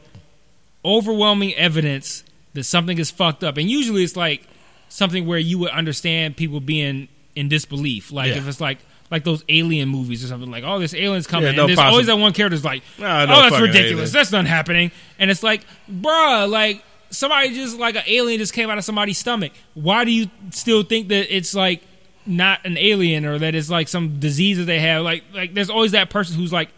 overwhelming 0.84 1.54
evidence 1.54 2.24
that 2.54 2.64
something 2.64 2.98
is 2.98 3.10
fucked 3.10 3.44
up. 3.44 3.56
And 3.56 3.70
usually 3.70 4.02
it's 4.02 4.16
like 4.16 4.46
something 4.88 5.26
where 5.26 5.38
you 5.38 5.58
would 5.58 5.70
understand 5.70 6.36
people 6.36 6.60
being 6.60 7.08
in 7.36 7.48
disbelief. 7.48 8.10
Like 8.12 8.30
Yeah. 8.30 8.38
if 8.38 8.48
it's 8.48 8.60
like 8.60 8.78
like 9.10 9.24
those 9.24 9.42
alien 9.48 9.88
movies 9.88 10.22
or 10.24 10.28
something 10.28 10.50
like 10.50 10.62
oh 10.64 10.78
this 10.78 10.94
alien's 10.94 11.26
coming. 11.26 11.46
Yeah, 11.50 11.56
no 11.56 11.62
and 11.62 11.70
there's 11.70 11.78
possi- 11.78 11.90
always 11.90 12.06
that 12.06 12.16
one 12.18 12.32
character 12.32 12.56
that's 12.56 12.64
like 12.64 12.82
Nah, 12.98 13.24
no 13.26 13.34
oh 13.38 13.42
that's 13.50 13.60
ridiculous. 13.60 13.92
alien. 14.10 14.12
that's 14.12 14.32
not 14.32 14.46
happening. 14.46 14.90
And 15.18 15.30
it's 15.30 15.42
like 15.42 15.62
bruh 15.90 16.48
like 16.48 16.84
somebody 17.10 17.54
just 17.54 17.78
like 17.78 17.96
an 17.96 18.02
alien 18.06 18.38
just 18.38 18.52
came 18.52 18.70
out 18.70 18.78
of 18.78 18.84
somebody's 18.84 19.18
stomach. 19.18 19.52
Why 19.74 20.04
do 20.04 20.10
you 20.10 20.30
still 20.50 20.82
think 20.82 21.08
that 21.08 21.34
it's 21.34 21.54
like 21.54 21.82
not 22.26 22.64
an 22.64 22.76
alien 22.78 23.24
or 23.24 23.38
that 23.38 23.54
it's 23.54 23.70
like 23.70 23.88
some 23.88 24.20
disease 24.20 24.58
that 24.58 24.64
they 24.64 24.80
have? 24.80 25.02
Like 25.02 25.24
like 25.32 25.54
there's 25.54 25.70
always 25.70 25.92
that 25.92 26.10
person 26.10 26.36
who's 26.36 26.52
like 26.52 26.70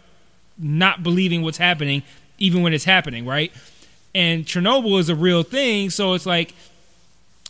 not 0.57 1.03
believing 1.03 1.41
what's 1.41 1.57
happening 1.57 2.03
even 2.37 2.61
when 2.61 2.73
it's 2.73 2.85
happening 2.85 3.25
right? 3.25 3.51
And 4.15 4.45
chernobyl 4.45 4.99
is 4.99 5.09
a 5.09 5.15
real 5.15 5.43
thing 5.43 5.89
so 5.89 6.13
it's 6.13 6.25
like 6.25 6.53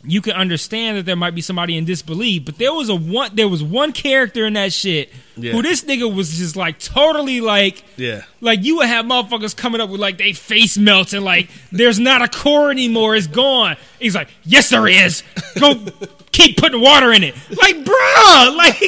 you 0.05 0.21
can 0.21 0.33
understand 0.33 0.97
that 0.97 1.05
there 1.05 1.15
might 1.15 1.33
be 1.33 1.41
somebody 1.41 1.77
in 1.77 1.85
disbelief. 1.85 2.43
But 2.45 2.57
there 2.57 2.73
was 2.73 2.89
a 2.89 2.95
one, 2.95 3.35
there 3.35 3.47
was 3.47 3.63
one 3.63 3.93
character 3.93 4.45
in 4.45 4.53
that 4.53 4.73
shit 4.73 5.09
Yeah. 5.37 5.53
who 5.53 5.61
this 5.61 5.83
nigga 5.85 6.13
was 6.13 6.37
just 6.37 6.55
like 6.57 6.77
totally 6.79 7.39
like, 7.39 7.83
Yeah. 7.95 8.23
like 8.41 8.63
you 8.63 8.77
would 8.77 8.87
have 8.87 9.05
motherfuckers 9.05 9.55
coming 9.55 9.79
up 9.79 9.89
with 9.89 10.01
like 10.01 10.17
they 10.17 10.33
face 10.33 10.77
melting 10.77 11.21
like 11.21 11.49
there's 11.71 11.99
not 11.99 12.21
a 12.21 12.27
core 12.27 12.69
anymore, 12.69 13.15
it's 13.15 13.27
gone. 13.27 13.77
He's 13.99 14.13
like, 14.15 14.27
yes 14.43 14.69
there 14.69 14.87
is. 14.87 15.23
Go 15.59 15.75
keep 16.33 16.57
putting 16.57 16.81
water 16.81 17.13
in 17.13 17.23
it. 17.23 17.35
Like, 17.51 17.75
bruh, 17.77 18.55
like 18.57 18.81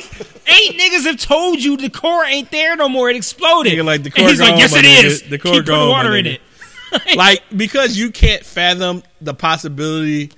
eight 0.47 0.78
niggas 0.80 1.05
have 1.05 1.18
told 1.18 1.63
you 1.63 1.78
the 1.78 1.89
core 1.89 2.26
ain't 2.26 2.51
there 2.51 2.76
no 2.76 2.89
more. 2.89 3.09
It 3.09 3.16
exploded. 3.16 3.72
Nigga, 3.74 3.86
like, 3.86 4.03
the 4.03 4.07
And 4.09 4.16
core 4.16 4.30
he's 4.30 4.41
like, 4.41 4.57
yes 4.57 4.76
it 4.76 4.84
is. 4.86 5.22
The 5.24 5.39
core 5.39 5.53
keep 5.53 5.66
putting 5.66 5.76
gone, 5.76 5.88
my 5.88 5.97
water 5.97 6.16
in 6.18 6.26
it. 6.26 6.41
like 7.16 7.41
because 7.55 7.97
you 7.97 8.11
can't 8.11 8.45
fathom 8.45 9.01
the 9.22 9.34
possibility 9.34 10.32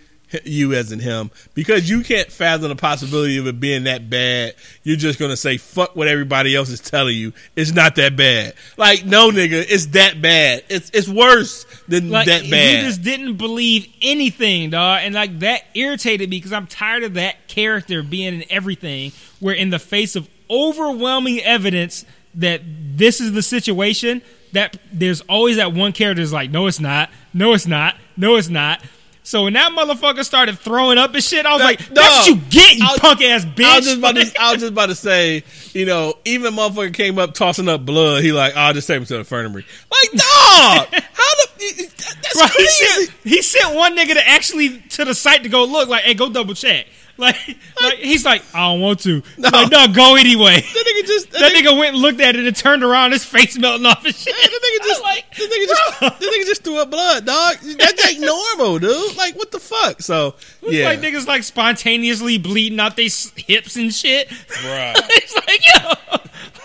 you 0.44 0.74
as 0.74 0.92
in 0.92 1.00
him. 1.00 1.32
Because 1.54 1.90
you 1.90 2.04
can't 2.04 2.32
fathom 2.32 2.70
the 2.70 2.76
possibility 2.76 3.38
of 3.38 3.48
it 3.48 3.60
being 3.60 3.86
that 3.86 4.10
bad. 4.10 4.56
You're 4.84 4.98
just 4.98 5.20
gonna 5.20 5.38
say 5.38 5.58
fuck 5.58 5.96
what 5.96 6.08
everybody 6.08 6.56
else 6.56 6.70
is 6.70 6.80
telling 6.82 7.16
you. 7.16 7.34
It's 7.56 7.72
not 7.72 7.96
that 7.96 8.16
bad. 8.16 8.54
Like 8.78 9.06
no 9.06 9.30
nigga 9.32 9.66
it's 9.68 9.88
that 9.88 10.22
bad. 10.22 10.64
It's 10.70 10.90
it's 10.94 11.08
worse 11.08 11.66
than 11.88 12.10
Like 12.10 12.28
that 12.28 12.50
bad. 12.50 12.86
just 12.86 13.02
didn't 13.02 13.38
believe 13.38 13.88
anything, 14.02 14.72
dog, 14.72 15.02
and 15.04 15.14
like 15.16 15.40
that 15.40 15.64
irritated 15.74 16.30
me 16.30 16.38
because 16.38 16.54
I'm 16.54 16.68
tired 16.68 17.04
of 17.04 17.14
that 17.16 17.48
character 17.48 18.04
being 18.04 18.34
in 18.36 18.44
everything. 18.50 19.12
Where 19.40 19.56
in 19.56 19.70
the 19.70 19.80
face 19.80 20.16
of 20.16 20.28
overwhelming 20.50 21.40
evidence 21.42 22.06
that 22.36 22.62
this 22.66 23.20
is 23.20 23.34
the 23.34 23.42
situation, 23.42 24.22
that 24.54 24.78
there's 24.92 25.22
always 25.22 25.58
that 25.58 25.74
one 25.74 25.92
character 25.92 26.22
is 26.22 26.32
like, 26.34 26.52
no, 26.52 26.68
it's 26.68 26.80
not, 26.80 27.10
no, 27.34 27.54
it's 27.54 27.68
not, 27.68 27.96
no, 28.16 28.36
it's 28.36 28.50
not. 28.50 28.82
So 29.28 29.44
when 29.44 29.52
that 29.54 29.74
motherfucker 29.74 30.24
started 30.24 30.58
throwing 30.58 30.98
up 30.98 31.14
and 31.14 31.22
shit, 31.22 31.46
I 31.46 31.52
was 31.52 31.62
like, 31.62 31.80
"That's 31.90 32.16
what 32.16 32.28
you 32.28 32.38
get, 32.50 32.78
you 32.78 32.88
punk 32.98 33.22
ass 33.22 33.44
bitch." 33.44 33.66
I 33.66 33.76
was 33.76 33.86
just 33.86 33.98
about 33.98 34.16
to. 34.16 34.34
I 34.40 34.52
was 34.54 34.62
just 34.62 34.72
about 34.72 34.86
to 34.86 34.96
say, 34.96 35.44
you 35.74 35.86
know, 35.86 36.14
even 36.24 36.54
motherfucker 36.54 36.94
came 36.94 37.20
up 37.20 37.34
tossing 37.34 37.68
up 37.68 37.86
blood. 37.86 38.24
He 38.24 38.32
like, 38.32 38.56
I'll 38.56 38.72
just 38.72 38.88
take 38.88 39.00
him 39.00 39.04
to 39.04 39.14
the 39.16 39.20
infirmary. 39.20 39.66
Like, 39.92 40.12
dog, 40.12 40.24
how 41.12 41.36
the? 41.58 41.92
That's 42.22 42.38
Bro, 42.38 42.48
he 42.56 42.68
sent, 42.68 43.12
he 43.26 43.42
sent 43.42 43.76
one 43.76 43.98
nigga 43.98 44.14
to 44.14 44.26
actually 44.26 44.80
to 44.92 45.04
the 45.04 45.14
site 45.14 45.44
to 45.44 45.50
go 45.50 45.66
look 45.66 45.90
like, 45.90 46.04
hey, 46.04 46.14
go 46.14 46.32
double 46.32 46.54
check. 46.54 46.88
Like, 47.28 47.58
like 47.82 47.96
he's 47.96 48.24
like, 48.24 48.44
I 48.54 48.72
don't 48.72 48.80
want 48.80 49.00
to. 49.00 49.24
No. 49.40 49.50
Like, 49.50 49.72
no, 49.72 49.88
go 49.88 50.16
anyway. 50.18 50.62
That 50.62 50.86
nigga 50.88 51.08
just. 51.08 51.32
That 51.32 51.52
nigga 51.56 51.76
went 51.76 51.96
and 51.96 51.98
looked 51.98 52.22
at 52.22 52.36
it 52.36 52.46
and 52.46 52.56
turned 52.56 52.84
around, 52.84 53.12
his 53.12 53.26
face 53.26 53.58
melting 53.58 53.88
off 53.88 54.06
his 54.06 54.22
shit. 54.22 54.36
Yeah, 54.40 54.48
the 54.48 54.80
nigga 54.80 54.86
just 54.86 55.02
like, 55.02 55.36
the 55.36 55.44
nigga 55.44 55.68
just 55.68 56.00
the 56.20 56.26
nigga 56.28 56.46
just 56.46 56.64
threw 56.64 56.78
up 56.78 56.92
blood, 56.92 57.26
dog. 57.26 57.58
That's 57.58 58.06
like 58.06 58.20
normal, 58.20 58.78
dude. 58.78 59.18
Like 59.18 59.36
what 59.36 59.50
the 59.50 59.60
fuck? 59.60 60.00
So 60.02 60.36
It's 60.62 60.74
yeah, 60.74 60.86
like 60.86 61.00
niggas 61.00 61.26
like 61.26 61.42
spontaneously 61.42 62.38
bleeding 62.38 62.80
out 62.80 62.96
their 62.96 63.10
hips 63.36 63.76
and 63.78 63.92
shit. 63.92 64.28
Bruh. 64.30 64.94
it's 64.96 65.36
like, 65.36 65.62
yo, 65.74 66.18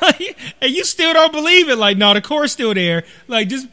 like, 0.03 0.36
and 0.61 0.70
you 0.70 0.84
still 0.84 1.14
don't 1.14 1.32
believe 1.32 1.70
it. 1.70 1.76
Like, 1.76 1.96
no, 1.96 2.12
the 2.12 2.20
core's 2.20 2.53
still 2.53 2.74
there. 2.74 3.05
Like, 3.26 3.48
just 3.48 3.68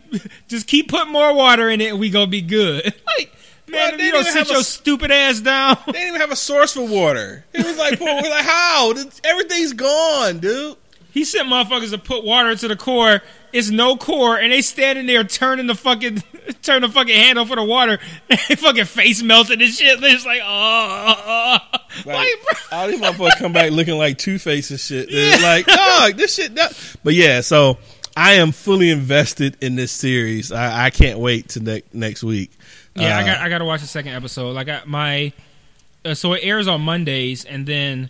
just 0.48 0.66
keep 0.66 0.88
putting 0.88 1.12
more 1.12 1.34
water 1.34 1.70
in 1.70 1.82
it 1.82 1.90
and 1.90 2.00
we 2.00 2.10
gonna 2.10 2.28
be 2.28 2.42
good. 2.42 2.94
Like, 3.18 3.34
man, 3.72 3.90
Bruh, 3.90 3.94
if 3.94 3.98
they 4.00 4.06
you 4.06 4.12
don't 4.12 4.24
sit 4.26 4.34
have 4.38 4.50
a 4.50 4.54
your 4.54 4.64
stupid 4.64 5.12
ass 5.12 5.40
down. 5.42 5.78
they 5.86 5.92
didn't 5.94 6.08
even 6.10 6.22
have 6.22 6.32
a 6.32 6.36
source 6.36 6.74
for 6.74 6.86
water. 6.88 7.46
It 7.54 7.66
was 7.66 7.78
like, 7.78 7.98
poor, 8.00 8.08
we're 8.08 8.30
like, 8.30 8.46
how? 8.46 8.94
Everything's 9.24 9.74
gone, 9.74 10.40
dude. 10.40 10.76
He 11.12 11.26
sent 11.26 11.48
motherfuckers 11.50 11.90
to 11.90 11.98
put 11.98 12.24
water 12.24 12.52
into 12.52 12.68
the 12.68 12.76
core. 12.76 13.22
It's 13.52 13.72
no 13.72 13.98
core, 13.98 14.38
and 14.38 14.52
they 14.52 14.62
standing 14.62 15.08
there 15.08 15.24
turning 15.24 15.66
the 15.66 15.74
fucking 15.74 16.22
turn 16.62 16.84
the 16.84 16.90
fucking 16.90 17.16
handle 17.16 17.46
for 17.48 17.56
the 17.56 17.64
water. 17.64 17.98
They 18.48 18.56
fucking 18.56 18.86
face 18.86 19.24
melted 19.24 19.60
and 19.60 19.72
shit. 19.74 20.00
They're 20.00 20.12
just 20.12 20.26
like, 20.28 20.42
oh, 20.44 21.58
Like, 22.06 22.06
like, 22.06 22.34
bro. 22.44 22.78
all 22.78 22.88
these 22.88 23.00
motherfuckers 23.02 23.38
come 23.40 23.54
back 23.54 23.72
looking 23.72 23.98
like 23.98 24.20
Two 24.20 24.38
Face 24.38 24.70
and 24.70 24.80
shit. 24.80 25.10
Dude. 25.10 25.42
Like, 25.42 25.66
dog, 25.66 26.16
this 26.16 26.36
shit. 26.36 26.54
That. 26.56 26.74
But 27.04 27.16
yeah, 27.16 27.42
so 27.42 27.80
I 28.16 28.34
am 28.34 28.52
fully 28.52 28.92
invested 28.92 29.58
in 29.62 29.76
this 29.76 29.92
series. 29.92 30.52
I, 30.52 30.86
I 30.86 30.90
can't 30.92 31.18
wait 31.18 31.50
to 31.50 31.60
ne- 31.60 31.84
next 31.92 32.24
week. 32.24 32.52
Yeah, 32.96 33.18
I 33.18 33.22
Uh, 33.22 33.26
got 33.26 33.38
I 33.40 33.50
got 33.50 33.58
to 33.60 33.66
watch 33.66 33.82
the 33.82 33.88
second 33.88 34.14
episode. 34.14 34.52
Like 34.52 34.68
I, 34.70 34.82
my, 34.86 35.32
uh, 36.06 36.14
so 36.14 36.34
it 36.34 36.42
airs 36.44 36.68
on 36.68 36.82
Mondays, 36.82 37.46
and 37.46 37.66
then 37.66 38.10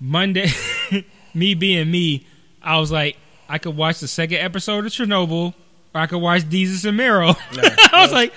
Monday, 0.00 0.48
me 1.34 1.54
being 1.54 1.90
me, 1.90 2.26
I 2.62 2.78
was 2.78 2.90
like, 2.92 3.16
I 3.48 3.58
could 3.58 3.76
watch 3.76 4.00
the 4.00 4.08
second 4.08 4.38
episode 4.38 4.84
of 4.86 4.92
Chernobyl, 4.92 5.54
or 5.94 6.00
I 6.00 6.06
could 6.06 6.18
watch 6.18 6.42
Desus 6.42 6.84
and 6.86 6.96
Mero. 6.96 7.28
I 7.52 8.02
was 8.02 8.12
like, 8.12 8.32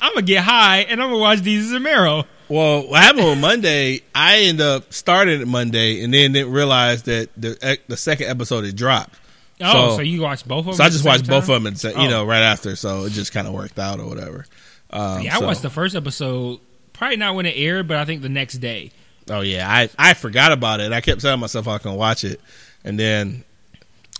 I'm 0.00 0.12
gonna 0.14 0.26
get 0.26 0.44
high 0.44 0.78
and 0.80 1.02
I'm 1.02 1.08
gonna 1.10 1.20
watch 1.20 1.40
Desus 1.40 1.74
and 1.74 1.84
Mero. 1.84 2.24
Well, 2.48 2.86
what 2.88 3.02
happened 3.02 3.26
on 3.26 3.40
Monday? 3.40 4.02
I 4.14 4.40
end 4.42 4.60
up 4.60 4.92
starting 4.92 5.40
it 5.40 5.48
Monday 5.48 6.02
and 6.04 6.14
then 6.14 6.32
didn't 6.32 6.52
realize 6.52 7.02
that 7.04 7.30
the 7.36 7.78
the 7.88 7.96
second 7.96 8.28
episode 8.28 8.64
had 8.64 8.76
dropped. 8.76 9.18
Oh, 9.60 9.90
so, 9.90 9.96
So- 9.96 10.02
you 10.02 10.20
watched 10.20 10.46
both 10.46 10.60
of 10.60 10.64
them? 10.66 10.74
So 10.74 10.84
I 10.84 10.88
just 10.90 11.04
watched 11.04 11.26
both 11.26 11.46
time? 11.46 11.54
of 11.56 11.62
them, 11.62 11.66
and, 11.66 11.78
sa- 11.80 11.92
Oh. 11.96 12.02
you 12.02 12.08
know, 12.08 12.24
right 12.24 12.42
after. 12.42 12.76
So 12.76 13.04
it 13.04 13.10
just 13.10 13.32
kind 13.32 13.46
of 13.46 13.52
worked 13.54 13.78
out 13.78 14.00
or 14.00 14.06
whatever. 14.06 14.44
Um, 14.90 15.22
Yeah, 15.22 15.36
I 15.36 15.38
so- 15.40 15.46
watched 15.46 15.62
the 15.62 15.70
first 15.70 15.94
episode. 15.96 16.60
Probably 16.92 17.16
not 17.16 17.34
when 17.34 17.46
it 17.46 17.54
aired, 17.56 17.88
but 17.88 17.96
I 17.98 18.04
think 18.04 18.22
the 18.22 18.28
next 18.28 18.54
day. 18.58 18.90
Oh 19.28 19.40
yeah, 19.40 19.68
I 19.70 19.88
I 19.98 20.14
forgot 20.14 20.52
about 20.52 20.80
it. 20.80 20.92
I 20.92 21.00
kept 21.00 21.20
telling 21.20 21.40
myself 21.40 21.66
I 21.68 21.78
can 21.78 21.94
watch 21.94 22.22
it, 22.24 22.40
and 22.84 22.98
then 22.98 23.44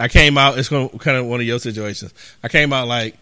I 0.01 0.09
came 0.09 0.37
out. 0.37 0.59
It's 0.59 0.69
going 0.69 0.89
kind 0.99 1.17
of 1.17 1.27
one 1.27 1.41
of 1.41 1.47
your 1.47 1.59
situations. 1.61 2.13
I 2.43 2.49
came 2.49 2.73
out 2.73 2.89
like 2.89 3.17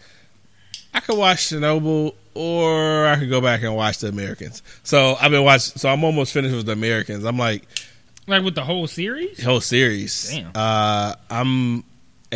I 0.93 0.99
could 0.99 1.17
watch 1.17 1.37
Chernobyl, 1.49 2.15
or 2.33 3.05
I 3.05 3.17
could 3.17 3.29
go 3.29 3.39
back 3.39 3.61
and 3.61 3.75
watch 3.75 3.99
the 3.99 4.07
Americans. 4.07 4.61
So 4.83 5.15
I've 5.21 5.31
been 5.31 5.43
watching. 5.43 5.77
So 5.77 5.87
I'm 5.89 6.03
almost 6.03 6.33
finished 6.33 6.55
with 6.55 6.65
the 6.65 6.71
Americans. 6.73 7.23
I'm 7.23 7.37
like 7.37 7.63
Like 8.27 8.43
with 8.43 8.55
the 8.55 8.63
whole 8.65 8.87
series. 8.87 9.41
whole 9.43 9.61
series. 9.61 10.29
Damn. 10.31 10.51
Uh, 10.55 11.13
I'm 11.29 11.83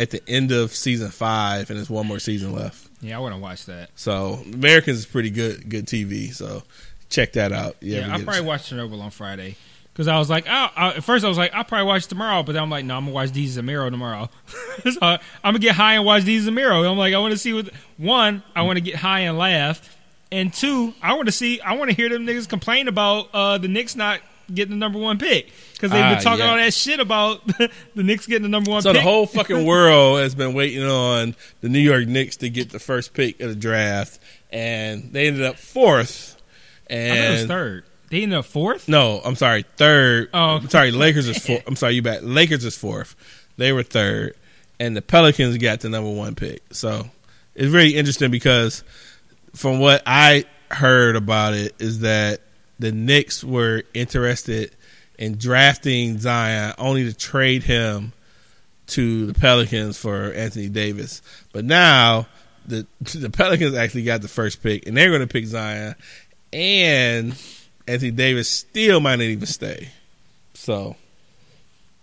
at 0.00 0.10
the 0.10 0.26
end 0.26 0.50
of 0.50 0.74
season 0.74 1.10
five, 1.10 1.68
and 1.68 1.78
there's 1.78 1.90
one 1.90 2.06
more 2.06 2.18
season 2.18 2.54
left. 2.54 2.88
Yeah, 3.02 3.18
I 3.18 3.20
want 3.20 3.34
to 3.34 3.40
watch 3.40 3.66
that. 3.66 3.90
So 3.94 4.40
Americans 4.52 4.98
is 4.98 5.06
pretty 5.06 5.28
good, 5.28 5.68
good 5.68 5.86
TV. 5.86 6.32
So 6.32 6.62
check 7.10 7.34
that 7.34 7.52
out. 7.52 7.76
Yeah, 7.80 8.10
I'll 8.10 8.22
probably 8.22 8.40
watch 8.40 8.70
Chernobyl 8.70 9.00
on 9.00 9.10
Friday. 9.10 9.56
Because 9.92 10.08
I 10.08 10.18
was 10.18 10.30
like, 10.30 10.46
oh, 10.48 10.68
I, 10.74 10.88
at 10.94 11.04
first 11.04 11.24
I 11.24 11.28
was 11.28 11.36
like, 11.36 11.52
I'll 11.52 11.64
probably 11.64 11.86
watch 11.86 12.06
tomorrow, 12.06 12.42
but 12.42 12.52
then 12.52 12.62
I'm 12.62 12.70
like, 12.70 12.86
no, 12.86 12.96
I'm 12.96 13.04
gonna 13.04 13.14
watch 13.14 13.36
and 13.36 13.66
Mero 13.66 13.90
tomorrow. 13.90 14.30
so 14.90 14.98
I'm 15.02 15.18
gonna 15.44 15.58
get 15.58 15.74
high 15.74 15.94
and 15.94 16.06
watch 16.06 16.26
and 16.26 16.54
Mero. 16.54 16.82
I'm 16.84 16.96
like, 16.96 17.12
I 17.12 17.18
want 17.18 17.32
to 17.32 17.38
see 17.38 17.52
what. 17.52 17.68
One, 17.98 18.42
I 18.56 18.62
want 18.62 18.78
to 18.78 18.80
get 18.80 18.94
high 18.94 19.20
and 19.20 19.36
laugh, 19.36 19.98
and 20.32 20.54
two, 20.54 20.94
I 21.02 21.12
want 21.14 21.26
to 21.26 21.32
see, 21.32 21.60
I 21.60 21.74
want 21.74 21.90
to 21.90 21.96
hear 21.96 22.08
them 22.08 22.26
niggas 22.26 22.48
complain 22.48 22.88
about 22.88 23.28
uh, 23.34 23.58
the 23.58 23.68
Knicks 23.68 23.94
not 23.94 24.20
getting 24.54 24.70
the 24.70 24.76
number 24.78 24.98
one 24.98 25.18
pick 25.18 25.50
because 25.72 25.90
they've 25.90 26.00
been 26.00 26.18
Ah, 26.18 26.20
talking 26.20 26.44
yeah. 26.44 26.50
all 26.50 26.56
that 26.56 26.74
shit 26.74 27.00
about 27.00 27.46
the 27.58 27.70
Knicks 28.02 28.26
getting 28.26 28.42
the 28.42 28.48
number 28.48 28.70
one. 28.70 28.78
Pick. 28.78 28.84
So 28.84 28.92
pick. 28.92 28.98
the 28.98 29.02
whole 29.02 29.26
fucking 29.26 29.64
world 29.66 30.20
has 30.20 30.34
been 30.34 30.52
waiting 30.54 30.84
on 30.84 31.34
the 31.60 31.68
New 31.68 31.78
York 31.78 32.06
Knicks 32.06 32.36
to 32.38 32.50
get 32.50 32.70
the 32.70 32.78
first 32.78 33.14
pick 33.14 33.40
of 33.40 33.48
the 33.48 33.54
draft, 33.56 34.18
and 34.50 35.12
they 35.12 35.26
ended 35.28 35.42
up 35.44 35.56
fourth. 35.56 36.36
I 36.90 36.94
it 36.94 37.30
was 37.30 37.40
And 37.42 37.48
third. 37.48 37.84
They 38.10 38.22
ended 38.24 38.38
up 38.38 38.44
fourth. 38.44 38.88
no, 38.88 39.20
I'm 39.24 39.36
sorry, 39.36 39.64
third. 39.76 40.30
Oh. 40.34 40.56
I'm 40.56 40.68
sorry, 40.68 40.90
Lakers 40.90 41.28
is 41.28 41.38
fourth. 41.38 41.62
I'm 41.66 41.76
sorry, 41.76 41.94
you 41.94 42.02
back. 42.02 42.20
Lakers 42.22 42.64
is 42.64 42.76
fourth. 42.76 43.14
They 43.56 43.72
were 43.72 43.84
third, 43.84 44.34
and 44.80 44.96
the 44.96 45.02
Pelicans 45.02 45.56
got 45.58 45.80
the 45.80 45.88
number 45.88 46.10
one 46.10 46.34
pick. 46.34 46.62
So 46.72 47.08
it's 47.54 47.70
very 47.70 47.90
interesting 47.90 48.30
because 48.32 48.82
from 49.54 49.78
what 49.78 50.02
I 50.06 50.44
heard 50.72 51.14
about 51.16 51.54
it 51.54 51.74
is 51.78 52.00
that 52.00 52.40
the 52.80 52.90
Knicks 52.90 53.44
were 53.44 53.84
interested 53.94 54.72
in 55.18 55.36
drafting 55.36 56.18
Zion 56.18 56.74
only 56.78 57.04
to 57.04 57.14
trade 57.16 57.62
him 57.62 58.12
to 58.88 59.26
the 59.26 59.34
Pelicans 59.34 59.98
for 59.98 60.32
Anthony 60.32 60.68
Davis. 60.68 61.22
But 61.52 61.66
now 61.66 62.26
the 62.66 62.86
the 63.00 63.30
Pelicans 63.30 63.74
actually 63.74 64.04
got 64.04 64.22
the 64.22 64.28
first 64.28 64.62
pick, 64.62 64.86
and 64.86 64.96
they're 64.96 65.10
going 65.10 65.20
to 65.20 65.26
pick 65.26 65.46
Zion, 65.46 65.94
and 66.52 67.36
Anthony 67.86 68.10
Davis 68.10 68.48
still 68.48 69.00
might 69.00 69.16
not 69.16 69.24
even 69.24 69.46
stay. 69.46 69.90
So 70.54 70.96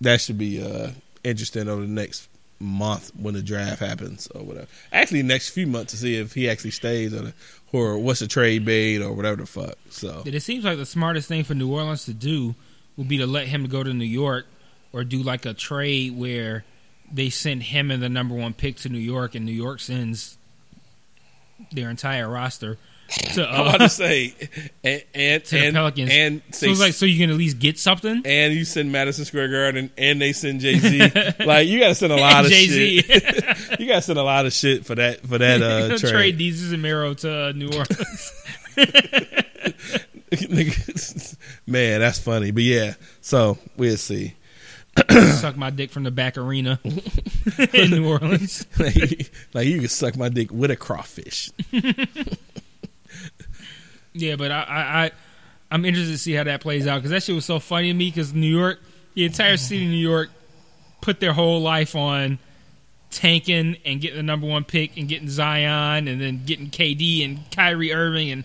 that 0.02 0.22
should 0.22 0.38
be 0.38 0.62
uh, 0.62 0.92
interesting 1.24 1.68
over 1.68 1.82
the 1.82 1.88
next 1.88 2.27
month 2.60 3.12
when 3.16 3.34
the 3.34 3.42
draft 3.42 3.80
happens 3.80 4.28
or 4.34 4.42
whatever. 4.44 4.68
Actually, 4.92 5.24
next 5.24 5.50
few 5.50 5.68
months 5.68 5.92
to 5.92 5.98
see 5.98 6.16
if 6.16 6.34
he 6.34 6.50
actually 6.50 6.72
stays 6.72 7.14
or, 7.14 7.34
or 7.72 7.98
what's 7.98 8.20
the 8.20 8.28
trade 8.28 8.66
made 8.66 9.02
or 9.02 9.14
whatever 9.14 9.38
the 9.38 9.46
fuck. 9.46 9.76
So 9.90 10.24
It 10.26 10.40
seems 10.42 10.64
like 10.64 10.78
the 10.78 10.86
smartest 10.86 11.28
thing 11.28 11.44
for 11.44 11.54
New 11.54 11.72
Orleans 11.72 12.06
to 12.06 12.14
do 12.14 12.56
would 12.96 13.08
be 13.08 13.18
to 13.20 13.28
let 13.28 13.48
him 13.48 13.68
go 13.68 13.84
to 13.84 13.94
New 13.94 14.06
York 14.06 14.46
or 14.92 15.04
do 15.04 15.22
like 15.22 15.46
a 15.46 15.54
trade 15.54 16.18
where 16.18 16.66
they 17.12 17.30
send 17.30 17.64
him 17.64 17.92
and 17.92 18.02
the 18.02 18.10
number 18.10 18.36
one 18.36 18.54
pick 18.54 18.78
to 18.78 18.90
New 18.90 18.98
York 18.98 19.36
and 19.36 19.46
New 19.46 19.52
York 19.52 19.80
sends 19.80 20.38
their 21.72 21.90
entire 21.90 22.30
roster 22.30 22.78
to, 23.08 23.50
I'm 23.50 23.62
uh, 23.62 23.70
about 23.70 23.78
to 23.80 23.90
say, 23.90 24.34
and 24.84 25.04
and 25.14 25.44
to 25.46 25.56
the 25.56 25.66
and, 25.66 25.76
Pelicans. 25.76 26.12
and 26.12 26.42
so 26.52 26.68
it's 26.68 26.80
like 26.80 26.94
so 26.94 27.06
you 27.06 27.18
can 27.18 27.30
at 27.30 27.38
least 27.38 27.60
get 27.60 27.80
something. 27.80 28.22
and 28.26 28.54
you 28.54 28.66
send 28.66 28.92
Madison 28.92 29.26
Square 29.26 29.50
Garden 29.50 29.92
and 29.98 30.22
they 30.22 30.34
send 30.34 30.62
Jay 30.62 30.78
Z. 30.78 31.00
like 31.46 31.68
you 31.68 31.80
got 31.80 31.90
to 31.90 31.96
send 31.96 32.14
a 32.14 32.18
lot 32.18 32.46
of 32.46 32.52
Jay-Z. 32.52 33.02
shit. 33.02 33.24
you 33.80 33.88
got 33.88 33.96
to 33.96 34.02
send 34.02 34.20
a 34.20 34.24
lot 34.24 34.46
of 34.46 34.54
shit 34.54 34.86
for 34.86 34.96
that 34.96 35.26
for 35.26 35.38
that 35.38 35.62
uh, 35.62 35.98
trade. 35.98 36.12
trade 36.12 36.40
Desus 36.40 36.74
and 36.74 36.82
Mero 36.82 37.14
to 37.14 37.48
uh, 37.48 37.52
New 37.54 37.70
Orleans. 37.70 38.34
Man, 41.66 42.00
that's 42.00 42.20
funny. 42.20 42.52
But 42.52 42.64
yeah, 42.64 42.94
so 43.22 43.58
we'll 43.78 43.98
see. 43.98 44.36
Suck 45.10 45.56
my 45.56 45.70
dick 45.70 45.92
from 45.92 46.04
the 46.04 46.12
back 46.12 46.38
arena 46.38 46.80
in 46.84 47.92
New 47.92 48.10
Orleans. 48.10 48.66
like, 48.80 49.32
like 49.54 49.68
you 49.68 49.80
can 49.80 49.90
suck 49.90 50.18
my 50.18 50.28
dick 50.28 50.52
with 50.52 50.72
a 50.72 50.76
crawfish. 50.76 51.52
Yeah, 54.22 54.36
but 54.36 54.52
I, 54.52 54.62
I, 54.62 55.04
I 55.06 55.12
I'm 55.72 55.86
interested 55.86 56.12
to 56.12 56.18
see 56.18 56.34
how 56.34 56.44
that 56.44 56.62
plays 56.62 56.88
out 56.88 56.98
because 56.98 57.12
that 57.12 57.24
shit 57.24 57.36
was 57.36 57.46
so 57.46 57.60
funny 57.60 57.90
to 57.90 57.94
me. 57.94 58.10
Because 58.10 58.34
New 58.34 58.48
York, 58.48 58.80
the 59.14 59.26
entire 59.26 59.54
mm-hmm. 59.54 59.58
city 59.58 59.86
of 59.86 59.92
New 59.92 59.98
York, 59.98 60.30
put 61.02 61.20
their 61.20 61.34
whole 61.34 61.62
life 61.62 61.96
on 61.96 62.40
tanking 63.10 63.78
and 63.86 64.02
getting 64.02 64.18
the 64.18 64.24
number 64.24 64.48
one 64.48 64.64
pick 64.64 64.98
and 64.98 65.08
getting 65.08 65.30
Zion 65.30 66.08
and 66.08 66.20
then 66.20 66.44
getting 66.46 66.70
KD 66.70 67.24
and 67.24 67.40
Kyrie 67.52 67.94
Irving 67.94 68.32
and 68.32 68.44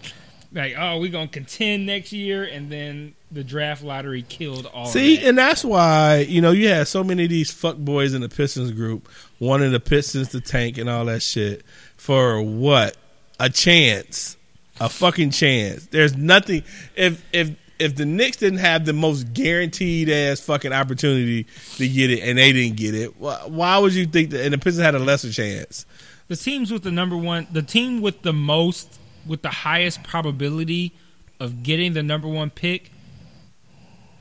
like, 0.55 0.74
oh, 0.78 1.01
we're 1.01 1.11
gonna 1.11 1.28
contend 1.28 1.86
next 1.86 2.12
year, 2.12 2.44
and 2.44 2.70
then 2.70 3.15
the 3.31 3.43
draft 3.43 3.82
lottery 3.82 4.23
killed 4.23 4.66
all. 4.66 4.86
See, 4.86 5.16
that. 5.16 5.28
and 5.28 5.39
that's 5.39 5.65
why 5.65 6.27
you 6.28 6.40
know 6.40 6.51
you 6.51 6.69
had 6.69 6.89
so 6.89 7.03
many 7.03 7.24
of 7.24 7.31
these 7.31 7.51
fuck 7.51 7.77
boys 7.77 8.15
in 8.15 8.20
the 8.20 8.28
Pistons 8.28 8.70
group 8.70 9.09
wanting 9.39 9.73
the 9.73 9.81
Pistons 9.81 10.28
to 10.31 10.40
tank 10.40 10.78
and 10.78 10.89
all 10.89 11.07
that 11.07 11.23
shit 11.23 11.65
for 11.97 12.43
what 12.43 12.97
a 13.40 13.49
chance, 13.49 14.36
a 14.83 14.89
fucking 14.89 15.31
chance. 15.31 15.87
There's 15.87 16.17
nothing 16.17 16.65
if 16.97 17.25
if 17.33 17.55
if 17.79 17.95
the 17.95 18.05
Knicks 18.05 18.39
didn't 18.39 18.59
have 18.59 18.85
the 18.85 18.93
most 18.93 19.33
guaranteed 19.33 20.09
ass 20.11 20.41
fucking 20.41 20.73
opportunity 20.73 21.47
to 21.77 21.89
get 21.89 22.11
it 22.11 22.21
and 22.21 22.39
they 22.39 22.53
didn't 22.53 22.77
get 22.77 22.95
it, 22.95 23.19
why, 23.19 23.37
why 23.47 23.79
would 23.79 23.95
you 23.95 24.07
think 24.07 24.31
that? 24.31 24.45
And 24.45 24.53
the 24.53 24.59
Pistons 24.59 24.85
had 24.85 24.95
a 24.95 24.99
lesser 24.99 25.33
chance. 25.33 25.87
the 26.29 26.37
teams 26.37 26.73
with 26.73 26.83
the 26.83 26.91
number 26.91 27.17
one, 27.17 27.47
the 27.51 27.63
team 27.63 28.01
with 28.01 28.23
the 28.23 28.33
most, 28.33 28.99
with 29.27 29.43
the 29.43 29.51
highest 29.51 30.03
probability 30.03 30.93
of 31.39 31.63
getting 31.63 31.93
the 31.93 32.03
number 32.03 32.29
one 32.29 32.51
pick, 32.51 32.91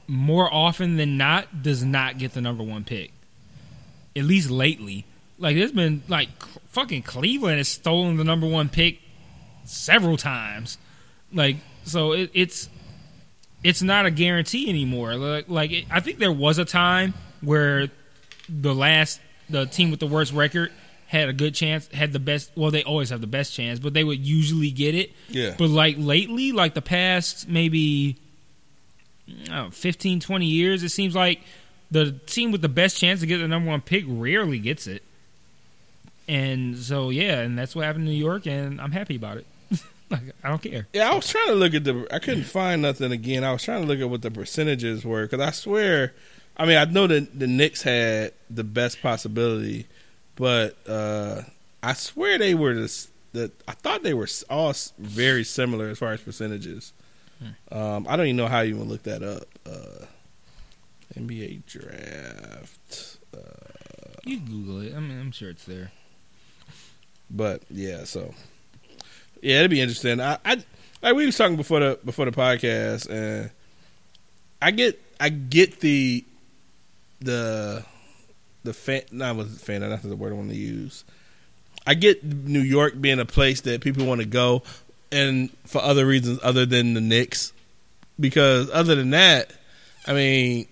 more 0.08 0.52
often 0.52 0.98
than 0.98 1.18
not, 1.18 1.64
does 1.64 1.84
not 1.84 2.18
get 2.20 2.34
the 2.34 2.42
number 2.42 2.64
one 2.64 2.84
pick. 2.84 3.12
At 4.16 4.26
least 4.26 4.52
lately, 4.52 5.06
like 5.40 5.56
there's 5.56 5.72
been 5.72 6.04
like 6.08 6.30
fucking 6.68 7.02
Cleveland 7.02 7.58
has 7.58 7.68
stolen 7.68 8.18
the 8.18 8.24
number 8.24 8.48
one 8.48 8.70
pick 8.70 9.00
several 9.66 10.18
times. 10.18 10.78
Like 11.34 11.58
so, 11.84 12.14
it, 12.14 12.32
it's 12.34 12.70
it's 13.64 13.82
not 13.82 14.06
a 14.06 14.12
guarantee 14.12 14.70
anymore. 14.70 15.16
Like, 15.16 15.50
like 15.50 15.72
it, 15.72 15.86
I 15.90 16.00
think 16.00 16.20
there 16.20 16.32
was 16.32 16.58
a 16.58 16.66
time 16.66 17.14
where 17.42 17.90
the 18.50 18.74
last 18.74 19.22
the 19.50 19.66
team 19.66 19.92
with 19.92 20.00
the 20.00 20.08
worst 20.08 20.34
record 20.34 20.72
had 21.08 21.28
a 21.28 21.34
good 21.34 21.54
chance, 21.54 21.88
had 21.88 22.14
the 22.14 22.20
best. 22.20 22.52
Well, 22.56 22.72
they 22.72 22.84
always 22.84 23.10
have 23.10 23.22
the 23.22 23.28
best 23.28 23.54
chance, 23.54 23.80
but 23.80 23.94
they 23.94 24.04
would 24.04 24.20
usually 24.20 24.72
get 24.72 24.96
it. 24.96 25.12
Yeah. 25.30 25.56
But 25.58 25.70
like 25.70 25.96
lately, 25.98 26.52
like 26.52 26.74
the 26.74 26.82
past 26.82 27.48
maybe 27.48 28.18
know, 29.50 29.70
15, 29.72 30.20
20 30.20 30.46
years, 30.46 30.84
it 30.84 30.90
seems 30.90 31.16
like 31.16 31.42
the 31.90 32.12
team 32.26 32.52
with 32.52 32.62
the 32.62 32.70
best 32.70 32.98
chance 32.98 33.20
to 33.22 33.26
get 33.26 33.38
the 33.40 33.48
number 33.48 33.70
one 33.70 33.82
pick 33.82 34.06
rarely 34.08 34.60
gets 34.60 34.88
it. 34.88 35.04
And 36.32 36.78
so 36.78 37.10
yeah, 37.10 37.42
and 37.42 37.60
that's 37.60 37.76
what 37.76 37.84
happened 37.84 38.08
in 38.08 38.14
New 38.14 38.18
York, 38.18 38.48
and 38.48 38.80
I'm 38.80 38.94
happy 38.94 39.18
about 39.18 39.36
it. 39.36 39.46
like 40.10 40.22
I 40.42 40.48
don't 40.48 40.62
care. 40.62 40.88
Yeah, 40.94 41.12
I 41.12 41.14
was 41.14 41.28
trying 41.28 41.48
to 41.48 41.56
look 41.56 41.74
at 41.74 41.84
the. 41.84 42.08
I 42.10 42.20
couldn't 42.20 42.46
find 42.46 42.82
nothing 42.82 43.12
again. 43.12 43.44
I 43.44 43.52
was 43.52 43.64
trying 43.64 43.82
to 43.82 43.88
look 43.88 44.00
at 44.00 44.10
what 44.10 44.22
the 44.22 44.32
percentages 44.32 45.04
were 45.04 45.24
because 45.28 45.46
I 45.46 45.52
swear, 45.52 46.14
I 46.56 46.66
mean, 46.66 46.78
I 46.78 46.86
know 46.86 47.06
that 47.06 47.38
the 47.38 47.48
Knicks 47.48 47.82
had 47.82 48.32
the 48.50 48.64
best 48.64 49.02
possibility, 49.02 49.88
but 50.38 50.78
uh 50.88 51.42
I 51.84 51.92
swear 51.94 52.38
they 52.38 52.54
were 52.56 52.76
the. 52.76 53.08
the 53.34 53.52
I 53.68 53.74
thought 53.74 54.04
they 54.04 54.14
were 54.14 54.30
all 54.50 54.74
very 54.98 55.44
similar 55.44 55.90
as 55.90 56.00
far 56.00 56.14
as 56.14 56.22
percentages. 56.22 56.94
Um, 57.72 58.06
I 58.08 58.16
don't 58.16 58.28
even 58.28 58.38
know 58.38 58.48
how 58.48 58.62
you 58.62 58.76
even 58.76 58.88
look 58.88 59.04
that 59.04 59.22
up. 59.22 59.44
Uh, 59.66 60.06
NBA 61.20 61.66
draft. 61.66 63.18
You 64.24 64.38
can 64.38 64.46
Google 64.46 64.82
it. 64.82 64.94
I 64.96 65.00
mean, 65.00 65.20
I'm 65.20 65.32
sure 65.32 65.50
it's 65.50 65.66
there. 65.66 65.92
But 67.34 67.64
yeah, 67.70 68.04
so 68.04 68.34
yeah, 69.42 69.60
it'd 69.60 69.72
be 69.72 69.82
interesting. 69.82 70.20
I, 70.20 70.38
I 70.46 70.64
like 71.02 71.16
we 71.16 71.26
was 71.26 71.38
talking 71.38 71.58
before 71.58 71.80
the 71.80 72.00
before 72.04 72.26
the 72.26 72.32
podcast, 72.32 73.10
and 73.10 73.50
I 74.62 74.72
get 74.72 75.02
I 75.20 75.30
get 75.30 75.80
the 75.80 76.24
the 77.20 77.86
the 78.64 78.74
fan. 78.74 79.02
Not 79.12 79.36
was 79.36 79.60
fan. 79.62 79.82
That's 79.82 80.04
the 80.04 80.16
word 80.16 80.34
I 80.34 80.36
want 80.36 80.50
to 80.50 80.56
use. 80.56 81.04
I 81.86 81.96
get 81.96 82.24
New 82.24 82.62
York 82.62 83.00
being 83.02 83.20
a 83.20 83.26
place 83.26 83.62
that 83.62 83.82
people 83.82 84.06
want 84.06 84.22
to 84.22 84.28
go, 84.28 84.62
and 85.12 85.50
for 85.66 85.82
other 85.82 86.06
reasons 86.06 86.40
other 86.44 86.66
than 86.66 86.94
the 86.94 87.02
Knicks, 87.02 87.54
because 88.20 88.70
other 88.72 88.94
than 88.96 89.12
that, 89.12 89.52
I 90.06 90.14
mean, 90.14 90.68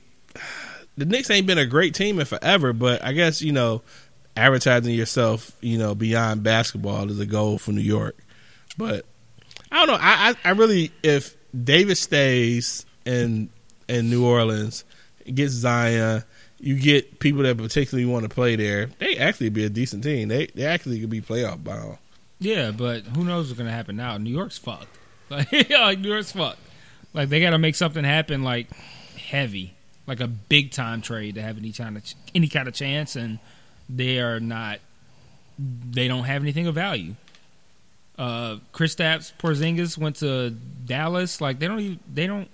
the 0.98 1.06
Knicks 1.06 1.30
ain't 1.32 1.48
been 1.48 1.58
a 1.58 1.66
great 1.66 1.96
team 1.96 2.20
in 2.20 2.26
forever. 2.26 2.74
But 2.74 3.04
I 3.04 3.14
guess 3.14 3.42
you 3.42 3.52
know, 3.52 3.82
advertising 4.36 4.94
yourself, 4.94 5.56
you 5.62 5.78
know, 5.78 5.96
beyond 5.96 6.44
basketball 6.44 7.10
is 7.10 7.20
a 7.20 7.26
goal 7.26 7.58
for 7.58 7.72
New 7.72 7.82
York. 7.82 8.18
But 8.78 9.06
I 9.72 9.86
don't 9.86 9.88
know. 9.88 10.00
I 10.02 10.30
I, 10.44 10.50
I 10.50 10.52
really 10.52 10.92
if 11.04 11.36
Davis 11.64 12.00
stays 12.00 12.86
in 13.06 13.50
in 13.88 14.10
New 14.10 14.26
Orleans, 14.26 14.84
gets 15.34 15.54
Zion, 15.54 16.24
you 16.60 16.78
get 16.78 17.20
people 17.20 17.44
that 17.44 17.58
particularly 17.58 18.06
want 18.06 18.24
to 18.24 18.30
play 18.30 18.56
there. 18.56 18.88
They 19.00 19.18
actually 19.18 19.50
be 19.50 19.66
a 19.66 19.70
decent 19.70 20.04
team. 20.04 20.28
They 20.28 20.48
they 20.48 20.66
actually 20.66 21.00
could 21.00 21.10
be 21.10 21.22
playoff 21.22 21.64
bound. 21.64 21.98
Yeah, 22.40 22.72
but 22.72 23.02
who 23.04 23.26
knows 23.26 23.48
what's 23.48 23.58
gonna 23.58 23.72
happen 23.72 23.96
now? 23.96 24.18
New 24.18 24.32
York's 24.32 24.58
fucked. 24.58 24.88
Like, 25.30 25.70
like 25.70 26.00
New 26.00 26.10
York's 26.10 26.32
fucked. 26.32 26.58
Like 27.14 27.30
they 27.30 27.40
got 27.40 27.52
to 27.52 27.60
make 27.60 27.76
something 27.76 28.04
happen, 28.04 28.42
like 28.42 28.68
heavy, 29.16 29.76
like 30.08 30.22
a 30.22 30.28
big 30.28 30.72
time 30.72 31.04
trade 31.04 31.36
to 31.36 31.42
have 31.44 31.58
any 31.60 31.72
kind 31.72 31.98
of 31.98 32.04
any 32.34 32.48
kind 32.48 32.68
of 32.68 32.74
chance, 32.74 33.16
and 33.16 33.38
they 33.90 34.20
are 34.20 34.40
not. 34.40 34.80
They 35.58 36.08
don't 36.08 36.24
have 36.24 36.42
anything 36.42 36.68
of 36.68 36.76
value. 36.76 37.16
Uh, 38.18 38.58
Chris 38.74 38.96
Kristaps 38.96 39.32
Porzingis 39.40 39.98
went 39.98 40.18
to 40.18 40.50
Dallas. 40.52 41.42
Like 41.42 41.60
they 41.60 41.68
don't 41.68 41.80
even 41.80 42.00
they 42.14 42.28
don't 42.28 42.50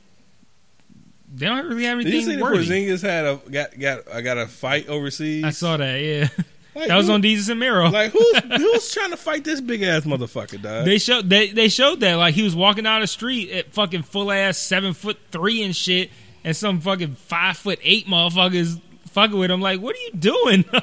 they 1.34 1.48
don't 1.48 1.68
really 1.68 1.84
have 1.86 1.99
Did 1.99 2.14
you 2.14 2.22
see 2.22 2.26
anything 2.34 2.40
worthy. 2.44 2.66
Porzingis 2.66 3.02
had 3.02 3.26
a 3.26 3.40
got 3.49 3.78
got 3.80 4.12
I 4.14 4.22
got 4.22 4.38
a 4.38 4.48
fight 4.48 4.88
overseas? 4.88 5.44
I 5.44 5.49
saw 5.49 5.76
that. 5.78 5.95
Yeah, 6.02 6.28
Like, 6.76 6.88
that 6.88 6.95
was 6.95 7.07
who- 7.07 7.14
on 7.14 7.22
Desus 7.24 7.49
and 7.49 7.60
Mero. 7.60 7.90
Like 7.90 8.12
who's 8.12 8.38
who's 8.57 8.91
trying 8.94 9.10
to 9.12 9.18
fight 9.18 9.44
this 9.44 9.60
big 9.60 9.82
ass 9.82 10.03
motherfucker, 10.03 10.62
dog? 10.62 10.86
They 10.86 10.99
showed 10.99 11.30
they 11.30 11.49
they 11.49 11.68
showed 11.68 11.99
that 12.02 12.16
like 12.16 12.36
he 12.36 12.44
was 12.44 12.56
walking 12.56 12.84
down 12.84 13.02
the 13.02 13.07
street 13.07 13.49
at 13.52 13.74
fucking 13.74 14.03
full 14.03 14.32
ass 14.32 14.57
seven 14.60 14.94
foot 14.94 15.18
three 15.32 15.64
and 15.64 15.76
shit, 15.76 16.12
and 16.44 16.56
some 16.56 16.80
fucking 16.80 17.16
five 17.16 17.57
foot 17.57 17.80
eight 17.82 18.06
motherfuckers 18.06 18.80
fucking 19.07 19.38
with 19.38 19.49
him. 19.49 19.62
Like, 19.62 19.82
what 19.82 19.95
are 19.95 19.99
you 19.99 20.12
doing? 20.12 20.66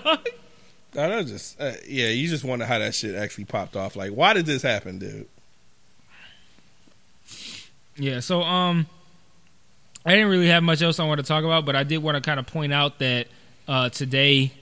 I 0.97 1.09
don't 1.09 1.27
just 1.27 1.60
uh, 1.60 1.73
yeah. 1.86 2.09
You 2.09 2.28
just 2.28 2.44
wonder 2.44 2.64
how 2.64 2.78
that 2.78 2.94
shit 2.94 3.14
actually 3.14 3.44
popped 3.44 3.77
off. 3.77 3.97
Like, 3.97 4.12
why 4.12 4.35
did 4.35 4.47
this 4.47 4.62
happen, 4.62 4.98
dude? 4.98 5.28
yeah. 7.97 8.20
So 8.20 8.43
um, 8.43 8.86
I 10.05 10.12
didn't 10.12 10.28
really 10.28 10.48
have 10.48 10.62
much 10.62 10.82
else 10.82 10.98
I 11.01 11.05
want 11.06 11.20
to 11.20 11.27
talk 11.27 11.44
about, 11.44 11.64
but 11.64 11.77
I 11.77 11.85
did 11.85 11.98
want 11.98 12.16
to 12.16 12.20
kind 12.20 12.39
of 12.39 12.47
point 12.47 12.73
out 12.73 12.98
that 12.98 13.28
uh, 13.69 13.89
today 13.89 14.52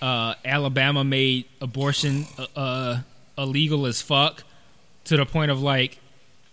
uh, 0.00 0.34
Alabama 0.44 1.02
made 1.02 1.46
abortion 1.60 2.26
uh, 2.38 2.46
uh, 2.56 3.00
illegal 3.38 3.86
as 3.86 4.02
fuck 4.02 4.44
to 5.04 5.16
the 5.16 5.26
point 5.26 5.50
of 5.50 5.62
like 5.62 5.98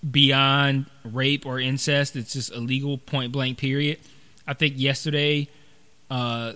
beyond 0.10 0.85
rape 1.03 1.45
or 1.45 1.60
incest. 1.60 2.15
It's 2.15 2.34
just 2.34 2.52
illegal, 2.52 2.98
point 2.98 3.31
blank, 3.31 3.57
period. 3.57 3.99
I 4.48 4.53
think 4.53 4.76
yesterday, 4.77 5.48
uh, 6.10 6.53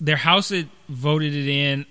their 0.00 0.16
House 0.16 0.50
had 0.50 0.68
voted 0.88 1.34
it 1.34 1.48
in. 1.48 1.86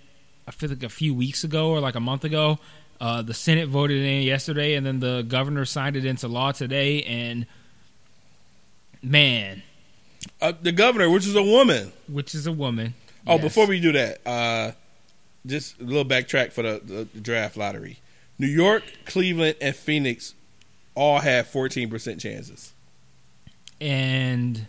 I 0.47 0.51
feel 0.51 0.69
like 0.69 0.83
a 0.83 0.89
few 0.89 1.13
weeks 1.13 1.43
ago 1.43 1.69
or 1.69 1.79
like 1.79 1.95
a 1.95 1.99
month 2.01 2.23
ago. 2.23 2.59
Uh, 3.01 3.21
the 3.21 3.33
Senate 3.33 3.67
voted 3.69 3.97
it 3.97 4.05
in 4.05 4.23
yesterday, 4.23 4.75
and 4.75 4.85
then 4.85 4.99
the 4.99 5.23
governor 5.27 5.65
signed 5.65 5.95
it 5.95 6.05
into 6.05 6.27
law 6.27 6.51
today. 6.51 7.03
And 7.03 7.45
man, 9.01 9.63
Uh, 10.41 10.53
the 10.61 10.71
governor, 10.71 11.09
which 11.09 11.25
is 11.25 11.35
a 11.35 11.43
woman. 11.43 11.91
which 12.07 12.33
is 12.35 12.47
a 12.47 12.51
woman. 12.51 12.93
Oh, 13.27 13.33
Yes. 13.35 13.41
before 13.43 13.67
we 13.67 13.79
do 13.79 13.91
that, 13.93 14.25
uh, 14.25 14.71
just 15.45 15.79
a 15.79 15.83
little 15.83 16.05
backtrack 16.05 16.51
for 16.53 16.61
the, 16.61 16.81
the 17.13 17.19
draft 17.19 17.57
lottery. 17.57 17.99
New 18.39 18.47
York, 18.47 18.83
Cleveland, 19.05 19.55
and 19.61 19.75
Phoenix 19.75 20.33
all 20.95 21.19
have 21.19 21.47
fourteen 21.47 21.89
percent 21.89 22.19
chances. 22.21 22.71
and 23.81 24.67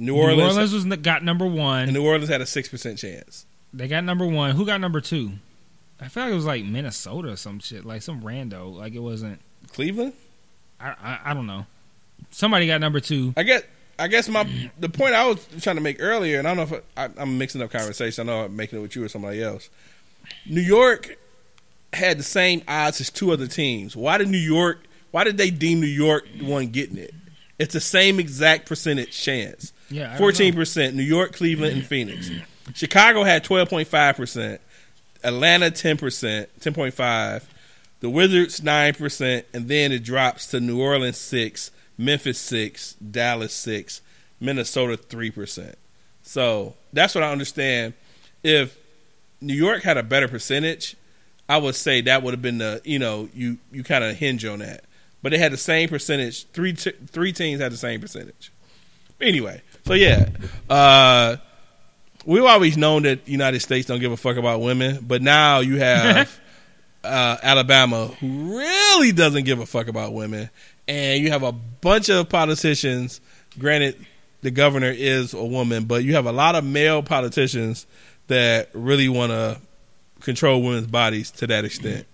New 0.00 0.14
New 0.14 0.18
Orleans, 0.18 0.56
Orleans, 0.56 0.72
was 0.72 0.84
got 0.98 1.22
number 1.22 1.46
one. 1.46 1.82
and 1.82 1.92
New 1.92 2.04
Orleans 2.04 2.30
had 2.30 2.40
a 2.40 2.46
six 2.46 2.68
percent 2.68 2.98
chance. 2.98 3.44
They 3.72 3.86
got 3.86 4.02
number 4.02 4.26
one. 4.26 4.52
Who 4.56 4.64
got 4.64 4.80
number 4.80 5.00
two? 5.00 5.32
I 6.00 6.08
feel 6.08 6.24
like 6.24 6.32
it 6.32 6.36
was 6.36 6.46
like 6.46 6.64
Minnesota 6.64 7.32
or 7.32 7.36
some 7.36 7.58
shit, 7.60 7.84
like 7.84 8.00
some 8.00 8.22
rando. 8.22 8.74
Like 8.74 8.94
it 8.94 9.00
wasn't. 9.00 9.40
Cleveland. 9.72 10.14
I 10.80 10.94
I, 11.02 11.18
I 11.26 11.34
don't 11.34 11.46
know. 11.46 11.66
Somebody 12.30 12.66
got 12.66 12.80
number 12.80 13.00
two. 13.00 13.34
I 13.36 13.42
get. 13.42 13.68
I 13.98 14.08
guess 14.08 14.26
my 14.30 14.48
the 14.78 14.88
point 14.88 15.12
I 15.12 15.26
was 15.26 15.46
trying 15.60 15.76
to 15.76 15.82
make 15.82 15.98
earlier, 16.00 16.38
and 16.38 16.48
I 16.48 16.54
don't 16.54 16.70
know 16.70 16.76
if 16.76 16.82
I, 16.96 17.10
I'm 17.20 17.36
mixing 17.36 17.60
up 17.60 17.70
conversation. 17.70 18.26
I 18.26 18.32
know 18.32 18.44
I'm 18.46 18.56
making 18.56 18.78
it 18.78 18.82
with 18.82 18.96
you 18.96 19.04
or 19.04 19.08
somebody 19.08 19.42
else. 19.42 19.68
New 20.46 20.62
York 20.62 21.18
had 21.92 22.18
the 22.18 22.22
same 22.22 22.62
odds 22.66 23.02
as 23.02 23.10
two 23.10 23.32
other 23.32 23.46
teams. 23.46 23.94
Why 23.94 24.16
did 24.16 24.28
New 24.28 24.38
York 24.38 24.80
Why 25.10 25.24
did 25.24 25.36
they 25.36 25.50
deem 25.50 25.80
New 25.80 25.86
York 25.86 26.26
the 26.38 26.46
one 26.46 26.68
getting 26.68 26.96
it? 26.96 27.12
It's 27.58 27.74
the 27.74 27.80
same 27.80 28.18
exact 28.18 28.66
percentage 28.66 29.10
chance. 29.10 29.74
Fourteen 30.18 30.54
percent. 30.54 30.94
New 30.94 31.02
York, 31.02 31.32
Cleveland, 31.32 31.74
and 31.74 31.84
Phoenix. 31.84 32.30
Chicago 32.74 33.24
had 33.24 33.44
twelve 33.44 33.68
point 33.68 33.88
five 33.88 34.16
percent. 34.16 34.60
Atlanta 35.22 35.70
ten 35.70 35.96
percent, 35.96 36.48
ten 36.60 36.72
point 36.72 36.94
five. 36.94 37.48
The 38.00 38.08
Wizards 38.08 38.62
nine 38.62 38.94
percent, 38.94 39.46
and 39.52 39.68
then 39.68 39.92
it 39.92 40.02
drops 40.02 40.46
to 40.48 40.60
New 40.60 40.80
Orleans 40.80 41.18
six, 41.18 41.70
Memphis 41.98 42.38
six, 42.38 42.94
Dallas 42.94 43.52
six, 43.52 44.00
Minnesota 44.40 44.96
three 44.96 45.30
percent. 45.30 45.76
So 46.22 46.74
that's 46.92 47.14
what 47.14 47.24
I 47.24 47.32
understand. 47.32 47.94
If 48.42 48.78
New 49.40 49.54
York 49.54 49.82
had 49.82 49.98
a 49.98 50.02
better 50.02 50.28
percentage, 50.28 50.96
I 51.48 51.58
would 51.58 51.74
say 51.74 52.00
that 52.02 52.22
would 52.22 52.32
have 52.32 52.42
been 52.42 52.58
the 52.58 52.80
you 52.84 52.98
know 52.98 53.28
you 53.34 53.58
you 53.72 53.82
kind 53.82 54.04
of 54.04 54.16
hinge 54.16 54.44
on 54.44 54.60
that. 54.60 54.84
But 55.22 55.32
they 55.32 55.38
had 55.38 55.52
the 55.52 55.58
same 55.58 55.88
percentage. 55.88 56.46
Three 56.52 56.72
three 56.72 57.32
teams 57.32 57.60
had 57.60 57.72
the 57.72 57.76
same 57.76 58.00
percentage. 58.00 58.50
Anyway, 59.20 59.60
so 59.90 59.94
yeah, 59.94 60.28
uh, 60.68 61.36
we've 62.24 62.44
always 62.44 62.76
known 62.76 63.02
that 63.02 63.24
the 63.24 63.32
United 63.32 63.58
States 63.58 63.88
don't 63.88 63.98
give 63.98 64.12
a 64.12 64.16
fuck 64.16 64.36
about 64.36 64.60
women, 64.60 65.00
but 65.02 65.20
now 65.20 65.58
you 65.58 65.80
have 65.80 66.40
uh, 67.04 67.38
Alabama 67.42 68.06
who 68.06 68.56
really 68.56 69.10
doesn't 69.10 69.42
give 69.42 69.58
a 69.58 69.66
fuck 69.66 69.88
about 69.88 70.12
women, 70.12 70.48
and 70.86 71.20
you 71.20 71.32
have 71.32 71.42
a 71.42 71.50
bunch 71.50 72.08
of 72.08 72.28
politicians. 72.28 73.20
Granted, 73.58 73.96
the 74.42 74.52
governor 74.52 74.94
is 74.96 75.34
a 75.34 75.44
woman, 75.44 75.86
but 75.86 76.04
you 76.04 76.14
have 76.14 76.26
a 76.26 76.32
lot 76.32 76.54
of 76.54 76.62
male 76.62 77.02
politicians 77.02 77.84
that 78.28 78.68
really 78.72 79.08
want 79.08 79.32
to 79.32 79.60
control 80.20 80.62
women's 80.62 80.86
bodies 80.86 81.32
to 81.32 81.48
that 81.48 81.64
extent. 81.64 82.06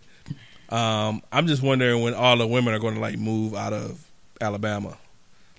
Um, 0.71 1.23
I'm 1.31 1.47
just 1.47 1.63
wondering 1.63 2.01
when 2.01 2.15
all 2.15 2.39
the 2.39 2.47
women 2.47 2.73
are 2.73 2.79
going 2.79 2.95
to 2.95 3.01
like 3.01 3.19
move 3.19 3.55
out 3.55 3.75
of 3.75 4.03
Alabama. 4.41 4.97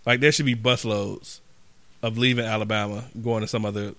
Like 0.03 0.19
there 0.19 0.31
should 0.31 0.47
be 0.47 0.55
busloads 0.55 1.41
of 2.01 2.17
leaving 2.17 2.45
Alabama, 2.45 3.05
going 3.21 3.41
to 3.41 3.47
some 3.47 3.65
other. 3.65 3.93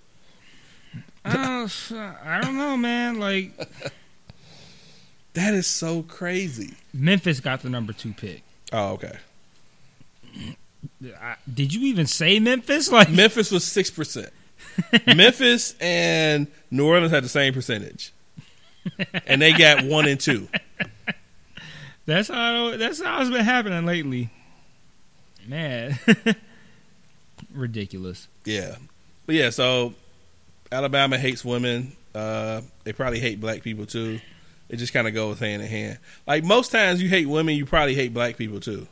Uh, 1.24 1.68
I 1.92 2.40
don't 2.42 2.56
know, 2.56 2.76
man. 2.76 3.18
Like 3.18 3.52
That 5.38 5.54
is 5.54 5.68
so 5.68 6.02
crazy. 6.02 6.74
Memphis 6.92 7.38
got 7.38 7.62
the 7.62 7.70
number 7.70 7.92
two 7.92 8.12
pick. 8.12 8.42
Oh, 8.72 8.94
okay. 8.94 9.18
I, 11.20 11.36
did 11.52 11.72
you 11.72 11.86
even 11.86 12.08
say 12.08 12.40
Memphis? 12.40 12.90
Like 12.92 13.08
Memphis 13.08 13.52
was 13.52 13.62
six 13.62 13.88
percent. 13.88 14.30
Memphis 15.06 15.76
and 15.80 16.48
New 16.72 16.88
Orleans 16.88 17.12
had 17.12 17.22
the 17.22 17.28
same 17.28 17.54
percentage, 17.54 18.12
and 19.26 19.40
they 19.40 19.52
got 19.52 19.84
one 19.84 20.08
and 20.08 20.18
two. 20.18 20.48
that's 22.06 22.26
how 22.26 22.76
that's 22.76 23.00
how 23.00 23.20
it's 23.20 23.30
been 23.30 23.44
happening 23.44 23.86
lately. 23.86 24.30
Man, 25.46 26.00
ridiculous. 27.52 28.28
Yeah, 28.44 28.76
but 29.26 29.34
yeah. 29.34 29.50
So 29.50 29.94
Alabama 30.70 31.18
hates 31.18 31.44
women. 31.44 31.92
Uh, 32.14 32.62
they 32.84 32.92
probably 32.92 33.20
hate 33.20 33.40
black 33.40 33.62
people 33.62 33.86
too. 33.86 34.20
It 34.68 34.76
just 34.76 34.92
kind 34.92 35.08
of 35.08 35.14
goes 35.14 35.38
hand 35.38 35.62
in 35.62 35.68
hand. 35.68 35.98
Like 36.26 36.44
most 36.44 36.72
times, 36.72 37.02
you 37.02 37.08
hate 37.08 37.26
women, 37.26 37.56
you 37.56 37.64
probably 37.64 37.94
hate 37.94 38.12
black 38.12 38.36
people 38.36 38.60
too. 38.60 38.86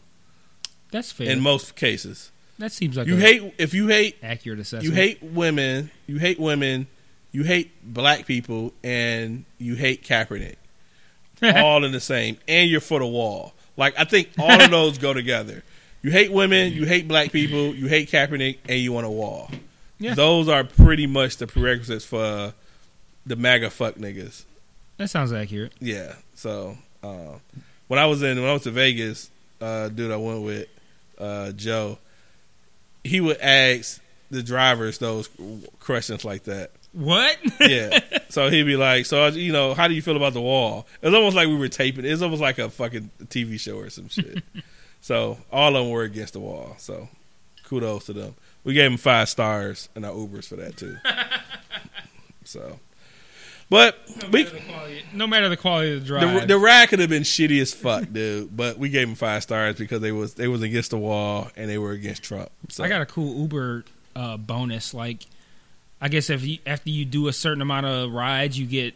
That's 0.91 1.13
fair. 1.13 1.31
In 1.31 1.41
most 1.41 1.77
cases, 1.77 2.31
that 2.59 2.73
seems 2.73 2.97
like 2.97 3.07
you 3.07 3.17
hate 3.17 3.55
if 3.59 3.75
you 3.75 3.89
hate 3.89 4.17
accurate 4.23 4.59
assessment. 4.59 4.85
you 4.85 4.93
hate 4.93 5.23
women, 5.23 5.91
you 6.07 6.19
hate 6.19 6.39
women, 6.39 6.87
you 7.33 7.43
hate 7.43 7.73
black 7.83 8.27
people, 8.27 8.73
and 8.83 9.45
you 9.59 9.75
hate 9.75 10.03
Kaepernick. 10.05 10.57
all 11.43 11.85
in 11.85 11.93
the 11.93 12.01
same, 12.01 12.39
and 12.49 12.71
you're 12.71 12.81
for 12.81 12.99
the 12.99 13.07
wall. 13.07 13.53
Like 13.77 13.99
I 13.99 14.05
think 14.05 14.31
all 14.39 14.61
of 14.61 14.71
those 14.71 14.99
go 14.99 15.13
together. 15.13 15.63
You 16.07 16.13
hate 16.13 16.31
women, 16.31 16.73
you 16.73 16.85
hate 16.87 17.09
black 17.09 17.33
people, 17.33 17.75
you 17.75 17.89
hate 17.89 18.09
Kaepernick, 18.09 18.59
and 18.69 18.79
you 18.79 18.93
want 18.93 19.07
a 19.07 19.11
wall. 19.11 19.51
Yeah. 19.99 20.15
Those 20.15 20.49
are 20.49 20.63
pretty 20.63 21.09
much 21.09 21.39
the 21.39 21.49
prerequisites 21.49 22.05
for 22.05 22.55
the 23.27 23.35
MAGA 23.35 23.71
fuck 23.71 23.97
niggas. 23.97 24.45
that 24.99 25.11
sounds 25.11 25.33
accurate. 25.33 25.73
Yeah. 25.81 26.15
So 26.37 26.79
um, 27.03 27.41
when 27.89 27.99
I 27.99 28.07
was 28.07 28.23
in 28.23 28.41
when 28.41 28.49
I 28.49 28.53
was 28.53 28.63
to 28.63 28.71
Vegas, 28.71 29.33
uh, 29.61 29.89
dude, 29.89 30.13
I 30.13 30.17
went 30.17 30.45
with 30.45 30.69
uh, 31.19 31.51
Joe. 31.51 31.99
He 33.03 33.21
would 33.21 33.39
ask 33.39 34.01
the 34.31 34.45
drivers 34.45 34.99
those 34.99 35.29
questions 35.81 36.25
like 36.25 36.45
that. 36.45 36.71
What? 36.93 37.37
Yeah. 37.61 37.99
so 38.29 38.49
he'd 38.49 38.63
be 38.63 38.77
like, 38.77 39.07
"So 39.07 39.27
you 39.27 39.51
know, 39.53 39.75
how 39.75 39.89
do 39.89 39.95
you 39.95 40.03
feel 40.03 40.17
about 40.17 40.35
the 40.35 40.41
wall?" 40.41 40.87
It's 41.03 41.13
almost 41.13 41.35
like 41.35 41.49
we 41.49 41.57
were 41.57 41.67
taping. 41.67 42.05
It's 42.05 42.23
almost 42.23 42.41
like 42.41 42.61
a 42.61 42.71
fucking 42.71 43.11
TV 43.25 43.59
show 43.59 43.79
or 43.79 43.91
some 43.91 44.09
shit. 44.09 44.45
so 45.07 45.39
all 45.53 45.77
of 45.77 45.85
them 45.85 45.93
were 45.93 46.03
against 46.03 46.33
the 46.33 46.41
wall. 46.41 46.75
So 46.79 47.09
kudos 47.63 48.07
to 48.07 48.13
them. 48.13 48.35
We 48.65 48.75
gave 48.75 48.91
them 48.91 48.97
five 48.97 49.29
stars 49.29 49.89
and 49.95 50.05
our 50.05 50.11
Ubers 50.11 50.49
for 50.49 50.57
that 50.57 50.77
too. 50.77 50.97
so, 52.45 52.81
but 53.71 54.01
we 54.33 54.49
no 55.13 55.29
matter 55.29 55.49
the 55.49 55.57
quality 55.57 55.95
of 55.95 56.01
the 56.01 56.07
drive. 56.07 56.41
the, 56.41 56.47
the 56.49 56.59
ride 56.59 56.89
could 56.89 56.99
have 56.99 57.09
been 57.09 57.23
shitty 57.23 57.61
as 57.61 57.73
fuck, 57.73 58.09
dude. 58.13 58.57
But 58.57 58.79
we 58.79 58.89
gave 58.89 59.07
them 59.07 59.15
five 59.15 59.45
stars 59.45 59.77
because 59.77 60.01
they 60.01 60.11
was 60.11 60.35
they 60.35 60.49
was 60.49 60.63
against 60.63 60.91
the 60.91 60.99
wall 60.99 61.53
and 61.55 61.71
they 61.71 61.79
were 61.79 61.93
against 61.93 62.25
Trump. 62.25 62.51
So 62.69 62.83
I 62.83 62.89
got 62.89 63.01
a 63.01 63.07
cool 63.07 63.43
Uber 63.43 63.85
uh, 64.17 64.37
bonus. 64.39 64.93
Like, 64.93 65.25
I 66.01 66.09
guess 66.09 66.31
if 66.31 66.45
you 66.45 66.59
after 66.67 66.91
you 66.91 67.05
do 67.05 67.29
a 67.29 67.33
certain 67.33 67.63
amount 67.63 67.87
of 67.87 68.11
rides, 68.11 68.59
you 68.59 68.67
get 68.67 68.95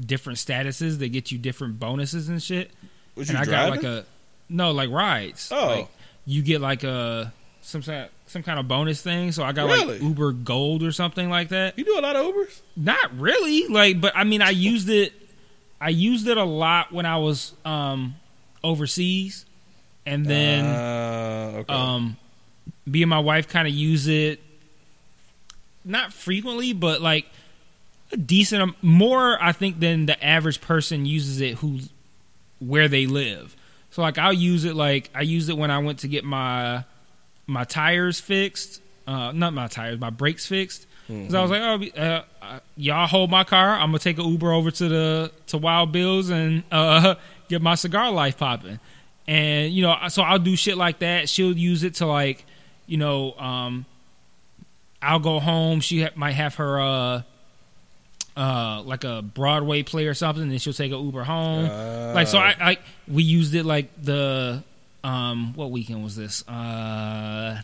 different 0.00 0.40
statuses. 0.40 0.96
They 0.98 1.08
get 1.08 1.30
you 1.30 1.38
different 1.38 1.78
bonuses 1.78 2.28
and 2.28 2.42
shit. 2.42 2.72
was 3.14 3.28
and 3.28 3.38
you 3.38 3.42
I 3.42 3.44
driving? 3.44 3.80
got 3.80 3.84
like 3.84 4.04
a 4.04 4.06
no, 4.48 4.70
like 4.72 4.90
rides. 4.90 5.50
Oh. 5.52 5.66
like, 5.66 5.88
you 6.24 6.42
get 6.42 6.60
like 6.60 6.84
a 6.84 7.32
some 7.62 7.82
some 7.82 8.42
kind 8.42 8.58
of 8.58 8.68
bonus 8.68 9.00
thing. 9.02 9.32
So 9.32 9.42
I 9.44 9.52
got 9.52 9.66
Really? 9.66 9.94
like 9.94 10.02
Uber 10.02 10.32
Gold 10.32 10.82
or 10.82 10.92
something 10.92 11.28
like 11.30 11.48
that. 11.50 11.78
you 11.78 11.84
do 11.84 11.98
a 11.98 12.00
lot 12.00 12.16
of 12.16 12.26
Ubers. 12.26 12.60
Not 12.76 13.18
really, 13.18 13.66
like, 13.68 14.00
but 14.00 14.12
I 14.16 14.24
mean, 14.24 14.42
I 14.42 14.50
used 14.50 14.88
it. 14.88 15.12
I 15.80 15.90
used 15.90 16.26
it 16.26 16.36
a 16.36 16.44
lot 16.44 16.92
when 16.92 17.06
I 17.06 17.18
was 17.18 17.52
um 17.64 18.14
overseas, 18.64 19.44
and 20.04 20.24
then. 20.26 20.64
uh, 20.64 21.52
okay. 21.58 21.72
Um, 21.74 22.16
me 22.86 23.02
and 23.02 23.10
my 23.10 23.18
wife 23.18 23.48
kind 23.48 23.66
of 23.66 23.74
use 23.74 24.06
it, 24.06 24.40
not 25.84 26.12
frequently, 26.12 26.72
but 26.72 27.00
like 27.00 27.26
a 28.12 28.16
decent 28.16 28.74
more. 28.82 29.42
I 29.42 29.52
think 29.52 29.80
than 29.80 30.06
the 30.06 30.24
average 30.24 30.60
person 30.60 31.04
uses 31.06 31.40
it 31.40 31.56
who 31.58 31.80
where 32.58 32.88
they 32.88 33.06
live. 33.06 33.54
So 33.96 34.02
like 34.02 34.18
I'll 34.18 34.30
use 34.30 34.66
it 34.66 34.76
like 34.76 35.08
I 35.14 35.22
used 35.22 35.48
it 35.48 35.56
when 35.56 35.70
I 35.70 35.78
went 35.78 36.00
to 36.00 36.08
get 36.08 36.22
my 36.22 36.84
my 37.46 37.64
tires 37.64 38.20
fixed. 38.20 38.82
Uh, 39.06 39.32
not 39.32 39.54
my 39.54 39.68
tires, 39.68 39.98
my 39.98 40.10
brakes 40.10 40.44
fixed. 40.44 40.86
Because 41.08 41.34
I 41.34 41.40
was 41.40 41.50
like, 41.50 41.62
oh, 41.62 41.98
uh, 41.98 42.24
uh, 42.42 42.60
y'all 42.76 43.06
hold 43.06 43.30
my 43.30 43.42
car. 43.42 43.70
I'm 43.70 43.88
gonna 43.88 43.98
take 43.98 44.18
an 44.18 44.26
Uber 44.26 44.52
over 44.52 44.70
to 44.70 44.88
the 44.90 45.32
to 45.46 45.56
Wild 45.56 45.92
Bills 45.92 46.28
and 46.28 46.62
uh, 46.70 47.14
get 47.48 47.62
my 47.62 47.74
cigar 47.74 48.10
life 48.10 48.36
popping. 48.36 48.80
And 49.26 49.72
you 49.72 49.80
know, 49.80 49.96
so 50.08 50.20
I'll 50.20 50.40
do 50.40 50.56
shit 50.56 50.76
like 50.76 50.98
that. 50.98 51.30
She'll 51.30 51.56
use 51.56 51.82
it 51.82 51.94
to 51.94 52.06
like, 52.06 52.44
you 52.84 52.98
know, 52.98 53.32
um, 53.38 53.86
I'll 55.00 55.20
go 55.20 55.40
home. 55.40 55.80
She 55.80 56.02
ha- 56.02 56.10
might 56.16 56.32
have 56.32 56.56
her 56.56 57.24
uh, 58.36 58.40
uh, 58.40 58.82
like 58.82 59.04
a 59.04 59.22
Broadway 59.22 59.82
play 59.82 60.06
or 60.06 60.14
something, 60.14 60.42
and 60.42 60.60
she'll 60.62 60.72
take 60.72 60.92
an 60.92 61.02
Uber 61.04 61.24
home. 61.24 61.66
like 62.14 62.28
so, 62.28 62.38
I, 62.38 62.54
I 62.60 62.78
we 63.08 63.22
used 63.22 63.54
it 63.54 63.64
like 63.64 63.90
the 64.02 64.62
um, 65.02 65.54
what 65.54 65.70
weekend 65.70 66.02
was 66.04 66.16
this? 66.16 66.46
Uh, 66.48 67.60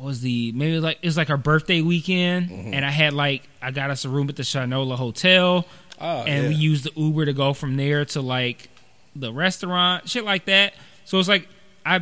was 0.00 0.20
the 0.22 0.52
maybe 0.52 0.80
like 0.80 0.98
it 1.02 1.06
was 1.06 1.16
like 1.16 1.30
our 1.30 1.36
birthday 1.36 1.80
weekend, 1.82 2.50
and 2.50 2.84
I 2.84 2.90
had 2.90 3.12
like 3.12 3.42
I 3.60 3.70
got 3.70 3.90
us 3.90 4.04
a 4.04 4.08
room 4.08 4.28
at 4.28 4.36
the 4.36 4.42
Shinola 4.42 4.96
Hotel, 4.96 5.66
Oh, 6.00 6.22
and 6.22 6.48
we 6.48 6.54
used 6.54 6.84
the 6.84 6.92
Uber 6.98 7.26
to 7.26 7.32
go 7.32 7.52
from 7.52 7.76
there 7.76 8.04
to 8.06 8.20
like 8.22 8.70
the 9.14 9.32
restaurant, 9.32 10.08
shit 10.08 10.24
like 10.24 10.46
that. 10.46 10.72
So 11.04 11.18
it's 11.18 11.28
like 11.28 11.48
I 11.84 12.00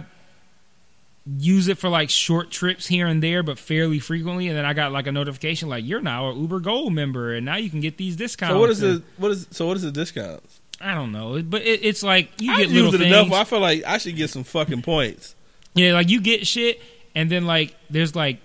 use 1.37 1.69
it 1.69 1.77
for 1.79 1.89
like 1.89 2.09
short 2.11 2.51
trips 2.51 2.87
here 2.87 3.07
and 3.07 3.23
there, 3.23 3.43
but 3.43 3.59
fairly 3.59 3.99
frequently. 3.99 4.49
And 4.49 4.57
then 4.57 4.65
I 4.65 4.73
got 4.73 4.93
like 4.93 5.07
a 5.07 5.13
notification 5.13 5.69
like 5.69 5.85
you're 5.85 6.01
now 6.01 6.31
a 6.31 6.35
Uber 6.35 6.61
Gold 6.61 6.93
member, 6.95 7.35
and 7.35 7.45
now 7.45 7.57
you 7.57 7.69
can 7.71 7.81
get 7.81 7.97
these 7.99 8.17
discounts. 8.17 8.55
So 8.55 8.61
what 8.61 8.71
is 8.71 8.81
the 8.81 9.03
what 9.17 9.31
is 9.33 9.47
so 9.51 9.67
what 9.67 9.77
is 9.77 9.83
the 9.83 9.91
discounts? 9.93 10.61
I 10.81 10.95
don't 10.95 11.11
know, 11.13 11.43
but 11.43 11.63
it, 11.63 11.85
it's 11.85 12.03
like 12.03 12.31
you 12.41 12.53
I 12.53 12.59
get 12.59 12.69
use 12.69 12.75
little 12.83 12.95
it 12.95 12.99
things. 12.99 13.15
enough. 13.15 13.33
I 13.33 13.45
feel 13.45 13.61
like 13.61 13.85
I 13.85 13.99
should 13.99 14.17
get 14.17 14.31
some 14.31 14.45
fucking 14.45 14.83
points. 14.83 15.35
Yeah, 15.75 15.93
like 15.93 16.09
you 16.09 16.21
get 16.21 16.47
shit, 16.47 16.81
and 17.15 17.31
then 17.31 17.47
like 17.47 17.75
there's 17.91 18.15
like 18.15 18.39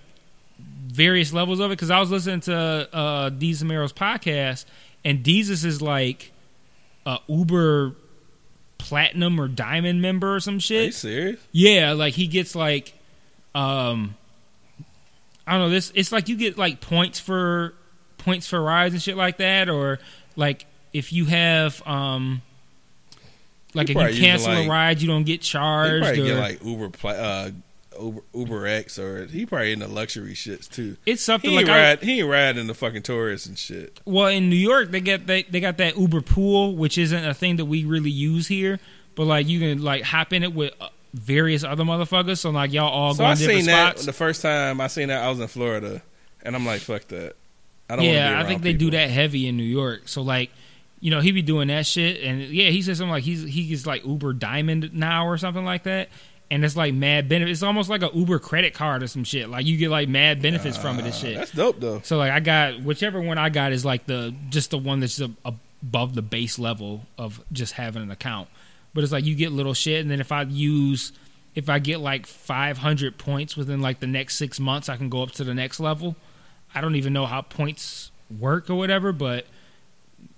various 0.58 1.32
levels 1.32 1.60
of 1.60 1.70
it. 1.70 1.74
Because 1.74 1.90
I 1.90 2.00
was 2.00 2.10
listening 2.10 2.40
to 2.40 2.54
uh 2.92 3.30
Desus 3.30 3.60
and 3.60 3.68
Mero's 3.68 3.92
podcast, 3.92 4.64
and 5.04 5.22
Desus 5.24 5.64
is 5.64 5.80
like 5.80 6.32
a 7.06 7.18
Uber 7.28 7.94
platinum 8.84 9.40
or 9.40 9.48
diamond 9.48 10.02
member 10.02 10.34
or 10.36 10.40
some 10.40 10.58
shit. 10.58 10.80
Are 10.82 10.84
you 10.86 10.92
serious? 10.92 11.40
Yeah, 11.52 11.92
like 11.92 12.14
he 12.14 12.26
gets 12.26 12.54
like, 12.54 12.92
um, 13.54 14.14
I 15.46 15.52
don't 15.52 15.60
know. 15.62 15.70
This 15.70 15.90
it's 15.94 16.12
like 16.12 16.28
you 16.28 16.36
get 16.36 16.58
like 16.58 16.80
points 16.80 17.18
for 17.18 17.74
points 18.18 18.46
for 18.46 18.60
rides 18.62 18.94
and 18.94 19.02
shit 19.02 19.16
like 19.16 19.38
that, 19.38 19.68
or 19.68 19.98
like 20.36 20.66
if 20.92 21.12
you 21.12 21.24
have 21.26 21.86
um 21.86 22.42
Like 23.74 23.90
if 23.90 23.96
you 23.96 24.20
cancel 24.20 24.52
a 24.52 24.68
ride, 24.68 25.00
you 25.02 25.08
don't 25.08 25.24
get 25.24 25.40
charged. 25.40 26.06
or- 26.18 26.24
get 26.24 26.38
like 26.38 26.64
Uber, 26.64 26.90
pla- 26.90 27.10
uh, 27.12 27.50
Uber, 28.00 28.20
Uber 28.34 28.66
X, 28.66 28.98
or 28.98 29.26
he 29.26 29.46
probably 29.46 29.72
in 29.72 29.78
the 29.80 29.88
luxury 29.88 30.34
shits 30.34 30.68
too. 30.68 30.96
it's 31.06 31.22
something 31.22 31.50
He 31.50 31.56
like 31.56 31.68
ain't 31.68 32.02
I. 32.02 32.04
He 32.04 32.20
ain't 32.20 32.28
riding 32.30 32.66
the 32.66 32.74
fucking 32.74 33.02
tourists 33.02 33.46
and 33.46 33.58
shit. 33.58 34.00
well 34.04 34.28
in 34.28 34.48
New 34.50 34.56
York 34.56 34.90
they 34.90 35.00
get 35.00 35.26
they, 35.26 35.42
they 35.44 35.60
got 35.60 35.76
that 35.78 35.96
Uber 35.96 36.20
pool, 36.22 36.74
which 36.76 36.98
isn't 36.98 37.24
a 37.24 37.34
thing 37.34 37.56
that 37.56 37.64
we 37.66 37.84
really 37.84 38.10
use 38.10 38.48
here. 38.48 38.78
But 39.14 39.24
like 39.24 39.46
you 39.48 39.60
can 39.60 39.82
like 39.82 40.02
hop 40.02 40.32
in 40.32 40.42
it 40.42 40.52
with 40.54 40.72
uh, 40.80 40.88
various 41.12 41.62
other 41.64 41.84
motherfuckers. 41.84 42.38
So 42.38 42.50
like 42.50 42.72
y'all 42.72 42.88
all 42.90 43.14
So 43.14 43.24
I 43.24 43.34
seen 43.34 43.66
that 43.66 43.90
spots. 43.98 44.06
the 44.06 44.12
first 44.12 44.42
time 44.42 44.80
I 44.80 44.88
seen 44.88 45.08
that 45.08 45.22
I 45.22 45.28
was 45.28 45.38
in 45.40 45.46
Florida, 45.48 46.02
and 46.42 46.56
I'm 46.56 46.66
like, 46.66 46.80
fuck 46.80 47.06
that. 47.08 47.34
I 47.88 47.96
don't. 47.96 48.04
yeah, 48.06 48.40
I 48.40 48.44
think 48.46 48.62
they 48.62 48.72
do 48.72 48.90
that 48.92 49.10
heavy 49.10 49.46
in 49.46 49.56
New 49.56 49.62
York. 49.62 50.08
So 50.08 50.22
like, 50.22 50.50
you 51.00 51.10
know, 51.10 51.20
he 51.20 51.32
be 51.32 51.42
doing 51.42 51.68
that 51.68 51.84
shit, 51.86 52.22
and 52.24 52.40
yeah, 52.40 52.70
he 52.70 52.80
said 52.82 52.96
something 52.96 53.10
like 53.12 53.24
he's 53.24 53.42
he 53.44 53.68
gets 53.68 53.86
like 53.86 54.04
Uber 54.06 54.32
Diamond 54.32 54.94
now 54.94 55.26
or 55.28 55.36
something 55.36 55.64
like 55.66 55.82
that, 55.84 56.08
and 56.50 56.64
it's 56.64 56.76
like 56.76 56.94
mad 56.94 57.28
benefits. 57.28 57.58
It's 57.58 57.62
almost 57.62 57.88
like 57.90 58.02
a 58.02 58.10
Uber 58.14 58.38
credit 58.38 58.74
card 58.74 59.02
or 59.02 59.06
some 59.06 59.24
shit. 59.24 59.48
Like 59.48 59.66
you 59.66 59.76
get 59.76 59.90
like 59.90 60.08
mad 60.08 60.40
benefits 60.42 60.76
from 60.76 60.98
it 60.98 61.04
and 61.04 61.08
Uh, 61.08 61.16
shit. 61.16 61.36
That's 61.36 61.50
dope 61.52 61.80
though. 61.80 62.00
So 62.04 62.18
like 62.18 62.30
I 62.32 62.40
got 62.40 62.82
whichever 62.82 63.20
one 63.20 63.38
I 63.38 63.48
got 63.48 63.72
is 63.72 63.84
like 63.84 64.06
the 64.06 64.34
just 64.50 64.70
the 64.70 64.78
one 64.78 65.00
that's 65.00 65.20
a, 65.20 65.30
above 65.44 66.14
the 66.14 66.22
base 66.22 66.58
level 66.58 67.06
of 67.18 67.42
just 67.52 67.74
having 67.74 68.02
an 68.02 68.10
account. 68.10 68.48
But 68.92 69.02
it's 69.04 69.12
like 69.12 69.24
you 69.24 69.34
get 69.34 69.50
little 69.52 69.74
shit, 69.74 70.00
and 70.02 70.10
then 70.10 70.20
if 70.20 70.30
I 70.32 70.42
use 70.42 71.12
if 71.54 71.68
I 71.68 71.78
get 71.78 72.00
like 72.00 72.26
500 72.26 73.16
points 73.18 73.56
within 73.56 73.80
like 73.80 74.00
the 74.00 74.06
next 74.06 74.36
six 74.36 74.58
months, 74.60 74.88
I 74.88 74.96
can 74.96 75.08
go 75.08 75.22
up 75.22 75.30
to 75.32 75.44
the 75.44 75.54
next 75.54 75.80
level. 75.80 76.16
I 76.74 76.80
don't 76.80 76.96
even 76.96 77.12
know 77.12 77.26
how 77.26 77.42
points 77.42 78.10
work 78.40 78.68
or 78.68 78.74
whatever, 78.74 79.12
but 79.12 79.46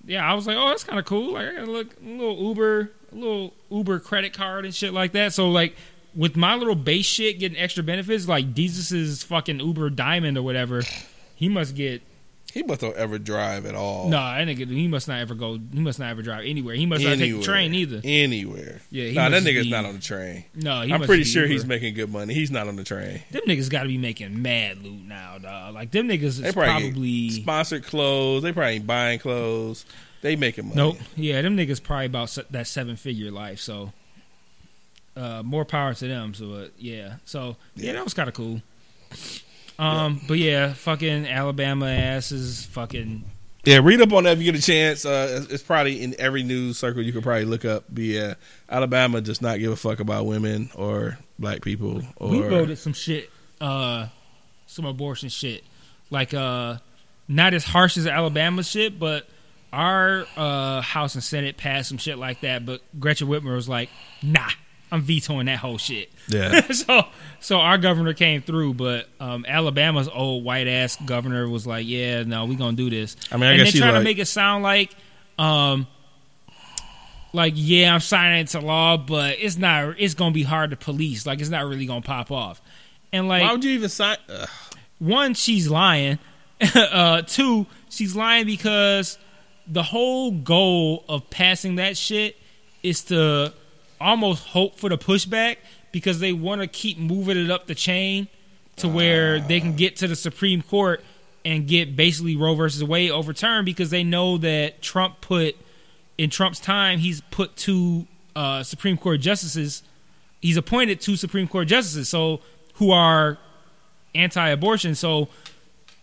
yeah, 0.04 0.30
I 0.30 0.34
was 0.34 0.46
like, 0.46 0.56
oh, 0.56 0.68
that's 0.68 0.84
kind 0.84 0.98
of 0.98 1.04
cool. 1.04 1.32
Like 1.32 1.48
I 1.48 1.52
got 1.54 1.68
a 1.68 1.70
look, 1.70 1.88
a 2.00 2.06
little 2.06 2.36
Uber, 2.48 2.90
a 3.12 3.14
little 3.14 3.54
Uber 3.70 4.00
credit 4.00 4.34
card 4.34 4.64
and 4.64 4.74
shit 4.74 4.92
like 4.92 5.12
that. 5.12 5.32
So 5.32 5.50
like 5.50 5.74
with 6.16 6.36
my 6.36 6.54
little 6.56 6.74
base 6.74 7.06
shit 7.06 7.38
getting 7.38 7.58
extra 7.58 7.82
benefits, 7.82 8.26
like 8.26 8.54
Desus's 8.54 9.22
fucking 9.22 9.60
Uber 9.60 9.90
Diamond 9.90 10.38
or 10.38 10.42
whatever, 10.42 10.82
he 11.34 11.48
must 11.48 11.74
get 11.76 12.02
He 12.54 12.62
must 12.62 12.80
don't 12.80 12.96
ever 12.96 13.18
drive 13.18 13.66
at 13.66 13.74
all. 13.74 14.08
no. 14.08 14.16
That 14.16 14.46
nigga, 14.48 14.66
he 14.68 14.88
must 14.88 15.08
not 15.08 15.20
ever 15.20 15.34
go. 15.34 15.58
He 15.72 15.78
must 15.80 15.98
not 15.98 16.08
ever 16.10 16.22
drive 16.22 16.44
anywhere. 16.46 16.74
He 16.74 16.86
must 16.86 17.04
not 17.04 17.18
take 17.18 17.34
the 17.34 17.42
train 17.42 17.74
either. 17.74 18.00
Anywhere. 18.02 18.80
Yeah, 18.90 19.12
nah, 19.12 19.28
that 19.28 19.42
nigga's 19.42 19.64
be- 19.66 19.70
not 19.70 19.84
on 19.84 19.94
the 19.94 20.00
train. 20.00 20.44
No, 20.54 20.80
he 20.82 20.92
I'm 20.92 21.02
pretty 21.02 21.24
sure 21.24 21.42
Uber. 21.42 21.52
he's 21.52 21.66
making 21.66 21.92
good 21.94 22.10
money. 22.10 22.32
He's 22.32 22.50
not 22.50 22.66
on 22.66 22.76
the 22.76 22.84
train. 22.84 23.20
Them 23.30 23.42
niggas 23.46 23.68
got 23.68 23.82
to 23.82 23.88
be 23.88 23.98
making 23.98 24.40
mad 24.40 24.82
loot 24.82 25.02
now, 25.06 25.36
dog. 25.38 25.74
Like 25.74 25.90
them 25.90 26.08
niggas 26.08 26.40
They 26.40 26.48
is 26.48 26.54
probably, 26.54 26.90
probably. 26.90 27.30
sponsored 27.30 27.84
clothes. 27.84 28.42
They 28.42 28.52
probably 28.52 28.74
ain't 28.76 28.86
buying 28.86 29.18
clothes. 29.18 29.84
They 30.22 30.34
making 30.34 30.64
money. 30.68 30.76
Nope. 30.76 30.96
Yeah, 31.14 31.42
them 31.42 31.56
niggas 31.58 31.82
probably 31.82 32.06
about 32.06 32.36
that 32.50 32.66
seven 32.66 32.96
figure 32.96 33.30
life. 33.30 33.60
So, 33.60 33.92
uh, 35.16 35.42
more 35.42 35.64
power 35.64 35.94
to 35.94 36.06
them. 36.08 36.34
So, 36.34 36.52
uh, 36.52 36.68
yeah. 36.78 37.14
So, 37.24 37.56
yeah, 37.74 37.86
Yeah. 37.86 37.92
that 37.94 38.04
was 38.04 38.14
kind 38.14 38.28
of 38.28 38.34
cool. 38.34 38.60
Um, 39.78 40.20
but 40.26 40.38
yeah, 40.38 40.72
fucking 40.72 41.26
Alabama 41.26 41.86
ass 41.86 42.32
is 42.32 42.64
fucking. 42.66 43.24
Yeah, 43.64 43.80
read 43.82 44.00
up 44.00 44.12
on 44.12 44.24
that 44.24 44.34
if 44.34 44.38
you 44.38 44.50
get 44.52 44.58
a 44.60 44.64
chance. 44.64 45.04
Uh, 45.04 45.28
it's- 45.42 45.52
it's 45.52 45.62
probably 45.62 46.00
in 46.02 46.14
every 46.18 46.42
news 46.44 46.78
circle 46.78 47.02
you 47.02 47.12
could 47.12 47.22
probably 47.24 47.44
look 47.44 47.64
up. 47.64 47.84
But 47.90 48.04
yeah, 48.04 48.34
Alabama 48.70 49.20
does 49.20 49.42
not 49.42 49.58
give 49.58 49.72
a 49.72 49.76
fuck 49.76 49.98
about 50.00 50.24
women 50.26 50.70
or 50.74 51.18
black 51.38 51.62
people. 51.62 52.02
Or 52.16 52.28
we 52.30 52.38
voted 52.40 52.78
some 52.78 52.92
shit, 52.92 53.30
uh, 53.60 54.06
some 54.66 54.84
abortion 54.86 55.28
shit, 55.28 55.64
like 56.10 56.32
uh, 56.32 56.76
not 57.28 57.54
as 57.54 57.64
harsh 57.64 57.96
as 57.98 58.06
Alabama 58.06 58.62
shit, 58.62 58.98
but 58.98 59.26
our 59.72 60.26
uh 60.36 60.80
House 60.80 61.14
and 61.16 61.24
Senate 61.24 61.56
passed 61.56 61.88
some 61.88 61.98
shit 61.98 62.18
like 62.18 62.40
that. 62.42 62.64
But 62.64 62.80
Gretchen 63.00 63.26
Whitmer 63.28 63.54
was 63.56 63.68
like, 63.68 63.90
"Nah, 64.22 64.48
I'm 64.90 65.02
vetoing 65.02 65.46
that 65.46 65.58
whole 65.58 65.78
shit." 65.78 66.10
yeah, 66.28 66.60
so 66.72 67.04
so 67.40 67.58
our 67.58 67.78
governor 67.78 68.14
came 68.14 68.42
through, 68.42 68.74
but 68.74 69.08
um, 69.20 69.44
Alabama's 69.46 70.08
old 70.08 70.44
white 70.44 70.66
ass 70.66 70.96
governor 71.04 71.48
was 71.48 71.66
like, 71.66 71.86
"Yeah, 71.86 72.24
no, 72.24 72.44
we 72.44 72.56
gonna 72.56 72.76
do 72.76 72.90
this." 72.90 73.16
I 73.30 73.36
mean, 73.36 73.44
I 73.44 73.52
and 73.52 73.62
guess 73.62 73.72
they're 73.72 73.82
trying 73.82 73.94
like 73.94 74.00
to 74.00 74.04
make 74.04 74.18
it 74.18 74.26
sound 74.26 74.62
like, 74.62 74.94
um, 75.38 75.86
like 77.32 77.52
yeah, 77.56 77.94
I'm 77.94 78.00
signing 78.00 78.40
into 78.40 78.60
law, 78.60 78.96
but 78.96 79.36
it's 79.38 79.56
not. 79.56 79.96
It's 79.98 80.14
gonna 80.14 80.32
be 80.32 80.42
hard 80.42 80.70
to 80.70 80.76
police. 80.76 81.26
Like 81.26 81.40
it's 81.40 81.50
not 81.50 81.66
really 81.66 81.86
gonna 81.86 82.02
pop 82.02 82.30
off. 82.30 82.60
And 83.12 83.28
like 83.28 83.42
why 83.42 83.52
would 83.52 83.64
you 83.64 83.72
even 83.72 83.88
sign? 83.88 84.16
Ugh. 84.28 84.48
one, 84.98 85.34
she's 85.34 85.68
lying. 85.68 86.18
uh, 86.74 87.22
two, 87.22 87.66
she's 87.90 88.16
lying 88.16 88.46
because 88.46 89.18
the 89.66 89.82
whole 89.82 90.30
goal 90.30 91.04
of 91.08 91.28
passing 91.28 91.76
that 91.76 91.96
shit 91.96 92.36
is 92.82 93.04
to 93.04 93.52
almost 94.00 94.46
hope 94.48 94.76
for 94.76 94.88
the 94.88 94.98
pushback 94.98 95.56
because 95.92 96.20
they 96.20 96.32
want 96.32 96.60
to 96.60 96.66
keep 96.66 96.98
moving 96.98 97.36
it 97.36 97.50
up 97.50 97.66
the 97.66 97.74
chain 97.74 98.28
to 98.76 98.88
where 98.88 99.40
they 99.40 99.60
can 99.60 99.74
get 99.74 99.96
to 99.96 100.08
the 100.08 100.16
Supreme 100.16 100.62
Court 100.62 101.02
and 101.44 101.66
get 101.66 101.96
basically 101.96 102.36
Roe 102.36 102.54
versus 102.54 102.82
Wade 102.84 103.10
overturned 103.10 103.64
because 103.64 103.90
they 103.90 104.04
know 104.04 104.36
that 104.38 104.82
Trump 104.82 105.20
put 105.20 105.56
in 106.18 106.30
Trump's 106.30 106.60
time 106.60 106.98
he's 106.98 107.20
put 107.30 107.56
two 107.56 108.06
uh, 108.34 108.62
Supreme 108.62 108.98
Court 108.98 109.20
justices 109.20 109.82
he's 110.40 110.56
appointed 110.56 111.00
two 111.00 111.16
Supreme 111.16 111.48
Court 111.48 111.68
justices 111.68 112.08
so 112.08 112.40
who 112.74 112.90
are 112.90 113.38
anti-abortion. 114.16 114.94
So 114.94 115.28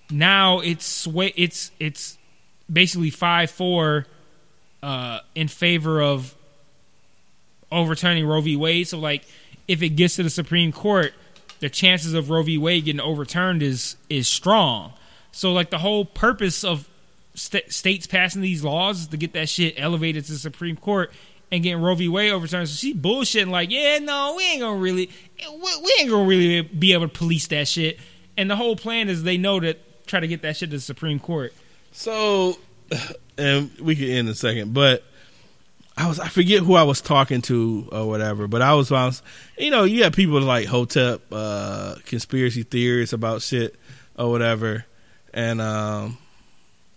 now 0.09 0.59
it's 0.59 1.07
it's 1.35 1.71
it's 1.79 2.17
basically 2.71 3.11
5-4 3.11 4.05
uh, 4.81 5.19
in 5.35 5.47
favor 5.47 6.01
of 6.01 6.35
overturning 7.73 8.25
Roe 8.25 8.41
v. 8.41 8.55
Wade 8.55 8.87
so 8.87 8.99
like 8.99 9.25
if 9.67 9.81
it 9.81 9.89
gets 9.89 10.15
to 10.17 10.23
the 10.23 10.29
Supreme 10.29 10.71
Court 10.71 11.13
the 11.59 11.69
chances 11.69 12.13
of 12.13 12.29
Roe 12.29 12.43
v. 12.43 12.57
Wade 12.57 12.85
getting 12.85 13.01
overturned 13.01 13.63
is 13.63 13.95
is 14.09 14.27
strong 14.27 14.93
so 15.31 15.51
like 15.51 15.69
the 15.69 15.79
whole 15.79 16.05
purpose 16.05 16.63
of 16.63 16.87
st- 17.35 17.71
states 17.71 18.07
passing 18.07 18.41
these 18.41 18.63
laws 18.63 19.01
is 19.01 19.07
to 19.07 19.17
get 19.17 19.33
that 19.33 19.49
shit 19.49 19.75
elevated 19.77 20.25
to 20.25 20.31
the 20.33 20.37
Supreme 20.37 20.77
Court 20.77 21.11
and 21.51 21.63
getting 21.63 21.81
Roe 21.81 21.95
v. 21.95 22.07
Wade 22.07 22.31
overturned. 22.31 22.69
So 22.69 22.75
she 22.75 22.93
bullshitting 22.93 23.49
like, 23.49 23.69
yeah, 23.71 23.99
no, 23.99 24.35
we 24.35 24.43
ain't 24.43 24.61
gonna 24.61 24.79
really, 24.79 25.09
we, 25.39 25.93
ain't 25.99 26.09
gonna 26.09 26.25
really 26.25 26.61
be 26.61 26.93
able 26.93 27.07
to 27.07 27.13
police 27.13 27.47
that 27.47 27.67
shit. 27.67 27.99
And 28.37 28.49
the 28.49 28.55
whole 28.55 28.75
plan 28.75 29.09
is 29.09 29.23
they 29.23 29.37
know 29.37 29.59
that 29.59 30.07
try 30.07 30.19
to 30.19 30.27
get 30.27 30.41
that 30.41 30.57
shit 30.57 30.71
to 30.71 30.77
the 30.77 30.81
Supreme 30.81 31.19
Court. 31.19 31.53
So, 31.91 32.57
and 33.37 33.71
we 33.79 33.95
could 33.95 34.09
end 34.09 34.27
in 34.27 34.29
a 34.29 34.35
second, 34.35 34.73
but 34.73 35.03
I 35.95 36.07
was 36.07 36.19
I 36.19 36.27
forget 36.27 36.63
who 36.63 36.73
I 36.75 36.83
was 36.83 37.01
talking 37.01 37.41
to 37.43 37.87
or 37.91 38.07
whatever, 38.07 38.47
but 38.47 38.61
I 38.61 38.73
was, 38.73 38.91
I 38.91 39.05
was 39.05 39.21
you 39.57 39.69
know, 39.69 39.83
you 39.83 40.03
have 40.03 40.13
people 40.13 40.41
like 40.41 40.67
Hotep, 40.67 41.21
uh, 41.31 41.95
conspiracy 42.05 42.63
theorists 42.63 43.13
about 43.13 43.41
shit 43.41 43.75
or 44.17 44.31
whatever, 44.31 44.85
and 45.33 45.61
um, 45.61 46.17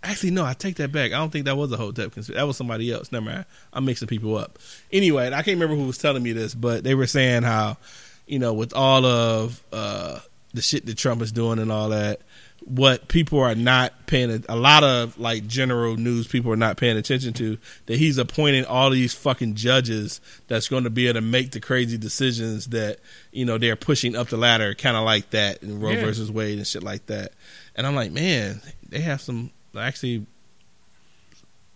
actually 0.03 0.31
no, 0.31 0.43
I 0.43 0.53
take 0.53 0.77
that 0.77 0.91
back. 0.91 1.13
I 1.13 1.17
don't 1.17 1.29
think 1.31 1.45
that 1.45 1.55
was 1.55 1.71
a 1.71 1.77
Hotep 1.77 2.11
conspiracy. 2.11 2.39
That 2.39 2.47
was 2.47 2.57
somebody 2.57 2.91
else. 2.91 3.11
Never 3.11 3.25
mind. 3.25 3.45
I'm 3.71 3.85
mixing 3.85 4.07
people 4.07 4.35
up. 4.35 4.57
Anyway, 4.91 5.27
I 5.27 5.43
can't 5.43 5.59
remember 5.59 5.75
who 5.75 5.85
was 5.85 5.99
telling 5.99 6.23
me 6.23 6.31
this, 6.31 6.55
but 6.55 6.83
they 6.83 6.95
were 6.95 7.07
saying 7.07 7.43
how, 7.43 7.77
you 8.25 8.39
know, 8.39 8.53
with 8.53 8.73
all 8.73 9.05
of 9.05 9.61
uh, 9.71 10.19
the 10.55 10.61
shit 10.63 10.87
that 10.87 10.97
Trump 10.97 11.21
is 11.21 11.31
doing 11.31 11.59
and 11.59 11.71
all 11.71 11.89
that, 11.89 12.21
what 12.65 13.07
people 13.07 13.39
are 13.39 13.55
not 13.55 13.93
paying 14.07 14.43
a 14.49 14.55
lot 14.55 14.83
of 14.83 15.17
like 15.17 15.47
general 15.47 15.95
news 15.95 16.27
people 16.27 16.51
are 16.51 16.55
not 16.57 16.75
paying 16.75 16.97
attention 16.97 17.31
to 17.33 17.57
that 17.85 17.97
he's 17.97 18.17
appointing 18.17 18.65
all 18.65 18.89
these 18.89 19.13
fucking 19.13 19.55
judges 19.55 20.19
that's 20.47 20.67
going 20.67 20.83
to 20.83 20.89
be 20.89 21.07
able 21.07 21.13
to 21.19 21.25
make 21.25 21.51
the 21.51 21.59
crazy 21.61 21.97
decisions 21.97 22.67
that 22.67 22.97
you 23.31 23.45
know 23.45 23.57
they're 23.57 23.77
pushing 23.77 24.15
up 24.17 24.27
the 24.27 24.35
ladder 24.37 24.73
kind 24.75 24.97
of 24.97 25.03
like 25.05 25.29
that 25.29 25.63
in 25.63 25.79
Roe 25.79 25.91
Yeah. 25.91 26.03
versus 26.05 26.29
Wade 26.29 26.57
and 26.57 26.67
shit 26.67 26.83
like 26.83 27.05
that 27.05 27.31
and 27.75 27.87
I'm 27.87 27.95
like 27.95 28.11
man 28.11 28.61
they 28.89 28.99
have 28.99 29.21
some 29.21 29.51
actually 29.77 30.25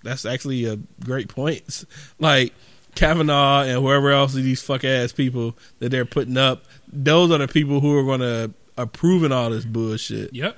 that's 0.03 0.25
actually 0.25 0.65
a 0.65 0.77
great 1.05 1.29
point 1.29 1.85
like 2.19 2.53
Kavanaugh 2.95 3.61
and 3.61 3.79
whoever 3.81 4.11
else 4.11 4.33
these 4.33 4.61
fuck 4.61 4.83
ass 4.83 5.13
people 5.13 5.55
that 5.79 5.89
they're 5.89 6.05
putting 6.05 6.37
up 6.37 6.65
those 6.91 7.31
are 7.31 7.37
the 7.37 7.47
people 7.47 7.79
who 7.79 7.97
are 7.97 8.03
going 8.03 8.19
to 8.19 8.51
approving 8.77 9.31
all 9.31 9.49
this 9.51 9.63
bullshit 9.65 10.33
Yep. 10.33 10.57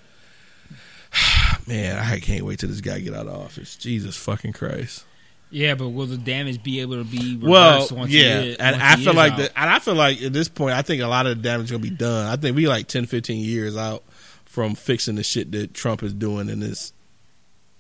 Man, 1.68 1.98
I 1.98 2.20
can't 2.20 2.44
wait 2.44 2.60
till 2.60 2.70
this 2.70 2.82
guy 2.82 3.00
get 3.00 3.14
out 3.14 3.28
of 3.28 3.36
office. 3.40 3.76
Jesus 3.76 4.18
fucking 4.18 4.54
Christ. 4.54 5.06
Yeah, 5.50 5.76
but 5.76 5.90
will 5.90 6.08
the 6.08 6.18
damage 6.18 6.64
be 6.64 6.82
able 6.82 6.96
to 6.96 7.04
be 7.04 7.36
reversed 7.36 7.92
Well, 7.92 8.00
once 8.00 8.12
yeah, 8.12 8.42
he, 8.42 8.60
and 8.60 8.82
I 8.82 8.96
feel 8.96 9.14
like 9.14 9.38
that, 9.38 9.52
and 9.56 9.70
I 9.70 9.78
feel 9.80 9.94
like 9.94 10.22
at 10.22 10.34
this 10.34 10.50
point, 10.50 10.74
I 10.74 10.82
think 10.82 11.02
a 11.04 11.08
lot 11.08 11.28
of 11.28 11.38
the 11.38 11.44
damage 11.44 11.66
is 11.66 11.72
gonna 11.72 11.84
be 11.84 11.92
done. 11.92 12.26
I 12.26 12.38
think 12.38 12.56
we 12.56 12.68
like 12.68 12.88
10, 12.88 13.06
15 13.06 13.44
years 13.44 13.78
out 13.78 14.04
from 14.46 14.74
fixing 14.76 15.16
the 15.16 15.24
shit 15.24 15.52
that 15.52 15.74
Trump 15.74 16.02
is 16.04 16.14
doing 16.14 16.50
in 16.50 16.60
this 16.60 16.92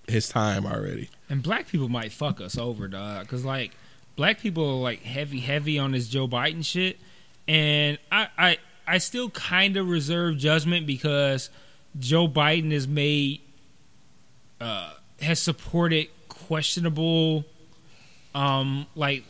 his 0.07 0.29
time 0.29 0.65
already. 0.65 1.09
And 1.29 1.41
black 1.41 1.67
people 1.67 1.89
might 1.89 2.11
fuck 2.11 2.41
us 2.41 2.57
over, 2.57 2.87
dog. 2.87 3.21
Because, 3.21 3.45
like, 3.45 3.71
black 4.15 4.39
people 4.39 4.63
are, 4.69 4.81
like, 4.81 5.01
heavy, 5.01 5.39
heavy 5.39 5.79
on 5.79 5.91
this 5.91 6.07
Joe 6.07 6.27
Biden 6.27 6.63
shit. 6.63 6.99
And 7.47 7.97
I, 8.11 8.27
I, 8.37 8.57
I 8.87 8.97
still 8.99 9.29
kind 9.29 9.77
of 9.77 9.89
reserve 9.89 10.37
judgment 10.37 10.85
because 10.85 11.49
Joe 11.99 12.27
Biden 12.27 12.71
has 12.71 12.87
made, 12.87 13.41
uh, 14.63 14.93
has 15.21 15.39
supported 15.39 16.07
questionable, 16.29 17.45
um, 18.33 18.87
like, 18.95 19.23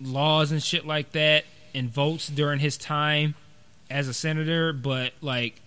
laws 0.00 0.50
and 0.52 0.62
shit 0.62 0.86
like 0.86 1.12
that 1.12 1.44
and 1.74 1.88
votes 1.88 2.28
during 2.28 2.58
his 2.58 2.76
time 2.76 3.34
as 3.90 4.08
a 4.08 4.14
senator, 4.14 4.72
but 4.72 5.12
like 5.20 5.60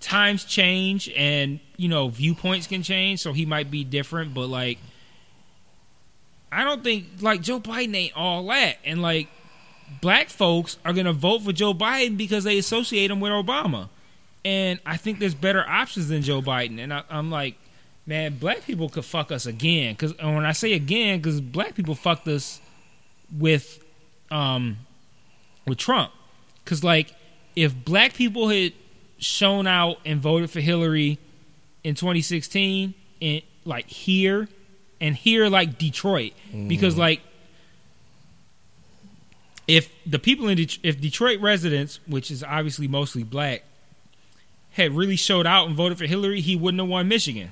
times 0.00 0.44
change 0.44 1.10
and 1.16 1.60
you 1.76 1.88
know 1.88 2.08
viewpoints 2.08 2.66
can 2.66 2.82
change, 2.82 3.20
so 3.20 3.32
he 3.32 3.46
might 3.46 3.70
be 3.70 3.84
different. 3.84 4.34
But 4.34 4.48
like, 4.48 4.78
I 6.52 6.64
don't 6.64 6.84
think 6.84 7.06
like 7.20 7.40
Joe 7.40 7.60
Biden 7.60 7.96
ain't 7.96 8.16
all 8.16 8.46
that, 8.46 8.76
and 8.84 9.02
like 9.02 9.28
black 10.00 10.28
folks 10.28 10.76
are 10.84 10.92
gonna 10.92 11.12
vote 11.12 11.42
for 11.42 11.52
Joe 11.52 11.74
Biden 11.74 12.16
because 12.16 12.44
they 12.44 12.58
associate 12.58 13.10
him 13.10 13.20
with 13.20 13.32
Obama, 13.32 13.88
and 14.44 14.78
I 14.84 14.96
think 14.96 15.18
there's 15.18 15.34
better 15.34 15.64
options 15.66 16.08
than 16.08 16.22
Joe 16.22 16.42
Biden, 16.42 16.78
and 16.78 16.92
I, 16.92 17.02
I'm 17.10 17.30
like. 17.30 17.56
Man, 18.06 18.36
black 18.36 18.66
people 18.66 18.90
could 18.90 19.06
fuck 19.06 19.32
us 19.32 19.46
again. 19.46 19.96
Cause 19.96 20.12
and 20.18 20.34
when 20.34 20.44
I 20.44 20.52
say 20.52 20.74
again, 20.74 21.20
because 21.20 21.40
black 21.40 21.74
people 21.74 21.94
fucked 21.94 22.28
us 22.28 22.60
with, 23.34 23.82
um, 24.30 24.76
with 25.66 25.78
Trump. 25.78 26.12
Because 26.62 26.84
like, 26.84 27.14
if 27.56 27.74
black 27.74 28.12
people 28.12 28.50
had 28.50 28.74
shown 29.16 29.66
out 29.66 30.00
and 30.04 30.20
voted 30.20 30.50
for 30.50 30.60
Hillary 30.60 31.18
in 31.82 31.94
2016, 31.94 32.92
and 33.22 33.40
like 33.64 33.86
here, 33.88 34.48
and 35.00 35.16
here 35.16 35.48
like 35.48 35.78
Detroit, 35.78 36.34
because 36.68 36.98
like, 36.98 37.22
if 39.66 39.88
the 40.04 40.18
people 40.18 40.48
in 40.48 40.58
Det- 40.58 40.78
if 40.82 41.00
Detroit 41.00 41.40
residents, 41.40 42.00
which 42.06 42.30
is 42.30 42.42
obviously 42.44 42.86
mostly 42.86 43.22
black, 43.22 43.64
had 44.74 44.92
really 44.92 45.16
showed 45.16 45.46
out 45.46 45.66
and 45.66 45.76
voted 45.76 45.98
for 45.98 46.06
Hillary, 46.06 46.40
he 46.40 46.56
wouldn't 46.56 46.80
have 46.80 46.88
won 46.88 47.08
Michigan. 47.08 47.50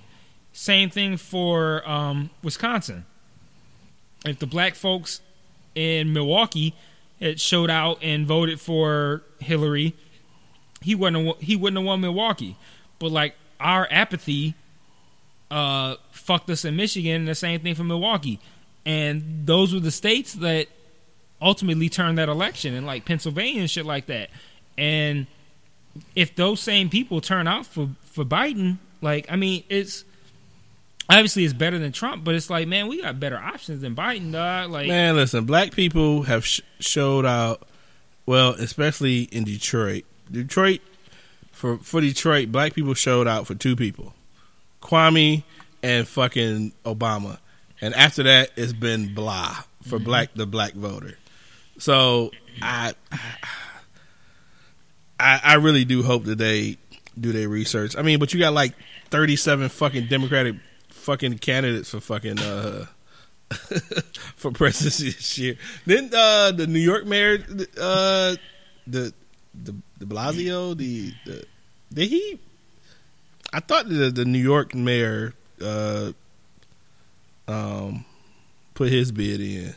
Same 0.53 0.90
thing 0.90 1.16
for 1.16 1.89
um, 1.89 2.31
Wisconsin. 2.43 3.07
If 4.27 4.39
the 4.39 4.47
black 4.47 4.74
folks 4.74 5.20
in 5.74 6.12
Milwaukee 6.12 6.74
had 7.20 7.40
showed 7.40 7.70
out 7.70 7.99
and 8.03 8.27
voted 8.27 8.61
for 8.61 9.23
Hillary, 9.39 9.94
he 10.81 10.94
wouldn't 10.94 11.27
have, 11.27 11.39
he 11.40 11.55
wouldn't 11.55 11.78
have 11.78 11.86
won 11.86 12.01
Milwaukee. 12.01 12.57
But 12.99 13.12
like 13.12 13.36
our 13.61 13.86
apathy 13.90 14.55
uh, 15.51 15.97
fucked 16.11 16.51
us 16.51 16.65
in 16.65 16.74
Michigan, 16.74 17.20
and 17.20 17.28
the 17.28 17.35
same 17.36 17.61
thing 17.61 17.77
for 17.77 17.85
Milwaukee. 17.85 18.40
And 18.85 19.47
those 19.47 19.73
were 19.73 19.81
the 19.81 19.93
states 19.93 20.35
that 20.35 20.66
ultimately 21.40 21.89
turned 21.89 22.19
that 22.19 22.28
election, 22.28 22.74
and 22.74 22.85
like 22.85 23.05
Pennsylvania 23.05 23.61
and 23.61 23.70
shit 23.70 23.86
like 23.86 24.07
that. 24.07 24.28
And 24.77 25.28
if 26.14 26.35
those 26.35 26.60
same 26.60 26.89
people 26.89 27.20
turn 27.20 27.47
out 27.47 27.66
for 27.66 27.89
for 28.02 28.24
Biden, 28.24 28.78
like 29.01 29.27
I 29.31 29.36
mean, 29.36 29.64
it's 29.69 30.05
obviously 31.09 31.44
it's 31.44 31.55
better 31.55 31.78
than 31.78 31.93
Trump, 31.93 32.24
but 32.24 32.35
it's 32.35 32.51
like, 32.51 32.69
man, 32.69 32.89
we 32.89 33.02
got 33.02 33.20
better 33.20 33.36
options 33.36 33.82
than 33.82 33.94
Biden, 33.94 34.32
dog. 34.32 34.70
Like, 34.70 34.89
Man, 34.89 35.16
listen, 35.16 35.44
black 35.44 35.73
people 35.73 36.23
have 36.23 36.47
sh- 36.47 36.60
showed 36.81 37.27
out. 37.27 37.66
Well, 38.24 38.51
especially 38.51 39.23
in 39.24 39.44
Detroit. 39.44 40.05
Detroit 40.31 40.81
for 41.51 41.78
for 41.78 42.01
Detroit, 42.01 42.51
black 42.51 42.74
people 42.74 42.94
showed 42.94 43.28
out 43.28 43.47
for 43.47 43.55
two 43.55 43.77
people, 43.77 44.14
Kwame 44.81 45.43
and 45.82 46.06
fucking 46.06 46.73
Obama, 46.85 47.39
and 47.81 47.94
after 47.94 48.23
that, 48.23 48.51
it's 48.56 48.73
been 48.73 49.14
blah 49.14 49.64
for 49.82 49.97
mm-hmm. 49.97 50.05
black 50.05 50.35
the 50.35 50.47
black 50.47 50.73
voter. 50.73 51.19
So 51.78 52.31
I, 52.60 52.94
I 53.10 53.19
I 55.43 55.55
really 55.55 55.85
do 55.85 56.03
hope 56.03 56.24
that 56.24 56.39
they 56.39 56.78
do 57.19 57.32
their 57.32 57.49
research. 57.49 57.97
I 57.97 58.03
mean, 58.03 58.19
but 58.19 58.32
you 58.32 58.40
got 58.40 58.53
like 58.55 58.74
thirty 59.11 59.36
seven 59.36 59.69
fucking 59.69 60.07
Democratic 60.07 60.57
fucking 60.89 61.39
candidates 61.39 61.90
for 61.90 62.01
fucking 62.01 62.39
uh 62.39 62.86
for 64.36 64.51
presidency 64.51 65.11
this 65.11 65.39
year. 65.39 65.57
Then 65.86 66.11
uh 66.15 66.53
the 66.53 66.66
New 66.66 66.81
York 66.81 67.07
mayor 67.07 67.39
uh 67.78 68.36
the 68.86 69.12
the 69.55 69.74
the 69.99 70.07
Blasio, 70.07 70.77
the, 70.77 71.12
the 71.27 71.44
did 71.93 72.09
he 72.09 72.39
I 73.53 73.61
thought 73.61 73.89
the 73.89 74.11
the 74.11 74.24
New 74.24 74.39
York 74.39 74.74
mayor 74.74 75.35
uh 75.61 76.12
um 77.49 78.05
put 78.74 78.90
his 78.90 79.12
bid 79.12 79.40
in. 79.40 79.74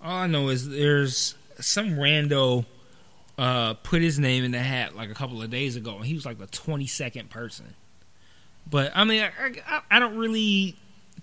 all 0.00 0.18
I 0.18 0.26
know 0.26 0.48
is 0.48 0.68
there's 0.68 1.34
some 1.58 1.90
rando 1.96 2.64
uh, 3.38 3.74
put 3.74 4.02
his 4.02 4.18
name 4.18 4.44
in 4.44 4.50
the 4.50 4.58
hat 4.58 4.94
like 4.94 5.10
a 5.10 5.14
couple 5.14 5.42
of 5.42 5.50
days 5.50 5.76
ago, 5.76 5.96
and 5.96 6.04
he 6.04 6.14
was 6.14 6.26
like 6.26 6.38
the 6.38 6.46
22nd 6.46 7.30
person. 7.30 7.74
But 8.68 8.92
I 8.94 9.04
mean, 9.04 9.22
I, 9.22 9.30
I, 9.66 9.80
I 9.90 9.98
don't 9.98 10.16
really 10.16 10.76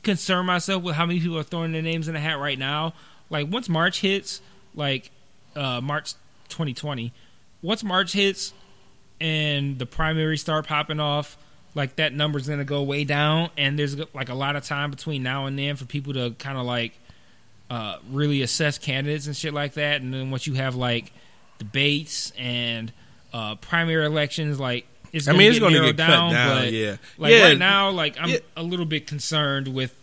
concern 0.03 0.45
myself 0.45 0.84
with 0.84 0.95
how 0.95 1.06
many 1.06 1.19
people 1.19 1.38
are 1.38 1.44
throwing 1.44 1.72
their 1.72 1.81
names 1.81 2.07
in 2.07 2.14
the 2.14 2.19
hat 2.19 2.40
right 2.40 2.57
now. 2.57 2.94
Like 3.30 3.52
once 3.52 3.69
March 3.69 4.02
hits, 4.02 4.41
like 4.76 5.11
uh, 5.56 5.81
March 5.81 6.14
2020, 6.49 7.14
once 7.61 7.84
March 7.84 8.14
hits 8.14 8.53
and 9.22 9.77
the 9.77 9.86
primaries 9.86 10.41
start 10.41 10.68
popping 10.68 10.99
off, 10.99 11.38
like 11.76 11.98
that 11.98 12.14
number's 12.14 12.48
gonna 12.48 12.65
go 12.65 12.81
way 12.81 13.03
down, 13.03 13.49
and 13.57 13.77
there's 13.77 13.98
like 14.14 14.30
a 14.30 14.34
lot 14.34 14.56
of 14.56 14.64
time 14.64 14.90
between 14.90 15.23
now 15.23 15.45
and 15.45 15.57
then 15.57 15.76
for 15.76 15.86
people 15.86 16.14
to 16.14 16.31
kind 16.40 16.57
of 16.57 16.65
like 16.65 16.94
uh, 17.69 17.98
really 18.10 18.41
assess 18.41 18.77
candidates 18.77 19.27
and 19.27 19.36
shit 19.36 19.53
like 19.53 19.73
that. 19.73 20.02
And 20.02 20.14
then 20.14 20.31
once 20.31 20.48
you 20.48 20.56
have 20.56 20.76
like 20.76 21.11
debates 21.60 22.31
and 22.38 22.91
uh, 23.34 23.56
primary 23.56 24.06
elections, 24.06 24.60
like 24.60 24.86
it's 25.14 25.27
I 25.27 25.34
mean, 25.34 25.49
it's 25.52 25.60
gonna 25.60 25.73
narrowed 25.76 25.98
get 25.98 26.06
cut 26.07 26.11
down, 26.11 26.31
down, 26.34 26.57
but 26.64 26.72
yeah. 26.73 26.95
like 27.18 27.31
Yeah. 27.34 27.44
right 27.49 27.57
now, 27.57 27.90
like 27.91 28.15
I'm 28.19 28.30
Yeah. 28.30 28.38
a 28.57 28.64
little 28.64 28.86
bit 28.86 29.06
concerned 29.07 29.68
with 29.68 29.94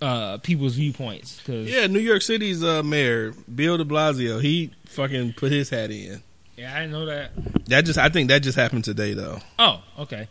uh, 0.00 0.38
people's 0.38 0.74
viewpoints 0.76 1.36
because 1.38 1.68
Yeah, 1.68 1.86
New 1.86 1.98
York 1.98 2.22
City's 2.22 2.64
uh 2.64 2.82
mayor, 2.82 3.34
Bill 3.54 3.76
de 3.76 3.84
Blasio, 3.84 4.40
he 4.40 4.70
fucking 4.86 5.34
put 5.34 5.52
his 5.52 5.68
hat 5.70 5.90
in. 5.90 6.22
yeah, 6.56 6.74
I 6.74 6.80
didn't 6.80 6.92
know 6.92 7.04
that. 7.06 7.32
That 7.66 7.84
just 7.84 7.98
I 7.98 8.08
think 8.08 8.28
that 8.30 8.42
just 8.42 8.56
happened 8.56 8.84
today 8.84 9.12
though. 9.14 9.40
Oh, 9.58 9.82
okay. 9.98 10.28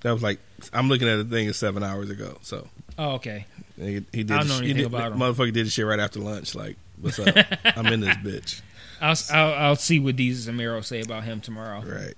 That 0.00 0.12
was 0.12 0.22
like 0.22 0.40
I'm 0.72 0.88
looking 0.88 1.08
at 1.08 1.16
the 1.16 1.24
thing 1.24 1.46
is 1.46 1.56
seven 1.56 1.82
hours 1.84 2.10
ago. 2.10 2.38
So 2.42 2.66
Oh, 2.98 3.12
okay. 3.12 3.46
he, 3.76 4.04
he 4.12 4.22
did. 4.24 4.32
I 4.32 4.38
don't 4.40 4.48
know 4.48 4.58
the 4.58 4.64
sh- 4.64 4.66
he 4.66 4.72
did, 4.74 4.86
about 4.86 5.12
him. 5.12 5.18
Motherfucker 5.18 5.52
did 5.52 5.66
the 5.66 5.70
shit 5.70 5.86
right 5.86 5.98
after 6.00 6.18
lunch. 6.20 6.54
Like, 6.54 6.76
what's 7.00 7.18
up? 7.20 7.34
I'm 7.76 7.86
in 7.86 8.00
this 8.00 8.16
bitch. 8.16 8.60
I'll, 9.02 9.16
I'll 9.32 9.54
I'll 9.54 9.76
see 9.76 9.98
what 9.98 10.16
Desus 10.16 10.48
and 10.48 10.56
Mero 10.56 10.80
say 10.80 11.00
about 11.02 11.24
him 11.24 11.40
tomorrow. 11.40 11.82
Right. 11.82 12.14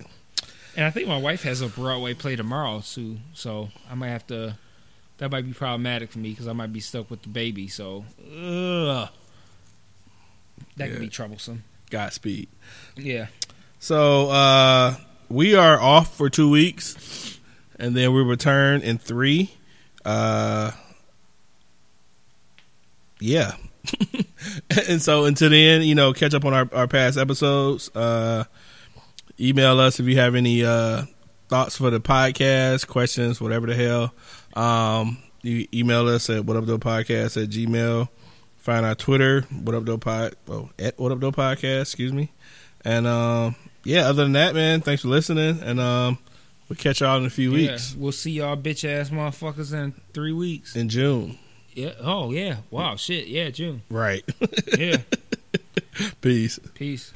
And 0.76 0.84
I 0.84 0.90
think 0.90 1.08
my 1.08 1.16
wife 1.18 1.42
has 1.44 1.60
a 1.60 1.68
Broadway 1.68 2.14
play 2.14 2.36
tomorrow 2.36 2.80
too, 2.84 3.18
so 3.32 3.70
I 3.90 3.94
might 3.94 4.08
have 4.08 4.26
to. 4.28 4.58
That 5.18 5.30
might 5.30 5.46
be 5.46 5.52
problematic 5.52 6.10
for 6.12 6.18
me 6.18 6.30
because 6.30 6.48
I 6.48 6.52
might 6.52 6.72
be 6.72 6.80
stuck 6.80 7.08
with 7.10 7.22
the 7.22 7.28
baby. 7.28 7.68
So, 7.68 8.04
ugh, 8.20 9.08
that 10.76 10.86
Yeah. 10.88 10.92
could 10.92 11.00
be 11.00 11.08
troublesome. 11.08 11.62
Godspeed. 11.90 12.48
Yeah. 12.96 13.26
So 13.78 14.30
uh 14.30 14.96
we 15.28 15.54
are 15.54 15.80
off 15.80 16.16
for 16.16 16.28
two 16.28 16.50
weeks, 16.50 17.38
and 17.78 17.96
then 17.96 18.12
we 18.12 18.22
return 18.22 18.82
in 18.82 18.98
three. 18.98 19.52
Uh, 20.04 20.72
yeah. 23.20 23.52
and 24.88 25.00
so 25.02 25.24
until 25.24 25.50
then, 25.50 25.82
you 25.82 25.94
know, 25.94 26.12
catch 26.12 26.34
up 26.34 26.44
on 26.44 26.52
our, 26.54 26.68
our 26.72 26.88
past 26.88 27.18
episodes. 27.18 27.90
Uh, 27.94 28.44
email 29.38 29.80
us 29.80 30.00
if 30.00 30.06
you 30.06 30.16
have 30.18 30.34
any 30.34 30.64
uh, 30.64 31.02
thoughts 31.48 31.76
for 31.76 31.90
the 31.90 32.00
podcast, 32.00 32.86
questions, 32.86 33.40
whatever 33.40 33.66
the 33.66 33.74
hell. 33.74 34.14
Um, 34.54 35.18
you 35.42 35.66
email 35.74 36.08
us 36.08 36.30
at 36.30 36.44
what 36.44 36.56
up 36.56 36.64
though 36.66 36.78
podcast 36.78 37.42
at 37.42 37.50
gmail. 37.50 38.08
Find 38.56 38.86
our 38.86 38.94
Twitter, 38.94 39.42
what 39.62 39.74
up 39.74 39.84
though 39.84 39.98
pod, 39.98 40.34
oh, 40.48 40.70
at 40.78 40.98
what 40.98 41.12
up 41.12 41.20
podcast, 41.20 41.82
excuse 41.82 42.12
me. 42.12 42.32
And 42.82 43.06
um, 43.06 43.56
yeah, 43.84 44.08
other 44.08 44.22
than 44.24 44.32
that, 44.32 44.54
man, 44.54 44.80
thanks 44.80 45.02
for 45.02 45.08
listening, 45.08 45.60
and 45.62 45.78
um, 45.80 46.18
we'll 46.68 46.76
catch 46.76 47.00
y'all 47.00 47.18
in 47.18 47.26
a 47.26 47.30
few 47.30 47.50
Yeah. 47.54 47.72
weeks 47.72 47.94
We'll 47.94 48.12
see 48.12 48.30
y'all 48.32 48.56
bitch 48.56 48.88
ass 48.88 49.10
motherfuckers 49.10 49.72
in 49.74 49.92
three 50.14 50.32
weeks. 50.32 50.74
in 50.76 50.88
June. 50.88 51.38
Yeah. 51.74 51.92
Oh 52.00 52.30
yeah. 52.30 52.58
Wow. 52.70 52.96
Shit. 52.96 53.28
Yeah. 53.28 53.50
June. 53.50 53.82
Right. 53.90 54.24
Yeah. 54.78 54.98
Peace. 56.20 56.58
Peace. 56.74 57.12